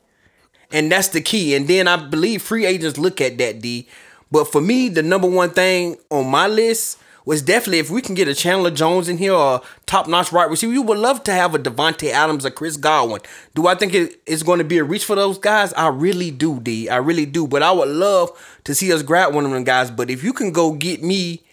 And 0.71 0.91
that's 0.91 1.09
the 1.09 1.21
key. 1.21 1.55
And 1.55 1.67
then 1.67 1.87
I 1.87 1.95
believe 1.95 2.41
free 2.41 2.65
agents 2.65 2.97
look 2.97 3.19
at 3.21 3.37
that 3.39 3.61
D. 3.61 3.87
But 4.31 4.51
for 4.51 4.61
me, 4.61 4.89
the 4.89 5.01
number 5.01 5.27
one 5.27 5.49
thing 5.49 5.97
on 6.11 6.27
my 6.27 6.47
list 6.47 6.99
was 7.25 7.41
definitely 7.41 7.79
if 7.79 7.89
we 7.89 8.01
can 8.01 8.15
get 8.15 8.27
a 8.27 8.33
Chandler 8.33 8.71
Jones 8.71 9.09
in 9.09 9.17
here 9.17 9.33
or 9.33 9.61
top-notch 9.85 10.31
right 10.31 10.49
receiver, 10.49 10.71
we 10.71 10.79
would 10.79 10.97
love 10.97 11.23
to 11.23 11.33
have 11.33 11.53
a 11.53 11.59
Davante 11.59 12.09
Adams 12.11 12.45
or 12.45 12.49
Chris 12.49 12.77
Godwin. 12.77 13.21
Do 13.55 13.67
I 13.67 13.75
think 13.75 13.93
it- 13.93 14.21
it's 14.25 14.41
going 14.43 14.59
to 14.59 14.63
be 14.63 14.77
a 14.77 14.83
reach 14.83 15.05
for 15.05 15.15
those 15.15 15.37
guys? 15.37 15.73
I 15.73 15.87
really 15.89 16.31
do, 16.31 16.59
D. 16.59 16.89
I 16.89 16.97
really 16.97 17.25
do. 17.25 17.45
But 17.47 17.61
I 17.61 17.71
would 17.71 17.89
love 17.89 18.31
to 18.63 18.73
see 18.73 18.91
us 18.93 19.01
grab 19.03 19.33
one 19.33 19.45
of 19.45 19.51
them 19.51 19.63
guys. 19.63 19.91
But 19.91 20.09
if 20.09 20.23
you 20.23 20.33
can 20.33 20.51
go 20.51 20.71
get 20.71 21.03
me 21.03 21.43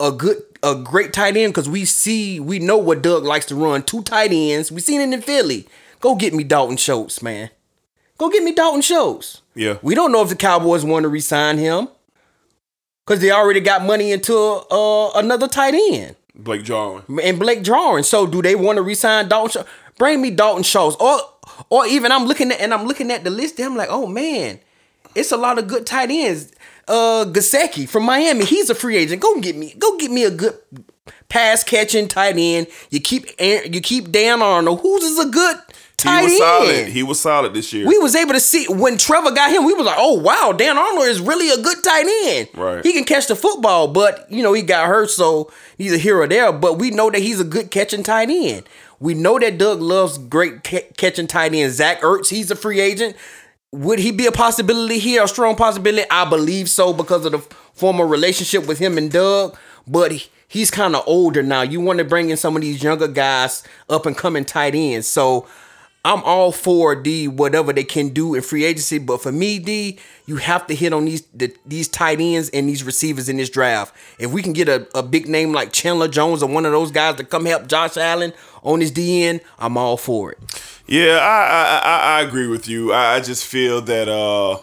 a 0.00 0.10
good 0.10 0.42
a 0.64 0.74
great 0.82 1.12
tight 1.12 1.36
end 1.36 1.52
because 1.52 1.68
we 1.68 1.84
see 1.84 2.40
we 2.40 2.58
know 2.58 2.76
what 2.78 3.02
Doug 3.02 3.24
likes 3.24 3.46
to 3.46 3.54
run 3.54 3.82
two 3.82 4.02
tight 4.02 4.30
ends. 4.32 4.72
We 4.72 4.80
seen 4.80 5.00
it 5.00 5.12
in 5.12 5.22
Philly. 5.22 5.66
Go 6.00 6.14
get 6.14 6.34
me 6.34 6.44
Dalton 6.44 6.76
Schultz, 6.76 7.22
man. 7.22 7.50
Go 8.18 8.30
get 8.30 8.42
me 8.42 8.52
Dalton 8.52 8.82
Schultz. 8.82 9.42
Yeah. 9.54 9.78
We 9.82 9.94
don't 9.94 10.12
know 10.12 10.22
if 10.22 10.28
the 10.28 10.36
Cowboys 10.36 10.84
want 10.84 11.04
to 11.04 11.08
resign 11.08 11.58
him 11.58 11.88
because 13.06 13.20
they 13.20 13.30
already 13.30 13.60
got 13.60 13.84
money 13.84 14.12
into 14.12 14.36
uh, 14.36 15.10
another 15.14 15.48
tight 15.48 15.74
end 15.74 16.16
Blake 16.34 16.64
Jarwin. 16.64 17.02
and 17.22 17.38
Blake 17.38 17.62
Jarwin. 17.62 18.02
So 18.04 18.26
do 18.26 18.42
they 18.42 18.54
want 18.54 18.76
to 18.76 18.82
resign 18.82 19.28
Dalton? 19.28 19.50
Schultz? 19.50 19.68
Bring 19.98 20.20
me 20.20 20.30
Dalton 20.30 20.64
Schultz, 20.64 20.96
or 21.00 21.18
or 21.70 21.86
even 21.86 22.10
I'm 22.10 22.24
looking 22.24 22.50
at 22.50 22.60
and 22.60 22.74
I'm 22.74 22.86
looking 22.86 23.10
at 23.10 23.24
the 23.24 23.30
list. 23.30 23.58
And 23.58 23.66
I'm 23.66 23.76
like, 23.76 23.88
oh 23.90 24.06
man, 24.06 24.58
it's 25.14 25.32
a 25.32 25.36
lot 25.36 25.58
of 25.58 25.68
good 25.68 25.86
tight 25.86 26.10
ends. 26.10 26.52
Uh, 26.86 27.24
Gesicki 27.26 27.88
from 27.88 28.04
Miami, 28.04 28.44
he's 28.44 28.70
a 28.70 28.74
free 28.74 28.96
agent. 28.96 29.22
Go 29.22 29.40
get 29.40 29.56
me, 29.56 29.74
go 29.78 29.96
get 29.96 30.10
me 30.10 30.24
a 30.24 30.30
good 30.30 30.54
pass 31.28 31.64
catching 31.64 32.08
tight 32.08 32.36
end. 32.38 32.66
You 32.90 33.00
keep 33.00 33.26
you 33.40 33.80
keep 33.80 34.10
Dan 34.12 34.42
Arnold, 34.42 34.80
who's 34.80 35.02
is 35.02 35.18
a 35.18 35.28
good 35.28 35.56
tight 35.96 36.22
end? 36.22 36.28
He 36.28 36.32
was 36.32 36.32
end. 36.32 36.38
solid. 36.38 36.88
He 36.88 37.02
was 37.02 37.20
solid 37.20 37.54
this 37.54 37.72
year. 37.72 37.86
We 37.86 37.98
was 37.98 38.14
able 38.14 38.34
to 38.34 38.40
see 38.40 38.66
when 38.68 38.96
Trevor 38.96 39.32
got 39.32 39.50
him. 39.50 39.64
We 39.64 39.74
was 39.74 39.86
like, 39.86 39.96
oh 39.98 40.20
wow, 40.20 40.52
Dan 40.52 40.78
Arnold 40.78 41.06
is 41.06 41.20
really 41.20 41.50
a 41.50 41.62
good 41.62 41.82
tight 41.82 42.06
end. 42.26 42.48
Right. 42.54 42.84
He 42.84 42.92
can 42.92 43.04
catch 43.04 43.26
the 43.26 43.36
football, 43.36 43.88
but 43.88 44.30
you 44.30 44.42
know 44.42 44.52
he 44.52 44.62
got 44.62 44.86
hurt, 44.86 45.10
so 45.10 45.50
he's 45.76 45.92
a 45.92 45.98
hero 45.98 46.26
there. 46.26 46.52
But 46.52 46.78
we 46.78 46.90
know 46.90 47.10
that 47.10 47.20
he's 47.20 47.40
a 47.40 47.44
good 47.44 47.70
catching 47.70 48.02
tight 48.02 48.30
end. 48.30 48.64
We 49.00 49.14
know 49.14 49.38
that 49.38 49.58
Doug 49.58 49.80
loves 49.80 50.18
great 50.18 50.64
ca- 50.64 50.88
catching 50.96 51.26
tight 51.26 51.52
end. 51.52 51.72
Zach 51.72 52.00
Ertz, 52.00 52.30
he's 52.30 52.50
a 52.50 52.56
free 52.56 52.80
agent. 52.80 53.16
Would 53.74 53.98
he 53.98 54.12
be 54.12 54.26
a 54.26 54.32
possibility 54.32 54.98
here? 55.00 55.24
A 55.24 55.28
strong 55.28 55.56
possibility? 55.56 56.08
I 56.08 56.24
believe 56.28 56.70
so 56.70 56.92
because 56.92 57.26
of 57.26 57.32
the 57.32 57.38
former 57.74 58.06
relationship 58.06 58.66
with 58.66 58.78
him 58.78 58.96
and 58.96 59.10
Doug. 59.10 59.56
But 59.86 60.12
he- 60.12 60.28
he's 60.46 60.70
kind 60.70 60.94
of 60.94 61.02
older 61.08 61.42
now. 61.42 61.62
You 61.62 61.80
want 61.80 61.98
to 61.98 62.04
bring 62.04 62.30
in 62.30 62.36
some 62.36 62.54
of 62.54 62.62
these 62.62 62.82
younger 62.84 63.08
guys, 63.08 63.64
up 63.90 64.06
and 64.06 64.16
coming 64.16 64.44
tight 64.44 64.76
ends. 64.76 65.08
So 65.08 65.46
I'm 66.04 66.22
all 66.22 66.52
for 66.52 66.94
D 66.94 67.26
whatever 67.26 67.72
they 67.72 67.82
can 67.82 68.10
do 68.10 68.34
in 68.34 68.42
free 68.42 68.64
agency, 68.64 68.98
but 68.98 69.20
for 69.20 69.32
me, 69.32 69.58
D, 69.58 69.98
you 70.26 70.36
have 70.36 70.66
to 70.68 70.74
hit 70.74 70.92
on 70.92 71.06
these 71.06 71.22
the, 71.34 71.52
these 71.66 71.88
tight 71.88 72.20
ends 72.20 72.50
and 72.50 72.68
these 72.68 72.84
receivers 72.84 73.28
in 73.28 73.38
this 73.38 73.50
draft. 73.50 73.92
If 74.20 74.30
we 74.30 74.40
can 74.42 74.52
get 74.52 74.68
a, 74.68 74.86
a 74.94 75.02
big 75.02 75.26
name 75.28 75.52
like 75.52 75.72
Chandler 75.72 76.08
Jones 76.08 76.42
or 76.44 76.48
one 76.48 76.64
of 76.64 76.72
those 76.72 76.92
guys 76.92 77.16
to 77.16 77.24
come 77.24 77.46
help 77.46 77.66
Josh 77.66 77.96
Allen 77.96 78.34
on 78.62 78.80
his 78.80 78.92
DN, 78.92 79.40
I'm 79.58 79.76
all 79.76 79.96
for 79.96 80.32
it. 80.32 80.38
Yeah, 80.86 81.18
I 81.22 81.42
I, 81.46 81.78
I, 81.78 82.18
I 82.18 82.20
agree 82.22 82.46
with 82.46 82.68
you. 82.68 82.92
I, 82.92 83.14
I 83.16 83.20
just 83.20 83.46
feel 83.46 83.80
that 83.82 84.08
uh, 84.08 84.58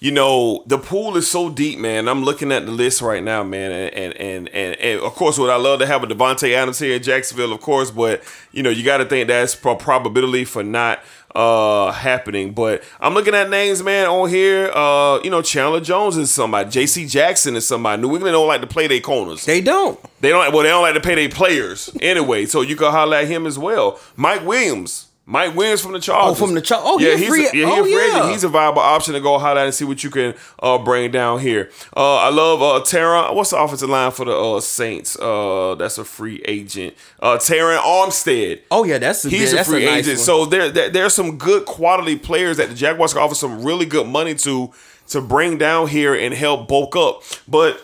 you 0.00 0.10
know, 0.10 0.64
the 0.66 0.78
pool 0.78 1.16
is 1.16 1.28
so 1.30 1.50
deep, 1.50 1.78
man. 1.78 2.08
I'm 2.08 2.24
looking 2.24 2.50
at 2.50 2.64
the 2.64 2.72
list 2.72 3.02
right 3.02 3.22
now, 3.22 3.44
man, 3.44 3.70
and 3.70 4.14
and 4.14 4.48
and, 4.48 4.76
and, 4.76 5.00
of 5.00 5.14
course, 5.14 5.38
would 5.38 5.50
I 5.50 5.56
love 5.56 5.78
to 5.80 5.86
have 5.86 6.02
a 6.02 6.06
Davante 6.06 6.52
Adams 6.54 6.78
here 6.78 6.96
in 6.96 7.02
Jacksonville, 7.02 7.52
of 7.52 7.60
course, 7.60 7.90
but 7.90 8.22
you 8.50 8.62
know, 8.62 8.70
you 8.70 8.82
got 8.82 8.96
to 8.96 9.04
think 9.04 9.28
that's 9.28 9.54
pro- 9.54 9.76
probability 9.76 10.44
for 10.44 10.62
not 10.64 11.00
uh 11.34 11.92
happening. 11.92 12.52
But 12.52 12.82
i'm 12.98 13.14
looking 13.14 13.34
at 13.36 13.48
names 13.50 13.84
man 13.84 14.08
on 14.08 14.28
here. 14.28 14.68
Uh 14.74 15.20
you 15.22 15.30
know 15.30 15.42
chandler 15.42 15.80
jones 15.80 16.16
is 16.16 16.28
somebody. 16.30 16.68
Jc 16.70 17.08
jackson 17.08 17.54
is 17.54 17.64
somebody. 17.64 18.02
New 18.02 18.12
england 18.14 18.32
don't 18.32 18.48
like 18.48 18.62
to 18.62 18.66
play 18.66 18.88
their 18.88 18.98
corners. 18.98 19.44
They 19.44 19.60
don't. 19.60 20.00
they 20.20 20.30
don't 20.30 20.52
well 20.52 20.64
they 20.64 20.70
don't 20.70 20.82
like 20.82 20.94
to 20.94 21.00
pay 21.00 21.14
their 21.14 21.28
players. 21.28 21.88
Anyway 22.00 22.46
so 22.46 22.62
you 22.62 22.74
can 22.74 22.90
holler 22.90 23.18
at 23.18 23.28
him 23.28 23.46
as 23.46 23.60
well. 23.60 24.00
Mike 24.16 24.44
williams 24.44 25.06
Mike 25.30 25.54
Williams 25.54 25.80
from 25.80 25.92
the 25.92 26.00
Chargers. 26.00 26.32
Oh, 26.42 26.44
from 26.44 26.56
the 26.56 26.60
Char- 26.60 26.80
oh, 26.82 26.98
he 26.98 27.08
a 27.08 27.16
he's 27.16 27.28
free- 27.28 27.50
yeah, 27.54 27.66
oh, 27.70 27.80
a 27.80 27.84
free 27.84 27.94
agent. 28.00 28.24
yeah. 28.24 28.30
He's 28.32 28.42
a 28.42 28.48
viable 28.48 28.80
option 28.80 29.14
to 29.14 29.20
go 29.20 29.38
highlight 29.38 29.66
and 29.66 29.74
see 29.74 29.84
what 29.84 30.02
you 30.02 30.10
can 30.10 30.34
uh, 30.58 30.76
bring 30.78 31.12
down 31.12 31.38
here. 31.38 31.70
Uh, 31.96 32.16
I 32.16 32.30
love 32.30 32.60
uh, 32.60 32.84
Terron. 32.84 33.32
What's 33.34 33.50
the 33.50 33.58
offensive 33.58 33.88
line 33.88 34.10
for 34.10 34.24
the 34.24 34.36
uh, 34.36 34.60
Saints? 34.60 35.16
Uh, 35.16 35.76
that's 35.78 35.98
a 35.98 36.04
free 36.04 36.42
agent. 36.48 36.94
Uh, 37.20 37.36
Terron 37.38 37.78
Armstead. 37.78 38.62
Oh 38.72 38.82
yeah, 38.82 38.98
that's 38.98 39.24
a, 39.24 39.28
He's 39.28 39.52
that's 39.52 39.68
a 39.68 39.70
free 39.70 39.84
nice 39.84 39.98
agent. 40.04 40.18
one. 40.18 40.24
So 40.24 40.46
there, 40.46 40.68
there, 40.68 40.90
there's 40.90 41.14
some 41.14 41.38
good 41.38 41.64
quality 41.64 42.16
players 42.18 42.56
that 42.56 42.68
the 42.70 42.74
Jaguars 42.74 43.12
can 43.12 43.22
offer 43.22 43.36
some 43.36 43.64
really 43.64 43.86
good 43.86 44.08
money 44.08 44.34
to 44.34 44.72
to 45.10 45.20
bring 45.20 45.58
down 45.58 45.86
here 45.86 46.12
and 46.12 46.34
help 46.34 46.66
bulk 46.66 46.96
up. 46.96 47.22
But 47.46 47.80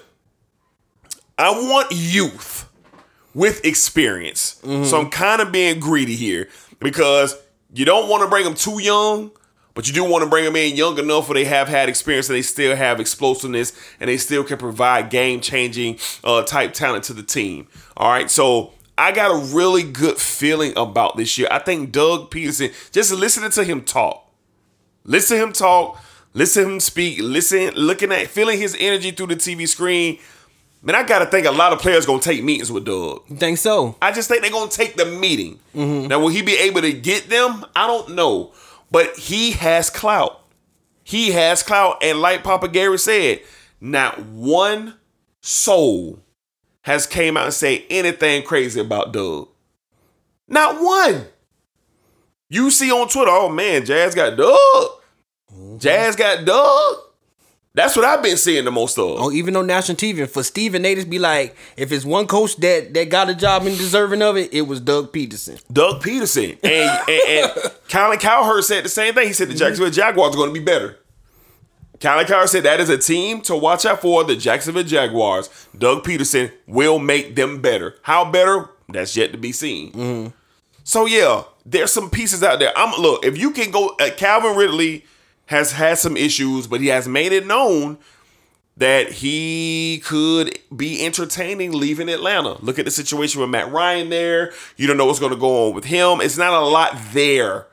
I 1.38 1.51
want 1.51 1.88
youth 1.92 2.68
with 3.34 3.64
experience. 3.64 4.59
So 4.64 4.99
I'm 4.99 5.11
kind 5.11 5.42
of 5.42 5.53
being 5.53 5.78
greedy 5.78 6.16
here 6.16 6.49
because 6.81 7.37
you 7.72 7.85
don't 7.85 8.09
want 8.09 8.22
to 8.22 8.29
bring 8.29 8.45
them 8.45 8.55
too 8.55 8.81
young, 8.81 9.31
but 9.74 9.87
you 9.87 9.93
do 9.93 10.05
want 10.05 10.24
to 10.24 10.31
bring 10.31 10.45
them 10.45 10.57
in 10.57 10.74
young 10.74 10.99
enough 10.99 11.29
where 11.29 11.35
they 11.35 11.45
have 11.45 11.68
had 11.68 11.89
experience 11.89 12.29
and 12.29 12.37
they 12.37 12.43
still 12.43 12.74
have 12.74 12.99
explosiveness 12.99 13.72
and 14.01 14.09
they 14.09 14.16
still 14.16 14.43
can 14.43 14.57
provide 14.57 15.11
game 15.11 15.41
changing 15.41 15.99
uh, 16.24 16.43
type 16.43 16.72
talent 16.72 17.05
to 17.05 17.12
the 17.12 17.22
team. 17.22 17.68
All 17.97 18.11
right, 18.11 18.31
so 18.31 18.72
I 18.97 19.12
got 19.12 19.31
a 19.31 19.55
really 19.55 19.83
good 19.83 20.16
feeling 20.16 20.72
about 20.77 21.16
this 21.16 21.37
year. 21.37 21.49
I 21.51 21.59
think 21.59 21.93
Doug 21.93 22.31
Pederson, 22.31 22.72
just 22.93 23.12
listening 23.12 23.51
to 23.51 23.64
him 23.64 23.83
talk, 23.83 24.31
listen 25.05 25.37
to 25.37 25.43
him 25.43 25.53
talk, 25.53 26.03
listen 26.33 26.64
to 26.64 26.70
him 26.70 26.81
speak, 26.81 27.20
listen, 27.20 27.74
looking 27.74 28.12
at, 28.12 28.29
feeling 28.29 28.59
his 28.59 28.74
energy 28.79 29.11
through 29.11 29.27
the 29.27 29.37
TV 29.37 29.68
screen. 29.68 30.18
Man, 30.87 30.95
I 30.95 31.03
gotta 31.03 31.26
think 31.26 31.49
a 31.49 31.51
lot 31.51 31.72
of 31.72 31.80
players 31.80 32.07
gonna 32.07 32.22
take 32.22 32.45
meetings 32.45 32.70
with 32.70 32.84
Doug. 32.84 33.26
Think 33.26 33.59
so? 33.59 33.97
I 34.01 34.12
just 34.12 34.28
think 34.28 34.43
they're 34.43 34.53
gonna 34.53 34.70
take 34.70 34.95
the 34.95 35.05
meeting. 35.05 35.59
Mm-hmm. 35.74 36.07
Now, 36.07 36.20
will 36.20 36.28
he 36.28 36.43
be 36.43 36.57
able 36.57 36.80
to 36.82 36.93
get 36.93 37.28
them? 37.28 37.64
I 37.74 37.89
don't 37.89 38.11
know, 38.11 38.53
but 38.93 39.16
he 39.16 39.51
has 39.51 39.91
clout. 39.91 40.45
He 41.03 41.32
has 41.32 41.64
clout, 41.64 42.05
and 42.05 42.20
like 42.20 42.45
Papa 42.45 42.68
Gary 42.68 42.99
said, 42.99 43.41
not 43.80 44.20
one 44.26 44.95
soul 45.41 46.20
has 46.82 47.05
came 47.09 47.37
out 47.37 47.47
and 47.47 47.55
say 47.55 47.84
anything 47.91 48.45
crazy 48.45 48.78
about 48.80 49.12
Doug. 49.12 49.49
Not 50.47 50.80
one. 50.80 51.26
You 52.49 52.70
see 52.70 52.93
on 52.93 53.09
Twitter, 53.09 53.32
oh 53.32 53.49
man, 53.49 53.84
Jags 53.84 54.14
got 54.14 54.37
Doug. 54.37 54.57
Mm-hmm. 55.53 55.78
Jags 55.78 56.14
got 56.14 56.45
Doug. 56.45 56.97
That's 57.77 57.95
what 57.95 58.07
I've 58.07 58.22
been 58.22 58.39
seeing 58.39 58.64
the 58.64 58.70
most 58.70 58.99
of. 58.99 59.20
Oh, 59.20 59.31
even 59.31 59.55
on 59.55 59.66
national 59.66 59.99
TV, 59.99 60.20
and 60.20 60.31
for 60.31 60.43
Stephen 60.43 60.87
A. 60.87 60.95
to 60.95 61.05
be 61.05 61.18
like, 61.18 61.55
if 61.77 61.93
it's 61.93 62.07
one 62.07 62.27
coach 62.27 62.57
that 62.57 62.95
that 62.95 63.11
got 63.11 63.29
a 63.29 63.35
job 63.35 63.66
and 63.66 63.77
deserving 63.77 64.22
of 64.22 64.39
it, 64.39 64.55
it 64.55 64.62
was 64.62 64.81
Doug 64.81 65.12
Pederson. 65.12 65.62
Doug 65.70 66.03
Pederson 66.03 66.59
and 66.64 67.01
and, 67.07 67.29
and 67.29 67.72
Colin 67.91 68.18
Cowherd 68.18 68.64
said 68.64 68.87
the 68.87 68.89
same 68.89 69.12
thing. 69.12 69.27
He 69.27 69.35
said 69.35 69.49
the 69.49 69.55
Jacksonville 69.55 69.93
Jaguars 69.93 70.35
are 70.35 70.39
going 70.39 70.55
to 70.55 70.59
be 70.59 70.64
better. 70.64 70.99
Colin 72.01 72.24
Cowherd 72.24 72.49
said 72.49 72.62
that 72.62 72.81
is 72.81 72.89
a 72.89 72.97
team 72.97 73.43
to 73.43 73.55
watch 73.55 73.85
out 73.85 74.01
for. 74.01 74.24
The 74.24 74.37
Jacksonville 74.37 74.83
Jaguars. 74.83 75.68
Doug 75.77 76.03
Pederson 76.03 76.53
will 76.66 76.99
make 76.99 77.37
them 77.37 77.61
better. 77.61 77.97
How 78.01 78.24
better? 78.24 78.70
That's 78.89 79.14
yet 79.14 79.33
to 79.33 79.39
be 79.39 79.53
seen. 79.53 80.33
So 80.83 81.05
yeah, 81.05 81.43
there's 81.66 81.93
some 81.93 82.09
pieces 82.09 82.43
out 82.43 82.59
there. 82.59 82.72
I'm 82.74 82.99
look 82.99 83.22
if 83.22 83.37
you 83.37 83.51
can 83.51 83.70
go. 83.70 83.95
Uh, 84.01 84.09
Calvin 84.16 84.57
Ridley 84.57 85.05
has 85.47 85.72
had 85.72 85.99
some 85.99 86.16
issues, 86.16 86.66
but 86.66 86.80
he 86.80 86.88
has 86.88 87.09
made 87.09 87.32
it 87.32 87.47
known 87.47 87.99
that 88.76 89.11
he 89.11 90.03
could 90.05 90.59
be 90.74 91.05
entertaining 91.05 91.72
leaving 91.72 92.09
Atlanta. 92.09 92.62
Look 92.62 92.78
at 92.78 92.85
the 92.85 92.90
situation 92.90 93.40
with 93.40 93.51
Matt 93.51 93.73
Ryan 93.73 94.10
there. 94.10 94.52
You 94.77 94.86
don't 94.86 94.98
know 94.98 95.06
what's 95.06 95.18
going 95.18 95.32
to 95.32 95.39
go 95.39 95.68
on 95.68 95.74
with 95.74 95.85
him. 95.85 96.20
It's 96.20 96.36
not 96.36 96.52
a 96.52 96.60
lot 96.60 96.97
there 97.12 97.66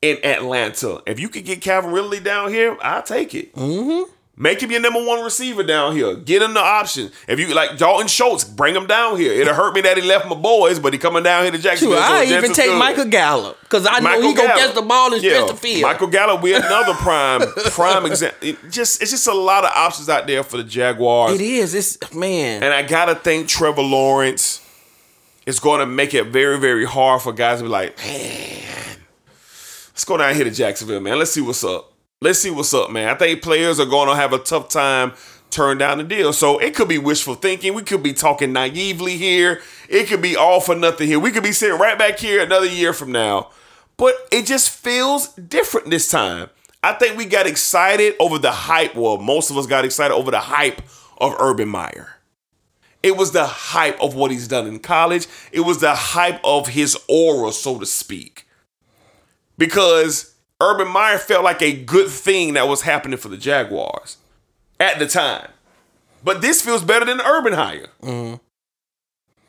in 0.00 0.18
Atlanta. 0.24 1.00
If 1.06 1.20
you 1.20 1.28
could 1.28 1.44
get 1.44 1.60
Calvin 1.60 1.92
Ridley 1.92 2.18
down 2.18 2.50
here, 2.50 2.76
I'll 2.82 3.04
take 3.04 3.34
it. 3.34 3.54
Mm-hmm. 3.54 4.10
Make 4.34 4.62
him 4.62 4.70
your 4.70 4.80
number 4.80 5.04
one 5.04 5.22
receiver 5.22 5.62
down 5.62 5.94
here. 5.94 6.14
Get 6.16 6.40
him 6.40 6.54
the 6.54 6.60
option. 6.60 7.10
If 7.28 7.38
you 7.38 7.54
like 7.54 7.76
Dalton 7.76 8.06
Schultz, 8.08 8.44
bring 8.44 8.74
him 8.74 8.86
down 8.86 9.18
here. 9.18 9.30
It'll 9.32 9.52
hurt 9.52 9.74
me 9.74 9.82
that 9.82 9.98
he 9.98 10.02
left 10.02 10.26
my 10.26 10.34
boys, 10.34 10.78
but 10.78 10.94
he 10.94 10.98
coming 10.98 11.22
down 11.22 11.42
here 11.42 11.52
to 11.52 11.58
Jacksonville. 11.58 11.98
So 11.98 12.02
I 12.02 12.24
even 12.24 12.54
take 12.54 12.70
good. 12.70 12.78
Michael 12.78 13.04
Gallup 13.04 13.60
because 13.60 13.86
I 13.86 13.98
know 13.98 14.04
Michael 14.04 14.28
he 14.28 14.34
gonna 14.34 14.48
catch 14.54 14.74
the 14.74 14.80
ball 14.82 15.12
and 15.12 15.22
Yeah, 15.22 15.34
stretch 15.34 15.50
the 15.50 15.56
field. 15.56 15.82
Michael 15.82 16.06
Gallup, 16.06 16.42
we 16.42 16.54
another 16.54 16.94
prime 16.94 17.42
prime 17.72 18.06
example. 18.06 18.48
It 18.48 18.58
just 18.70 19.02
it's 19.02 19.10
just 19.10 19.26
a 19.26 19.34
lot 19.34 19.64
of 19.64 19.70
options 19.76 20.08
out 20.08 20.26
there 20.26 20.42
for 20.42 20.56
the 20.56 20.64
Jaguars. 20.64 21.34
it 21.34 21.40
is. 21.42 21.74
It's 21.74 22.14
man. 22.14 22.62
And 22.62 22.72
I 22.72 22.82
gotta 22.82 23.14
think 23.14 23.48
Trevor 23.48 23.82
Lawrence 23.82 24.66
is 25.44 25.58
going 25.60 25.80
to 25.80 25.86
make 25.86 26.14
it 26.14 26.26
very, 26.28 26.58
very 26.58 26.84
hard 26.84 27.20
for 27.20 27.32
guys 27.32 27.58
to 27.58 27.64
be 27.64 27.68
like, 27.68 27.98
man, 27.98 28.96
let's 29.90 30.04
go 30.04 30.16
down 30.16 30.34
here 30.34 30.44
to 30.44 30.50
Jacksonville, 30.50 31.00
man. 31.00 31.18
Let's 31.18 31.32
see 31.32 31.40
what's 31.40 31.64
up. 31.64 31.91
Let's 32.22 32.38
see 32.38 32.50
what's 32.50 32.72
up, 32.72 32.92
man. 32.92 33.08
I 33.08 33.14
think 33.14 33.42
players 33.42 33.80
are 33.80 33.84
going 33.84 34.08
to 34.08 34.14
have 34.14 34.32
a 34.32 34.38
tough 34.38 34.68
time 34.68 35.12
turn 35.50 35.78
down 35.78 35.98
the 35.98 36.04
deal. 36.04 36.32
So 36.32 36.60
it 36.60 36.72
could 36.72 36.86
be 36.86 36.96
wishful 36.96 37.34
thinking. 37.34 37.74
We 37.74 37.82
could 37.82 38.00
be 38.00 38.12
talking 38.12 38.52
naively 38.52 39.16
here. 39.16 39.60
It 39.88 40.06
could 40.06 40.22
be 40.22 40.36
all 40.36 40.60
for 40.60 40.76
nothing 40.76 41.08
here. 41.08 41.18
We 41.18 41.32
could 41.32 41.42
be 41.42 41.50
sitting 41.50 41.80
right 41.80 41.98
back 41.98 42.20
here 42.20 42.40
another 42.40 42.68
year 42.68 42.92
from 42.92 43.10
now. 43.10 43.50
But 43.96 44.14
it 44.30 44.46
just 44.46 44.70
feels 44.70 45.34
different 45.34 45.90
this 45.90 46.08
time. 46.08 46.48
I 46.80 46.92
think 46.92 47.18
we 47.18 47.24
got 47.24 47.48
excited 47.48 48.14
over 48.20 48.38
the 48.38 48.52
hype. 48.52 48.94
Well, 48.94 49.18
most 49.18 49.50
of 49.50 49.58
us 49.58 49.66
got 49.66 49.84
excited 49.84 50.14
over 50.14 50.30
the 50.30 50.38
hype 50.38 50.80
of 51.18 51.34
Urban 51.40 51.70
Meyer. 51.70 52.20
It 53.02 53.16
was 53.16 53.32
the 53.32 53.46
hype 53.46 54.00
of 54.00 54.14
what 54.14 54.30
he's 54.30 54.46
done 54.46 54.68
in 54.68 54.78
college. 54.78 55.26
It 55.50 55.62
was 55.62 55.80
the 55.80 55.96
hype 55.96 56.40
of 56.44 56.68
his 56.68 56.96
aura, 57.08 57.50
so 57.50 57.80
to 57.80 57.86
speak. 57.86 58.46
Because 59.58 60.31
Urban 60.62 60.88
Meyer 60.88 61.18
felt 61.18 61.44
like 61.44 61.60
a 61.60 61.72
good 61.72 62.08
thing 62.08 62.54
that 62.54 62.68
was 62.68 62.82
happening 62.82 63.18
for 63.18 63.28
the 63.28 63.36
Jaguars 63.36 64.16
at 64.78 64.98
the 64.98 65.06
time. 65.06 65.48
But 66.24 66.40
this 66.40 66.62
feels 66.62 66.84
better 66.84 67.04
than 67.04 67.20
Urban 67.20 67.52
hire. 67.52 67.88
Mm-hmm. 68.02 68.36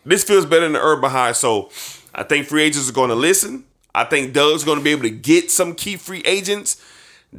This 0.05 0.23
feels 0.23 0.45
better 0.45 0.67
than 0.67 0.75
Urban 0.75 1.11
High. 1.11 1.31
So 1.33 1.69
I 2.13 2.23
think 2.23 2.47
free 2.47 2.63
agents 2.63 2.89
are 2.89 2.93
going 2.93 3.09
to 3.09 3.15
listen. 3.15 3.65
I 3.95 4.03
think 4.05 4.33
Doug's 4.33 4.63
going 4.63 4.79
to 4.79 4.83
be 4.83 4.91
able 4.91 5.03
to 5.03 5.09
get 5.09 5.51
some 5.51 5.75
key 5.75 5.97
free 5.97 6.21
agents 6.25 6.83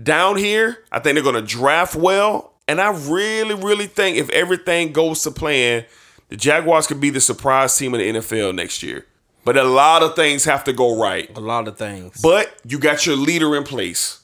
down 0.02 0.36
here. 0.36 0.84
I 0.92 1.00
think 1.00 1.14
they're 1.14 1.22
going 1.22 1.34
to 1.34 1.42
draft 1.42 1.96
well. 1.96 2.52
And 2.68 2.80
I 2.80 2.90
really, 2.90 3.54
really 3.54 3.86
think 3.86 4.16
if 4.16 4.30
everything 4.30 4.92
goes 4.92 5.22
to 5.24 5.30
plan, 5.30 5.84
the 6.28 6.36
Jaguars 6.36 6.86
could 6.86 7.00
be 7.00 7.10
the 7.10 7.20
surprise 7.20 7.76
team 7.76 7.94
in 7.94 8.14
the 8.14 8.20
NFL 8.20 8.54
next 8.54 8.82
year. 8.82 9.04
But 9.44 9.56
a 9.56 9.64
lot 9.64 10.02
of 10.02 10.16
things 10.16 10.44
have 10.44 10.64
to 10.64 10.72
go 10.72 10.98
right. 11.00 11.30
A 11.36 11.40
lot 11.40 11.68
of 11.68 11.76
things. 11.76 12.20
But 12.22 12.54
you 12.66 12.78
got 12.78 13.06
your 13.06 13.16
leader 13.16 13.54
in 13.56 13.64
place. 13.64 14.22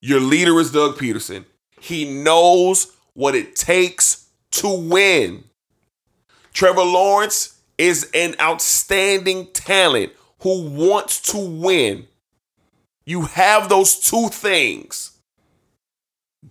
Your 0.00 0.20
leader 0.20 0.58
is 0.60 0.72
Doug 0.72 0.96
Pederson. 0.96 1.44
He 1.80 2.22
knows 2.22 2.92
what 3.14 3.34
it 3.34 3.56
takes 3.56 4.26
to 4.52 4.68
win. 4.68 5.44
Trevor 6.52 6.84
Lawrence 6.84 7.58
is 7.76 8.10
an 8.14 8.34
outstanding 8.40 9.48
talent 9.52 10.12
who 10.40 10.70
wants 10.70 11.20
to 11.32 11.38
win. 11.38 12.06
You 13.04 13.22
have 13.22 13.68
those 13.68 13.98
two 13.98 14.28
things. 14.28 15.12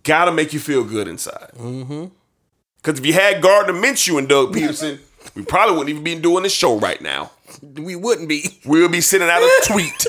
Gotta 0.03 0.32
make 0.32 0.53
you 0.53 0.60
feel 0.60 0.84
good 0.84 1.07
inside. 1.07 1.52
Mm-hmm. 1.57 2.06
Because 2.77 2.99
if 2.99 3.06
you 3.06 3.14
had 3.14 3.41
Gardner 3.41 3.73
Minshew 3.73 4.19
and 4.19 4.30
Doug 4.30 4.53
Pederson, 4.53 4.99
we 5.34 5.44
probably 5.44 5.76
wouldn't 5.76 5.90
even 5.90 6.03
be 6.03 6.15
doing 6.15 6.44
this 6.44 6.53
show 6.53 6.77
right 6.77 7.02
now. 7.02 7.32
We 7.61 7.95
wouldn't 7.95 8.30
be. 8.30 8.60
We'll 8.65 8.90
be 8.90 9.02
sending 9.02 9.30
out 9.30 9.41
a 9.41 9.61
tweet 9.65 10.07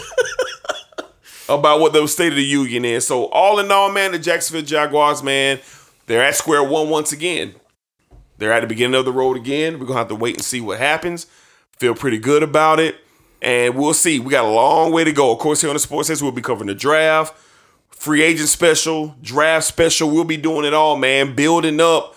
about 1.48 1.80
what 1.80 1.92
the 1.92 2.06
state 2.06 2.28
of 2.28 2.36
the 2.36 2.44
union 2.44 2.84
is. 2.84 3.06
So 3.06 3.26
all 3.26 3.58
in 3.58 3.70
all, 3.70 3.92
man, 3.92 4.12
the 4.12 4.18
Jacksonville 4.18 4.64
Jaguars, 4.64 5.22
man, 5.22 5.60
they're 6.06 6.22
at 6.22 6.36
square 6.36 6.64
one 6.64 6.88
once 6.88 7.12
again. 7.12 7.54
They're 8.38 8.52
at 8.52 8.60
the 8.60 8.66
beginning 8.66 8.98
of 8.98 9.04
the 9.04 9.12
road 9.12 9.36
again. 9.36 9.78
We're 9.78 9.86
gonna 9.86 9.98
have 9.98 10.08
to 10.08 10.14
wait 10.14 10.36
and 10.36 10.44
see 10.44 10.60
what 10.60 10.78
happens. 10.78 11.26
Feel 11.78 11.94
pretty 11.94 12.18
good 12.18 12.42
about 12.42 12.80
it. 12.80 12.96
And 13.42 13.74
we'll 13.74 13.94
see. 13.94 14.18
We 14.18 14.30
got 14.30 14.44
a 14.44 14.50
long 14.50 14.92
way 14.92 15.04
to 15.04 15.12
go. 15.12 15.32
Of 15.32 15.38
course, 15.38 15.60
here 15.60 15.70
on 15.70 15.76
the 15.76 15.80
Sports 15.80 16.08
Sense, 16.08 16.22
we'll 16.22 16.32
be 16.32 16.42
covering 16.42 16.68
the 16.68 16.74
draft, 16.74 17.36
free 17.90 18.22
agent 18.22 18.48
special, 18.48 19.14
draft 19.20 19.66
special. 19.66 20.10
We'll 20.10 20.24
be 20.24 20.38
doing 20.38 20.64
it 20.64 20.74
all, 20.74 20.96
man. 20.96 21.34
Building 21.34 21.80
up 21.80 22.16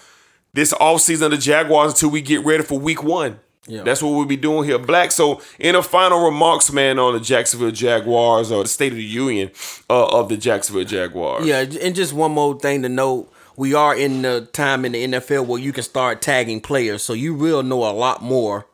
this 0.53 0.73
offseason 0.73 1.23
of 1.25 1.31
the 1.31 1.37
Jaguars 1.37 1.93
until 1.93 2.09
we 2.09 2.21
get 2.21 2.45
ready 2.45 2.63
for 2.63 2.79
week 2.79 3.03
one. 3.03 3.39
Yeah. 3.69 3.83
That's 3.83 4.01
what 4.01 4.09
we'll 4.09 4.25
be 4.25 4.35
doing 4.35 4.67
here, 4.67 4.79
Black. 4.79 5.11
So, 5.11 5.41
in 5.59 5.75
a 5.75 5.83
final 5.83 6.25
remarks, 6.25 6.73
man, 6.73 6.97
on 6.97 7.13
the 7.13 7.19
Jacksonville 7.19 7.71
Jaguars 7.71 8.51
or 8.51 8.63
the 8.63 8.69
State 8.69 8.91
of 8.91 8.97
the 8.97 9.03
Union 9.03 9.51
uh, 9.89 10.07
of 10.07 10.27
the 10.27 10.37
Jacksonville 10.37 10.85
Jaguars. 10.85 11.45
Yeah, 11.45 11.59
and 11.59 11.95
just 11.95 12.11
one 12.11 12.31
more 12.31 12.59
thing 12.59 12.81
to 12.81 12.89
note. 12.89 13.31
We 13.55 13.73
are 13.73 13.95
in 13.95 14.23
the 14.23 14.49
time 14.53 14.85
in 14.85 14.93
the 14.93 15.05
NFL 15.05 15.45
where 15.45 15.59
you 15.59 15.71
can 15.71 15.83
start 15.83 16.21
tagging 16.21 16.61
players. 16.61 17.03
So 17.03 17.13
you 17.13 17.35
will 17.35 17.61
know 17.61 17.83
a 17.83 17.91
lot 17.91 18.23
more 18.23 18.65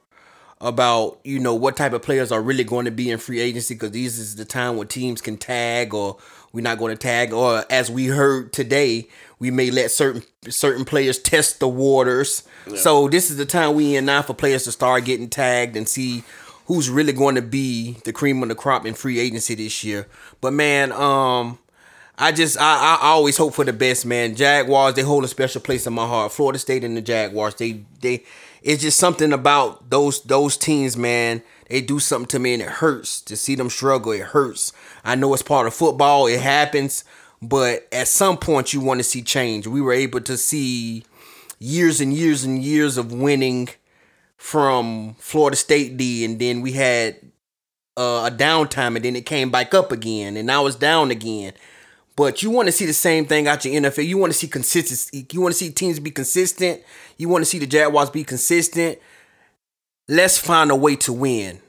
about, 0.61 1.19
you 1.23 1.39
know, 1.39 1.55
what 1.55 1.75
type 1.75 1.91
of 1.93 2.01
players 2.01 2.31
are 2.31 2.41
really 2.41 2.63
going 2.63 2.85
to 2.85 2.91
be 2.91 3.09
in 3.09 3.17
free 3.17 3.39
agency 3.39 3.73
because 3.73 3.91
this 3.91 4.17
is 4.17 4.35
the 4.35 4.45
time 4.45 4.77
where 4.77 4.85
teams 4.85 5.21
can 5.21 5.37
tag 5.37 5.93
or 5.93 6.17
we're 6.55 6.61
not 6.61 6.77
going 6.79 6.95
to 6.95 6.97
tag 6.97 7.33
or 7.33 7.65
as 7.69 7.91
we 7.91 8.05
heard 8.07 8.53
today, 8.53 9.09
we 9.39 9.51
may 9.51 9.69
let 9.69 9.91
certain 9.91 10.23
certain 10.49 10.85
players 10.85 11.19
test 11.19 11.59
the 11.59 11.67
waters. 11.67 12.43
So 12.75 13.09
this 13.09 13.29
is 13.29 13.35
the 13.37 13.45
time 13.45 13.75
we 13.75 13.95
in 13.95 14.05
now 14.05 14.21
for 14.21 14.33
players 14.33 14.63
to 14.63 14.71
start 14.71 15.03
getting 15.05 15.29
tagged 15.29 15.75
and 15.75 15.87
see 15.87 16.23
who's 16.67 16.89
really 16.89 17.11
going 17.13 17.35
to 17.35 17.41
be 17.41 17.97
the 18.05 18.13
cream 18.13 18.41
of 18.41 18.49
the 18.49 18.55
crop 18.55 18.85
in 18.85 18.93
free 18.93 19.19
agency 19.19 19.53
this 19.53 19.83
year. 19.83 20.07
But 20.39 20.53
man, 20.53 20.91
um 20.93 21.59
I 22.17 22.31
just 22.31 22.57
I, 22.57 22.97
I 23.01 23.07
always 23.07 23.35
hope 23.35 23.53
for 23.53 23.65
the 23.65 23.73
best, 23.73 24.05
man. 24.05 24.35
Jaguars, 24.35 24.95
they 24.95 25.01
hold 25.01 25.25
a 25.25 25.27
special 25.27 25.59
place 25.59 25.85
in 25.85 25.93
my 25.93 26.07
heart. 26.07 26.31
Florida 26.31 26.57
State 26.57 26.85
and 26.85 26.95
the 26.95 27.01
Jaguars, 27.01 27.55
they 27.55 27.83
they 27.99 28.23
it's 28.63 28.81
just 28.81 28.97
something 28.97 29.33
about 29.33 29.89
those 29.89 30.23
those 30.23 30.55
teams, 30.55 30.95
man. 30.95 31.43
They 31.69 31.81
do 31.81 31.99
something 31.99 32.27
to 32.27 32.39
me 32.39 32.53
and 32.53 32.61
it 32.61 32.69
hurts 32.69 33.21
to 33.21 33.35
see 33.35 33.55
them 33.55 33.69
struggle. 33.69 34.11
It 34.11 34.21
hurts. 34.21 34.71
I 35.03 35.15
know 35.15 35.33
it's 35.33 35.43
part 35.43 35.67
of 35.67 35.73
football, 35.73 36.27
it 36.27 36.41
happens, 36.41 37.03
but 37.41 37.87
at 37.91 38.07
some 38.07 38.37
point 38.37 38.73
you 38.73 38.81
want 38.81 38.99
to 38.99 39.03
see 39.03 39.21
change. 39.21 39.67
We 39.67 39.81
were 39.81 39.93
able 39.93 40.21
to 40.21 40.37
see 40.37 41.03
years 41.59 42.01
and 42.01 42.13
years 42.13 42.43
and 42.43 42.63
years 42.63 42.97
of 42.97 43.11
winning 43.11 43.69
from 44.37 45.15
Florida 45.19 45.55
State 45.55 45.97
D, 45.97 46.23
and 46.23 46.39
then 46.39 46.61
we 46.61 46.73
had 46.73 47.17
uh, 47.97 48.29
a 48.31 48.35
downtime, 48.35 48.95
and 48.95 49.03
then 49.03 49.15
it 49.15 49.25
came 49.25 49.49
back 49.49 49.73
up 49.73 49.91
again, 49.91 50.37
and 50.37 50.45
now 50.45 50.67
it's 50.67 50.75
down 50.75 51.09
again. 51.09 51.53
But 52.15 52.43
you 52.43 52.49
want 52.49 52.67
to 52.67 52.71
see 52.71 52.85
the 52.85 52.93
same 52.93 53.25
thing 53.25 53.47
out 53.47 53.65
your 53.65 53.81
NFL. 53.81 54.05
You 54.05 54.17
want 54.17 54.31
to 54.31 54.37
see 54.37 54.47
consistency. 54.47 55.27
You 55.31 55.41
want 55.41 55.53
to 55.53 55.57
see 55.57 55.71
teams 55.71 55.99
be 55.99 56.11
consistent. 56.11 56.81
You 57.17 57.27
want 57.27 57.41
to 57.41 57.45
see 57.45 57.59
the 57.59 57.67
Jaguars 57.67 58.09
be 58.09 58.23
consistent. 58.23 58.99
Let's 60.07 60.37
find 60.37 60.69
a 60.69 60.75
way 60.75 60.95
to 60.97 61.13
win. 61.13 61.61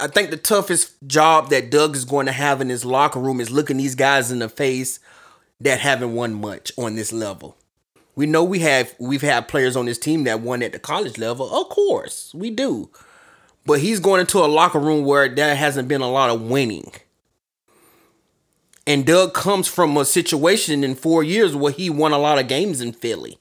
I 0.00 0.06
think 0.06 0.30
the 0.30 0.36
toughest 0.36 0.94
job 1.06 1.50
that 1.50 1.70
Doug 1.70 1.96
is 1.96 2.04
going 2.04 2.26
to 2.26 2.32
have 2.32 2.60
in 2.60 2.68
his 2.68 2.84
locker 2.84 3.18
room 3.18 3.40
is 3.40 3.50
looking 3.50 3.76
these 3.76 3.94
guys 3.94 4.30
in 4.30 4.38
the 4.38 4.48
face 4.48 5.00
that 5.60 5.80
haven't 5.80 6.14
won 6.14 6.34
much 6.34 6.72
on 6.76 6.94
this 6.94 7.12
level. 7.12 7.56
We 8.14 8.26
know 8.26 8.44
we 8.44 8.60
have 8.60 8.94
we've 8.98 9.22
had 9.22 9.48
players 9.48 9.76
on 9.76 9.86
this 9.86 9.98
team 9.98 10.24
that 10.24 10.40
won 10.40 10.62
at 10.62 10.72
the 10.72 10.78
college 10.78 11.18
level. 11.18 11.52
Of 11.52 11.68
course, 11.68 12.32
we 12.34 12.50
do. 12.50 12.90
But 13.64 13.80
he's 13.80 14.00
going 14.00 14.20
into 14.20 14.38
a 14.38 14.46
locker 14.46 14.80
room 14.80 15.04
where 15.04 15.28
there 15.28 15.54
hasn't 15.54 15.88
been 15.88 16.00
a 16.00 16.10
lot 16.10 16.30
of 16.30 16.42
winning. 16.42 16.92
And 18.86 19.06
Doug 19.06 19.34
comes 19.34 19.68
from 19.68 19.96
a 19.96 20.04
situation 20.04 20.82
in 20.82 20.94
four 20.94 21.22
years 21.22 21.54
where 21.54 21.72
he 21.72 21.88
won 21.88 22.12
a 22.12 22.18
lot 22.18 22.38
of 22.38 22.48
games 22.48 22.80
in 22.80 22.92
Philly. 22.92 23.38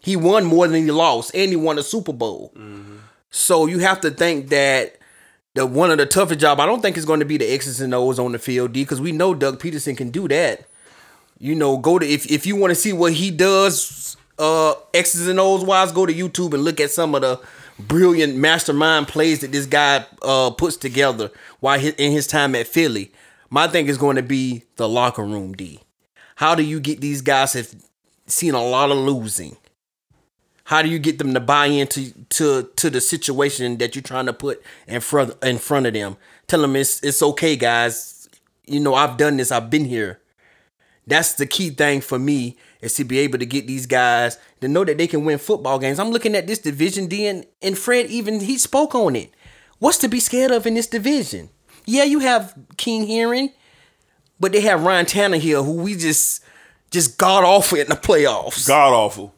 He 0.00 0.16
won 0.16 0.44
more 0.44 0.66
than 0.66 0.84
he 0.84 0.90
lost, 0.90 1.30
and 1.34 1.50
he 1.50 1.56
won 1.56 1.78
a 1.78 1.82
Super 1.82 2.12
Bowl. 2.12 2.52
Mm-hmm. 2.56 2.96
So 3.30 3.66
you 3.66 3.80
have 3.80 4.00
to 4.02 4.10
think 4.10 4.48
that 4.48 4.96
the 5.56 5.66
one 5.66 5.90
of 5.90 5.98
the 5.98 6.06
toughest 6.06 6.38
job. 6.38 6.60
I 6.60 6.66
don't 6.66 6.80
think 6.80 6.96
it's 6.96 7.06
going 7.06 7.20
to 7.20 7.26
be 7.26 7.38
the 7.38 7.52
X's 7.52 7.80
and 7.80 7.94
O's 7.94 8.18
on 8.18 8.32
the 8.32 8.38
field, 8.38 8.72
D, 8.72 8.84
because 8.84 9.00
we 9.00 9.10
know 9.10 9.34
Doug 9.34 9.58
Pederson 9.58 9.96
can 9.96 10.10
do 10.10 10.28
that. 10.28 10.66
You 11.38 11.54
know, 11.54 11.78
go 11.78 11.98
to 11.98 12.06
if 12.06 12.30
if 12.30 12.46
you 12.46 12.56
want 12.56 12.70
to 12.70 12.74
see 12.74 12.92
what 12.92 13.14
he 13.14 13.30
does, 13.30 14.16
uh, 14.38 14.74
X's 14.94 15.26
and 15.26 15.40
O's 15.40 15.64
wise, 15.64 15.92
go 15.92 16.06
to 16.06 16.12
YouTube 16.12 16.54
and 16.54 16.62
look 16.62 16.78
at 16.78 16.90
some 16.90 17.14
of 17.14 17.22
the 17.22 17.40
brilliant 17.78 18.36
mastermind 18.36 19.08
plays 19.08 19.40
that 19.40 19.52
this 19.52 19.66
guy 19.66 20.04
uh 20.22 20.50
puts 20.50 20.76
together 20.76 21.30
while 21.60 21.78
he, 21.78 21.88
in 21.90 22.12
his 22.12 22.26
time 22.26 22.54
at 22.54 22.66
Philly. 22.66 23.10
My 23.50 23.66
thing 23.66 23.86
is 23.86 23.98
going 23.98 24.16
to 24.16 24.22
be 24.22 24.64
the 24.76 24.88
locker 24.88 25.24
room, 25.24 25.54
D. 25.54 25.80
How 26.36 26.54
do 26.54 26.62
you 26.62 26.80
get 26.80 27.00
these 27.00 27.22
guys 27.22 27.54
have 27.54 27.74
seen 28.26 28.54
a 28.54 28.62
lot 28.62 28.90
of 28.90 28.98
losing? 28.98 29.56
How 30.66 30.82
do 30.82 30.88
you 30.88 30.98
get 30.98 31.18
them 31.18 31.32
to 31.32 31.40
buy 31.40 31.66
into 31.66 32.10
to 32.30 32.64
to 32.74 32.90
the 32.90 33.00
situation 33.00 33.78
that 33.78 33.94
you're 33.94 34.02
trying 34.02 34.26
to 34.26 34.32
put 34.32 34.60
in 34.88 35.00
front 35.00 35.34
in 35.42 35.58
front 35.58 35.86
of 35.86 35.94
them? 35.94 36.16
Tell 36.48 36.60
them 36.60 36.74
it's 36.74 37.00
it's 37.04 37.22
okay, 37.22 37.54
guys. 37.54 38.28
You 38.66 38.80
know 38.80 38.94
I've 38.94 39.16
done 39.16 39.36
this. 39.36 39.52
I've 39.52 39.70
been 39.70 39.84
here. 39.84 40.20
That's 41.06 41.34
the 41.34 41.46
key 41.46 41.70
thing 41.70 42.00
for 42.00 42.18
me 42.18 42.56
is 42.80 42.94
to 42.94 43.04
be 43.04 43.20
able 43.20 43.38
to 43.38 43.46
get 43.46 43.68
these 43.68 43.86
guys 43.86 44.38
to 44.60 44.66
know 44.66 44.84
that 44.84 44.98
they 44.98 45.06
can 45.06 45.24
win 45.24 45.38
football 45.38 45.78
games. 45.78 46.00
I'm 46.00 46.10
looking 46.10 46.34
at 46.34 46.48
this 46.48 46.58
division, 46.58 47.06
D, 47.06 47.28
and, 47.28 47.46
and 47.62 47.78
Fred 47.78 48.06
even 48.06 48.40
he 48.40 48.58
spoke 48.58 48.92
on 48.96 49.14
it. 49.14 49.32
What's 49.78 49.98
to 49.98 50.08
be 50.08 50.18
scared 50.18 50.50
of 50.50 50.66
in 50.66 50.74
this 50.74 50.88
division? 50.88 51.50
Yeah, 51.84 52.02
you 52.02 52.18
have 52.18 52.58
King 52.76 53.06
Henry, 53.06 53.54
but 54.40 54.50
they 54.50 54.62
have 54.62 54.82
Ryan 54.82 55.06
Tannehill, 55.06 55.64
who 55.64 55.74
we 55.74 55.94
just 55.94 56.42
just 56.90 57.18
god 57.18 57.44
awful 57.44 57.78
in 57.78 57.86
the 57.86 57.94
playoffs. 57.94 58.66
God 58.66 58.92
awful. 58.92 59.32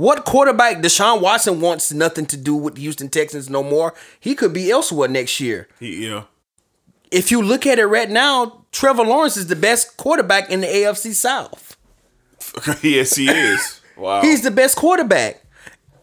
What 0.00 0.24
quarterback 0.24 0.78
Deshaun 0.78 1.20
Watson 1.20 1.60
wants 1.60 1.92
nothing 1.92 2.24
to 2.28 2.36
do 2.38 2.56
with 2.56 2.76
the 2.76 2.80
Houston 2.80 3.10
Texans 3.10 3.50
no 3.50 3.62
more? 3.62 3.92
He 4.18 4.34
could 4.34 4.54
be 4.54 4.70
elsewhere 4.70 5.10
next 5.10 5.40
year. 5.40 5.68
Yeah. 5.78 6.22
If 7.10 7.30
you 7.30 7.42
look 7.42 7.66
at 7.66 7.78
it 7.78 7.84
right 7.84 8.08
now, 8.08 8.64
Trevor 8.72 9.04
Lawrence 9.04 9.36
is 9.36 9.48
the 9.48 9.56
best 9.56 9.98
quarterback 9.98 10.48
in 10.48 10.62
the 10.62 10.68
AFC 10.68 11.12
South. 11.12 11.76
yes, 12.82 13.14
he 13.14 13.28
is. 13.28 13.82
Wow. 13.98 14.22
He's 14.22 14.40
the 14.40 14.50
best 14.50 14.78
quarterback. 14.78 15.42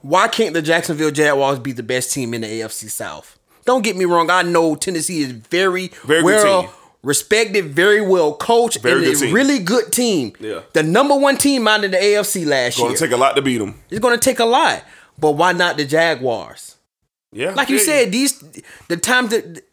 Why 0.04 0.28
can't 0.28 0.54
the 0.54 0.62
Jacksonville 0.62 1.10
Jaguars 1.10 1.58
be 1.58 1.72
the 1.72 1.82
best 1.82 2.12
team 2.14 2.36
in 2.36 2.42
the 2.42 2.48
AFC 2.48 2.92
South? 2.92 3.40
Don't 3.66 3.82
get 3.82 3.98
me 3.98 4.06
wrong. 4.06 4.30
I 4.30 4.44
know 4.44 4.76
Tennessee 4.76 5.22
is 5.22 5.32
very, 5.32 5.88
Very 6.06 6.22
good 6.22 6.24
well 6.24 6.62
team. 6.62 6.72
Respected, 7.08 7.66
very 7.68 8.02
well 8.02 8.34
coached, 8.36 8.82
Very 8.82 8.96
and 8.98 9.06
good 9.06 9.16
a 9.16 9.20
team. 9.28 9.34
really 9.34 9.60
good 9.60 9.92
team. 9.94 10.34
Yeah. 10.42 10.60
The 10.74 10.84
number 10.84 11.16
one 11.16 11.38
team 11.38 11.66
out 11.66 11.86
of 11.86 11.92
the 11.92 11.98
AFC 11.98 12.46
last 12.46 12.68
it's 12.74 12.78
Going 12.78 12.90
year. 12.90 12.94
It's 12.94 12.96
going 12.96 12.96
to 12.96 13.00
take 13.06 13.12
a 13.12 13.18
lot 13.18 13.36
to 13.38 13.42
beat 13.42 13.60
them. 13.60 13.82
it's 13.90 14.00
going 14.02 14.20
to 14.20 14.24
take 14.24 14.40
a 14.40 14.46
lot. 14.46 14.84
But 15.18 15.32
why 15.32 15.54
not 15.54 15.78
the 15.78 15.86
Jaguars? 15.86 16.76
Yeah. 17.32 17.52
Like 17.52 17.70
you 17.70 17.78
Yeah. 17.78 17.84
said, 17.84 18.12
these 18.12 18.44
the 18.90 18.98
time 18.98 19.30
that 19.30 19.64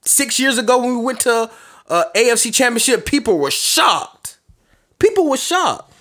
six 0.00 0.40
years 0.40 0.56
ago 0.56 0.78
when 0.78 0.96
we 0.96 1.04
went 1.04 1.20
to 1.20 1.50
uh, 1.88 2.04
AFC 2.16 2.54
Championship, 2.54 3.04
people 3.04 3.38
were 3.38 3.50
shocked. 3.50 4.38
People 4.98 5.28
were 5.28 5.36
shocked. 5.36 5.92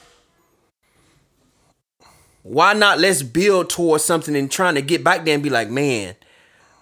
Why 2.43 2.73
not? 2.73 2.99
Let's 2.99 3.21
build 3.23 3.69
towards 3.69 4.03
something 4.05 4.35
and 4.35 4.49
trying 4.49 4.75
to 4.75 4.81
get 4.81 5.03
back 5.03 5.25
there 5.25 5.33
and 5.33 5.43
be 5.43 5.49
like, 5.49 5.69
man, 5.69 6.15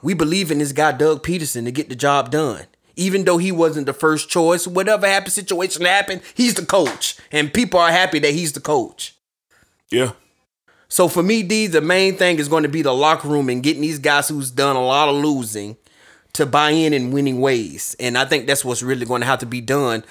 we 0.01 0.13
believe 0.13 0.51
in 0.51 0.59
this 0.59 0.71
guy 0.71 0.91
Doug 0.91 1.23
Pederson 1.23 1.65
to 1.65 1.71
get 1.71 1.89
the 1.89 1.95
job 1.95 2.29
done. 2.31 2.65
Even 2.97 3.23
though 3.23 3.37
he 3.37 3.51
wasn't 3.51 3.85
the 3.85 3.93
first 3.93 4.27
choice, 4.27 4.67
whatever 4.67 5.07
happened, 5.07 5.31
situation 5.31 5.85
happened, 5.85 6.21
he's 6.33 6.55
the 6.55 6.65
coach, 6.65 7.17
and 7.31 7.53
people 7.53 7.79
are 7.79 7.91
happy 7.91 8.19
that 8.19 8.33
he's 8.33 8.51
the 8.51 8.59
coach. 8.59 9.15
Yeah. 9.89 10.11
So 10.89 11.07
for 11.07 11.23
me, 11.23 11.43
D, 11.43 11.67
the 11.67 11.81
main 11.81 12.17
thing 12.17 12.39
is 12.39 12.47
going 12.47 12.63
to 12.63 12.69
be 12.69 12.81
the 12.81 12.93
locker 12.93 13.27
room 13.27 13.49
and 13.49 13.63
getting 13.63 13.81
these 13.81 13.99
guys 13.99 14.27
who's 14.27 14.51
done 14.51 14.75
a 14.75 14.83
lot 14.83 15.09
of 15.09 15.15
losing 15.15 15.77
to 16.33 16.45
buy 16.45 16.71
in 16.71 16.93
in 16.93 17.11
winning 17.11 17.39
ways. 17.39 17.95
And 17.99 18.17
I 18.17 18.25
think 18.25 18.47
that's 18.47 18.63
what's 18.63 18.83
really 18.83 19.05
going 19.05 19.21
to 19.21 19.27
have 19.27 19.39
to 19.39 19.45
be 19.45 19.61
done 19.61 20.03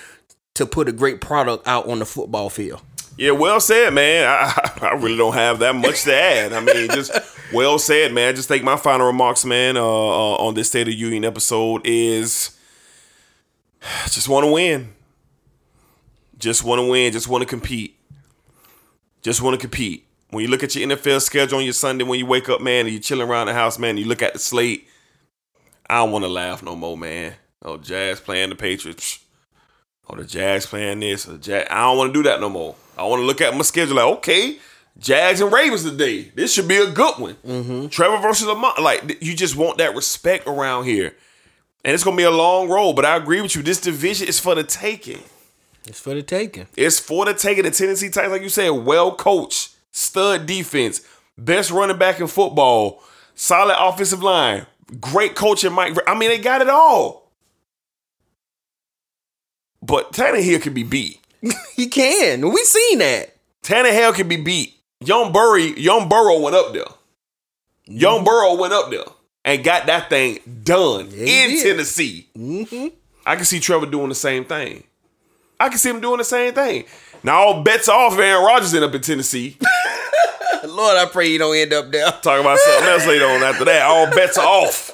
to 0.54 0.66
put 0.66 0.88
a 0.88 0.92
great 0.92 1.20
product 1.20 1.66
out 1.66 1.88
on 1.88 1.98
the 1.98 2.06
football 2.06 2.50
field. 2.50 2.82
Yeah, 3.18 3.30
well 3.30 3.60
said, 3.60 3.94
man. 3.94 4.26
I, 4.26 4.78
I 4.82 4.94
really 4.94 5.16
don't 5.16 5.34
have 5.34 5.60
that 5.60 5.74
much 5.74 6.02
to 6.02 6.14
add. 6.14 6.52
I 6.52 6.60
mean, 6.60 6.90
just 6.90 7.10
well 7.52 7.78
said, 7.78 8.12
man. 8.12 8.36
Just 8.36 8.48
think 8.48 8.62
my 8.62 8.76
final 8.76 9.06
remarks, 9.06 9.44
man, 9.44 9.76
uh, 9.76 9.82
uh, 9.82 10.36
on 10.36 10.54
this 10.54 10.68
State 10.68 10.88
of 10.88 10.94
Union 10.94 11.24
episode 11.24 11.82
is 11.84 12.55
just 14.06 14.28
want 14.28 14.44
to 14.44 14.52
win. 14.52 14.92
Just 16.38 16.64
want 16.64 16.80
to 16.80 16.88
win. 16.90 17.12
Just 17.12 17.28
want 17.28 17.42
to 17.42 17.48
compete. 17.48 17.98
Just 19.22 19.42
want 19.42 19.54
to 19.54 19.60
compete. 19.60 20.06
When 20.30 20.42
you 20.42 20.48
look 20.50 20.62
at 20.62 20.74
your 20.74 20.88
NFL 20.88 21.20
schedule 21.22 21.58
on 21.58 21.64
your 21.64 21.72
Sunday, 21.72 22.04
when 22.04 22.18
you 22.18 22.26
wake 22.26 22.48
up, 22.48 22.60
man, 22.60 22.86
and 22.86 22.92
you're 22.92 23.00
chilling 23.02 23.28
around 23.28 23.46
the 23.46 23.54
house, 23.54 23.78
man, 23.78 23.90
and 23.90 23.98
you 23.98 24.04
look 24.06 24.22
at 24.22 24.32
the 24.32 24.38
slate, 24.38 24.88
I 25.88 25.96
don't 25.98 26.10
want 26.10 26.24
to 26.24 26.28
laugh 26.28 26.62
no 26.62 26.74
more, 26.74 26.96
man. 26.96 27.34
Oh, 27.62 27.76
Jags 27.76 28.20
playing 28.20 28.50
the 28.50 28.56
Patriots. 28.56 29.20
Oh, 30.08 30.16
the 30.16 30.24
Jags 30.24 30.66
playing 30.66 31.00
this. 31.00 31.26
Or 31.28 31.32
the 31.32 31.38
Jag- 31.38 31.68
I 31.70 31.82
don't 31.82 31.96
want 31.98 32.12
to 32.12 32.18
do 32.22 32.28
that 32.28 32.40
no 32.40 32.48
more. 32.48 32.74
I 32.98 33.04
want 33.04 33.20
to 33.20 33.26
look 33.26 33.40
at 33.40 33.54
my 33.54 33.62
schedule 33.62 33.96
like, 33.96 34.04
okay, 34.18 34.58
Jags 34.98 35.40
and 35.40 35.52
Ravens 35.52 35.84
today. 35.84 36.32
This 36.34 36.52
should 36.52 36.68
be 36.68 36.76
a 36.76 36.90
good 36.90 37.18
one. 37.18 37.34
Mm-hmm. 37.46 37.88
Trevor 37.88 38.18
versus 38.18 38.46
Lamont. 38.46 38.80
Like, 38.80 39.22
you 39.22 39.34
just 39.34 39.56
want 39.56 39.78
that 39.78 39.94
respect 39.94 40.46
around 40.46 40.84
here. 40.84 41.14
And 41.86 41.94
it's 41.94 42.02
going 42.02 42.16
to 42.16 42.20
be 42.20 42.24
a 42.24 42.32
long 42.32 42.68
road, 42.68 42.94
but 42.94 43.04
I 43.04 43.14
agree 43.14 43.40
with 43.40 43.54
you. 43.54 43.62
This 43.62 43.80
division 43.80 44.26
is 44.26 44.40
for 44.40 44.56
the 44.56 44.64
taking. 44.64 45.22
It's 45.86 46.00
for 46.00 46.14
the 46.14 46.22
taking. 46.24 46.66
It's 46.76 46.98
for 46.98 47.24
the 47.24 47.32
taking. 47.32 47.62
The 47.62 47.70
Tennessee 47.70 48.10
Titans, 48.10 48.32
like 48.32 48.42
you 48.42 48.48
said, 48.48 48.70
well 48.70 49.14
coached, 49.14 49.76
stud 49.92 50.46
defense, 50.46 51.02
best 51.38 51.70
running 51.70 51.96
back 51.96 52.18
in 52.18 52.26
football, 52.26 53.04
solid 53.36 53.76
offensive 53.78 54.20
line, 54.20 54.66
great 55.00 55.36
coaching. 55.36 55.72
Mike, 55.72 55.96
I 56.08 56.18
mean, 56.18 56.28
they 56.28 56.38
got 56.38 56.60
it 56.60 56.68
all. 56.68 57.30
But 59.80 60.12
Tannehill 60.12 60.62
can 60.62 60.74
be 60.74 60.82
beat. 60.82 61.20
he 61.76 61.86
can. 61.86 62.50
We 62.50 62.64
seen 62.64 62.98
that. 62.98 63.36
Tannehill 63.62 64.16
can 64.16 64.26
be 64.26 64.38
beat. 64.38 64.74
Young 64.98 65.30
Burry, 65.30 65.78
Young 65.78 66.08
Burrow 66.08 66.40
went 66.40 66.56
up 66.56 66.72
there. 66.72 66.82
Young 67.84 68.16
mm-hmm. 68.16 68.24
Burrow 68.24 68.54
went 68.56 68.72
up 68.72 68.90
there 68.90 69.04
and 69.46 69.64
got 69.64 69.86
that 69.86 70.10
thing 70.10 70.40
done 70.62 71.08
Yeah, 71.10 71.24
in 71.44 71.50
did. 71.50 71.62
Tennessee. 71.62 72.26
Mm-hmm. 72.36 72.88
I 73.24 73.36
can 73.36 73.44
see 73.46 73.58
Trevor 73.60 73.86
doing 73.86 74.10
the 74.10 74.14
same 74.14 74.44
thing. 74.44 74.84
I 75.58 75.70
can 75.70 75.78
see 75.78 75.88
him 75.88 76.00
doing 76.00 76.18
the 76.18 76.24
same 76.24 76.52
thing. 76.52 76.84
Now 77.22 77.36
all 77.38 77.62
bets 77.62 77.88
are 77.88 77.98
off. 78.06 78.12
if 78.12 78.18
Aaron 78.18 78.44
Rodgers 78.44 78.74
end 78.74 78.84
up 78.84 78.94
in 78.94 79.00
Tennessee. 79.00 79.56
Lord, 80.66 80.96
I 80.96 81.06
pray 81.06 81.28
you 81.30 81.38
don't 81.38 81.56
end 81.56 81.72
up 81.72 81.90
there. 81.90 82.10
Talking 82.10 82.40
about 82.40 82.58
something 82.58 82.88
else 82.88 83.06
later 83.06 83.24
on 83.26 83.42
after 83.42 83.64
that. 83.64 83.82
All 83.82 84.06
bets 84.10 84.36
are 84.36 84.46
off. 84.46 84.90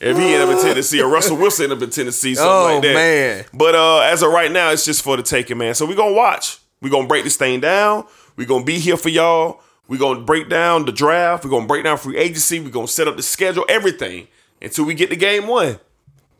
If 0.00 0.16
he 0.16 0.34
end 0.34 0.48
up 0.48 0.56
in 0.56 0.62
Tennessee 0.62 1.00
or 1.02 1.08
Russell 1.10 1.36
Wilson 1.36 1.64
end 1.64 1.72
up 1.72 1.82
in 1.82 1.90
Tennessee, 1.90 2.34
something 2.36 2.52
Oh, 2.52 2.74
like 2.74 2.82
that. 2.82 2.94
man. 2.94 3.44
But 3.52 3.74
uh, 3.74 4.00
as 4.00 4.22
of 4.22 4.30
right 4.32 4.50
now, 4.52 4.70
it's 4.70 4.84
just 4.84 5.02
for 5.02 5.16
the 5.16 5.22
taking, 5.24 5.58
man. 5.58 5.74
So 5.74 5.86
we're 5.86 5.96
gonna 5.96 6.14
watch. 6.14 6.58
We're 6.80 6.90
gonna 6.90 7.08
break 7.08 7.24
this 7.24 7.36
thing 7.36 7.58
down. 7.60 8.06
We're 8.36 8.46
gonna 8.46 8.64
be 8.64 8.78
here 8.78 8.96
for 8.96 9.08
y'all. 9.08 9.60
We're 9.88 9.98
gonna 9.98 10.20
break 10.20 10.48
down 10.48 10.84
the 10.84 10.92
draft. 10.92 11.44
We're 11.44 11.50
gonna 11.50 11.66
break 11.66 11.84
down 11.84 11.96
free 11.96 12.18
agency. 12.18 12.60
We're 12.60 12.70
gonna 12.70 12.86
set 12.86 13.08
up 13.08 13.16
the 13.16 13.22
schedule, 13.22 13.64
everything 13.68 14.28
until 14.60 14.84
we 14.84 14.94
get 14.94 15.10
to 15.10 15.16
game 15.16 15.46
one. 15.46 15.80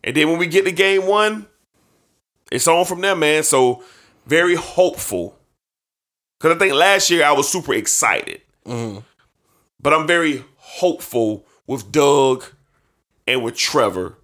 And 0.05 0.15
then 0.15 0.29
when 0.29 0.39
we 0.39 0.47
get 0.47 0.65
to 0.67 0.73
game 0.73 1.07
one, 1.07 1.47
it's 2.53 2.69
on 2.69 2.85
from 2.85 3.01
there, 3.01 3.17
man. 3.17 3.43
So 3.43 3.83
very 4.27 4.55
hopeful. 4.55 5.39
Cause 6.39 6.55
I 6.55 6.59
think 6.59 6.75
last 6.75 7.11
year 7.11 7.25
I 7.25 7.33
was 7.33 7.49
super 7.49 7.75
excited. 7.75 8.43
Mm-hmm. 8.65 9.01
But 9.81 9.93
I'm 9.93 10.07
very 10.07 10.45
hopeful 10.57 11.47
with 11.67 11.91
Doug 11.91 12.45
and 13.27 13.43
with 13.43 13.57
Trevor. 13.57 14.19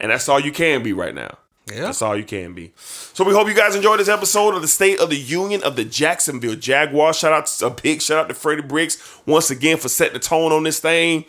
And 0.00 0.10
that's 0.10 0.28
all 0.28 0.40
you 0.40 0.52
can 0.52 0.82
be 0.82 0.92
right 0.92 1.14
now. 1.14 1.38
Yeah. 1.68 1.82
That's 1.82 2.00
all 2.00 2.16
you 2.16 2.22
can 2.24 2.52
be. 2.52 2.72
So 2.76 3.24
we 3.24 3.32
hope 3.32 3.48
you 3.48 3.54
guys 3.54 3.74
enjoyed 3.74 3.98
this 3.98 4.08
episode 4.08 4.54
of 4.54 4.62
the 4.62 4.68
State 4.68 5.00
of 5.00 5.10
the 5.10 5.16
Union 5.16 5.64
of 5.64 5.74
the 5.74 5.84
Jacksonville 5.84 6.54
Jaguars. 6.54 7.18
Shout 7.18 7.32
out 7.32 7.46
to 7.46 7.66
a 7.66 7.70
big 7.70 8.00
shout 8.02 8.18
out 8.18 8.28
to 8.28 8.34
Freddie 8.34 8.62
Bricks 8.62 8.98
once 9.26 9.50
again 9.50 9.76
for 9.76 9.88
setting 9.88 10.12
the 10.14 10.20
tone 10.20 10.52
on 10.52 10.62
this 10.62 10.78
thing. 10.78 11.24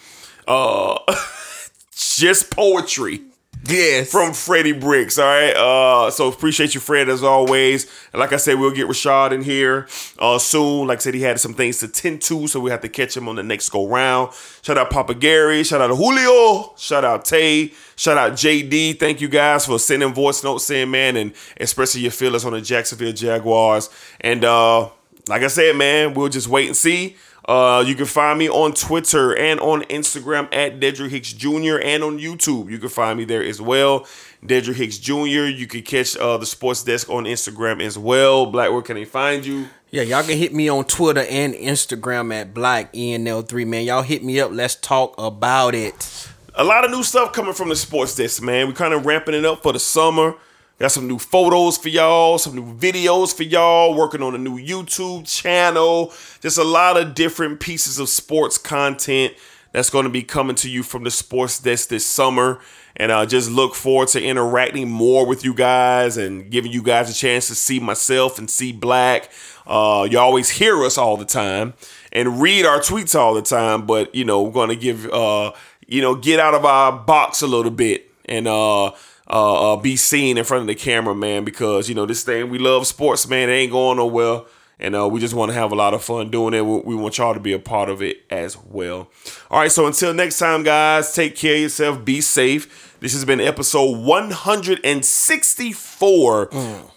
Uh 0.48 1.00
just 1.96 2.52
poetry. 2.52 3.22
Yes. 3.68 4.12
From 4.12 4.34
Freddie 4.34 4.72
Bricks. 4.72 5.18
All 5.18 5.26
right. 5.26 5.52
Uh 5.56 6.10
so 6.12 6.30
appreciate 6.30 6.74
you, 6.74 6.80
Fred, 6.80 7.10
as 7.10 7.24
always. 7.24 7.86
And 8.14 8.20
like 8.20 8.32
I 8.32 8.38
said, 8.38 8.60
we'll 8.60 8.72
get 8.72 8.88
Rashad 8.88 9.32
in 9.32 9.42
here 9.42 9.88
uh 10.20 10.40
soon. 10.40 10.88
Like 10.88 11.00
I 11.00 11.02
said, 11.02 11.14
he 11.16 11.22
had 11.22 11.40
some 11.40 11.54
things 11.54 11.80
to 11.80 11.88
tend 11.88 12.22
to, 12.24 12.48
so 12.48 12.60
we 12.60 12.72
have 12.72 12.82
to 12.82 12.90
catch 12.90 13.18
him 13.18 13.28
on 13.28 13.36
the 13.36 13.44
next 13.44 13.70
go 13.70 13.88
round. 13.88 14.34
Shout 14.62 14.78
out 14.78 14.90
Papa 14.90 15.16
Gary, 15.16 15.64
shout 15.64 15.82
out 15.82 15.96
Julio, 15.96 16.74
shout 16.78 17.04
out 17.04 17.26
Tay, 17.26 17.74
shout 17.96 18.18
out 18.18 18.34
JD. 18.34 19.00
Thank 19.00 19.20
you 19.22 19.28
guys 19.28 19.66
for 19.66 19.80
sending 19.80 20.14
voice 20.14 20.44
notes 20.44 20.64
saying, 20.66 20.90
man, 20.90 21.18
and 21.18 21.34
expressing 21.58 22.02
your 22.02 22.12
feelings 22.12 22.46
on 22.46 22.54
the 22.54 22.62
Jacksonville 22.62 23.14
Jaguars. 23.14 23.90
And 24.22 24.46
uh 24.46 24.90
like 25.28 25.42
I 25.42 25.48
said, 25.48 25.76
man, 25.76 26.14
we'll 26.14 26.30
just 26.30 26.48
wait 26.48 26.68
and 26.68 26.76
see. 26.76 27.18
Uh, 27.48 27.82
you 27.88 27.96
can 27.96 28.06
find 28.06 28.38
me 28.38 28.50
on 28.50 28.74
Twitter 28.74 29.36
and 29.38 29.60
on 29.62 29.84
Instagram 29.84 30.54
at 30.54 30.82
Dedrick 30.82 31.10
Hicks 31.10 31.32
Jr. 31.32 31.80
and 31.82 32.04
on 32.04 32.20
YouTube. 32.20 32.70
You 32.70 32.78
can 32.78 32.90
find 32.90 33.18
me 33.18 33.24
there 33.24 33.42
as 33.42 33.62
well. 33.62 34.02
Dedrick 34.46 34.76
Hicks 34.76 34.98
Jr. 34.98 35.46
You 35.46 35.66
can 35.66 35.82
catch 35.82 36.18
uh, 36.18 36.38
the 36.38 36.46
Sports 36.46 36.84
Desk 36.84 37.10
on 37.10 37.24
Instagram 37.24 37.82
as 37.82 37.98
well. 37.98 38.48
Black, 38.48 38.72
where 38.72 38.82
can 38.82 38.96
they 38.96 39.06
find 39.06 39.46
you? 39.46 39.68
Yeah, 39.92 40.02
y'all 40.02 40.24
can 40.24 40.38
hit 40.38 40.54
me 40.54 40.68
on 40.68 40.84
Twitter 40.84 41.24
and 41.30 41.54
Instagram 41.54 42.34
at 42.34 42.54
Black 42.54 42.92
ENL3, 42.92 43.66
man. 43.66 43.86
Y'all 43.86 44.02
hit 44.02 44.26
me 44.26 44.42
up. 44.42 44.52
Let's 44.52 44.76
talk 44.76 45.16
about 45.18 45.74
it. 45.74 46.28
A 46.56 46.64
lot 46.66 46.84
of 46.84 46.92
new 46.92 47.04
stuff 47.04 47.32
coming 47.32 47.54
from 47.54 47.70
the 47.70 47.76
Sports 47.78 48.16
Desk, 48.16 48.44
man. 48.44 48.68
We're 48.68 48.74
kind 48.74 48.94
of 48.94 49.06
ramping 49.06 49.36
it 49.36 49.46
up 49.46 49.64
for 49.64 49.72
the 49.72 49.80
summer. 49.80 50.36
Got 50.80 50.92
some 50.92 51.08
new 51.08 51.18
photos 51.18 51.76
for 51.76 51.90
y'all, 51.90 52.38
some 52.38 52.54
new 52.54 52.76
videos 52.76 53.36
for 53.36 53.42
y'all, 53.42 53.96
working 53.96 54.22
on 54.22 54.36
a 54.36 54.38
new 54.38 54.60
YouTube 54.60 55.26
channel. 55.28 56.14
Just 56.40 56.60
a 56.60 56.64
lot 56.64 56.98
of 56.98 57.16
different 57.16 57.60
pieces 57.60 57.98
of 57.98 58.10
sports 58.10 58.60
content 58.60 59.34
that's 59.72 59.90
going 59.90 60.04
to 60.04 60.12
be 60.12 60.22
coming 60.22 60.56
to 60.58 60.70
you 60.70 60.84
from 60.84 61.04
the 61.04 61.10
Sports 61.10 61.60
Desk 61.60 61.90
this 61.90 62.06
summer. 62.06 62.60
And 62.96 63.12
I 63.12 63.24
uh, 63.24 63.26
just 63.26 63.50
look 63.50 63.74
forward 63.74 64.10
to 64.10 64.24
interacting 64.24 64.88
more 64.88 65.26
with 65.26 65.44
you 65.44 65.56
guys 65.56 66.16
and 66.16 66.52
giving 66.52 66.72
you 66.72 66.84
guys 66.84 67.10
a 67.10 67.14
chance 67.14 67.48
to 67.48 67.56
see 67.56 67.80
myself 67.80 68.38
and 68.38 68.48
see 68.48 68.72
Black. 68.72 69.32
Uh, 69.66 70.08
you 70.10 70.20
always 70.20 70.50
hear 70.50 70.84
us 70.84 70.96
all 70.96 71.18
the 71.18 71.26
time 71.26 71.74
and 72.12 72.40
read 72.40 72.66
our 72.66 72.80
tweets 72.80 73.16
all 73.18 73.34
the 73.34 73.42
time, 73.42 73.88
but 73.88 74.14
you 74.14 74.26
know, 74.26 74.44
we're 74.44 74.52
going 74.52 74.70
to 74.70 74.76
give, 74.76 75.08
uh, 75.12 75.54
you 75.88 76.02
know, 76.04 76.14
get 76.14 76.40
out 76.40 76.54
of 76.54 76.66
our 76.66 76.92
box 76.92 77.42
a 77.42 77.48
little 77.48 77.72
bit 77.72 78.12
and, 78.26 78.48
uh, 78.48 78.92
uh, 79.30 79.74
uh, 79.74 79.78
be 79.78 79.96
seen 79.96 80.38
in 80.38 80.44
front 80.44 80.62
of 80.62 80.68
the 80.68 80.76
camera, 80.76 81.16
man, 81.16 81.44
because 81.44 81.90
you 81.90 81.96
know 81.96 82.06
this 82.06 82.24
thing 82.24 82.50
we 82.50 82.58
love 82.60 82.88
sports, 82.88 83.28
man. 83.28 83.50
It 83.50 83.54
ain't 83.54 83.72
going 83.72 83.98
nowhere, 83.98 84.42
and 84.80 84.96
uh, 84.96 85.08
we 85.08 85.20
just 85.20 85.34
want 85.34 85.50
to 85.50 85.54
have 85.54 85.72
a 85.72 85.76
lot 85.76 85.94
of 85.94 86.04
fun 86.04 86.30
doing 86.32 86.54
it. 86.54 86.66
We, 86.66 86.78
we 86.80 86.96
want 86.96 87.18
y'all 87.18 87.34
to 87.34 87.40
be 87.40 87.54
a 87.54 87.60
part 87.60 87.90
of 87.90 88.02
it 88.02 88.24
as 88.30 88.58
well. 88.58 89.10
All 89.52 89.60
right, 89.60 89.72
so 89.72 89.86
until 89.88 90.14
next 90.14 90.40
time, 90.40 90.64
guys, 90.64 91.14
take 91.14 91.36
care 91.36 91.56
of 91.56 91.62
yourself, 91.62 92.04
be 92.06 92.22
safe. 92.22 92.86
This 93.00 93.14
has 93.14 93.26
been 93.26 93.40
episode 93.40 94.00
164 94.00 96.50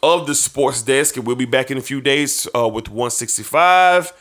of 0.02 0.26
the 0.26 0.34
Sports 0.34 0.82
Desk, 0.82 1.16
and 1.16 1.26
we'll 1.26 1.36
be 1.36 1.44
back 1.44 1.70
in 1.70 1.78
a 1.78 1.82
few 1.82 2.00
days 2.00 2.48
uh, 2.56 2.68
with 2.68 2.88
165. 2.88 4.12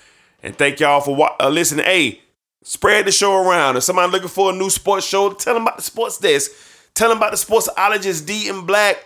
And 0.44 0.58
thank 0.58 0.80
y'all 0.80 1.02
for 1.02 1.16
wa- 1.16 1.36
uh, 1.40 1.50
listening. 1.50 1.86
Hey, 1.86 2.22
spread 2.64 3.06
the 3.06 3.12
show 3.12 3.48
around. 3.48 3.78
If 3.78 3.84
somebody 3.84 4.12
looking 4.12 4.30
for 4.30 4.52
a 4.52 4.56
new 4.56 4.70
sports 4.70 5.06
show, 5.06 5.32
tell 5.32 5.54
them 5.54 5.64
about 5.64 5.78
the 5.78 5.84
Sports 5.84 6.18
Desk. 6.18 6.52
Tell 6.94 7.10
them 7.10 7.18
about 7.18 7.32
the 7.32 7.38
sportsologist 7.38 8.26
D 8.26 8.50
and 8.50 8.66
Black. 8.68 9.06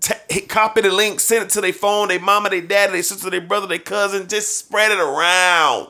T- 0.00 0.40
copy 0.42 0.80
the 0.80 0.90
link, 0.90 1.20
send 1.20 1.44
it 1.44 1.50
to 1.50 1.60
their 1.60 1.72
phone, 1.72 2.08
their 2.08 2.18
mama, 2.18 2.50
their 2.50 2.60
daddy, 2.60 2.92
their 2.92 3.02
sister, 3.02 3.30
their 3.30 3.40
brother, 3.40 3.66
their 3.66 3.78
cousin. 3.78 4.26
Just 4.26 4.58
spread 4.58 4.90
it 4.90 4.98
around. 4.98 5.88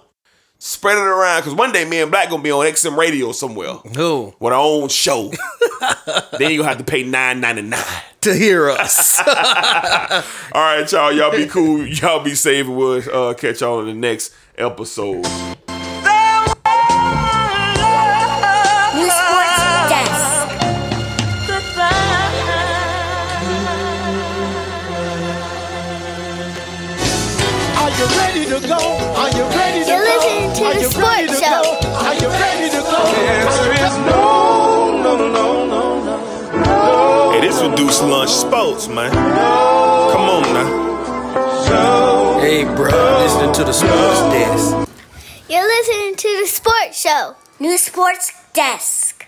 Spread 0.58 0.96
it 0.96 1.02
around. 1.02 1.40
Because 1.40 1.54
one 1.54 1.72
day 1.72 1.84
me 1.84 2.00
and 2.00 2.10
Black 2.10 2.30
gonna 2.30 2.42
be 2.42 2.52
on 2.52 2.64
XM 2.66 2.96
radio 2.96 3.32
somewhere. 3.32 3.72
Who? 3.96 4.32
With 4.38 4.52
our 4.52 4.60
own 4.60 4.88
show. 4.90 5.32
then 6.38 6.52
you 6.52 6.62
have 6.62 6.78
to 6.78 6.84
pay 6.84 7.02
nine 7.02 7.40
ninety 7.40 7.62
nine. 7.62 7.82
To 8.20 8.32
hear 8.32 8.70
us. 8.70 9.18
All 9.26 10.62
right, 10.62 10.92
y'all. 10.92 11.12
Y'all 11.12 11.32
be 11.32 11.46
cool. 11.46 11.84
Y'all 11.84 12.22
be 12.22 12.36
safe. 12.36 12.68
We'll 12.68 13.02
uh, 13.12 13.34
catch 13.34 13.60
y'all 13.62 13.80
in 13.80 13.86
the 13.86 13.94
next 13.94 14.32
episode. 14.56 15.26
Lunch 38.02 38.30
sports, 38.30 38.88
man. 38.88 39.10
Come 39.12 40.28
on 40.28 40.42
now. 40.54 42.38
hey, 42.40 42.64
bro, 42.64 43.18
listening 43.18 43.52
to 43.54 43.64
the 43.64 43.72
Sports 43.72 44.20
Desk. 44.32 44.88
You're 45.48 45.66
listening 45.66 46.16
to 46.16 46.40
the 46.40 46.46
sports 46.46 47.00
show. 47.00 47.36
New 47.60 47.78
Sports 47.78 48.32
Desk. 48.52 49.26